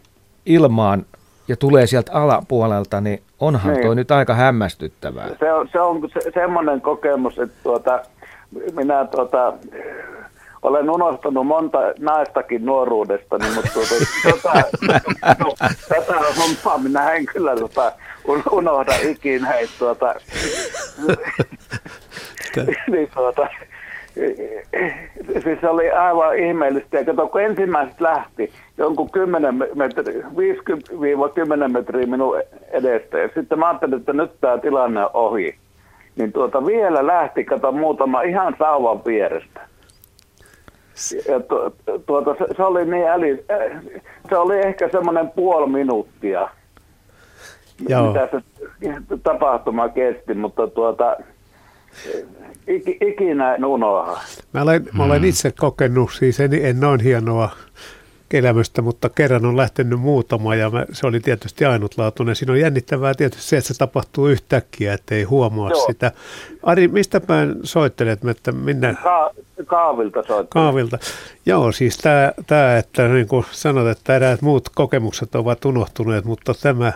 ilmaan 0.45 1.05
ja 1.47 1.55
tulee 1.55 1.87
sieltä 1.87 2.11
alapuolelta, 2.13 3.01
niin 3.01 3.21
onhan 3.39 3.73
niin. 3.73 3.85
toi 3.85 3.95
nyt 3.95 4.11
aika 4.11 4.33
hämmästyttävää. 4.33 5.29
Se 5.39 5.53
on, 5.53 5.67
se 5.71 5.79
on 5.79 6.09
se, 6.13 6.31
semmoinen 6.33 6.81
kokemus, 6.81 7.39
että 7.39 7.57
tuota, 7.63 7.99
minä 8.75 9.05
tuota, 9.05 9.53
olen 10.61 10.89
unohtanut 10.89 11.47
monta 11.47 11.77
naistakin 11.99 12.65
nuoruudesta, 12.65 13.37
niin, 13.37 13.53
mutta 13.55 13.69
tuota, 13.73 13.95
tota, 14.23 14.53
tätä 15.89 16.13
hommaa 16.37 16.77
minä 16.77 17.11
en 17.11 17.25
kyllä 17.25 17.55
tota, 17.55 17.91
unohda 18.51 18.91
ikinä. 19.01 19.53
Että, 19.53 19.75
tuota, 19.79 20.15
niin, 22.91 23.09
tuota, 23.13 23.47
siis 25.43 25.61
se 25.61 25.69
oli 25.69 25.91
aivan 25.91 26.37
ihmeellistä. 26.37 26.97
Ja 26.97 27.05
kato, 27.05 27.27
kun 27.27 27.41
ensimmäiset 27.41 28.01
lähti 28.01 28.51
jonkun 28.77 29.11
10 29.11 29.55
metri, 29.75 30.21
50-10 30.21 30.25
metriä 31.67 32.07
minun 32.07 32.41
edestä. 32.71 33.17
Ja 33.17 33.29
sitten 33.35 33.59
mä 33.59 33.67
ajattelin, 33.67 33.99
että 33.99 34.13
nyt 34.13 34.31
tämä 34.41 34.57
tilanne 34.57 35.05
on 35.05 35.09
ohi. 35.13 35.55
Niin 36.15 36.31
tuota 36.31 36.65
vielä 36.65 37.07
lähti, 37.07 37.43
kato 37.43 37.71
muutama 37.71 38.21
ihan 38.21 38.55
sauvan 38.59 39.05
vierestä. 39.05 39.61
Ja 41.27 41.39
tu, 41.39 41.55
tuota, 42.05 42.35
se, 42.39 42.53
se, 42.57 42.63
oli 42.63 42.85
niin 42.85 43.07
äly, 43.07 43.45
se 44.29 44.37
oli 44.37 44.59
ehkä 44.59 44.89
semmoinen 44.89 45.29
puoli 45.29 45.71
minuuttia, 45.71 46.49
Joo. 47.89 48.07
mitä 48.07 48.29
se 48.31 48.41
tapahtuma 49.23 49.89
kesti, 49.89 50.33
mutta 50.33 50.67
tuota, 50.67 51.17
ik, 52.67 53.01
ikinä 53.01 53.55
en 53.55 53.65
unoha. 53.65 54.21
Mä 54.53 54.61
olen, 54.61 54.89
mä 54.93 55.03
olen 55.03 55.23
itse 55.25 55.51
kokenut, 55.51 56.11
siis 56.13 56.39
en, 56.39 56.53
en 56.53 56.79
noin 56.79 56.99
hienoa 56.99 57.49
elämystä, 58.33 58.81
mutta 58.81 59.09
kerran 59.09 59.45
on 59.45 59.57
lähtenyt 59.57 59.99
muutama 59.99 60.55
ja 60.55 60.69
mä, 60.69 60.85
se 60.91 61.07
oli 61.07 61.19
tietysti 61.19 61.65
ainutlaatuinen. 61.65 62.35
Siinä 62.35 62.53
on 62.53 62.59
jännittävää 62.59 63.13
tietysti 63.13 63.43
se, 63.43 63.57
että 63.57 63.73
se 63.73 63.77
tapahtuu 63.77 64.27
yhtäkkiä, 64.27 64.93
ettei 64.93 65.23
huomaa 65.23 65.69
Joo. 65.69 65.85
sitä. 65.87 66.11
Ari, 66.63 66.87
mistä 66.87 67.21
päin 67.21 67.55
soittelet, 67.63 68.25
että 68.25 68.51
minne? 68.51 68.95
Ka- 69.03 69.31
kaavilta 69.65 70.23
soittelet. 70.23 70.49
Kaavilta. 70.49 70.97
Joo, 71.45 71.71
siis 71.71 71.97
tämä, 71.97 72.31
tämä 72.47 72.77
että 72.77 73.07
niin 73.07 73.27
kuin 73.27 73.45
sanot, 73.51 73.87
että 73.87 74.15
eräät 74.15 74.41
muut 74.41 74.69
kokemukset 74.69 75.35
ovat 75.35 75.65
unohtuneet, 75.65 76.25
mutta 76.25 76.53
tämä 76.61 76.93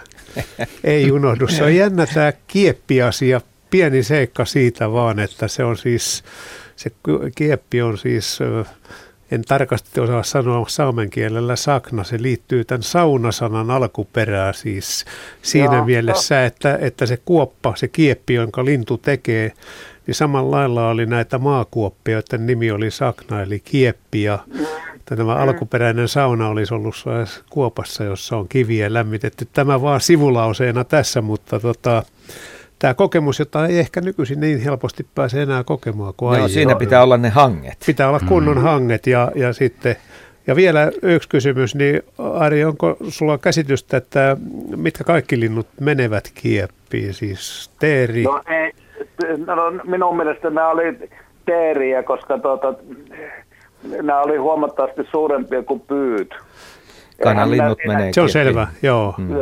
ei 0.84 1.12
unohdu. 1.12 1.48
Se 1.48 1.64
on 1.64 1.76
jännä 1.76 2.06
tämä 2.14 2.34
kieppiasia, 2.48 3.42
pieni 3.70 4.04
seikka 4.04 4.46
siitä 4.46 4.92
vaan, 4.92 5.20
että 5.20 5.48
se 5.48 5.64
on 5.64 5.78
siis, 5.78 6.24
se 6.76 6.92
kieppi 7.36 7.82
on 7.82 7.98
siis 7.98 8.40
en 9.32 9.42
tarkasti 9.42 10.00
osaa 10.00 10.24
sanoa 10.24 10.66
saamen 10.70 11.10
kielellä 11.10 11.56
sakna, 11.56 12.04
se 12.04 12.22
liittyy 12.22 12.66
tämän 12.66 12.84
saunasanan 12.84 13.72
alkuperään 13.72 14.54
siis 14.54 15.06
siinä 15.42 15.76
Joo, 15.76 15.86
mielessä, 15.86 16.46
että, 16.46 16.78
että 16.82 17.06
se 17.06 17.18
kuoppa, 17.26 17.76
se 17.76 17.88
kieppi, 17.88 18.34
jonka 18.34 18.66
lintu 18.66 18.98
tekee, 18.98 19.52
niin 20.08 20.16
samalla 20.16 20.58
lailla 20.58 20.90
oli 20.90 21.06
näitä 21.06 21.38
maakuoppia, 21.38 22.14
joiden 22.14 22.46
nimi 22.46 22.72
oli 22.72 22.92
sakna 22.92 23.42
eli 23.42 23.60
kieppi 23.60 24.24
ja 24.24 24.40
tämä 25.06 25.36
mm. 25.36 25.42
alkuperäinen 25.42 26.08
sauna 26.08 26.48
olisi 26.48 26.74
ollut 26.74 26.96
kuopassa, 27.50 28.04
jossa 28.04 28.38
on 28.38 28.48
kiviä 28.48 28.94
lämmitetty. 28.94 29.48
Tämä 29.54 29.82
vaan 29.82 30.02
sivulauseena 30.02 30.84
tässä, 30.84 31.22
mutta 31.22 31.60
tota, 31.60 32.04
tämä 32.80 32.94
kokemus, 32.94 33.40
jota 33.40 33.66
ei 33.66 33.80
ehkä 33.80 34.02
nykyisin 34.02 34.40
niin 34.40 34.60
helposti 34.60 35.08
pääse 35.16 35.42
enää 35.42 35.64
kokemaan 35.64 36.14
kuin 36.18 36.32
aiemmin. 36.32 36.54
siinä 36.54 36.76
pitää 36.76 37.04
olla 37.04 37.18
ne 37.18 37.30
hanget. 37.30 37.78
Pitää 37.86 38.10
olla 38.10 38.20
kunnon 38.28 38.58
mm. 38.58 38.64
hanget 38.64 39.08
ja, 39.08 39.32
ja 39.36 39.54
sitten 39.54 39.96
ja 40.48 40.56
vielä 40.56 40.92
yksi 41.02 41.30
kysymys, 41.30 41.76
niin 41.76 42.02
Ari, 42.34 42.64
onko 42.66 42.98
sulla 43.08 43.38
käsitystä, 43.38 43.98
että 43.98 44.38
mitkä 44.76 45.04
kaikki 45.04 45.40
linnut 45.40 45.68
menevät 45.80 46.32
kieppiin, 46.34 47.14
siis 47.14 47.72
teeri? 47.80 48.24
No, 48.24 48.42
ei, 48.48 48.72
no, 49.46 49.72
minun 49.84 50.18
mielestä 50.18 50.50
nämä 50.50 50.70
oli 50.70 51.10
teeriä, 51.46 52.04
koska 52.04 52.38
tuota, 52.38 52.74
nämä 54.02 54.22
oli 54.22 54.38
huomattavasti 54.38 55.02
suurempia 55.12 55.64
kuin 55.64 55.80
pyyt. 55.80 56.36
Kananlinnut 57.24 57.80
menee 57.88 58.14
Se 58.14 58.22
on 58.22 58.30
selvä, 58.30 58.68
joo. 58.82 59.16
Mm. 59.18 59.36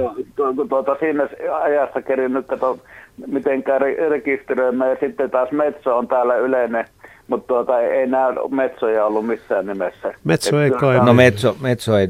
Tuota, 0.70 0.95
siinä 0.99 1.28
ajassa 1.62 2.02
kerin 2.02 2.34
nyt 2.34 2.48
kato 2.48 2.80
mitenkään 3.28 3.82
rekisteröimään. 4.10 4.90
Ja 4.90 4.98
sitten 4.99 5.32
taas 5.32 5.52
Metso 5.52 5.98
on 5.98 6.08
täällä 6.08 6.36
yleinen, 6.36 6.86
mutta 7.28 7.48
tuota, 7.48 7.82
ei 7.82 8.08
näy 8.08 8.34
Metsoja 8.49 9.06
ollut 9.06 9.28
missään 9.28 9.66
nimessä. 9.66 10.14
Metso 10.24 10.62
ei 10.62 10.72
kai. 10.72 11.06
No 11.06 11.14
Metso, 11.14 11.56
Metso 11.62 11.98
ei 11.98 12.08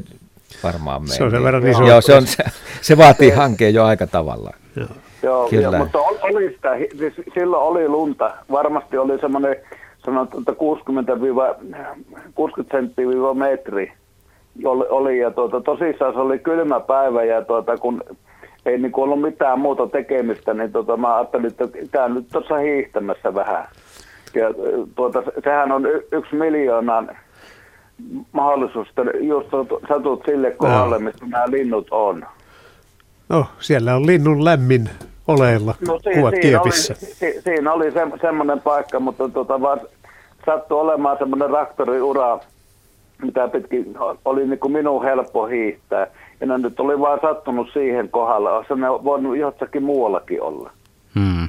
varmaan 0.62 1.02
mene. 1.02 1.14
Se 1.14 1.24
on 1.24 1.30
sen 1.30 1.44
verran 1.44 1.66
iso. 1.66 1.84
Joo, 1.84 2.00
se, 2.00 2.14
on, 2.14 2.26
se, 2.26 2.44
se 2.80 2.98
vaatii 2.98 3.30
hankkeen 3.30 3.74
jo 3.74 3.84
aika 3.84 4.06
tavalla. 4.06 4.50
Joo, 4.76 4.88
Joo 5.22 5.48
Kyllä. 5.48 5.78
mutta 5.78 5.98
oli 5.98 6.48
sitä, 6.48 6.76
siis 6.98 7.14
silloin 7.34 7.62
oli 7.62 7.88
lunta. 7.88 8.30
Varmasti 8.50 8.98
oli 8.98 9.18
semmoinen 9.18 9.56
sanotaan, 10.04 10.44
että 10.48 10.52
60-60 10.52 10.56
senttiä 12.70 13.06
metri 13.34 13.92
oli, 14.64 14.84
oli 14.88 15.18
ja 15.18 15.30
tuota, 15.30 15.60
tosissaan 15.60 16.12
se 16.12 16.18
oli 16.20 16.38
kylmä 16.38 16.80
päivä 16.80 17.24
ja 17.24 17.44
tuota, 17.44 17.76
kun 17.76 18.02
ei 18.66 18.78
niin 18.78 18.92
ollut 18.96 19.20
mitään 19.20 19.60
muuta 19.60 19.86
tekemistä, 19.86 20.54
niin 20.54 20.72
tota, 20.72 20.96
mä 20.96 21.16
ajattelin, 21.16 21.46
että 21.46 21.64
käyn 21.92 22.14
nyt 22.14 22.26
tuossa 22.32 22.56
hiihtämässä 22.56 23.34
vähän. 23.34 23.64
Ja 24.34 24.48
tuota, 24.94 25.22
sehän 25.44 25.72
on 25.72 25.86
y- 25.86 26.06
yksi 26.12 26.36
miljoonan 26.36 27.10
mahdollisuus, 28.32 28.88
että 28.88 29.02
just 29.20 29.48
satut 29.88 30.22
sille 30.26 30.50
kohdalle, 30.50 30.98
missä 30.98 31.26
nämä 31.26 31.44
linnut 31.46 31.88
on. 31.90 32.26
No, 33.28 33.46
siellä 33.58 33.94
on 33.96 34.06
linnun 34.06 34.44
lämmin 34.44 34.90
oleilla 35.28 35.74
no, 35.88 35.98
si- 35.98 36.40
siinä, 36.42 36.60
oli, 36.60 36.72
si- 36.72 37.40
siinä 37.44 37.72
oli 37.72 37.90
se, 37.90 38.06
semmoinen 38.20 38.60
paikka, 38.60 39.00
mutta 39.00 39.28
tuota, 39.28 39.60
vaan 39.60 39.80
sattui 40.46 40.80
olemaan 40.80 41.18
semmoinen 41.18 41.50
raktoriura, 41.50 42.38
mitä 43.22 43.48
pitkin 43.48 43.96
oli 44.24 44.46
niin 44.46 44.58
kuin 44.58 44.72
minun 44.72 45.04
helppo 45.04 45.46
hiihtää. 45.46 46.06
Ja 46.40 46.46
ne 46.46 46.58
nyt 46.58 46.80
oli 46.80 47.00
vaan 47.00 47.18
sattunut 47.22 47.68
siihen 47.72 48.08
kohdalle. 48.08 48.50
Olisi 48.50 48.74
ne 48.74 48.88
voinut 48.88 49.36
jossakin 49.36 49.82
muuallakin 49.82 50.42
olla. 50.42 50.70
Hmm. 51.14 51.48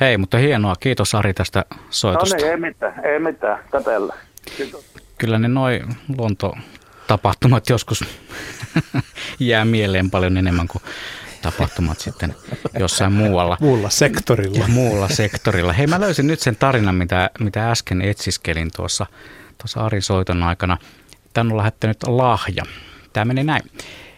Hei, 0.00 0.18
mutta 0.18 0.38
hienoa. 0.38 0.74
Kiitos 0.80 1.14
Ari 1.14 1.34
tästä 1.34 1.64
soitosta. 1.90 2.36
No 2.36 2.42
niin, 2.42 2.50
ei 2.50 2.56
mitään, 2.56 3.04
ei 3.04 3.18
mitään. 3.18 3.58
Katella. 3.70 4.14
Kyllä 5.18 5.38
ne 5.38 5.48
noin 5.48 5.82
luontotapahtumat 6.18 7.68
joskus 7.68 8.04
jää 9.40 9.64
mieleen 9.64 10.10
paljon 10.10 10.36
enemmän 10.36 10.68
kuin 10.68 10.82
tapahtumat 11.42 11.98
sitten 11.98 12.34
jossain 12.78 13.12
muualla. 13.12 13.56
Muulla 13.60 13.90
sektorilla. 13.90 14.58
Ja 14.58 14.68
muulla 14.68 15.08
sektorilla. 15.08 15.72
Hei, 15.72 15.86
mä 15.86 16.00
löysin 16.00 16.26
nyt 16.26 16.40
sen 16.40 16.56
tarinan, 16.56 16.94
mitä, 16.94 17.30
mitä 17.40 17.70
äsken 17.70 18.02
etsiskelin 18.02 18.70
tuossa, 18.76 19.06
tuossa 19.58 19.80
Ari 19.80 20.00
Soiton 20.00 20.42
aikana. 20.42 20.78
Tän 21.34 21.52
on 21.52 21.56
lähettänyt 21.56 22.02
lahja. 22.06 22.64
Tämä 23.12 23.24
menee 23.24 23.44
näin. 23.44 23.62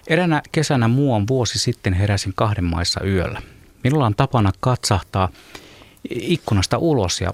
Eränä 0.06 0.42
kesänä 0.52 0.88
muuan 0.88 1.28
vuosi 1.28 1.58
sitten 1.58 1.92
heräsin 1.92 2.32
kahden 2.36 2.64
maissa 2.64 3.04
yöllä. 3.04 3.42
Minulla 3.84 4.06
on 4.06 4.14
tapana 4.14 4.52
katsahtaa 4.60 5.28
ikkunasta 6.10 6.78
ulos 6.78 7.20
ja 7.20 7.32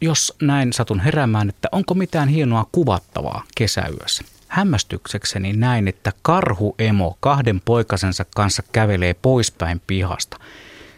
jos 0.00 0.34
näin 0.42 0.72
satun 0.72 1.00
heräämään, 1.00 1.48
että 1.48 1.68
onko 1.72 1.94
mitään 1.94 2.28
hienoa 2.28 2.66
kuvattavaa 2.72 3.44
kesäyössä. 3.56 4.24
Hämmästyksekseni 4.48 5.52
näin, 5.52 5.88
että 5.88 6.12
karhuemo 6.22 7.16
kahden 7.20 7.60
poikasensa 7.64 8.24
kanssa 8.34 8.62
kävelee 8.72 9.14
poispäin 9.14 9.82
pihasta. 9.86 10.36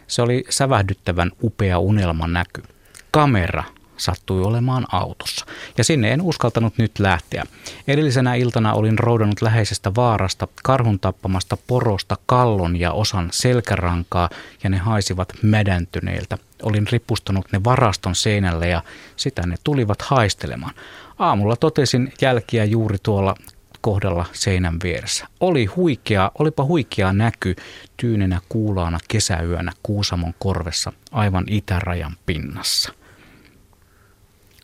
Se 0.07 0.21
oli 0.21 0.43
sävähdyttävän 0.49 1.31
upea 1.43 1.79
unelman 1.79 2.33
näky. 2.33 2.63
Kamera 3.11 3.63
sattui 3.97 4.41
olemaan 4.41 4.85
autossa. 4.91 5.45
Ja 5.77 5.83
sinne 5.83 6.11
en 6.11 6.21
uskaltanut 6.21 6.77
nyt 6.77 6.99
lähteä. 6.99 7.43
Edellisenä 7.87 8.35
iltana 8.35 8.73
olin 8.73 8.99
roudannut 8.99 9.41
läheisestä 9.41 9.95
vaarasta, 9.95 10.47
karhun 10.63 10.99
tappamasta 10.99 11.57
porosta 11.67 12.17
kallon 12.25 12.79
ja 12.79 12.91
osan 12.91 13.29
selkärankaa, 13.31 14.29
ja 14.63 14.69
ne 14.69 14.77
haisivat 14.77 15.33
mädäntyneiltä. 15.41 16.37
Olin 16.63 16.87
ripustanut 16.91 17.45
ne 17.51 17.63
varaston 17.63 18.15
seinälle 18.15 18.67
ja 18.67 18.83
sitä 19.15 19.47
ne 19.47 19.55
tulivat 19.63 20.01
haistelemaan. 20.01 20.73
Aamulla 21.19 21.55
totesin 21.55 22.13
jälkiä 22.21 22.65
juuri 22.65 22.97
tuolla 23.03 23.35
kohdalla 23.81 24.25
seinän 24.33 24.79
vieressä. 24.83 25.27
Oli 25.39 25.65
huikea, 25.65 26.31
olipa 26.39 26.63
huikea 26.63 27.13
näky 27.13 27.55
tyynenä 27.97 28.41
kuulaana 28.49 28.99
kesäyönä 29.07 29.71
Kuusamon 29.83 30.33
korvessa 30.39 30.93
aivan 31.11 31.45
itärajan 31.47 32.15
pinnassa 32.25 32.93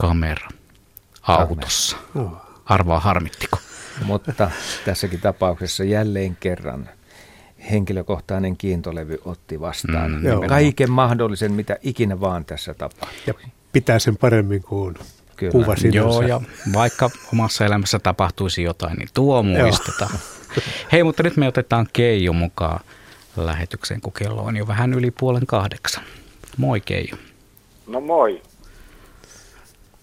kamera 0.01 0.49
autossa. 1.21 1.97
Arvaa 2.65 2.99
harmittiko. 2.99 3.57
Mutta 4.05 4.51
tässäkin 4.85 5.21
tapauksessa 5.21 5.83
jälleen 5.83 6.37
kerran 6.39 6.89
henkilökohtainen 7.71 8.57
kiintolevy 8.57 9.17
otti 9.25 9.59
vastaan 9.59 10.11
mm, 10.11 10.47
kaiken 10.47 10.91
mahdollisen, 10.91 11.51
mitä 11.51 11.77
ikinä 11.81 12.19
vaan 12.21 12.45
tässä 12.45 12.73
tapahtuu. 12.73 13.19
Ja 13.27 13.33
pitää 13.71 13.99
sen 13.99 14.17
paremmin 14.17 14.63
kuin 14.63 14.95
Kyllä. 15.35 15.51
kuva 15.51 15.75
sinänsä. 15.75 15.97
Joo, 15.97 16.21
ja 16.21 16.41
vaikka 16.73 17.09
omassa 17.33 17.65
elämässä 17.65 17.99
tapahtuisi 17.99 18.63
jotain, 18.63 18.97
niin 18.97 19.09
tuo 19.13 19.43
muistetaan. 19.43 20.11
Hei, 20.91 21.03
mutta 21.03 21.23
nyt 21.23 21.37
me 21.37 21.47
otetaan 21.47 21.87
Keijo 21.93 22.33
mukaan 22.33 22.79
lähetykseen, 23.37 24.01
kun 24.01 24.13
kello 24.13 24.41
on 24.41 24.57
jo 24.57 24.67
vähän 24.67 24.93
yli 24.93 25.11
puolen 25.11 25.45
kahdeksan. 25.45 26.03
Moi 26.57 26.81
Keijo. 26.81 27.15
No 27.87 28.01
moi. 28.01 28.41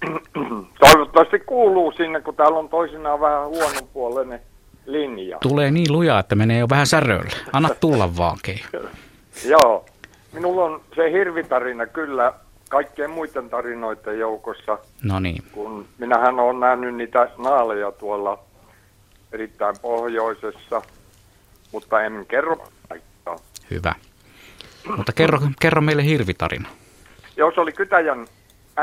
Toivottavasti 0.81 1.39
kuuluu 1.39 1.93
sinne, 1.93 2.21
kun 2.21 2.35
täällä 2.35 2.59
on 2.59 2.69
toisinaan 2.69 3.21
vähän 3.21 3.49
huonopuolinen 3.49 4.41
linja. 4.87 5.39
Tulee 5.39 5.71
niin 5.71 5.93
lujaa, 5.93 6.21
että 6.21 6.35
menee 6.35 6.59
jo 6.59 6.67
vähän 6.71 6.87
särölle. 6.87 7.31
Anna 7.53 7.69
tulla 7.81 8.17
vaan, 8.17 8.39
Kei. 8.43 8.61
Joo. 9.53 9.85
Minulla 10.33 10.65
on 10.65 10.81
se 10.97 11.13
hirvitarina 11.13 11.87
kyllä 11.87 12.33
kaikkien 12.69 13.11
muiden 13.11 13.51
tarinoiden 13.51 14.19
joukossa. 14.19 14.79
No 15.03 15.21
niin. 15.21 15.43
Kun 15.53 15.87
minähän 15.99 16.41
olen 16.41 16.61
nähnyt 16.61 16.95
niitä 16.95 17.29
naaleja 17.39 17.93
tuolla 17.93 18.39
erittäin 19.33 19.77
pohjoisessa, 19.83 20.83
mutta 21.73 22.03
en 22.03 22.25
kerro. 22.29 22.69
Hyvä. 23.71 23.95
Mutta 24.97 25.13
kerro, 25.13 25.39
kerro 25.61 25.81
meille 25.81 26.05
hirvitarina. 26.05 26.69
Joo, 27.37 27.53
se 27.55 27.61
oli 27.61 27.73
Kytäjän 27.73 28.27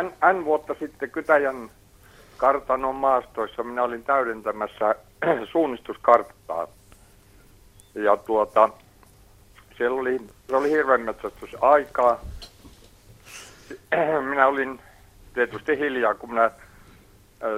N, 0.03 0.37
N 0.39 0.45
vuotta 0.45 0.75
sitten 0.79 1.11
Kytäjän 1.11 1.71
kartanon 2.37 2.95
maastoissa 2.95 3.63
minä 3.63 3.83
olin 3.83 4.03
täydentämässä 4.03 4.95
suunnistuskarttaa. 5.51 6.67
Ja 7.95 8.17
tuota, 8.17 8.69
siellä 9.77 10.01
oli, 10.01 10.21
se 10.47 10.55
oli 10.55 10.69
hirveän 10.69 11.15
aikaa. 11.61 12.19
Minä 14.29 14.47
olin 14.47 14.79
tietysti 15.33 15.79
hiljaa, 15.79 16.15
kun 16.15 16.29
minä 16.29 16.51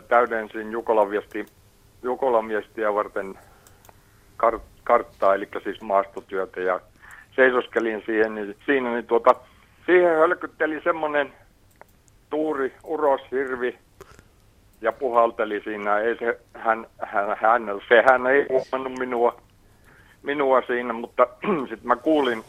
täydensin 0.07 0.71
Jukolamiesti, 0.71 1.45
Jukolamiestiä 2.03 2.93
varten 2.93 3.39
kart, 4.37 4.61
karttaa, 4.83 5.35
eli 5.35 5.47
siis 5.63 5.81
maastotyötä, 5.81 6.61
ja 6.61 6.79
seisoskelin 7.35 8.03
siihen, 8.05 8.35
niin 8.35 8.55
siinä 8.65 8.93
niin 8.93 9.07
tuota, 9.07 9.35
siihen 9.85 10.15
hölkytteli 10.15 10.81
semmoinen 10.83 11.33
tuuri 12.29 12.73
uroshirvi 12.83 13.77
ja 14.81 14.91
puhalteli 14.91 15.61
siinä. 15.63 15.97
Ei 15.97 16.17
se, 16.17 16.39
hän, 16.53 16.87
hän, 17.01 17.37
hän, 17.41 17.63
sehän 17.89 18.27
ei 18.27 18.45
huomannut 18.49 18.99
minua, 18.99 19.41
minua 20.23 20.61
siinä, 20.61 20.93
mutta 20.93 21.27
sitten 21.69 21.87
mä 21.87 21.95
kuulin, 21.95 22.43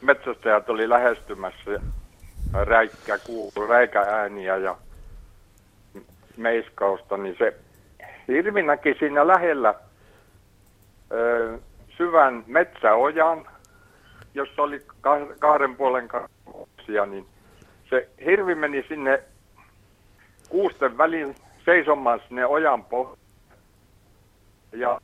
metsästäjät 0.00 0.70
oli 0.70 0.88
lähestymässä 0.88 1.80
räikkä, 2.52 3.18
räikä 3.68 4.00
ääniä 4.00 4.56
ja 4.56 4.76
meiskausta, 6.36 7.16
niin 7.16 7.36
se 7.38 7.56
hirvi 8.28 8.62
näki 8.62 8.94
siinä 8.98 9.26
lähellä 9.26 9.74
ö, 11.12 11.58
syvän 11.96 12.44
metsäojan, 12.46 13.46
jossa 14.34 14.62
oli 14.62 14.82
kahden 15.38 15.76
puolen 15.76 16.08
kaksia, 16.08 17.06
niin 17.06 17.26
se 17.92 18.08
hirvi 18.24 18.54
meni 18.54 18.84
sinne 18.88 19.22
kuusten 20.48 20.98
väliin 20.98 21.34
seisomaan 21.64 22.20
sinne 22.28 22.46
ojan. 22.46 22.84
Ja 24.72 25.00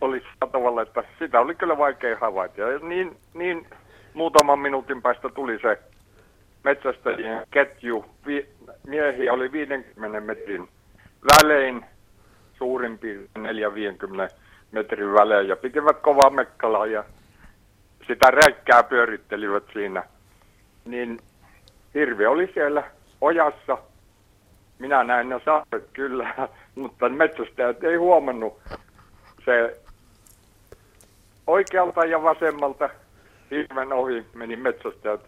oli 0.00 0.20
sillä 0.20 0.52
tavalla, 0.52 0.82
että 0.82 1.04
sitä 1.18 1.40
oli 1.40 1.54
kyllä 1.54 1.78
vaikea 1.78 2.18
havaita. 2.18 2.60
Ja 2.60 2.78
niin, 2.78 3.16
niin 3.34 3.66
muutaman 4.14 4.58
minuutin 4.58 5.02
päästä 5.02 5.28
tuli 5.28 5.58
se 5.62 5.78
metsästäjien 6.64 7.46
ketju. 7.50 8.04
Vi, 8.26 8.48
miehiä 8.86 9.32
oli 9.32 9.52
50 9.52 10.20
metrin 10.20 10.68
välein, 11.32 11.84
suurin 12.54 12.98
piirtein 12.98 13.46
4-50 14.30 14.34
metrin 14.72 15.14
välein. 15.14 15.48
Ja 15.48 15.56
pitivät 15.56 15.98
kovaa 16.00 16.30
mekkalaa 16.30 16.86
ja 16.86 17.04
sitä 18.06 18.30
räikkää 18.30 18.82
pyörittelivät 18.82 19.64
siinä– 19.72 20.02
niin 20.90 21.18
hirvi 21.94 22.26
oli 22.26 22.50
siellä 22.54 22.90
ojassa. 23.20 23.78
Minä 24.78 25.04
näin 25.04 25.28
ne 25.28 25.40
saaret 25.44 25.88
kyllä, 25.92 26.34
mutta 26.74 27.08
metsästäjät 27.08 27.84
ei 27.84 27.96
huomannut. 27.96 28.60
Se 29.44 29.80
oikealta 31.46 32.04
ja 32.04 32.22
vasemmalta 32.22 32.90
hirven 33.50 33.92
ohi 33.92 34.26
meni 34.34 34.56
metsästäjät 34.56 35.20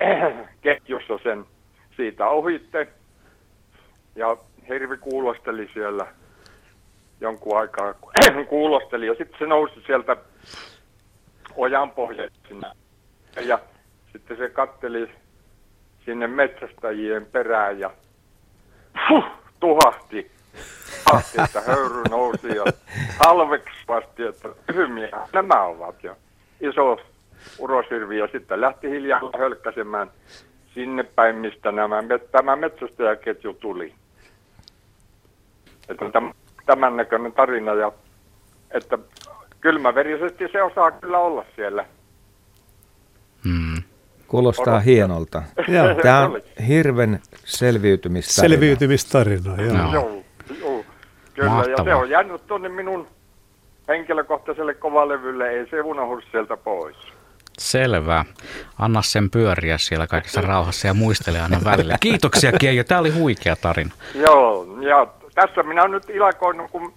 ketjussa 0.62 1.18
sen 1.22 1.44
siitä 1.96 2.26
ohitte. 2.28 2.88
Ja 4.14 4.36
hirvi 4.68 4.96
kuulosteli 4.96 5.70
siellä 5.74 6.06
jonkun 7.20 7.58
aikaa, 7.58 7.94
kuulosteli 8.48 9.06
ja 9.06 9.14
sitten 9.14 9.38
se 9.38 9.46
nousi 9.46 9.82
sieltä 9.86 10.16
ojan 11.56 11.90
pohjalle 11.90 12.30
Ja 13.46 13.58
sitten 14.16 14.36
se 14.36 14.48
katteli 14.48 15.10
sinne 16.04 16.26
metsästäjien 16.26 17.26
perään 17.26 17.78
ja 17.78 17.90
puh, 19.08 19.24
tuhahti. 19.60 20.30
Tuhahti, 21.04 21.40
että 21.44 21.60
höyry 21.60 22.02
nousi 22.10 22.48
ja 22.56 22.64
halveksivasti, 23.24 24.22
että 24.22 24.48
tyhmiä 24.66 25.08
nämä 25.32 25.62
ovat. 25.62 26.04
Ja 26.04 26.16
iso 26.60 27.00
urosirvi 27.58 28.18
ja 28.18 28.28
sitten 28.32 28.60
lähti 28.60 28.90
hiljaa 28.90 29.20
hölkkäsemään 29.38 30.10
sinne 30.74 31.02
päin, 31.02 31.36
mistä 31.36 31.72
nämä, 31.72 32.02
tämä 32.32 32.56
metsästäjäketju 32.56 33.54
tuli. 33.54 33.94
Että 35.88 36.10
tämän, 36.10 36.34
tämän 36.66 36.96
näköinen 36.96 37.32
tarina 37.32 37.74
ja 37.74 37.92
että 38.70 38.98
kylmäverisesti 39.60 40.48
se 40.52 40.62
osaa 40.62 40.90
kyllä 40.90 41.18
olla 41.18 41.44
siellä. 41.56 41.84
Kuulostaa 44.28 44.62
Odottaa. 44.62 44.80
hienolta. 44.80 45.42
Tämä 46.02 46.22
on 46.22 46.40
hirven 46.68 47.20
selviytymistarina. 47.44 48.54
Selviytymistarina, 48.54 49.62
joo. 49.62 49.76
No. 49.76 49.92
Joo, 49.92 50.22
joo. 50.60 50.84
Kyllä, 51.34 51.50
Mahtavaa. 51.50 51.78
ja 51.78 51.84
se 51.84 51.94
on 51.94 52.10
jäänyt 52.10 52.46
tuonne 52.46 52.68
minun 52.68 53.06
henkilökohtaiselle 53.88 54.74
kovalevylle, 54.74 55.48
ei 55.48 55.66
se 55.70 55.82
unohdu 55.82 56.20
sieltä 56.30 56.56
pois. 56.56 56.96
Selvä. 57.58 58.24
Anna 58.78 59.02
sen 59.02 59.30
pyöriä 59.30 59.78
siellä 59.78 60.06
kaikessa 60.06 60.40
rauhassa 60.40 60.86
ja 60.86 60.94
muistele 60.94 61.40
aina 61.40 61.60
välillä. 61.64 61.96
Kiitoksia 62.00 62.52
Keijo, 62.52 62.84
tämä 62.84 63.00
oli 63.00 63.10
huikea 63.10 63.56
tarina. 63.56 63.90
Joo, 64.14 64.66
ja 64.80 65.06
tässä 65.34 65.62
minä 65.62 65.80
olen 65.82 65.92
nyt 65.92 66.10
ilakoinut, 66.10 66.70
kun 66.70 66.92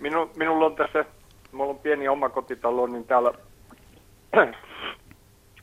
minu, 0.00 0.30
minulla 0.36 0.66
on 0.66 0.76
tässä 0.76 1.04
mulla 1.52 1.70
on 1.70 1.78
pieni 1.78 2.08
omakotitalo, 2.08 2.86
niin 2.86 3.04
täällä 3.04 3.32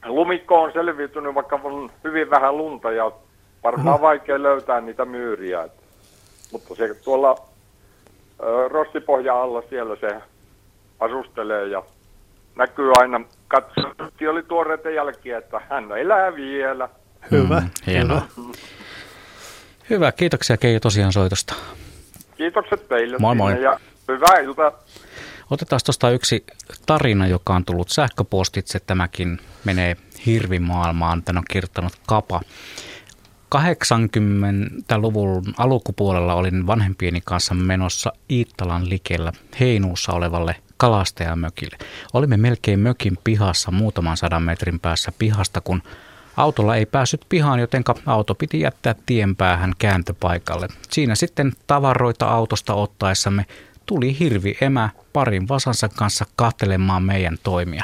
lumikko 0.08 0.62
on 0.62 0.74
selviytynyt, 0.74 1.36
vaikka 1.36 1.60
on 1.64 1.92
hyvin 2.04 2.30
vähän 2.30 2.58
lunta 2.58 2.92
ja 2.92 3.12
varmaan 3.64 4.02
vaikea 4.02 4.44
löytää 4.44 4.82
niitä 4.82 5.06
myyriä. 5.06 5.68
Mutta 6.52 6.76
se 6.76 6.94
tuolla 6.94 7.36
ö, 8.44 8.68
rossipohja 8.68 9.42
alla 9.42 9.64
siellä 9.70 9.96
se 9.96 10.22
asustelee 11.00 11.68
ja 11.68 11.84
näkyy 12.56 12.92
aina, 12.98 13.22
katsottiin 13.48 14.30
oli 14.30 14.44
tuoreita 14.44 14.90
jälkiä, 14.90 15.38
että 15.38 15.62
hän 15.70 15.98
elää 15.98 16.36
vielä. 16.36 16.90
Hyvä. 17.32 17.60
Mm, 17.60 17.70
hienoa. 17.88 18.22
Hyvä. 18.38 18.54
Hyvä, 19.90 20.12
kiitoksia 20.12 20.58
Keijo 20.58 20.80
tosiaan 20.80 21.14
soitosta. 21.14 21.54
Kiitokset 22.38 22.88
teille. 22.88 23.18
Moi 23.20 23.36
moi. 23.36 23.62
Ja 23.62 23.80
hyvää 24.08 24.40
iltaa. 24.40 24.72
Otetaan 25.50 25.80
tuosta 25.86 26.10
yksi 26.10 26.46
tarina, 26.86 27.28
joka 27.28 27.56
on 27.56 27.66
tullut 27.66 27.90
sähköpostitse. 27.90 28.80
Tämäkin 28.80 29.40
menee 29.66 29.98
hirvimaailmaan. 30.26 31.24
Tän 31.24 31.38
on 31.38 31.44
kirjoittanut 31.50 31.94
Kapa. 32.08 32.42
80-luvun 33.56 35.54
alkupuolella 35.58 36.34
olin 36.34 36.68
vanhempieni 36.68 37.22
kanssa 37.26 37.54
menossa 37.54 38.14
Iittalan 38.30 38.90
likellä 38.90 39.32
Heinuussa 39.60 40.14
olevalle 40.14 40.56
kalastajamökille. 40.78 41.78
Olimme 42.14 42.38
melkein 42.38 42.80
mökin 42.80 43.18
pihassa 43.24 43.72
muutaman 43.72 44.18
sadan 44.18 44.44
metrin 44.44 44.80
päässä 44.80 45.12
pihasta, 45.20 45.62
kun 45.62 45.84
autolla 46.38 46.76
ei 46.76 46.86
päässyt 46.86 47.26
pihaan, 47.30 47.60
joten 47.60 47.84
auto 48.06 48.36
piti 48.36 48.60
jättää 48.60 48.96
tien 49.06 49.36
päähän 49.36 49.74
kääntöpaikalle. 49.80 50.68
Siinä 50.90 51.16
sitten 51.16 51.54
tavaroita 51.68 52.28
autosta 52.28 52.74
ottaessamme 52.74 53.46
tuli 53.88 54.20
hirvi 54.20 54.58
emä 54.62 54.90
parin 55.14 55.48
vasansa 55.48 55.90
kanssa 55.90 56.26
kahtelemaan 56.36 57.04
meidän 57.04 57.38
toimia. 57.44 57.84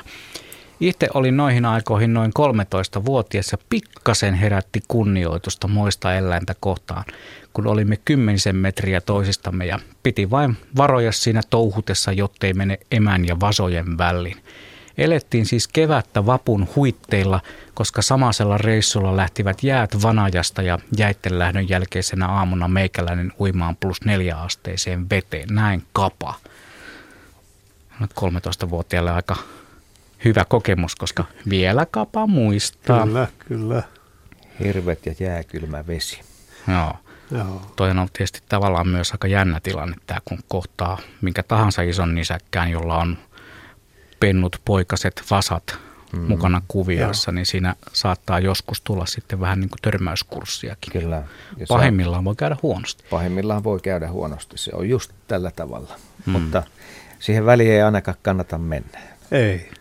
Itse 0.79 1.07
olin 1.13 1.37
noihin 1.37 1.65
aikoihin 1.65 2.13
noin 2.13 2.31
13-vuotias 2.39 3.51
ja 3.51 3.57
pikkasen 3.69 4.33
herätti 4.33 4.79
kunnioitusta 4.87 5.67
moista 5.67 6.15
eläintä 6.15 6.55
kohtaan, 6.59 7.03
kun 7.53 7.67
olimme 7.67 7.97
kymmenisen 8.05 8.55
metriä 8.55 9.01
toisistamme 9.01 9.65
ja 9.65 9.79
piti 10.03 10.29
vain 10.29 10.57
varoja 10.77 11.11
siinä 11.11 11.41
touhutessa, 11.49 12.11
jottei 12.11 12.53
mene 12.53 12.79
emän 12.91 13.27
ja 13.27 13.39
vasojen 13.39 13.97
väliin. 13.97 14.37
Elettiin 14.97 15.45
siis 15.45 15.67
kevättä 15.67 16.25
vapun 16.25 16.67
huitteilla, 16.75 17.39
koska 17.73 18.01
samaisella 18.01 18.57
reissulla 18.57 19.17
lähtivät 19.17 19.63
jäät 19.63 20.03
Vanajasta 20.03 20.61
ja 20.61 20.79
jäitten 20.97 21.39
lähdön 21.39 21.69
jälkeisenä 21.69 22.27
aamuna 22.27 22.67
meikäläinen 22.67 23.33
uimaan 23.39 23.75
plus 23.75 24.01
neljä 24.05 24.37
asteeseen 24.37 25.09
veteen. 25.09 25.49
Näin 25.51 25.83
kapa. 25.93 26.33
13-vuotiaalle 28.01 29.11
aika 29.11 29.35
hyvä 30.25 30.45
kokemus, 30.45 30.95
koska 30.95 31.25
vielä 31.49 31.85
kapa 31.91 32.27
muistaa. 32.27 33.05
Kyllä, 33.05 33.27
kyllä. 33.47 33.83
Hirvet 34.59 35.05
ja 35.05 35.15
jääkylmä 35.19 35.87
vesi. 35.87 36.21
Joo. 36.67 36.93
Joo. 37.31 37.61
Toi 37.75 37.89
on 37.89 38.07
tietysti 38.13 38.41
tavallaan 38.49 38.87
myös 38.87 39.11
aika 39.11 39.27
jännä 39.27 39.59
tilanne, 39.59 39.95
tämä 40.07 40.19
kun 40.25 40.39
kohtaa 40.47 40.97
minkä 41.21 41.43
tahansa 41.43 41.81
ison 41.81 42.15
nisäkkään, 42.15 42.71
jolla 42.71 42.97
on 42.97 43.17
pennut, 44.27 44.61
poikaset, 44.65 45.23
vasat 45.31 45.77
mm. 46.13 46.19
mukana 46.19 46.61
kuvioissa, 46.67 47.31
niin 47.31 47.45
siinä 47.45 47.75
saattaa 47.93 48.39
joskus 48.39 48.81
tulla 48.81 49.05
sitten 49.05 49.39
vähän 49.39 49.59
niin 49.59 49.69
kuin 49.69 49.81
törmäyskurssiakin. 49.81 50.93
Kyllä. 50.93 51.23
Ja 51.57 51.65
pahimmillaan 51.69 52.23
voi 52.23 52.35
käydä 52.35 52.57
huonosti. 52.63 53.03
Pahimmillaan 53.09 53.63
voi 53.63 53.79
käydä 53.79 54.11
huonosti, 54.11 54.57
se 54.57 54.71
on 54.73 54.89
just 54.89 55.11
tällä 55.27 55.51
tavalla. 55.51 55.95
Mm. 56.25 56.31
Mutta 56.31 56.63
siihen 57.19 57.45
väliin 57.45 57.71
ei 57.71 57.81
ainakaan 57.81 58.17
kannata 58.21 58.57
mennä. 58.57 58.99
Ei. 59.31 59.71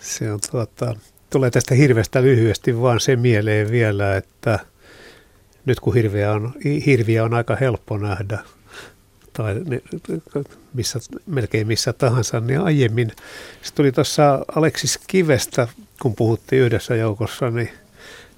Se 0.00 0.32
on 0.32 0.40
tuota, 0.50 0.94
tulee 1.30 1.50
tästä 1.50 1.74
hirveästä 1.74 2.22
lyhyesti 2.22 2.80
vaan 2.80 3.00
se 3.00 3.16
mieleen 3.16 3.70
vielä, 3.70 4.16
että 4.16 4.58
nyt 5.66 5.80
kun 5.80 5.94
hirviä 5.94 6.32
on, 6.32 6.52
hirviä 6.86 7.24
on 7.24 7.34
aika 7.34 7.56
helppo 7.60 7.98
nähdä, 7.98 8.38
tai 9.36 9.54
missä, 10.74 10.98
melkein 11.26 11.66
missä 11.66 11.92
tahansa, 11.92 12.40
niin 12.40 12.60
aiemmin 12.60 13.12
se 13.62 13.74
tuli 13.74 13.92
tuossa 13.92 14.44
Aleksis 14.56 14.98
Kivestä, 15.06 15.68
kun 16.02 16.14
puhuttiin 16.14 16.62
yhdessä 16.62 16.94
joukossa, 16.94 17.50
niin 17.50 17.70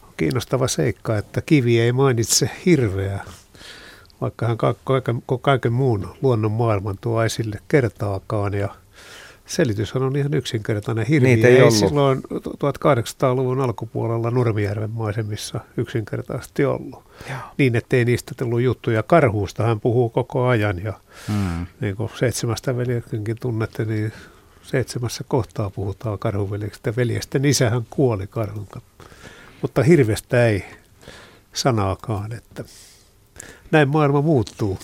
on 0.02 0.12
kiinnostava 0.16 0.68
seikka, 0.68 1.18
että 1.18 1.42
Kivi 1.42 1.80
ei 1.80 1.92
mainitse 1.92 2.50
hirveää, 2.66 3.24
vaikka 4.20 4.46
hän 4.46 4.56
kaiken, 4.84 5.22
kaiken 5.40 5.72
muun 5.72 6.16
luonnon 6.22 6.52
maailman 6.52 6.98
tuo 7.00 7.24
esille 7.24 7.58
kertaakaan 7.68 8.54
ja– 8.54 8.68
Selitys 9.46 9.96
on 9.96 10.16
ihan 10.16 10.34
yksinkertainen. 10.34 11.06
Hirviä 11.06 11.34
Niitä 11.34 11.48
ei, 11.48 11.58
ei 11.58 11.70
silloin 11.70 12.22
1800-luvun 12.24 13.60
alkupuolella 13.60 14.30
Nurmijärven 14.30 14.90
maisemissa 14.90 15.60
yksinkertaisesti 15.76 16.64
ollut. 16.64 17.04
Joo. 17.30 17.38
Niin, 17.58 17.76
ettei 17.76 18.04
niistä 18.04 18.34
tullut 18.36 18.60
juttuja. 18.60 19.02
Karhuusta 19.02 19.62
hän 19.62 19.80
puhuu 19.80 20.08
koko 20.08 20.46
ajan 20.46 20.84
ja 20.84 20.92
mm. 21.28 21.66
niin 21.80 21.96
kuin 21.96 22.10
seitsemästä 22.18 22.76
veljestäkin 22.76 23.36
tunnette, 23.40 23.84
niin 23.84 24.12
seitsemässä 24.62 25.24
kohtaa 25.28 25.70
puhutaan 25.70 26.18
karhuveljestä. 26.18 26.96
Veljesten 26.96 27.44
isähän 27.44 27.86
kuoli 27.90 28.26
karhun 28.26 28.66
Mutta 29.62 29.82
hirvestä 29.82 30.46
ei 30.46 30.64
sanaakaan, 31.52 32.32
että 32.32 32.64
näin 33.70 33.88
maailma 33.88 34.22
muuttuu. 34.22 34.78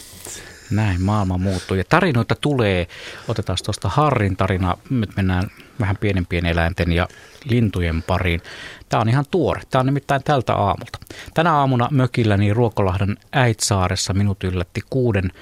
Näin 0.72 1.02
maailma 1.02 1.38
muuttuu 1.38 1.76
ja 1.76 1.84
tarinoita 1.88 2.34
tulee. 2.40 2.86
Otetaan 3.28 3.58
tuosta 3.64 3.88
Harrin 3.88 4.36
tarina. 4.36 4.76
Nyt 4.90 5.16
mennään 5.16 5.50
vähän 5.80 5.96
pienempien 5.96 6.46
eläinten 6.46 6.92
ja 6.92 7.08
lintujen 7.44 8.02
pariin. 8.02 8.40
Tämä 8.88 9.00
on 9.00 9.08
ihan 9.08 9.24
tuore. 9.30 9.62
Tämä 9.70 9.80
on 9.80 9.86
nimittäin 9.86 10.22
tältä 10.24 10.54
aamulta. 10.54 10.98
Tänä 11.34 11.52
aamuna 11.52 11.88
mökilläni 11.90 12.54
Ruokolahden 12.54 13.16
Äitsaaressa 13.32 14.14
minut 14.14 14.44
yllätti 14.44 14.80
kuuden 14.90 15.32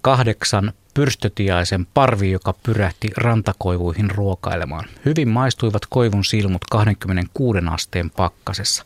kahdeksan 0.00 0.72
pyrstötiaisen 0.94 1.86
parvi, 1.94 2.30
joka 2.30 2.54
pyrähti 2.62 3.10
rantakoivuihin 3.16 4.10
ruokailemaan. 4.10 4.84
Hyvin 5.04 5.28
maistuivat 5.28 5.82
koivun 5.90 6.24
silmut 6.24 6.64
26 6.70 7.58
asteen 7.70 8.10
pakkasessa. 8.10 8.84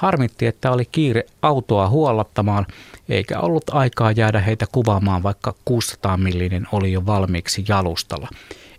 Harmitti, 0.00 0.46
että 0.46 0.70
oli 0.70 0.84
kiire 0.84 1.24
autoa 1.42 1.88
huollattamaan, 1.88 2.66
eikä 3.08 3.40
ollut 3.40 3.64
aikaa 3.70 4.12
jäädä 4.12 4.40
heitä 4.40 4.66
kuvaamaan, 4.72 5.22
vaikka 5.22 5.54
600 5.64 6.16
millinen 6.16 6.66
oli 6.72 6.92
jo 6.92 7.06
valmiiksi 7.06 7.64
jalustalla. 7.68 8.28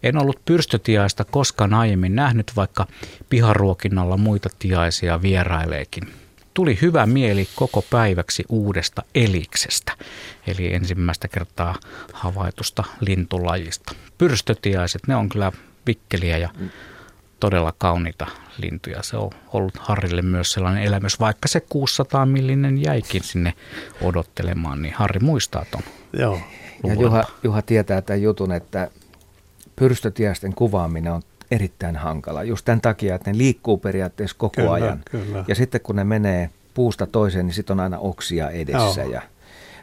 En 0.04 0.18
ollut 0.18 0.46
pyrstötiaista 0.46 1.24
koskaan 1.24 1.74
aiemmin 1.74 2.16
nähnyt, 2.16 2.52
vaikka 2.56 2.88
piharuokinnalla 3.30 4.18
muita 4.18 4.50
tiaisia 4.60 5.22
vieraileekin. 5.22 6.04
Tuli 6.54 6.78
hyvä 6.82 7.06
mieli 7.06 7.48
koko 7.56 7.84
päiväksi 7.90 8.44
uudesta 8.50 9.04
eliksestä, 9.16 9.92
eli 10.48 10.74
ensimmäistä 10.74 11.28
kertaa 11.28 11.76
havaitusta 12.14 12.84
lintulajista. 13.02 13.96
Pyrstötiaiset, 14.18 15.02
ne 15.08 15.16
on 15.16 15.30
kyllä 15.30 15.52
vikkeliä 15.88 16.38
ja 16.38 16.50
todella 17.42 17.74
kauniita 17.78 18.28
lintuja. 18.58 19.04
Se 19.04 19.18
on 19.18 19.30
ollut 19.54 19.78
Harrille 19.78 20.22
myös 20.22 20.52
sellainen 20.52 20.84
elämys, 20.84 21.20
vaikka 21.20 21.48
se 21.48 21.60
600 21.60 22.26
millinen 22.26 22.84
jäikin 22.84 23.24
sinne 23.24 23.54
odottelemaan, 24.02 24.82
niin 24.82 24.94
Harri 24.94 25.20
muistaa 25.20 25.66
ton. 25.72 25.82
Joo. 26.14 26.40
Ja 26.84 26.94
Juha, 26.94 27.24
Juha 27.44 27.62
tietää 27.62 28.02
tämän 28.02 28.22
jutun, 28.22 28.52
että 28.52 28.90
pyrstötiaisten 29.76 30.54
kuvaaminen 30.54 31.14
on 31.14 31.22
erittäin 31.52 31.96
hankala. 31.96 32.44
Just 32.44 32.66
tämän 32.66 32.82
takia, 32.82 33.16
että 33.16 33.32
ne 33.32 33.38
liikkuu 33.38 33.78
periaatteessa 33.78 34.36
koko 34.40 34.56
kyllä, 34.56 34.72
ajan. 34.72 35.02
Kyllä. 35.12 35.46
Ja 35.48 35.56
sitten 35.56 35.82
kun 35.82 35.96
ne 35.96 36.04
menee 36.04 36.50
puusta 36.74 37.08
toiseen, 37.08 37.46
niin 37.46 37.54
sitten 37.54 37.74
on 37.74 37.80
aina 37.80 37.98
oksia 37.98 38.50
edessä. 38.50 39.02
Joo. 39.02 39.12
Ja 39.12 39.22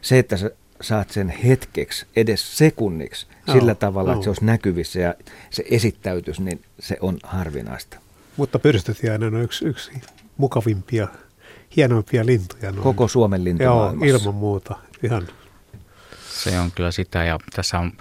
se, 0.03 0.19
että 0.19 0.37
sä 0.37 0.51
saat 0.81 1.11
sen 1.11 1.29
hetkeksi, 1.29 2.07
edes 2.17 2.59
sekunniksi, 2.59 3.27
Joo, 3.47 3.57
sillä 3.57 3.75
tavalla, 3.75 4.13
että 4.13 4.25
se 4.25 4.31
olisi 4.31 4.45
näkyvissä 4.45 5.01
ja 5.01 5.15
se 5.51 5.65
esittäytys, 5.71 6.41
niin 6.41 6.63
se 6.81 6.97
on 7.01 7.19
harvinaista. 7.23 7.99
Mutta 8.37 8.59
pyrstötiainen 8.59 9.35
on 9.35 9.43
yksi, 9.43 9.65
yksi 9.65 9.91
mukavimpia, 10.37 11.09
hienoimpia 11.77 12.27
lintuja. 12.27 12.71
Noin. 12.73 12.83
Koko 12.83 13.09
Suomen 13.09 13.45
lintumaailmassa. 13.45 14.07
Joo, 14.07 14.19
ilman 14.19 14.35
muuta. 14.35 14.77
Ihan. 15.03 15.29
Se 16.31 16.61
on 16.61 16.73
kyllä 16.73 16.91
sitä 16.91 17.25
ja 17.25 17.39
tässä 17.57 17.79
on 17.79 17.93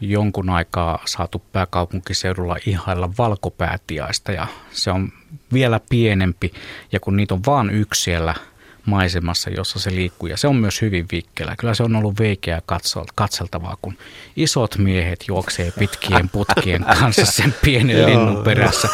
jonkun 0.00 0.50
aikaa 0.50 1.02
saatu 1.04 1.42
pääkaupunkiseudulla 1.52 2.56
ihailla 2.66 3.10
valkopäätiaista 3.18 4.32
ja 4.32 4.46
se 4.70 4.90
on 4.90 5.12
vielä 5.52 5.80
pienempi 5.90 6.52
ja 6.92 7.00
kun 7.00 7.16
niitä 7.16 7.34
on 7.34 7.40
vain 7.46 7.70
yksi 7.70 8.02
siellä 8.02 8.34
maisemassa, 8.86 9.50
jossa 9.50 9.78
se 9.78 9.90
liikkuu. 9.90 10.28
Ja 10.28 10.36
se 10.36 10.48
on 10.48 10.56
myös 10.56 10.82
hyvin 10.82 11.06
vikkelä. 11.12 11.54
Kyllä 11.58 11.74
se 11.74 11.82
on 11.82 11.96
ollut 11.96 12.18
veikeä 12.18 12.62
katseltavaa, 13.14 13.76
kun 13.82 13.98
isot 14.36 14.78
miehet 14.78 15.24
juoksee 15.28 15.72
pitkien 15.78 16.28
putkien 16.28 16.84
kanssa 17.00 17.26
sen 17.26 17.54
pienen 17.64 18.06
linnun 18.06 18.44
perässä. 18.44 18.88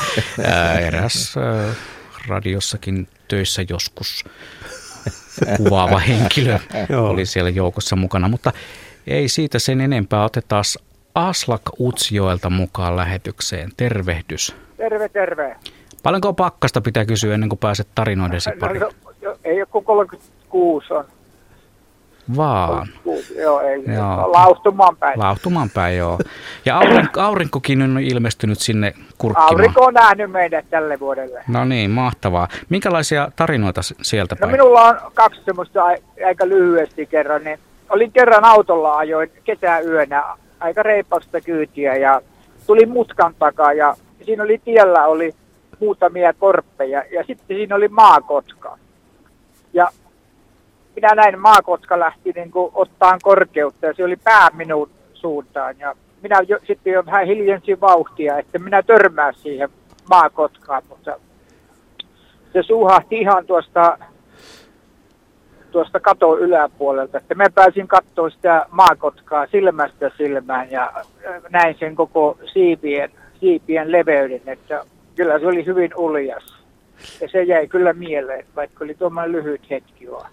Ää, 0.45 0.79
eräs 0.79 1.35
ää, 1.37 1.75
radiossakin 2.29 3.09
töissä 3.29 3.65
joskus 3.69 4.25
kuvaava 5.57 5.99
henkilö 5.99 6.59
oli 6.97 7.27
siellä 7.27 7.51
joukossa 7.51 7.97
mukana, 7.97 8.29
mutta 8.29 8.53
ei 9.07 9.29
siitä 9.29 9.59
sen 9.59 9.81
enempää. 9.81 10.25
Otetaan 10.25 10.65
Aslak 11.15 11.63
Utsjoelta 11.81 12.51
mukaan 12.51 12.97
lähetykseen. 12.97 13.71
Tervehdys. 13.77 14.57
Terve, 14.77 15.09
terve. 15.09 15.57
Paljonko 16.03 16.33
pakkasta 16.33 16.81
pitää 16.81 17.05
kysyä 17.05 17.35
ennen 17.35 17.49
kuin 17.49 17.59
pääset 17.59 17.89
tarinoidesi 17.95 18.51
pari? 18.61 18.79
No, 18.79 18.91
no, 19.05 19.12
ei 19.45 19.61
ole 19.61 19.67
kuin 19.67 19.85
36 19.85 20.95
on. 20.95 21.05
Vaan. 22.37 22.87
Joo, 23.37 23.61
ei. 23.61 23.83
Joo. 23.95 24.33
Lauhtumaan 24.33 24.97
päin. 24.97 25.19
Lauhtumaan 25.19 25.71
päin, 25.75 25.97
joo. 25.97 26.19
Ja 26.65 26.77
aurinko, 26.79 27.21
aurinkokin 27.21 27.83
on 27.83 27.99
ilmestynyt 27.99 28.59
sinne 28.59 28.95
kurkkimaan. 29.19 29.53
Aurinko 29.53 29.85
on 29.85 29.95
nähnyt 29.95 30.31
meidät 30.31 30.67
tälle 30.71 31.01
vuodelle. 31.01 31.45
No 31.49 31.65
niin, 31.65 31.91
mahtavaa. 31.91 32.49
Minkälaisia 32.69 33.31
tarinoita 33.37 33.81
sieltä 34.03 34.35
no 34.35 34.39
päin? 34.39 34.51
No 34.51 34.53
minulla 34.53 34.83
on 34.83 34.99
kaksi 35.15 35.41
semmoista 35.45 35.85
aika 36.27 36.49
lyhyesti 36.49 37.07
kerran. 37.07 37.45
Niin 37.45 37.59
olin 37.91 38.13
kerran 38.13 38.45
autolla 38.45 38.97
ajoin 38.97 39.31
kesäyönä 39.45 40.25
aika 40.61 40.83
reipasta 40.83 41.41
kyytiä 41.41 41.97
ja 41.97 42.21
tuli 42.67 42.87
mutkan 42.87 43.35
takaa 43.39 43.73
ja 43.73 43.97
siinä 44.25 44.43
oli 44.43 44.61
tiellä 44.65 45.07
oli 45.07 45.35
muutamia 45.81 46.33
korppeja 46.33 47.03
ja 47.13 47.25
sitten 47.27 47.57
siinä 47.57 47.77
oli 47.77 47.89
maakotka. 47.89 48.79
Ja 49.73 49.89
minä 50.97 51.15
näin 51.15 51.39
maakotka 51.39 51.99
lähti 51.99 52.33
niin 52.33 52.51
kuin 52.51 52.71
ottaan 52.75 53.19
korkeutta 53.23 53.87
ja 53.87 53.95
se 53.95 54.05
oli 54.05 54.17
pää 54.17 54.49
minun 54.53 54.91
suuntaan. 55.15 55.79
Ja 55.79 55.95
minä 56.23 56.41
jo, 56.49 56.59
sitten 56.67 56.93
jo 56.93 57.07
vähän 57.07 57.27
hiljensin 57.27 57.81
vauhtia, 57.81 58.39
että 58.39 58.59
minä 58.59 58.83
törmää 58.83 59.33
siihen 59.33 59.69
maakotkaan, 60.11 60.83
mutta 60.89 61.17
se 62.53 62.63
suuhahti 62.63 63.21
ihan 63.21 63.47
tuosta, 63.47 63.99
tuosta 65.71 66.01
katon 66.01 66.41
yläpuolelta. 66.41 67.19
Että 67.19 67.35
mä 67.35 67.45
pääsin 67.55 67.89
katsoa 67.89 68.31
sitä 68.31 68.67
maakotkaa 68.71 69.47
silmästä 69.47 70.11
silmään 70.17 70.71
ja 70.71 70.93
näin 71.51 71.77
sen 71.79 71.97
koko 71.97 72.39
siipien, 72.53 73.11
siipien 73.41 73.93
leveyden, 73.93 74.43
että 74.47 74.85
kyllä 75.17 75.39
se 75.39 75.47
oli 75.47 75.67
hyvin 75.67 75.91
uljas. 75.97 76.62
Ja 77.21 77.29
se 77.29 77.43
jäi 77.43 77.67
kyllä 77.67 77.93
mieleen, 77.93 78.47
vaikka 78.57 78.85
oli 78.85 78.95
tuommoinen 78.95 79.33
lyhyt 79.33 79.71
hetki 79.71 80.11
vaan 80.11 80.31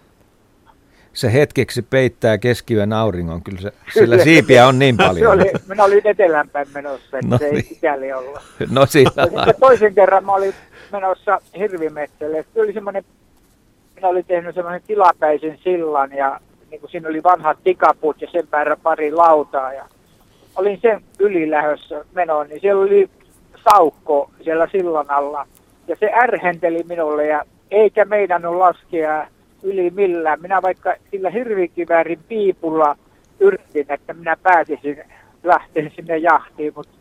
se 1.13 1.33
hetkeksi 1.33 1.81
peittää 1.81 2.37
keskiyön 2.37 2.93
auringon, 2.93 3.43
kyllä 3.43 3.61
se, 3.61 3.71
sillä 3.93 4.23
siipiä 4.23 4.67
on 4.67 4.79
niin 4.79 4.97
paljon. 5.07 5.33
oli, 5.33 5.51
minä 5.67 5.83
olin 5.83 6.01
etelänpäin 6.07 6.67
menossa, 6.73 7.17
että 7.17 7.27
no 7.27 7.37
se 7.37 7.45
ei 7.45 7.51
niin. 7.51 7.65
sikäli 7.65 8.13
olla. 8.13 8.41
No 8.71 8.85
sillä 8.85 9.27
toisen 9.59 9.95
kerran 9.95 10.25
mä 10.25 10.33
olin 10.33 10.53
menossa 10.91 11.39
hirvimetsälle. 11.57 12.45
Se 12.53 12.61
oli 12.61 12.73
semmoinen, 12.73 13.03
minä 13.95 14.07
olin 14.07 14.25
tehnyt 14.25 14.55
semmoinen 14.55 14.81
tilapäisen 14.87 15.59
sillan 15.63 16.11
ja 16.11 16.39
niin 16.71 16.81
kuin 16.81 16.91
siinä 16.91 17.09
oli 17.09 17.23
vanhat 17.23 17.57
tikapuut 17.63 18.21
ja 18.21 18.27
sen 18.31 18.47
päällä 18.47 18.75
pari 18.75 19.11
lautaa 19.11 19.73
ja 19.73 19.85
olin 20.55 20.79
sen 20.81 21.01
yli 21.19 21.51
lähdössä 21.51 22.05
menoon, 22.15 22.47
niin 22.47 22.61
siellä 22.61 22.81
oli 22.81 23.09
saukko 23.69 24.31
siellä 24.43 24.67
sillan 24.71 25.11
alla 25.11 25.47
ja 25.89 25.95
se 25.99 26.11
ärhenteli 26.15 26.83
minulle 26.83 27.27
ja 27.27 27.43
eikä 27.71 28.05
meidän 28.05 28.45
ole 28.45 28.57
laskea 28.57 29.27
yli 29.63 29.89
millään. 29.89 30.41
Minä 30.41 30.61
vaikka 30.61 30.95
sillä 31.11 31.29
hirvikiväärin 31.29 32.19
piipulla 32.27 32.95
yritin, 33.39 33.85
että 33.89 34.13
minä 34.13 34.37
pääsisin 34.43 35.03
lähteä 35.43 35.89
sinne 35.95 36.17
jahtiin, 36.17 36.73
mutta 36.75 36.93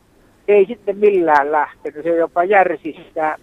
ei 0.48 0.66
sitten 0.66 0.98
millään 0.98 1.52
lähtenyt. 1.52 2.02
Se 2.02 2.16
jopa 2.16 2.44
järsi 2.44 2.97
sitä 3.06 3.36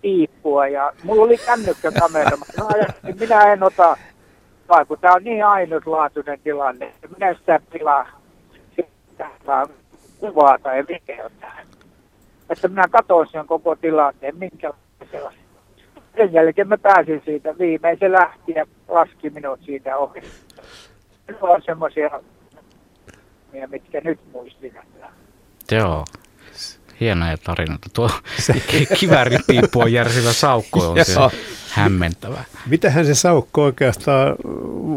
piippua 0.00 0.68
ja 0.68 0.92
mulla 1.04 1.22
oli 1.22 1.36
kännykkäkamera. 1.36 2.36
Mä 2.36 2.64
ajattelin, 2.74 3.18
minä 3.18 3.52
en 3.52 3.62
ota, 3.62 3.96
vaan 4.68 4.86
kun 4.86 4.98
tämä 5.00 5.14
on 5.14 5.24
niin 5.24 5.44
ainutlaatuinen 5.44 6.40
tilanne, 6.40 6.86
että 6.86 7.08
minä 7.16 7.34
sitä 7.34 7.60
pilaa 7.72 8.08
kuvaa 10.20 10.58
tai 10.62 10.84
videota. 10.88 11.46
Että 12.50 12.68
minä 12.68 12.88
katsoin 12.90 13.28
sen 13.28 13.46
koko 13.46 13.76
tilanteen, 13.76 14.36
minkälaisella 14.36 15.32
sen 16.16 16.32
jälkeen 16.32 16.68
mä 16.68 16.78
pääsin 16.78 17.22
siitä 17.24 17.58
viimeisen 17.58 18.12
lähti 18.12 18.52
ja 18.52 18.66
laski 18.88 19.30
minut 19.30 19.60
siitä 19.62 19.96
ohi. 19.96 20.20
Ne 21.28 21.36
on 21.40 21.62
semmoisia, 21.62 22.10
mitkä 23.70 24.00
nyt 24.04 24.20
muistin. 24.32 24.74
Joo. 25.70 26.04
Hienoja 27.00 27.36
tarinoita. 27.44 27.88
Tuo 27.94 28.10
kivääripiippu 29.00 29.80
on 29.80 29.92
järsivä 29.92 30.32
saukko, 30.32 30.90
on 30.90 31.04
se 31.04 31.14
hämmentävä. 31.70 32.44
Mitähän 32.66 33.06
se 33.06 33.14
saukko 33.14 33.62
oikeastaan 33.64 34.36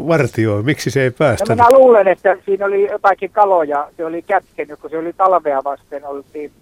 vartioi? 0.08 0.62
Miksi 0.62 0.90
se 0.90 1.02
ei 1.02 1.10
päästä? 1.10 1.54
No 1.54 1.54
minä 1.54 1.78
luulen, 1.78 2.08
että 2.08 2.36
siinä 2.44 2.66
oli 2.66 2.90
jotakin 2.90 3.30
kaloja. 3.30 3.88
Se 3.96 4.04
oli 4.04 4.22
kätkenyt, 4.22 4.80
kun 4.80 4.90
se 4.90 4.98
oli 4.98 5.12
talvea 5.12 5.64
vasten 5.64 6.04
oltiin 6.04 6.52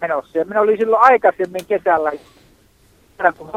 menossa. 0.00 0.38
Ja 0.38 0.44
minä 0.44 0.60
olin 0.60 0.78
silloin 0.78 1.02
aikaisemmin 1.02 1.66
kesällä, 1.66 2.12
kun 3.38 3.50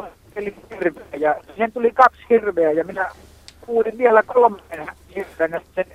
hirveä 0.71 1.03
ja 1.19 1.35
sen 1.57 1.71
tuli 1.71 1.91
kaksi 1.91 2.21
hirveä 2.29 2.71
ja 2.71 2.83
minä 2.83 3.09
kuulin 3.61 3.97
vielä 3.97 4.23
kolmannen 4.23 4.87
hirveän, 5.15 5.53
että 5.53 5.69
sen 5.75 5.85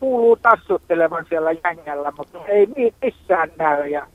kuuluu 0.00 0.36
tassuttelevan 0.36 1.26
siellä 1.28 1.50
jängällä, 1.64 2.12
mutta 2.18 2.38
ei 2.46 2.66
missään 3.02 3.52
näy. 3.58 3.88
Ja 3.88 4.06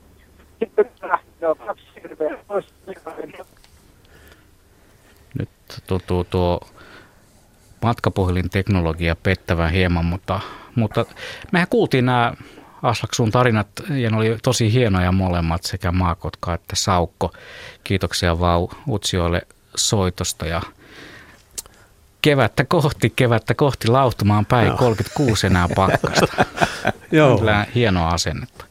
sitten 0.58 0.90
lähti 1.02 1.26
kaksi 1.66 1.84
hirveä. 2.02 2.38
Nyt 5.38 5.48
tuntuu 5.86 6.24
tuo 6.24 6.60
matkapuhelin 7.82 8.50
teknologia 8.50 9.16
pettävän 9.22 9.70
hieman, 9.70 10.04
mutta, 10.04 10.40
mutta 10.74 11.04
mehän 11.52 11.68
kuultiin 11.70 12.06
nämä 12.06 12.32
Aslak, 12.82 13.14
sun 13.14 13.30
tarinat, 13.30 13.68
ja 13.90 14.10
ne 14.10 14.16
oli 14.16 14.38
tosi 14.42 14.72
hienoja 14.72 15.12
molemmat, 15.12 15.62
sekä 15.62 15.92
Maakotka 15.92 16.54
että 16.54 16.76
Saukko. 16.76 17.32
Kiitoksia 17.84 18.40
vaan 18.40 18.68
Utsioille 18.88 19.42
soitosta 19.76 20.46
ja 20.46 20.62
kevättä 22.22 22.64
kohti, 22.64 23.12
kevättä 23.16 23.54
kohti 23.54 23.88
lauhtumaan 23.88 24.46
päin, 24.46 24.66
Joo. 24.66 24.76
36 24.76 25.46
enää 25.46 25.68
pakkasta. 25.76 26.44
Joo. 27.12 27.38
Kyllä 27.38 27.66
hienoa 27.74 28.08
asennetta. 28.08 28.64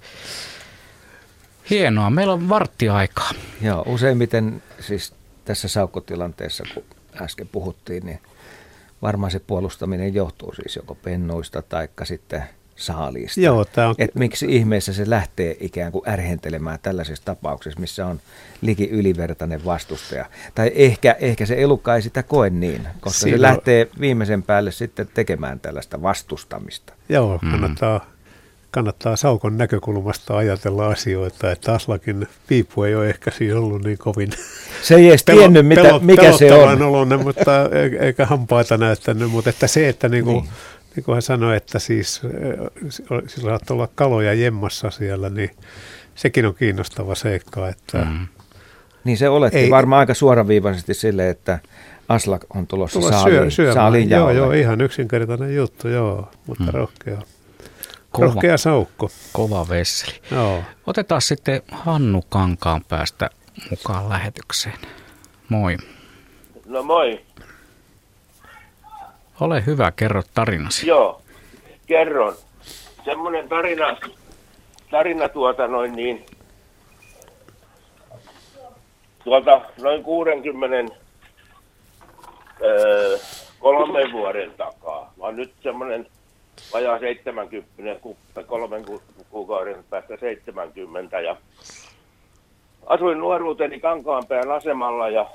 Hienoa, 1.69 2.09
meillä 2.09 2.33
on 2.33 2.49
varttiaikaa. 2.49 3.31
Joo, 3.61 3.83
useimmiten 3.85 4.63
siis 4.79 5.13
tässä 5.45 5.67
saukkotilanteessa, 5.67 6.63
kun 6.73 6.83
äsken 7.21 7.47
puhuttiin, 7.47 8.05
niin 8.05 8.19
varmaan 9.01 9.31
se 9.31 9.39
puolustaminen 9.39 10.13
johtuu 10.13 10.53
siis 10.55 10.75
joko 10.75 10.95
pennuista 10.95 11.61
tai 11.61 11.89
sitten– 12.03 12.43
saaliista. 12.81 13.41
Joo, 13.41 13.59
on... 13.59 13.95
Et 13.97 14.15
miksi 14.15 14.45
ihmeessä 14.49 14.93
se 14.93 15.09
lähtee 15.09 15.57
ikään 15.59 15.91
kuin 15.91 16.09
ärhentelemään 16.09 16.79
tällaisessa 16.81 17.25
tapauksessa, 17.25 17.79
missä 17.79 18.05
on 18.05 18.19
liki 18.61 18.89
ylivertainen 18.89 19.65
vastustaja. 19.65 20.25
Tai 20.55 20.71
ehkä, 20.75 21.15
ehkä 21.19 21.45
se 21.45 21.61
elukka 21.61 21.95
ei 21.95 22.01
sitä 22.01 22.23
koe 22.23 22.49
niin, 22.49 22.87
koska 22.99 23.19
Siinä... 23.19 23.37
se 23.37 23.41
lähtee 23.41 23.87
viimeisen 23.99 24.43
päälle 24.43 24.71
sitten 24.71 25.09
tekemään 25.13 25.59
tällaista 25.59 26.01
vastustamista. 26.01 26.93
Joo, 27.09 27.39
mm. 27.41 27.51
kannattaa, 27.51 27.99
mm. 27.99 28.05
kannattaa 28.71 29.15
Saukon 29.15 29.57
näkökulmasta 29.57 30.37
ajatella 30.37 30.87
asioita, 30.87 31.51
että 31.51 31.73
Aslakin 31.73 32.27
piippu 32.47 32.83
ei 32.83 32.95
ole 32.95 33.09
ehkä 33.09 33.31
siinä 33.31 33.59
ollut 33.59 33.83
niin 33.83 33.97
kovin 33.97 34.29
se 34.87 34.95
ei 34.95 35.09
edes 35.09 35.23
tiennyt, 35.23 35.67
mitä, 35.67 35.99
mikä 35.99 36.31
se 36.37 36.53
on. 36.53 36.81
Oloinen, 36.81 37.23
mutta 37.23 37.51
eikä 37.99 38.25
hampaita 38.25 38.77
näyttänyt, 38.77 39.31
mutta 39.31 39.49
että 39.49 39.67
se, 39.67 39.89
että 39.89 40.09
niinku 40.09 40.31
niin. 40.31 40.49
Niin 40.95 41.03
kuin 41.03 41.13
hän 41.13 41.21
sanoi, 41.21 41.57
että 41.57 41.79
siis 41.79 42.21
sillä 43.27 43.49
saattaa 43.49 43.75
olla 43.75 43.89
kaloja 43.95 44.33
jemmassa 44.33 44.89
siellä, 44.89 45.29
niin 45.29 45.49
sekin 46.15 46.45
on 46.45 46.55
kiinnostava 46.55 47.15
seikka. 47.15 47.69
Että 47.69 47.97
mm. 47.97 48.27
Niin 49.03 49.17
se 49.17 49.29
oletti 49.29 49.57
ei, 49.57 49.69
varmaan 49.69 49.99
aika 49.99 50.13
suoraviivaisesti 50.13 50.93
sille, 50.93 51.29
että 51.29 51.59
Aslak 52.09 52.41
on 52.55 52.67
tulossa 52.67 53.01
saaliin, 53.01 53.51
syö, 53.51 53.73
saaliin 53.73 54.09
Joo, 54.09 54.31
joo, 54.31 54.51
ihan 54.51 54.81
yksinkertainen 54.81 55.55
juttu, 55.55 55.87
joo, 55.87 56.31
mutta 56.47 56.63
mm. 56.63 56.69
rohkea. 56.73 57.21
Kova, 58.11 58.25
rohkea 58.25 58.57
saukko. 58.57 59.09
Kova 59.33 59.69
vesseli. 59.69 60.13
Joo. 60.31 60.63
Otetaan 60.87 61.21
sitten 61.21 61.61
Hannu 61.71 62.23
Kankaan 62.29 62.81
päästä 62.89 63.29
mukaan 63.69 64.09
lähetykseen. 64.09 64.77
Moi. 65.49 65.77
No 66.65 66.83
moi. 66.83 67.21
Ole 69.41 69.65
hyvä, 69.65 69.91
kerro 69.95 70.21
tarinasi. 70.33 70.87
Joo, 70.87 71.21
kerron. 71.87 72.35
Semmoinen 73.05 73.49
tarina, 73.49 73.97
tarina 74.91 75.29
tuota 75.29 75.67
noin 75.67 75.95
niin, 75.95 76.25
tuolta 79.23 79.61
noin 79.81 80.03
60 80.03 80.95
öö, 82.61 83.17
kolmen 83.59 84.11
vuoden 84.11 84.51
takaa. 84.57 85.13
Oon 85.19 85.35
nyt 85.35 85.53
semmoinen 85.63 86.07
vajaa 86.73 86.99
70, 86.99 88.01
kolmen 88.47 88.85
kuukauden 89.29 89.83
päästä 89.89 90.17
70 90.17 91.21
ja 91.21 91.37
asuin 92.87 93.17
nuoruuteni 93.19 93.79
Kankaanpään 93.79 94.51
asemalla 94.51 95.09
ja, 95.09 95.25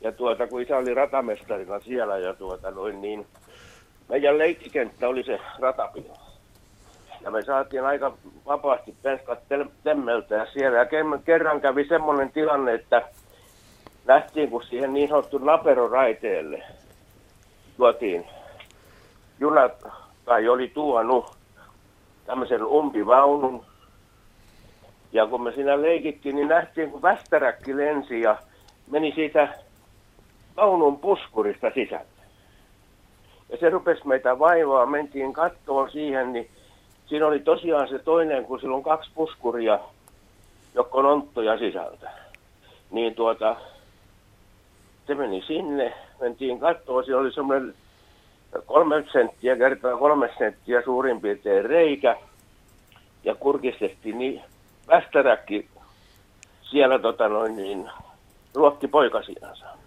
ja 0.00 0.12
tuota, 0.12 0.46
kun 0.46 0.62
isä 0.62 0.76
oli 0.76 0.94
ratamestarina 0.94 1.80
siellä 1.80 2.18
ja 2.18 2.34
tuota, 2.34 2.70
noin, 2.70 3.00
niin 3.00 3.26
meidän 4.08 4.38
leikkikenttä 4.38 5.08
oli 5.08 5.22
se 5.22 5.40
ratapila. 5.58 6.18
Ja 7.24 7.30
me 7.30 7.42
saatiin 7.42 7.84
aika 7.84 8.12
vapaasti 8.46 8.94
penskat 9.02 9.38
temmeltä 9.84 10.46
siellä. 10.52 10.78
Ja 10.78 10.86
kerran 11.24 11.60
kävi 11.60 11.84
semmoinen 11.84 12.32
tilanne, 12.32 12.74
että 12.74 13.02
nähtiin, 14.04 14.50
kun 14.50 14.62
siihen 14.62 14.92
niin 14.92 15.08
sanottu 15.08 15.38
naperoraiteelle 15.38 16.62
tuotiin 17.76 18.26
junat, 19.40 19.84
tai 20.24 20.48
oli 20.48 20.68
tuonut 20.68 21.36
tämmöisen 22.26 22.66
umpivaunun. 22.66 23.64
Ja 25.12 25.26
kun 25.26 25.42
me 25.42 25.52
siinä 25.52 25.82
leikittiin, 25.82 26.36
niin 26.36 26.48
nähtiin, 26.48 26.90
kun 26.90 27.02
västäräkki 27.02 27.76
lensi 27.76 28.20
ja 28.20 28.36
meni 28.90 29.12
siitä 29.14 29.48
vaunun 30.60 30.98
puskurista 30.98 31.70
sisälle. 31.74 32.20
Ja 33.48 33.56
se 33.56 33.70
rupesi 33.70 34.06
meitä 34.08 34.38
vaivaa, 34.38 34.86
mentiin 34.86 35.32
kattoon 35.32 35.90
siihen, 35.90 36.32
niin 36.32 36.48
siinä 37.06 37.26
oli 37.26 37.38
tosiaan 37.38 37.88
se 37.88 37.98
toinen, 37.98 38.44
kun 38.44 38.60
sillä 38.60 38.76
on 38.76 38.82
kaksi 38.82 39.10
puskuria, 39.14 39.78
jotka 40.74 40.98
on 40.98 41.06
onttoja 41.06 41.58
sisältä. 41.58 42.10
Niin 42.90 43.14
tuota, 43.14 43.56
se 45.06 45.14
meni 45.14 45.42
sinne, 45.46 45.94
mentiin 46.20 46.60
kattoon, 46.60 47.04
siinä 47.04 47.18
oli 47.18 47.32
semmoinen 47.32 47.74
kolme 48.66 49.04
senttiä 49.12 49.56
kertaa 49.56 49.96
kolme 49.96 50.30
senttiä 50.38 50.82
suurin 50.82 51.20
piirtein 51.20 51.64
reikä. 51.64 52.16
Ja 53.24 53.34
kurkistettiin 53.34 54.18
niin 54.18 54.42
västäräkki 54.88 55.68
siellä 56.62 56.98
tota 56.98 57.28
noin 57.28 57.56
niin, 57.56 57.90
ruokki 58.54 58.88
poikasiansa. 58.88 59.79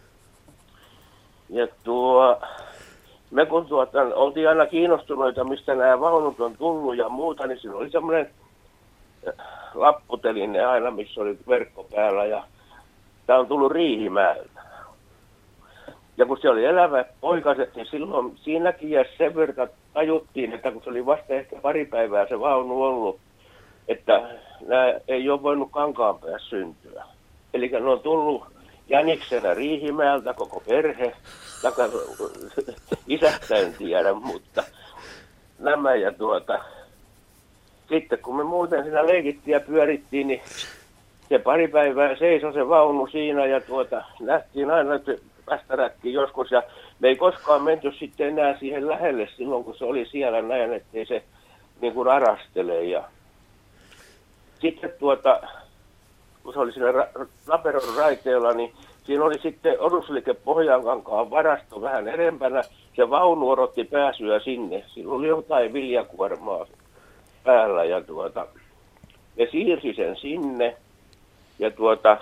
Ja 1.49 1.67
tuo, 1.83 2.41
me 3.31 3.45
kun 3.45 3.65
tuota, 3.65 4.01
oltiin 4.01 4.49
aina 4.49 4.65
kiinnostuneita, 4.65 5.43
mistä 5.43 5.75
nämä 5.75 5.99
vaunut 5.99 6.39
on 6.39 6.57
tullut 6.57 6.97
ja 6.97 7.09
muuta, 7.09 7.47
niin 7.47 7.59
siinä 7.59 7.75
oli 7.75 7.91
semmoinen 7.91 8.29
äh, 9.27 9.33
lapputeline 9.73 10.65
aina, 10.65 10.91
missä 10.91 11.21
oli 11.21 11.37
verkko 11.47 11.83
päällä 11.95 12.25
ja 12.25 12.43
tämä 13.27 13.39
on 13.39 13.47
tullut 13.47 13.71
Riihimäeltä. 13.71 14.63
Ja 16.17 16.25
kun 16.25 16.37
se 16.41 16.49
oli 16.49 16.65
elävä 16.65 17.05
poikaset, 17.21 17.75
niin 17.75 17.85
silloin 17.85 18.37
siinäkin 18.37 18.91
ja 18.91 19.05
sen 19.17 19.35
verran 19.35 19.69
tajuttiin, 19.93 20.53
että 20.53 20.71
kun 20.71 20.83
se 20.83 20.89
oli 20.89 21.05
vasta 21.05 21.33
ehkä 21.33 21.55
pari 21.61 21.85
päivää 21.85 22.27
se 22.27 22.39
vaunu 22.39 22.83
ollut, 22.83 23.19
että 23.87 24.29
nämä 24.67 24.93
ei 25.07 25.29
ole 25.29 25.43
voinut 25.43 25.71
kankaan 25.71 26.19
päässä 26.19 26.49
syntyä. 26.49 27.03
Eli 27.53 27.67
ne 27.67 27.89
on 27.89 27.99
tullut 27.99 28.52
jäniksenä 28.89 29.53
Riihimäeltä 29.53 30.33
koko 30.33 30.63
perhe, 30.67 31.15
taka, 31.61 31.83
isästä 33.07 33.55
en 33.55 33.73
tiedä, 33.73 34.13
mutta 34.13 34.63
nämä 35.59 35.95
ja 35.95 36.11
tuota, 36.11 36.59
sitten 37.89 38.19
kun 38.19 38.37
me 38.37 38.43
muuten 38.43 38.83
siinä 38.83 39.07
leikittiin 39.07 39.53
ja 39.53 39.59
pyörittiin, 39.59 40.27
niin 40.27 40.41
se 41.29 41.39
pari 41.39 41.67
päivää 41.67 42.15
seisoi 42.15 42.53
se 42.53 42.69
vaunu 42.69 43.07
siinä 43.07 43.45
ja 43.45 43.61
tuota, 43.61 44.03
nähtiin 44.19 44.71
aina, 44.71 44.95
että 44.95 45.11
västäräkki 45.49 46.13
joskus 46.13 46.51
ja 46.51 46.63
me 46.99 47.07
ei 47.07 47.15
koskaan 47.15 47.63
menty 47.63 47.91
sitten 47.91 48.27
enää 48.27 48.57
siihen 48.59 48.87
lähelle 48.87 49.29
silloin, 49.37 49.63
kun 49.63 49.77
se 49.77 49.85
oli 49.85 50.05
siellä 50.05 50.41
näin, 50.41 50.73
ettei 50.73 51.05
se 51.05 51.23
niin 51.81 51.93
kuin 51.93 52.07
arastele 52.07 52.83
ja 52.83 53.03
sitten 54.61 54.93
tuota, 54.99 55.41
kun 56.43 56.53
se 56.53 56.59
oli 56.59 56.71
siinä 56.73 57.07
Laperon 57.47 57.95
raiteella, 57.97 58.53
niin 58.53 58.73
siinä 59.03 59.23
oli 59.23 59.39
sitten 59.39 59.81
odusliike 59.81 60.33
Pohjankankaan 60.33 61.29
varasto 61.29 61.81
vähän 61.81 62.07
edempänä. 62.07 62.61
Se 62.95 63.09
vaunu 63.09 63.49
odotti 63.49 63.83
pääsyä 63.83 64.39
sinne. 64.39 64.83
Siinä 64.87 65.11
oli 65.11 65.27
jotain 65.27 65.73
viljakuormaa 65.73 66.65
päällä 67.43 67.83
ja 67.83 68.01
tuota, 68.01 68.47
ne 69.35 69.47
siirsi 69.51 69.93
sen 69.93 70.15
sinne. 70.15 70.77
Ja 71.59 71.71
tuota, 71.71 72.17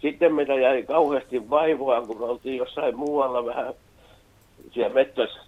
sitten 0.00 0.34
meitä 0.34 0.54
jäi 0.54 0.82
kauheasti 0.82 1.50
vaivoa, 1.50 2.02
kun 2.02 2.18
me 2.18 2.24
oltiin 2.24 2.56
jossain 2.56 2.96
muualla 2.96 3.46
vähän 3.46 3.74
siellä 4.72 4.94
mettässä 4.94 5.40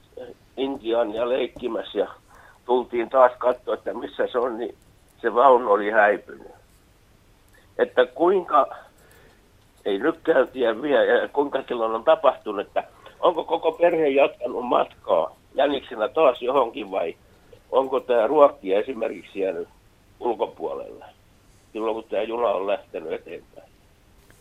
Intian 0.56 1.14
ja 1.14 1.28
leikkimässä 1.28 1.98
ja 1.98 2.08
tultiin 2.64 3.10
taas 3.10 3.32
katsoa, 3.38 3.74
että 3.74 3.94
missä 3.94 4.26
se 4.32 4.38
on, 4.38 4.58
niin 4.58 4.74
se 5.20 5.34
vaunu 5.34 5.72
oli 5.72 5.90
häipynyt. 5.90 6.57
Että 7.78 8.06
kuinka, 8.06 8.76
ei 9.84 9.98
nytkään 9.98 10.48
tiedä 10.48 10.82
vielä, 10.82 11.28
kuinka 11.28 11.62
silloin 11.68 11.94
on 11.94 12.04
tapahtunut, 12.04 12.66
että 12.66 12.84
onko 13.20 13.44
koko 13.44 13.72
perhe 13.72 14.08
jatkanut 14.08 14.64
matkaa 14.64 15.36
jäniksenä 15.54 16.08
taas 16.08 16.42
johonkin 16.42 16.90
vai 16.90 17.16
onko 17.70 18.00
tämä 18.00 18.26
ruokki 18.26 18.74
esimerkiksi 18.74 19.40
jäänyt 19.40 19.68
ulkopuolelle 20.20 21.04
silloin, 21.72 21.94
kun 21.94 22.04
tämä 22.10 22.22
juna 22.22 22.48
on 22.48 22.66
lähtenyt 22.66 23.12
eteenpäin. 23.12 23.68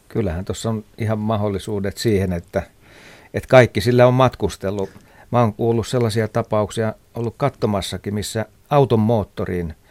Kyllähän 0.07 0.45
tuossa 0.45 0.69
on 0.69 0.83
ihan 0.97 1.19
mahdollisuudet 1.19 1.97
siihen, 1.97 2.33
että, 2.33 2.63
että 3.33 3.49
kaikki 3.49 3.81
sillä 3.81 4.07
on 4.07 4.13
matkustellut. 4.13 4.89
Mä 5.31 5.39
oon 5.39 5.53
kuullut 5.53 5.87
sellaisia 5.87 6.27
tapauksia, 6.27 6.93
ollut 7.15 7.33
katsomassakin, 7.37 8.13
missä 8.13 8.45
auton 8.69 8.99
moottoriin– 8.99 9.73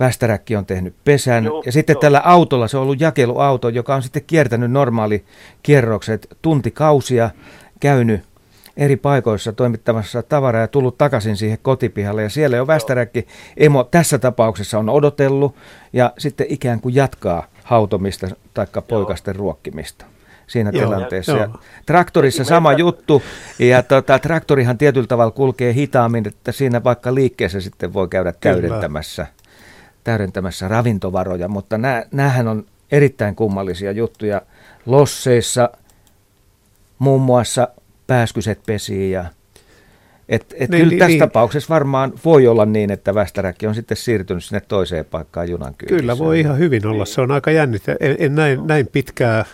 Västäräkki 0.00 0.56
on 0.56 0.66
tehnyt 0.66 0.94
pesän. 1.04 1.44
Joo, 1.44 1.62
ja 1.66 1.72
sitten 1.72 1.94
joo. 1.94 2.00
tällä 2.00 2.20
autolla, 2.24 2.68
se 2.68 2.76
on 2.76 2.82
ollut 2.82 3.00
jakeluauto, 3.00 3.68
joka 3.68 3.94
on 3.94 4.02
sitten 4.02 4.22
kiertänyt 4.26 4.70
normaali 4.70 5.24
kierrokset 5.62 6.36
tuntikausia, 6.42 7.30
käynyt 7.80 8.20
eri 8.76 8.96
paikoissa 8.96 9.52
toimittamassa 9.52 10.22
tavaraa 10.22 10.60
ja 10.60 10.68
tullut 10.68 10.98
takaisin 10.98 11.36
siihen 11.36 11.58
kotipihalle. 11.62 12.22
Ja 12.22 12.30
siellä 12.30 12.56
jo 12.56 12.66
västäräkki 12.66 13.26
emo 13.56 13.84
tässä 13.84 14.18
tapauksessa 14.18 14.78
on 14.78 14.88
odotellut 14.88 15.56
ja 15.92 16.12
sitten 16.18 16.46
ikään 16.48 16.80
kuin 16.80 16.94
jatkaa 16.94 17.46
hautomista 17.64 18.28
tai 18.54 18.66
poikasten 18.88 19.36
ruokkimista 19.36 20.04
siinä 20.46 20.70
Joo, 20.74 20.84
tilanteessa. 20.84 21.32
Ja, 21.32 21.48
traktorissa 21.86 22.44
sama 22.44 22.72
juttu, 22.72 23.22
ja 23.58 23.82
tota, 23.82 24.18
traktorihan 24.18 24.78
tietyllä 24.78 25.06
tavalla 25.06 25.30
kulkee 25.30 25.74
hitaammin, 25.74 26.28
että 26.28 26.52
siinä 26.52 26.84
vaikka 26.84 27.14
liikkeessä 27.14 27.60
sitten 27.60 27.92
voi 27.92 28.08
käydä 28.08 28.32
täydentämässä. 28.32 28.52
Kyllä 28.52 28.70
täydentämässä 28.70 29.41
ravintovaroja, 30.68 31.48
mutta 31.48 31.78
näähän 32.12 32.48
on 32.48 32.64
erittäin 32.92 33.36
kummallisia 33.36 33.92
juttuja. 33.92 34.42
Losseissa 34.86 35.70
muun 36.98 37.22
muassa 37.22 37.68
pääskyset 38.06 38.60
pesii 38.66 39.10
ja 39.10 39.24
et, 40.28 40.54
et 40.58 40.70
niin, 40.70 40.80
kyllä 40.80 40.90
niin, 40.90 40.98
tässä 40.98 41.08
niin. 41.08 41.18
tapauksessa 41.18 41.74
varmaan 41.74 42.12
voi 42.24 42.46
olla 42.46 42.66
niin, 42.66 42.90
että 42.90 43.14
Västäräkki 43.14 43.66
on 43.66 43.74
sitten 43.74 43.96
siirtynyt 43.96 44.44
sinne 44.44 44.60
toiseen 44.68 45.04
paikkaan 45.04 45.50
junan 45.50 45.74
kyydissä. 45.74 46.00
Kyllä 46.00 46.18
voi 46.18 46.40
ihan 46.40 46.58
hyvin 46.58 46.86
olla, 46.86 47.04
se 47.04 47.20
on 47.20 47.30
aika 47.30 47.50
jännitä. 47.50 47.96
En, 48.00 48.16
en 48.18 48.34
näin, 48.34 48.66
näin 48.66 48.86
pitkää 48.86 49.44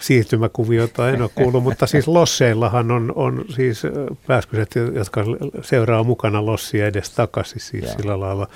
siirtymäkuviota 0.00 1.10
en 1.10 1.22
ole 1.22 1.30
kuullut, 1.34 1.62
mutta 1.62 1.86
siis 1.86 2.08
losseillahan 2.08 2.90
on, 2.90 3.12
on 3.16 3.44
siis 3.48 3.82
pääskyset, 4.26 4.74
jotka 4.94 5.24
seuraa 5.62 6.04
mukana 6.04 6.46
lossia 6.46 6.86
edes 6.86 7.10
takaisin 7.10 7.60
siis 7.60 7.84
Jaa. 7.84 7.96
sillä 7.96 8.20
lailla, 8.20 8.46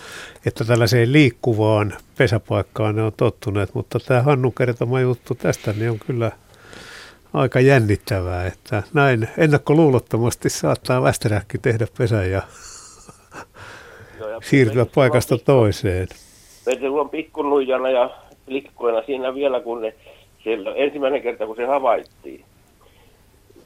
että 0.46 0.64
tällaiseen 0.64 1.12
liikkuvaan 1.12 1.94
pesäpaikkaan 2.18 2.96
ne 2.96 3.02
on 3.02 3.12
tottuneet, 3.16 3.74
mutta 3.74 3.98
tämä 4.00 4.22
Hannu 4.22 4.50
kertoma 4.50 5.00
juttu 5.00 5.34
tästä 5.34 5.72
niin 5.72 5.90
on 5.90 5.98
kyllä 6.06 6.32
aika 7.34 7.60
jännittävää, 7.60 8.46
että 8.46 8.82
näin 8.94 9.28
ennakkoluulottomasti 9.38 10.50
saattaa 10.50 11.02
västeräkki 11.02 11.58
tehdä 11.58 11.86
pesän 11.98 12.30
ja, 12.30 12.42
Joo, 14.18 14.28
ja 14.28 14.38
siirtyä 14.42 14.86
paikasta 14.94 15.38
toiseen. 15.38 16.08
Meitä 16.66 16.86
on 16.86 17.10
pikkunuijana 17.10 17.90
ja 17.90 18.10
likkoina 18.46 19.02
siinä 19.06 19.34
vielä, 19.34 19.60
kun 19.60 19.80
ne 19.80 19.94
silloin 20.44 20.76
ensimmäinen 20.78 21.22
kerta, 21.22 21.46
kun 21.46 21.56
se 21.56 21.66
havaittiin, 21.66 22.44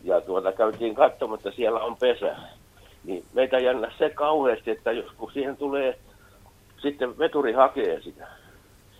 ja 0.04 0.20
tuota, 0.20 0.52
käytiin 0.52 0.94
katsomaan, 0.94 1.38
että 1.38 1.50
siellä 1.50 1.80
on 1.80 1.96
pesä, 1.96 2.36
niin 3.04 3.24
meitä 3.32 3.58
jännä 3.58 3.92
se 3.98 4.10
kauheasti, 4.10 4.70
että 4.70 4.92
jos 4.92 5.12
kun 5.16 5.32
siihen 5.32 5.56
tulee, 5.56 5.98
sitten 6.82 7.18
veturi 7.18 7.52
hakee 7.52 8.00
sitä, 8.00 8.28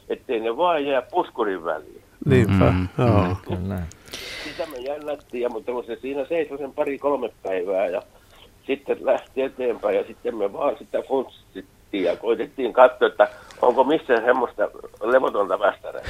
ettei 0.09 0.41
ne 0.41 0.57
vaan 0.57 0.87
jää 0.87 1.03
puskurin 1.03 1.65
väliin. 1.65 2.03
Niinpä, 2.25 2.73
mm, 2.73 2.89
joo. 2.99 3.37
Kyllä. 3.49 3.83
Sitä 4.45 4.67
me 4.67 4.77
jännättiin, 4.79 5.53
mutta 5.53 5.73
kun 5.73 5.85
se 5.85 5.97
siinä 5.97 6.25
seisoi 6.25 6.59
sen 6.59 6.73
pari-kolme 6.73 7.31
päivää 7.43 7.87
ja 7.87 8.03
sitten 8.67 8.97
lähti 9.01 9.43
eteenpäin 9.43 9.97
ja 9.97 10.05
sitten 10.05 10.37
me 10.37 10.53
vaan 10.53 10.79
sitä 10.79 11.03
funtsittiin 11.09 11.78
ja 11.93 12.17
koitettiin 12.17 12.73
katsoa, 12.73 13.09
että 13.09 13.29
onko 13.63 13.85
missään 13.85 14.25
semmoista 14.25 14.63
levotonta 15.03 15.59
västärää. 15.59 16.03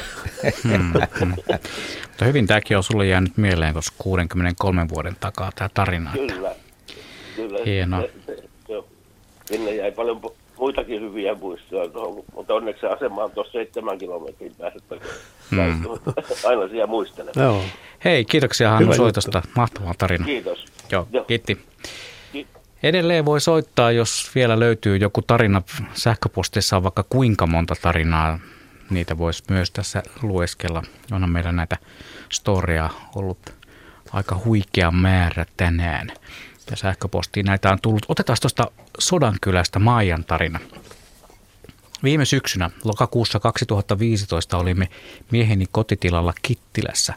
Mutta 2.11 2.25
hyvin 2.25 2.47
tämäkin 2.47 2.77
on 2.77 2.83
sulle 2.83 3.07
jäänyt 3.07 3.37
mieleen 3.37 3.73
tuossa 3.73 3.95
63 3.99 4.87
vuoden 4.95 5.17
takaa 5.21 5.51
tämä 5.55 5.69
tarina. 5.75 6.11
Kyllä. 6.13 6.55
kyllä 7.37 7.59
Hienoa. 7.67 8.01
Se, 8.01 8.11
se, 8.27 8.37
se, 8.67 8.83
sinne 9.45 9.75
jäi 9.75 9.93
paljon 9.93 10.21
muitakin 10.59 11.01
hyviä 11.01 11.35
muistoja, 11.35 11.91
mutta 12.35 12.55
onneksi 12.55 12.81
se 12.81 12.87
asema 12.87 13.25
on 13.25 13.31
tuossa 13.31 13.53
seitsemän 13.53 13.99
kilometrin 13.99 14.55
päässä. 14.59 14.81
Hmm. 15.51 15.83
Aina 16.49 16.69
siellä 16.69 16.87
muistelen. 16.87 17.35
Hei, 18.05 18.25
kiitoksia 18.25 18.71
Hannu 18.71 18.95
soitosta. 18.95 19.43
Mahtavaa 19.57 19.95
tarina. 19.99 20.25
Kiitos. 20.25 20.65
Joo, 20.93 21.09
Joo. 21.13 21.25
kiitti. 21.25 21.59
Edelleen 22.83 23.25
voi 23.25 23.41
soittaa, 23.41 23.93
jos 23.93 24.31
vielä 24.35 24.61
löytyy 24.61 24.97
joku 24.97 25.23
tarina. 25.23 25.63
Sähköpostissa 25.95 26.77
on 26.77 26.83
vaikka 26.83 27.05
kuinka 27.09 27.47
monta 27.47 27.75
tarinaa. 27.83 28.39
Niitä 28.91 29.19
voisi 29.19 29.43
myös 29.51 29.71
tässä 29.71 30.03
lueskella. 30.23 30.83
Onhan 31.13 31.31
meillä 31.31 31.53
näitä 31.53 31.77
storia 32.33 32.91
ollut 33.15 33.39
aika 34.13 34.41
huikea 34.45 34.91
määrä 34.91 35.47
tänään. 35.57 36.09
Ja 36.71 36.77
sähköpostiin 36.77 37.47
näitä 37.47 37.71
on 37.71 37.79
tullut. 37.83 38.07
Otetaan 38.09 38.39
tuosta 38.41 38.71
Sodankylästä 38.99 39.79
Maijan 39.79 40.25
tarina. 40.25 40.61
Viime 42.03 42.25
syksynä, 42.25 42.71
lokakuussa 42.85 43.41
2015, 43.41 44.59
olimme 44.59 44.89
mieheni 45.31 45.67
kotitilalla 45.73 46.35
Kittilässä. 46.43 47.15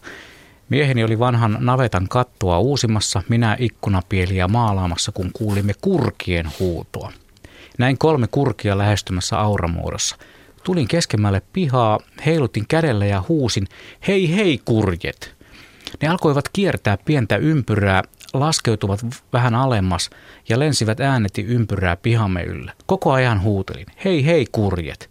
Mieheni 0.71 1.03
oli 1.03 1.19
vanhan 1.19 1.57
navetan 1.59 2.07
kattoa 2.07 2.59
uusimassa, 2.59 3.23
minä 3.29 3.55
ikkunapieliä 3.59 4.47
maalaamassa, 4.47 5.11
kun 5.11 5.29
kuulimme 5.33 5.73
kurkien 5.81 6.51
huutoa. 6.59 7.11
Näin 7.77 7.97
kolme 7.97 8.27
kurkia 8.27 8.77
lähestymässä 8.77 9.39
auramuodossa. 9.39 10.15
Tulin 10.63 10.87
keskemmälle 10.87 11.41
pihaa, 11.53 11.99
heilutin 12.25 12.65
kädellä 12.67 13.05
ja 13.05 13.23
huusin, 13.29 13.67
hei 14.07 14.35
hei 14.35 14.59
kurjet. 14.65 15.35
Ne 16.01 16.07
alkoivat 16.07 16.49
kiertää 16.53 16.97
pientä 17.05 17.37
ympyrää, 17.37 18.03
laskeutuvat 18.33 19.05
vähän 19.33 19.55
alemmas 19.55 20.09
ja 20.49 20.59
lensivät 20.59 20.99
ääneti 20.99 21.41
ympyrää 21.41 21.95
pihamme 21.95 22.43
yllä. 22.43 22.73
Koko 22.85 23.11
ajan 23.11 23.41
huutelin, 23.41 23.85
hei 24.05 24.25
hei 24.25 24.45
kurjet. 24.51 25.10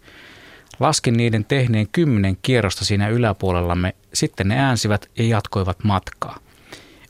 Laskin 0.81 1.17
niiden 1.17 1.45
tehneen 1.45 1.87
kymmenen 1.91 2.37
kierrosta 2.41 2.85
siinä 2.85 3.09
yläpuolellamme, 3.09 3.95
sitten 4.13 4.47
ne 4.47 4.59
äänsivät 4.59 5.09
ja 5.17 5.23
jatkoivat 5.23 5.83
matkaa. 5.83 6.39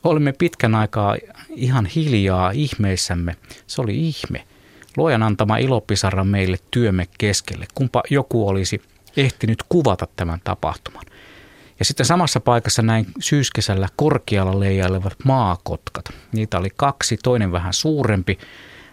Olimme 0.03 0.33
pitkän 0.33 0.75
aikaa 0.75 1.15
ihan 1.49 1.85
hiljaa 1.85 2.51
ihmeissämme. 2.51 3.35
Se 3.67 3.81
oli 3.81 4.07
ihme. 4.07 4.43
Luojan 4.97 5.23
antama 5.23 5.57
ilopisara 5.57 6.23
meille 6.23 6.57
työmme 6.71 7.07
keskelle, 7.17 7.65
kumpa 7.75 8.03
joku 8.09 8.47
olisi 8.47 8.81
ehtinyt 9.17 9.63
kuvata 9.69 10.07
tämän 10.15 10.39
tapahtuman. 10.43 11.05
Ja 11.79 11.85
sitten 11.85 12.05
samassa 12.05 12.39
paikassa 12.39 12.81
näin 12.81 13.05
syyskesällä 13.19 13.87
korkealla 13.95 14.59
leijailevat 14.59 15.15
maakotkat. 15.23 16.05
Niitä 16.31 16.57
oli 16.57 16.69
kaksi, 16.75 17.17
toinen 17.23 17.51
vähän 17.51 17.73
suurempi. 17.73 18.37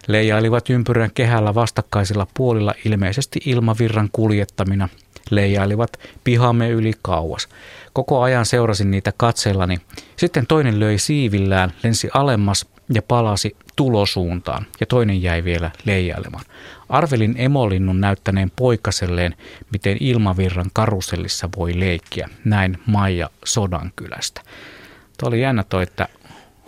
Leijailivat 0.09 0.71
ympyrän 0.71 1.11
kehällä 1.15 1.55
vastakkaisilla 1.55 2.27
puolilla 2.35 2.75
ilmeisesti 2.85 3.41
ilmavirran 3.45 4.09
kuljettamina. 4.13 4.89
Leijailivat 5.31 5.99
pihamme 6.25 6.69
yli 6.69 6.93
kauas. 7.03 7.49
Koko 7.93 8.23
ajan 8.23 8.47
seurasin 8.47 8.91
niitä 8.91 9.13
katseellani. 9.17 9.79
Sitten 10.17 10.47
toinen 10.47 10.81
löi 10.81 10.99
siivillään, 10.99 11.73
lensi 11.83 12.09
alemmas 12.15 12.67
ja 12.95 13.03
palasi 13.03 13.57
tulosuuntaan 13.77 14.67
ja 14.81 14.87
toinen 14.87 15.23
jäi 15.23 15.45
vielä 15.45 15.71
leijailemaan. 15.85 16.45
Arvelin 16.89 17.35
emolinnun 17.39 18.01
näyttäneen 18.01 18.53
poikaselleen, 18.57 19.35
miten 19.73 19.97
ilmavirran 20.01 20.71
karusellissa 20.73 21.49
voi 21.57 21.81
leikkiä. 21.81 22.29
Näin 22.45 22.79
Maija 22.87 23.31
Sodankylästä. 23.45 24.41
Tuo 25.19 25.29
oli 25.29 25.41
jännä 25.41 25.65
toi, 25.65 25.83
että 25.83 26.09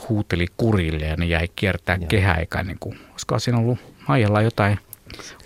huuteli 0.08 0.46
kurille 0.56 1.06
ja 1.06 1.16
ne 1.16 1.26
jäi 1.26 1.48
kiertää 1.56 1.98
kehäikään. 1.98 2.66
Niin 2.66 2.78
kuin, 2.80 2.98
olisiko 3.10 3.38
siinä 3.38 3.58
ollut 3.58 3.78
Maijalla 4.08 4.42
jotain 4.42 4.78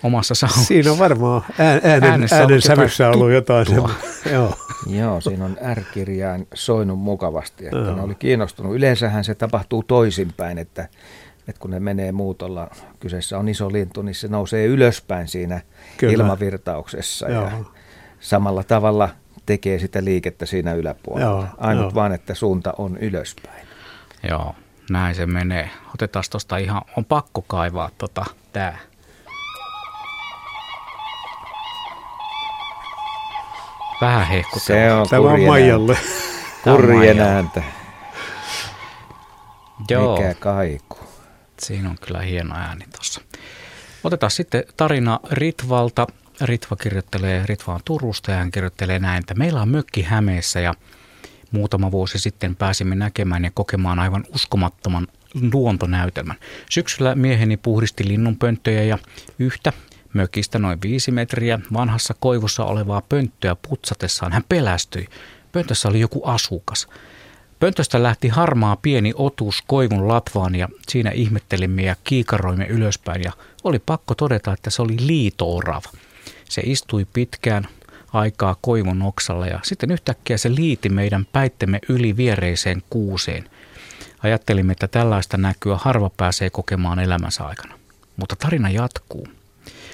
omassa 0.03 0.35
saunassa? 0.35 0.63
Siinä 0.63 0.91
on 0.91 0.99
varmaan 0.99 1.41
äänen, 1.59 2.27
äänen 2.31 2.61
sävyssä 2.61 3.09
ollut 3.09 3.31
jotain. 3.31 3.67
Joo. 4.31 4.55
joo, 4.87 5.21
siinä 5.21 5.45
on 5.45 5.57
R-kirjain 5.73 6.47
soinut 6.53 6.99
mukavasti, 6.99 7.65
että 7.65 7.77
joo. 7.77 7.95
ne 7.95 8.01
oli 8.01 8.15
kiinnostunut. 8.15 8.75
Yleensähän 8.75 9.23
se 9.23 9.35
tapahtuu 9.35 9.83
toisinpäin, 9.83 10.57
että 10.57 10.87
että 11.47 11.59
kun 11.59 11.71
ne 11.71 11.79
menee 11.79 12.11
muutolla, 12.11 12.69
kyseessä 12.99 13.37
on 13.37 13.49
iso 13.49 13.71
lintu, 13.71 14.01
niin 14.01 14.15
se 14.15 14.27
nousee 14.27 14.65
ylöspäin 14.65 15.27
siinä 15.27 15.61
Kyllä. 15.97 16.13
ilmavirtauksessa 16.13 17.29
Joo. 17.29 17.43
ja 17.43 17.51
samalla 18.19 18.63
tavalla 18.63 19.09
tekee 19.45 19.79
sitä 19.79 20.03
liikettä 20.03 20.45
siinä 20.45 20.73
yläpuolella. 20.73 21.29
Joo, 21.31 21.47
Ainut 21.57 21.91
jo. 21.91 21.95
vaan, 21.95 22.11
että 22.11 22.33
suunta 22.33 22.73
on 22.77 22.97
ylöspäin. 22.97 23.67
Joo, 24.29 24.55
näin 24.89 25.15
se 25.15 25.25
menee. 25.25 25.69
Otetaan 25.93 26.25
tuosta 26.31 26.57
ihan, 26.57 26.81
on 26.97 27.05
pakko 27.05 27.41
kaivaa 27.41 27.89
tota, 27.97 28.25
tää. 28.53 28.77
Vähän 34.01 34.27
hehkutella. 34.27 34.59
Se 34.59 34.93
on 34.93 35.09
Tämä 35.09 35.21
on 35.21 35.41
Maijalle. 35.41 35.97
Kurjen 36.63 37.19
ääntä. 37.19 37.63
Joo. 39.89 40.17
Mikä 40.17 40.33
kaiku. 40.33 40.97
Siinä 41.59 41.89
on 41.89 41.97
kyllä 42.05 42.19
hieno 42.19 42.55
ääni 42.55 42.85
tuossa. 42.91 43.21
Otetaan 44.03 44.31
sitten 44.31 44.63
tarina 44.77 45.19
Ritvalta. 45.31 46.07
Ritva 46.41 46.75
kirjoittelee, 46.75 47.45
Ritva 47.45 47.73
on 47.73 47.79
Turusta 47.85 48.31
ja 48.31 48.37
hän 48.37 48.51
kirjoittelee 48.51 48.99
näin, 48.99 49.19
että 49.19 49.33
meillä 49.33 49.61
on 49.61 49.69
mökki 49.69 50.01
Hämeessä 50.01 50.59
ja 50.59 50.73
muutama 51.51 51.91
vuosi 51.91 52.19
sitten 52.19 52.55
pääsimme 52.55 52.95
näkemään 52.95 53.43
ja 53.43 53.51
kokemaan 53.53 53.99
aivan 53.99 54.25
uskomattoman 54.35 55.07
luontonäytelmän. 55.53 56.37
Syksyllä 56.69 57.15
mieheni 57.15 57.57
puhdisti 57.57 58.07
linnunpönttöjä 58.07 58.83
ja 58.83 58.97
yhtä 59.39 59.73
mökistä 60.13 60.59
noin 60.59 60.81
viisi 60.81 61.11
metriä 61.11 61.59
vanhassa 61.73 62.15
koivussa 62.19 62.65
olevaa 62.65 63.01
pönttöä 63.09 63.55
putsatessaan 63.69 64.31
hän 64.31 64.43
pelästyi. 64.49 65.07
Pöntössä 65.51 65.89
oli 65.89 65.99
joku 65.99 66.21
asukas. 66.25 66.87
Pöntöstä 67.59 68.03
lähti 68.03 68.27
harmaa 68.27 68.75
pieni 68.75 69.13
otus 69.15 69.63
koivun 69.67 70.07
latvaan 70.07 70.55
ja 70.55 70.69
siinä 70.89 71.11
ihmettelimme 71.11 71.81
ja 71.81 71.95
kiikaroimme 72.03 72.65
ylöspäin 72.65 73.23
ja 73.23 73.31
oli 73.63 73.79
pakko 73.79 74.15
todeta, 74.15 74.53
että 74.53 74.69
se 74.69 74.81
oli 74.81 74.95
liitoorava. 74.99 75.89
Se 76.49 76.61
istui 76.65 77.05
pitkään 77.13 77.67
aikaa 78.15 78.55
koivun 78.61 79.01
oksalla 79.01 79.47
ja 79.47 79.59
sitten 79.63 79.91
yhtäkkiä 79.91 80.37
se 80.37 80.55
liiti 80.55 80.89
meidän 80.89 81.27
päittemme 81.33 81.79
yli 81.89 82.17
viereiseen 82.17 82.83
kuuseen. 82.89 83.49
Ajattelimme, 84.23 84.71
että 84.71 84.87
tällaista 84.87 85.37
näkyä 85.37 85.77
harva 85.77 86.11
pääsee 86.17 86.49
kokemaan 86.49 86.99
elämänsä 86.99 87.43
aikana. 87.43 87.79
Mutta 88.17 88.35
tarina 88.35 88.69
jatkuu. 88.69 89.27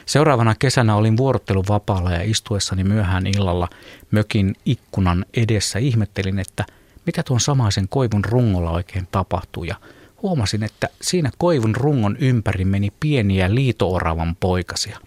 Seuraavana 0.05 0.55
kesänä 0.59 0.95
olin 0.95 1.17
vuorottelun 1.17 1.65
vapaalla 1.69 2.11
ja 2.11 2.21
istuessani 2.23 2.83
myöhään 2.83 3.27
illalla 3.27 3.67
mökin 4.11 4.55
ikkunan 4.65 5.25
edessä 5.33 5.79
ihmettelin, 5.79 6.39
että– 6.39 6.65
mitä 7.05 7.23
tuon 7.23 7.39
samaisen 7.39 7.87
koivun 7.89 8.25
rungolla 8.25 8.71
oikein 8.71 9.07
tapahtui 9.11 9.67
ja 9.67 9.75
huomasin, 10.21 10.63
että 10.63 10.89
siinä 11.01 11.31
koivun 11.37 11.75
rungon 11.75 12.17
ympäri 12.19 12.65
meni 12.65 12.93
pieniä 12.99 13.55
liitooravan 13.55 14.35
poikasia. 14.39 14.99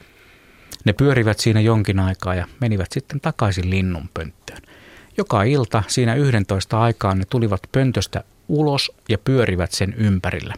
Ne 0.84 0.92
pyörivät 0.92 1.38
siinä 1.38 1.60
jonkin 1.60 2.00
aikaa 2.00 2.34
ja 2.34 2.46
menivät 2.60 2.92
sitten 2.92 3.20
takaisin 3.20 3.70
linnunpönttöön. 3.70 4.62
Joka 5.16 5.42
ilta 5.42 5.82
siinä 5.86 6.14
11 6.14 6.80
aikaan 6.80 7.18
ne 7.18 7.24
tulivat 7.30 7.60
pöntöstä 7.72 8.24
ulos 8.48 8.92
ja 9.08 9.18
pyörivät 9.18 9.72
sen 9.72 9.94
ympärillä. 9.94 10.54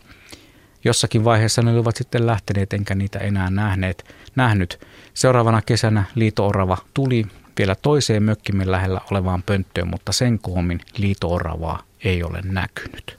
Jossakin 0.85 1.25
vaiheessa 1.25 1.63
ne 1.63 1.73
olivat 1.73 1.97
sitten 1.97 2.27
lähteneet 2.27 2.73
enkä 2.73 2.95
niitä 2.95 3.19
enää 3.19 3.51
nähneet, 3.51 4.15
nähnyt. 4.37 4.81
Seuraavana 5.15 5.63
kesänä 5.63 6.05
liitoorava 6.15 6.79
tuli 6.95 7.27
vielä 7.59 7.75
toiseen 7.75 8.23
mökkimme 8.23 8.71
lähellä 8.71 9.01
olevaan 9.11 9.43
pönttöön, 9.43 9.89
mutta 9.89 10.13
sen 10.13 10.39
koomin 10.39 10.81
liitooravaa 10.97 11.83
ei 12.05 12.23
ole 12.23 12.41
näkynyt. 12.45 13.19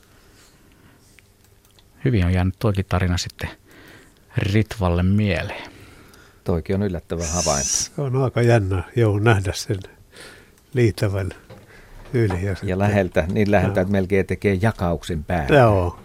Hyvin 2.06 2.26
on 2.26 2.34
jäänyt 2.34 2.56
toikin 2.60 2.86
tarina 2.90 3.18
sitten 3.18 3.50
Ritvalle 4.38 5.04
mieleen. 5.04 5.77
Toikin 6.48 6.76
on 6.76 6.84
yllättävä 6.84 7.28
havainto. 7.28 7.70
Se 7.96 8.02
on 8.02 8.16
aika 8.16 8.42
jännä, 8.42 8.84
joo, 8.96 9.20
nähdä 9.20 9.54
sen 9.54 9.80
liitävän 10.74 11.30
yli. 12.14 12.46
Ja, 12.46 12.56
ja 12.64 12.80
läheltä, 12.80 13.28
niin 13.32 13.52
läheltä, 13.52 13.82
että 13.82 13.92
melkein 13.92 14.26
tekee 14.26 14.54
jakauksen 14.62 15.24
päälle. 15.24 15.58
Joo, 15.58 16.00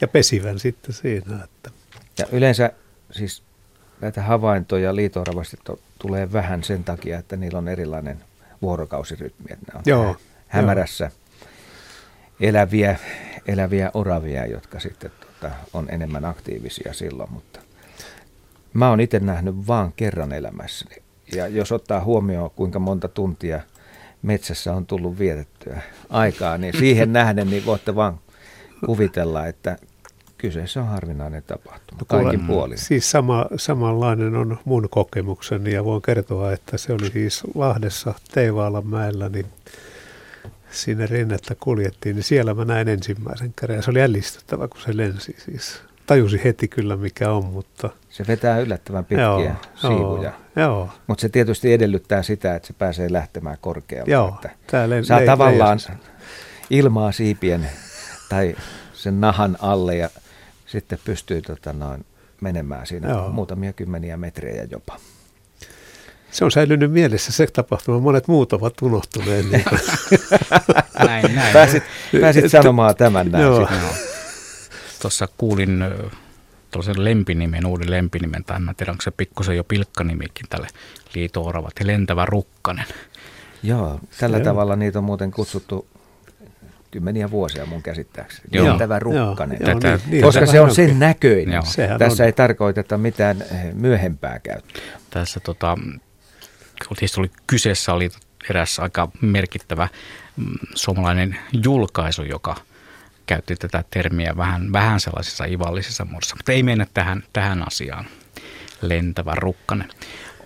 ja 0.00 0.08
pesivän 0.08 0.58
sitten 0.58 0.94
siinä. 0.94 1.44
Että. 1.44 1.70
Ja 2.18 2.26
yleensä 2.32 2.72
siis 3.10 3.42
näitä 4.00 4.22
havaintoja 4.22 4.96
liitooravasti 4.96 5.56
tulee 5.98 6.32
vähän 6.32 6.64
sen 6.64 6.84
takia, 6.84 7.18
että 7.18 7.36
niillä 7.36 7.58
on 7.58 7.68
erilainen 7.68 8.20
vuorokausirytmi. 8.62 9.52
Että 9.52 9.72
ne 9.72 9.78
on 9.78 9.82
Joo, 9.86 10.16
hämärässä 10.48 11.04
jo. 11.04 12.48
eläviä, 12.48 12.98
eläviä 13.46 13.90
oravia, 13.94 14.46
jotka 14.46 14.80
sitten 14.80 15.10
tota, 15.20 15.54
on 15.72 15.86
enemmän 15.90 16.24
aktiivisia 16.24 16.92
silloin. 16.92 17.32
Mutta 17.32 17.60
mä 18.74 18.90
oon 18.90 19.00
itse 19.00 19.18
nähnyt 19.18 19.66
vaan 19.66 19.92
kerran 19.96 20.32
elämässäni. 20.32 20.96
Ja 21.34 21.48
jos 21.48 21.72
ottaa 21.72 22.04
huomioon, 22.04 22.50
kuinka 22.50 22.78
monta 22.78 23.08
tuntia 23.08 23.60
metsässä 24.22 24.74
on 24.74 24.86
tullut 24.86 25.18
vietettyä 25.18 25.82
aikaa, 26.10 26.58
niin 26.58 26.78
siihen 26.78 27.12
nähden 27.22 27.50
niin 27.50 27.66
voitte 27.66 27.94
vaan 27.94 28.20
kuvitella, 28.86 29.46
että 29.46 29.76
kyseessä 30.38 30.80
on 30.80 30.88
harvinainen 30.88 31.42
tapahtuma 31.42 32.00
no, 32.00 32.06
kaikin 32.06 32.46
puolin. 32.46 32.78
Siis 32.78 33.10
sama, 33.10 33.46
samanlainen 33.56 34.36
on 34.36 34.58
mun 34.64 34.88
kokemukseni 34.90 35.72
ja 35.72 35.84
voin 35.84 36.02
kertoa, 36.02 36.52
että 36.52 36.78
se 36.78 36.92
oli 36.92 37.10
siis 37.10 37.42
Lahdessa 37.54 38.14
Teivaalan 38.34 38.86
mäellä, 38.86 39.28
niin 39.28 39.46
sinne 40.70 41.06
rinnettä 41.06 41.54
kuljettiin, 41.54 42.16
niin 42.16 42.24
siellä 42.24 42.54
mä 42.54 42.64
näin 42.64 42.88
ensimmäisen 42.88 43.54
kerran 43.60 43.82
se 43.82 43.90
oli 43.90 44.02
ällistyttävä, 44.02 44.68
kun 44.68 44.80
se 44.80 44.96
lensi 44.96 45.36
siis 45.38 45.82
tajusin 46.06 46.40
heti 46.44 46.68
kyllä 46.68 46.96
mikä 46.96 47.32
on, 47.32 47.44
mutta... 47.44 47.90
Se 48.10 48.24
vetää 48.28 48.58
yllättävän 48.58 49.04
pitkiä 49.04 49.24
joo, 49.24 49.54
siivuja. 49.74 50.32
Joo. 50.56 50.88
Mutta 51.06 51.22
se 51.22 51.28
tietysti 51.28 51.72
edellyttää 51.72 52.22
sitä, 52.22 52.54
että 52.54 52.66
se 52.66 52.72
pääsee 52.72 53.12
lähtemään 53.12 53.56
korkealle. 53.60 54.12
Joo, 54.12 54.28
että 54.34 54.50
tää 54.66 54.88
saa 55.02 55.20
le- 55.20 55.26
tavallaan 55.26 55.78
ilmaa 56.70 57.12
siipien 57.12 57.70
tai 58.28 58.56
sen 58.92 59.20
nahan 59.20 59.56
alle 59.60 59.96
ja 59.96 60.10
sitten 60.66 60.98
pystyy 61.04 61.42
tota 61.42 61.72
noin, 61.72 62.04
menemään 62.40 62.86
siinä 62.86 63.08
Joo. 63.08 63.28
muutamia 63.28 63.72
kymmeniä 63.72 64.16
metrejä 64.16 64.66
jopa. 64.70 64.96
Se 66.30 66.44
on 66.44 66.50
säilynyt 66.50 66.92
mielessä 66.92 67.32
se 67.32 67.46
tapahtuma. 67.46 68.00
Monet 68.00 68.28
muut 68.28 68.52
ovat 68.52 68.82
unohtuneet. 68.82 69.50
Niin 69.50 69.64
näin, 71.06 71.34
näin. 71.34 71.52
Pääsit, 71.52 71.82
pääsit 72.20 72.50
sanomaan 72.50 72.96
tämän 72.96 73.30
näin. 73.30 73.44
Joo. 73.44 73.68
Tuossa 75.02 75.28
kuulin 75.38 75.84
tuollaisen 76.70 77.04
lempinimen, 77.04 77.66
uuden 77.66 77.90
lempinimen, 77.90 78.44
tai 78.44 78.56
en 78.56 78.74
tiedä, 78.76 78.92
onko 78.92 79.02
se 79.02 79.10
pikkusen 79.10 79.56
jo 79.56 79.64
pilkkanimikin 79.64 80.46
tälle 80.50 80.66
liito-oravat, 81.14 81.72
lentävä 81.84 82.24
rukkanen. 82.24 82.84
Joo, 83.62 84.00
tällä 84.18 84.38
se 84.38 84.44
tavalla 84.44 84.72
on. 84.72 84.78
niitä 84.78 84.98
on 84.98 85.04
muuten 85.04 85.30
kutsuttu 85.30 85.86
kymmeniä 86.90 87.30
vuosia 87.30 87.66
mun 87.66 87.82
käsittääkseni. 87.82 88.48
Joo. 88.52 88.66
Lentävä 88.68 88.98
rukkanen. 88.98 89.58
Joo, 89.60 89.74
Tätä, 89.74 89.98
niin, 90.06 90.22
koska 90.22 90.46
se 90.46 90.60
on 90.60 90.74
sen 90.74 90.98
näköinen. 90.98 91.54
Joo. 91.54 91.98
Tässä 91.98 92.22
on. 92.22 92.26
ei 92.26 92.32
tarkoiteta 92.32 92.98
mitään 92.98 93.42
eh, 93.42 93.74
myöhempää 93.74 94.38
käyttöä. 94.38 94.82
Tässä 95.10 95.40
tota, 95.40 95.78
tietysti 96.88 97.20
oli 97.20 97.30
kyseessä 97.46 97.92
oli 97.92 98.10
eräs 98.50 98.78
aika 98.78 99.08
merkittävä 99.20 99.88
mm, 100.36 100.46
suomalainen 100.74 101.36
julkaisu, 101.64 102.22
joka 102.22 102.56
käytti 103.30 103.56
tätä 103.56 103.84
termiä 103.90 104.36
vähän, 104.36 104.72
vähän 104.72 105.00
sellaisessa 105.00 105.44
ivallisessa 105.44 106.04
muodossa, 106.04 106.36
mutta 106.36 106.52
ei 106.52 106.62
mennä 106.62 106.86
tähän, 106.94 107.22
tähän 107.32 107.66
asiaan. 107.66 108.04
Lentävä 108.82 109.34
rukkanen. 109.34 109.88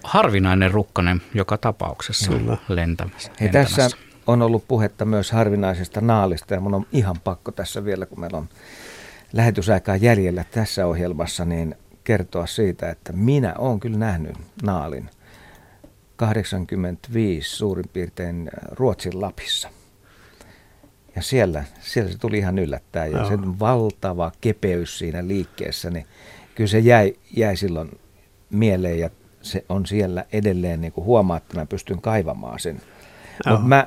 Harvinainen 0.02 0.70
rukkanen 0.70 1.22
joka 1.34 1.58
tapauksessa 1.58 2.32
Kyllä. 2.32 2.56
lentämässä. 2.68 3.30
Hei, 3.40 3.48
tässä 3.48 3.90
on 4.26 4.42
ollut 4.42 4.68
puhetta 4.68 5.04
myös 5.04 5.32
harvinaisesta 5.32 6.00
naalista 6.00 6.54
ja 6.54 6.60
mun 6.60 6.74
on 6.74 6.86
ihan 6.92 7.16
pakko 7.24 7.52
tässä 7.52 7.84
vielä, 7.84 8.06
kun 8.06 8.20
meillä 8.20 8.38
on 8.38 8.48
lähetysaikaa 9.32 9.96
jäljellä 9.96 10.44
tässä 10.50 10.86
ohjelmassa, 10.86 11.44
niin 11.44 11.74
kertoa 12.04 12.46
siitä, 12.46 12.90
että 12.90 13.12
minä 13.12 13.54
olen 13.58 13.80
kyllä 13.80 13.98
nähnyt 13.98 14.36
naalin 14.62 15.10
85 16.16 17.56
suurin 17.56 17.88
piirtein 17.92 18.50
Ruotsin 18.70 19.20
Lapissa. 19.20 19.68
Ja 21.16 21.22
siellä, 21.22 21.64
siellä 21.80 22.12
se 22.12 22.18
tuli 22.18 22.38
ihan 22.38 22.58
yllättäen 22.58 23.12
ja 23.12 23.28
sen 23.28 23.58
valtava 23.58 24.32
kepeys 24.40 24.98
siinä 24.98 25.28
liikkeessä, 25.28 25.90
niin 25.90 26.06
kyllä 26.54 26.68
se 26.68 26.78
jäi, 26.78 27.14
jäi 27.36 27.56
silloin 27.56 27.98
mieleen 28.50 28.98
ja 28.98 29.10
se 29.42 29.64
on 29.68 29.86
siellä 29.86 30.24
edelleen, 30.32 30.80
niin 30.80 30.92
kuin 30.92 31.04
huomaa, 31.04 31.36
että 31.36 31.60
mä 31.60 31.66
pystyn 31.66 32.00
kaivamaan 32.00 32.60
sen. 32.60 32.80
Mutta 33.46 33.66
mä 33.66 33.86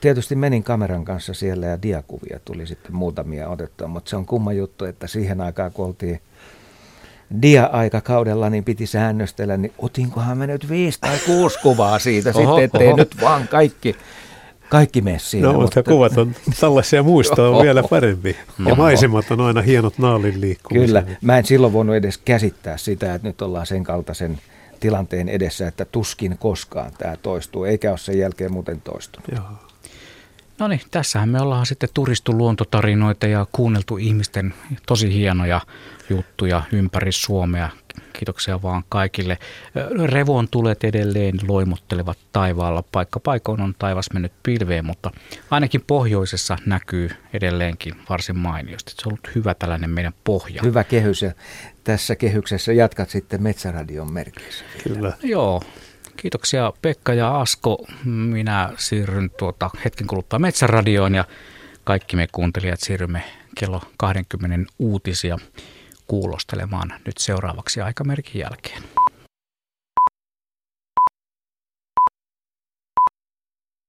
tietysti 0.00 0.36
menin 0.36 0.62
kameran 0.62 1.04
kanssa 1.04 1.34
siellä 1.34 1.66
ja 1.66 1.82
diakuvia 1.82 2.40
tuli 2.44 2.66
sitten 2.66 2.94
muutamia 2.94 3.48
otettua, 3.48 3.88
mutta 3.88 4.10
se 4.10 4.16
on 4.16 4.26
kumma 4.26 4.52
juttu, 4.52 4.84
että 4.84 5.06
siihen 5.06 5.40
aikaan 5.40 5.72
kun 5.72 5.86
oltiin 5.86 6.20
dia-aikakaudella, 7.42 8.50
niin 8.50 8.64
piti 8.64 8.86
säännöstellä, 8.86 9.56
niin 9.56 9.72
otinkohan 9.78 10.38
me 10.38 10.46
nyt 10.46 10.68
viisi 10.68 11.00
tai 11.00 11.18
kuusi 11.26 11.58
kuvaa 11.62 11.98
siitä 11.98 12.30
oho, 12.30 12.38
sitten, 12.40 12.64
ettei 12.64 12.88
oho. 12.88 12.96
nyt 12.96 13.16
vaan 13.20 13.48
kaikki, 13.48 13.96
kaikki 14.68 15.00
mene 15.00 15.18
siinä. 15.18 15.46
No, 15.46 15.52
mutta, 15.52 15.78
mutta 15.78 15.90
kuvat 15.90 16.18
on 16.18 16.34
tällaisia 16.60 17.02
muistoa 17.02 17.56
on 17.56 17.62
vielä 17.64 17.82
parempi. 17.82 18.36
Ja 18.66 18.74
maisemat 18.74 19.30
on 19.30 19.40
aina 19.40 19.62
hienot 19.62 19.98
naalin 19.98 20.40
liikkumisen. 20.40 20.86
Kyllä, 20.86 21.16
mä 21.20 21.38
en 21.38 21.46
silloin 21.46 21.72
voinut 21.72 21.96
edes 21.96 22.18
käsittää 22.18 22.76
sitä, 22.76 23.14
että 23.14 23.28
nyt 23.28 23.42
ollaan 23.42 23.66
sen 23.66 23.84
kaltaisen 23.84 24.38
tilanteen 24.80 25.28
edessä, 25.28 25.68
että 25.68 25.84
tuskin 25.84 26.38
koskaan 26.38 26.92
tämä 26.98 27.16
toistuu, 27.16 27.64
eikä 27.64 27.90
ole 27.90 27.98
sen 27.98 28.18
jälkeen 28.18 28.52
muuten 28.52 28.80
toistunut. 28.80 29.28
Joo. 29.32 29.44
No 30.58 30.68
niin, 30.68 30.80
tässähän 30.90 31.28
me 31.28 31.40
ollaan 31.40 31.66
sitten 31.66 31.88
turistu 31.94 32.38
luontotarinoita 32.38 33.26
ja 33.26 33.46
kuunneltu 33.52 33.96
ihmisten 33.96 34.54
tosi 34.86 35.14
hienoja 35.14 35.60
juttuja 36.10 36.62
ympäri 36.72 37.12
Suomea. 37.12 37.68
Kiitoksia 38.18 38.62
vaan 38.62 38.84
kaikille. 38.88 39.38
Revon 40.04 40.48
tulet 40.48 40.84
edelleen 40.84 41.34
loimottelevat 41.48 42.18
taivaalla. 42.32 42.84
Paikka 42.92 43.20
paikoin 43.20 43.60
on 43.60 43.74
taivas 43.78 44.06
mennyt 44.12 44.32
pilveen, 44.42 44.84
mutta 44.84 45.10
ainakin 45.50 45.84
pohjoisessa 45.86 46.56
näkyy 46.66 47.10
edelleenkin 47.32 47.94
varsin 48.08 48.38
mainiosti. 48.38 48.90
Se 48.90 49.08
on 49.08 49.12
ollut 49.12 49.34
hyvä 49.34 49.54
tällainen 49.54 49.90
meidän 49.90 50.12
pohja. 50.24 50.62
Hyvä 50.64 50.84
kehys 50.84 51.22
ja 51.22 51.32
tässä 51.84 52.16
kehyksessä 52.16 52.72
jatkat 52.72 53.10
sitten 53.10 53.42
Metsäradion 53.42 54.12
merkeissä. 54.12 54.64
Kyllä. 54.84 55.12
Joo, 55.22 55.62
Kiitoksia 56.16 56.72
Pekka 56.82 57.14
ja 57.14 57.40
Asko. 57.40 57.86
Minä 58.04 58.72
siirryn 58.78 59.30
tuota 59.38 59.70
hetken 59.84 60.06
kuluttua 60.06 60.38
Metsäradioon 60.38 61.14
ja 61.14 61.24
kaikki 61.84 62.16
me 62.16 62.28
kuuntelijat 62.32 62.80
siirrymme 62.80 63.22
kello 63.60 63.82
20 63.96 64.72
uutisia 64.78 65.38
kuulostelemaan 66.06 66.92
nyt 67.06 67.18
seuraavaksi 67.18 67.80
aikamerkin 67.80 68.40
jälkeen. 68.40 68.82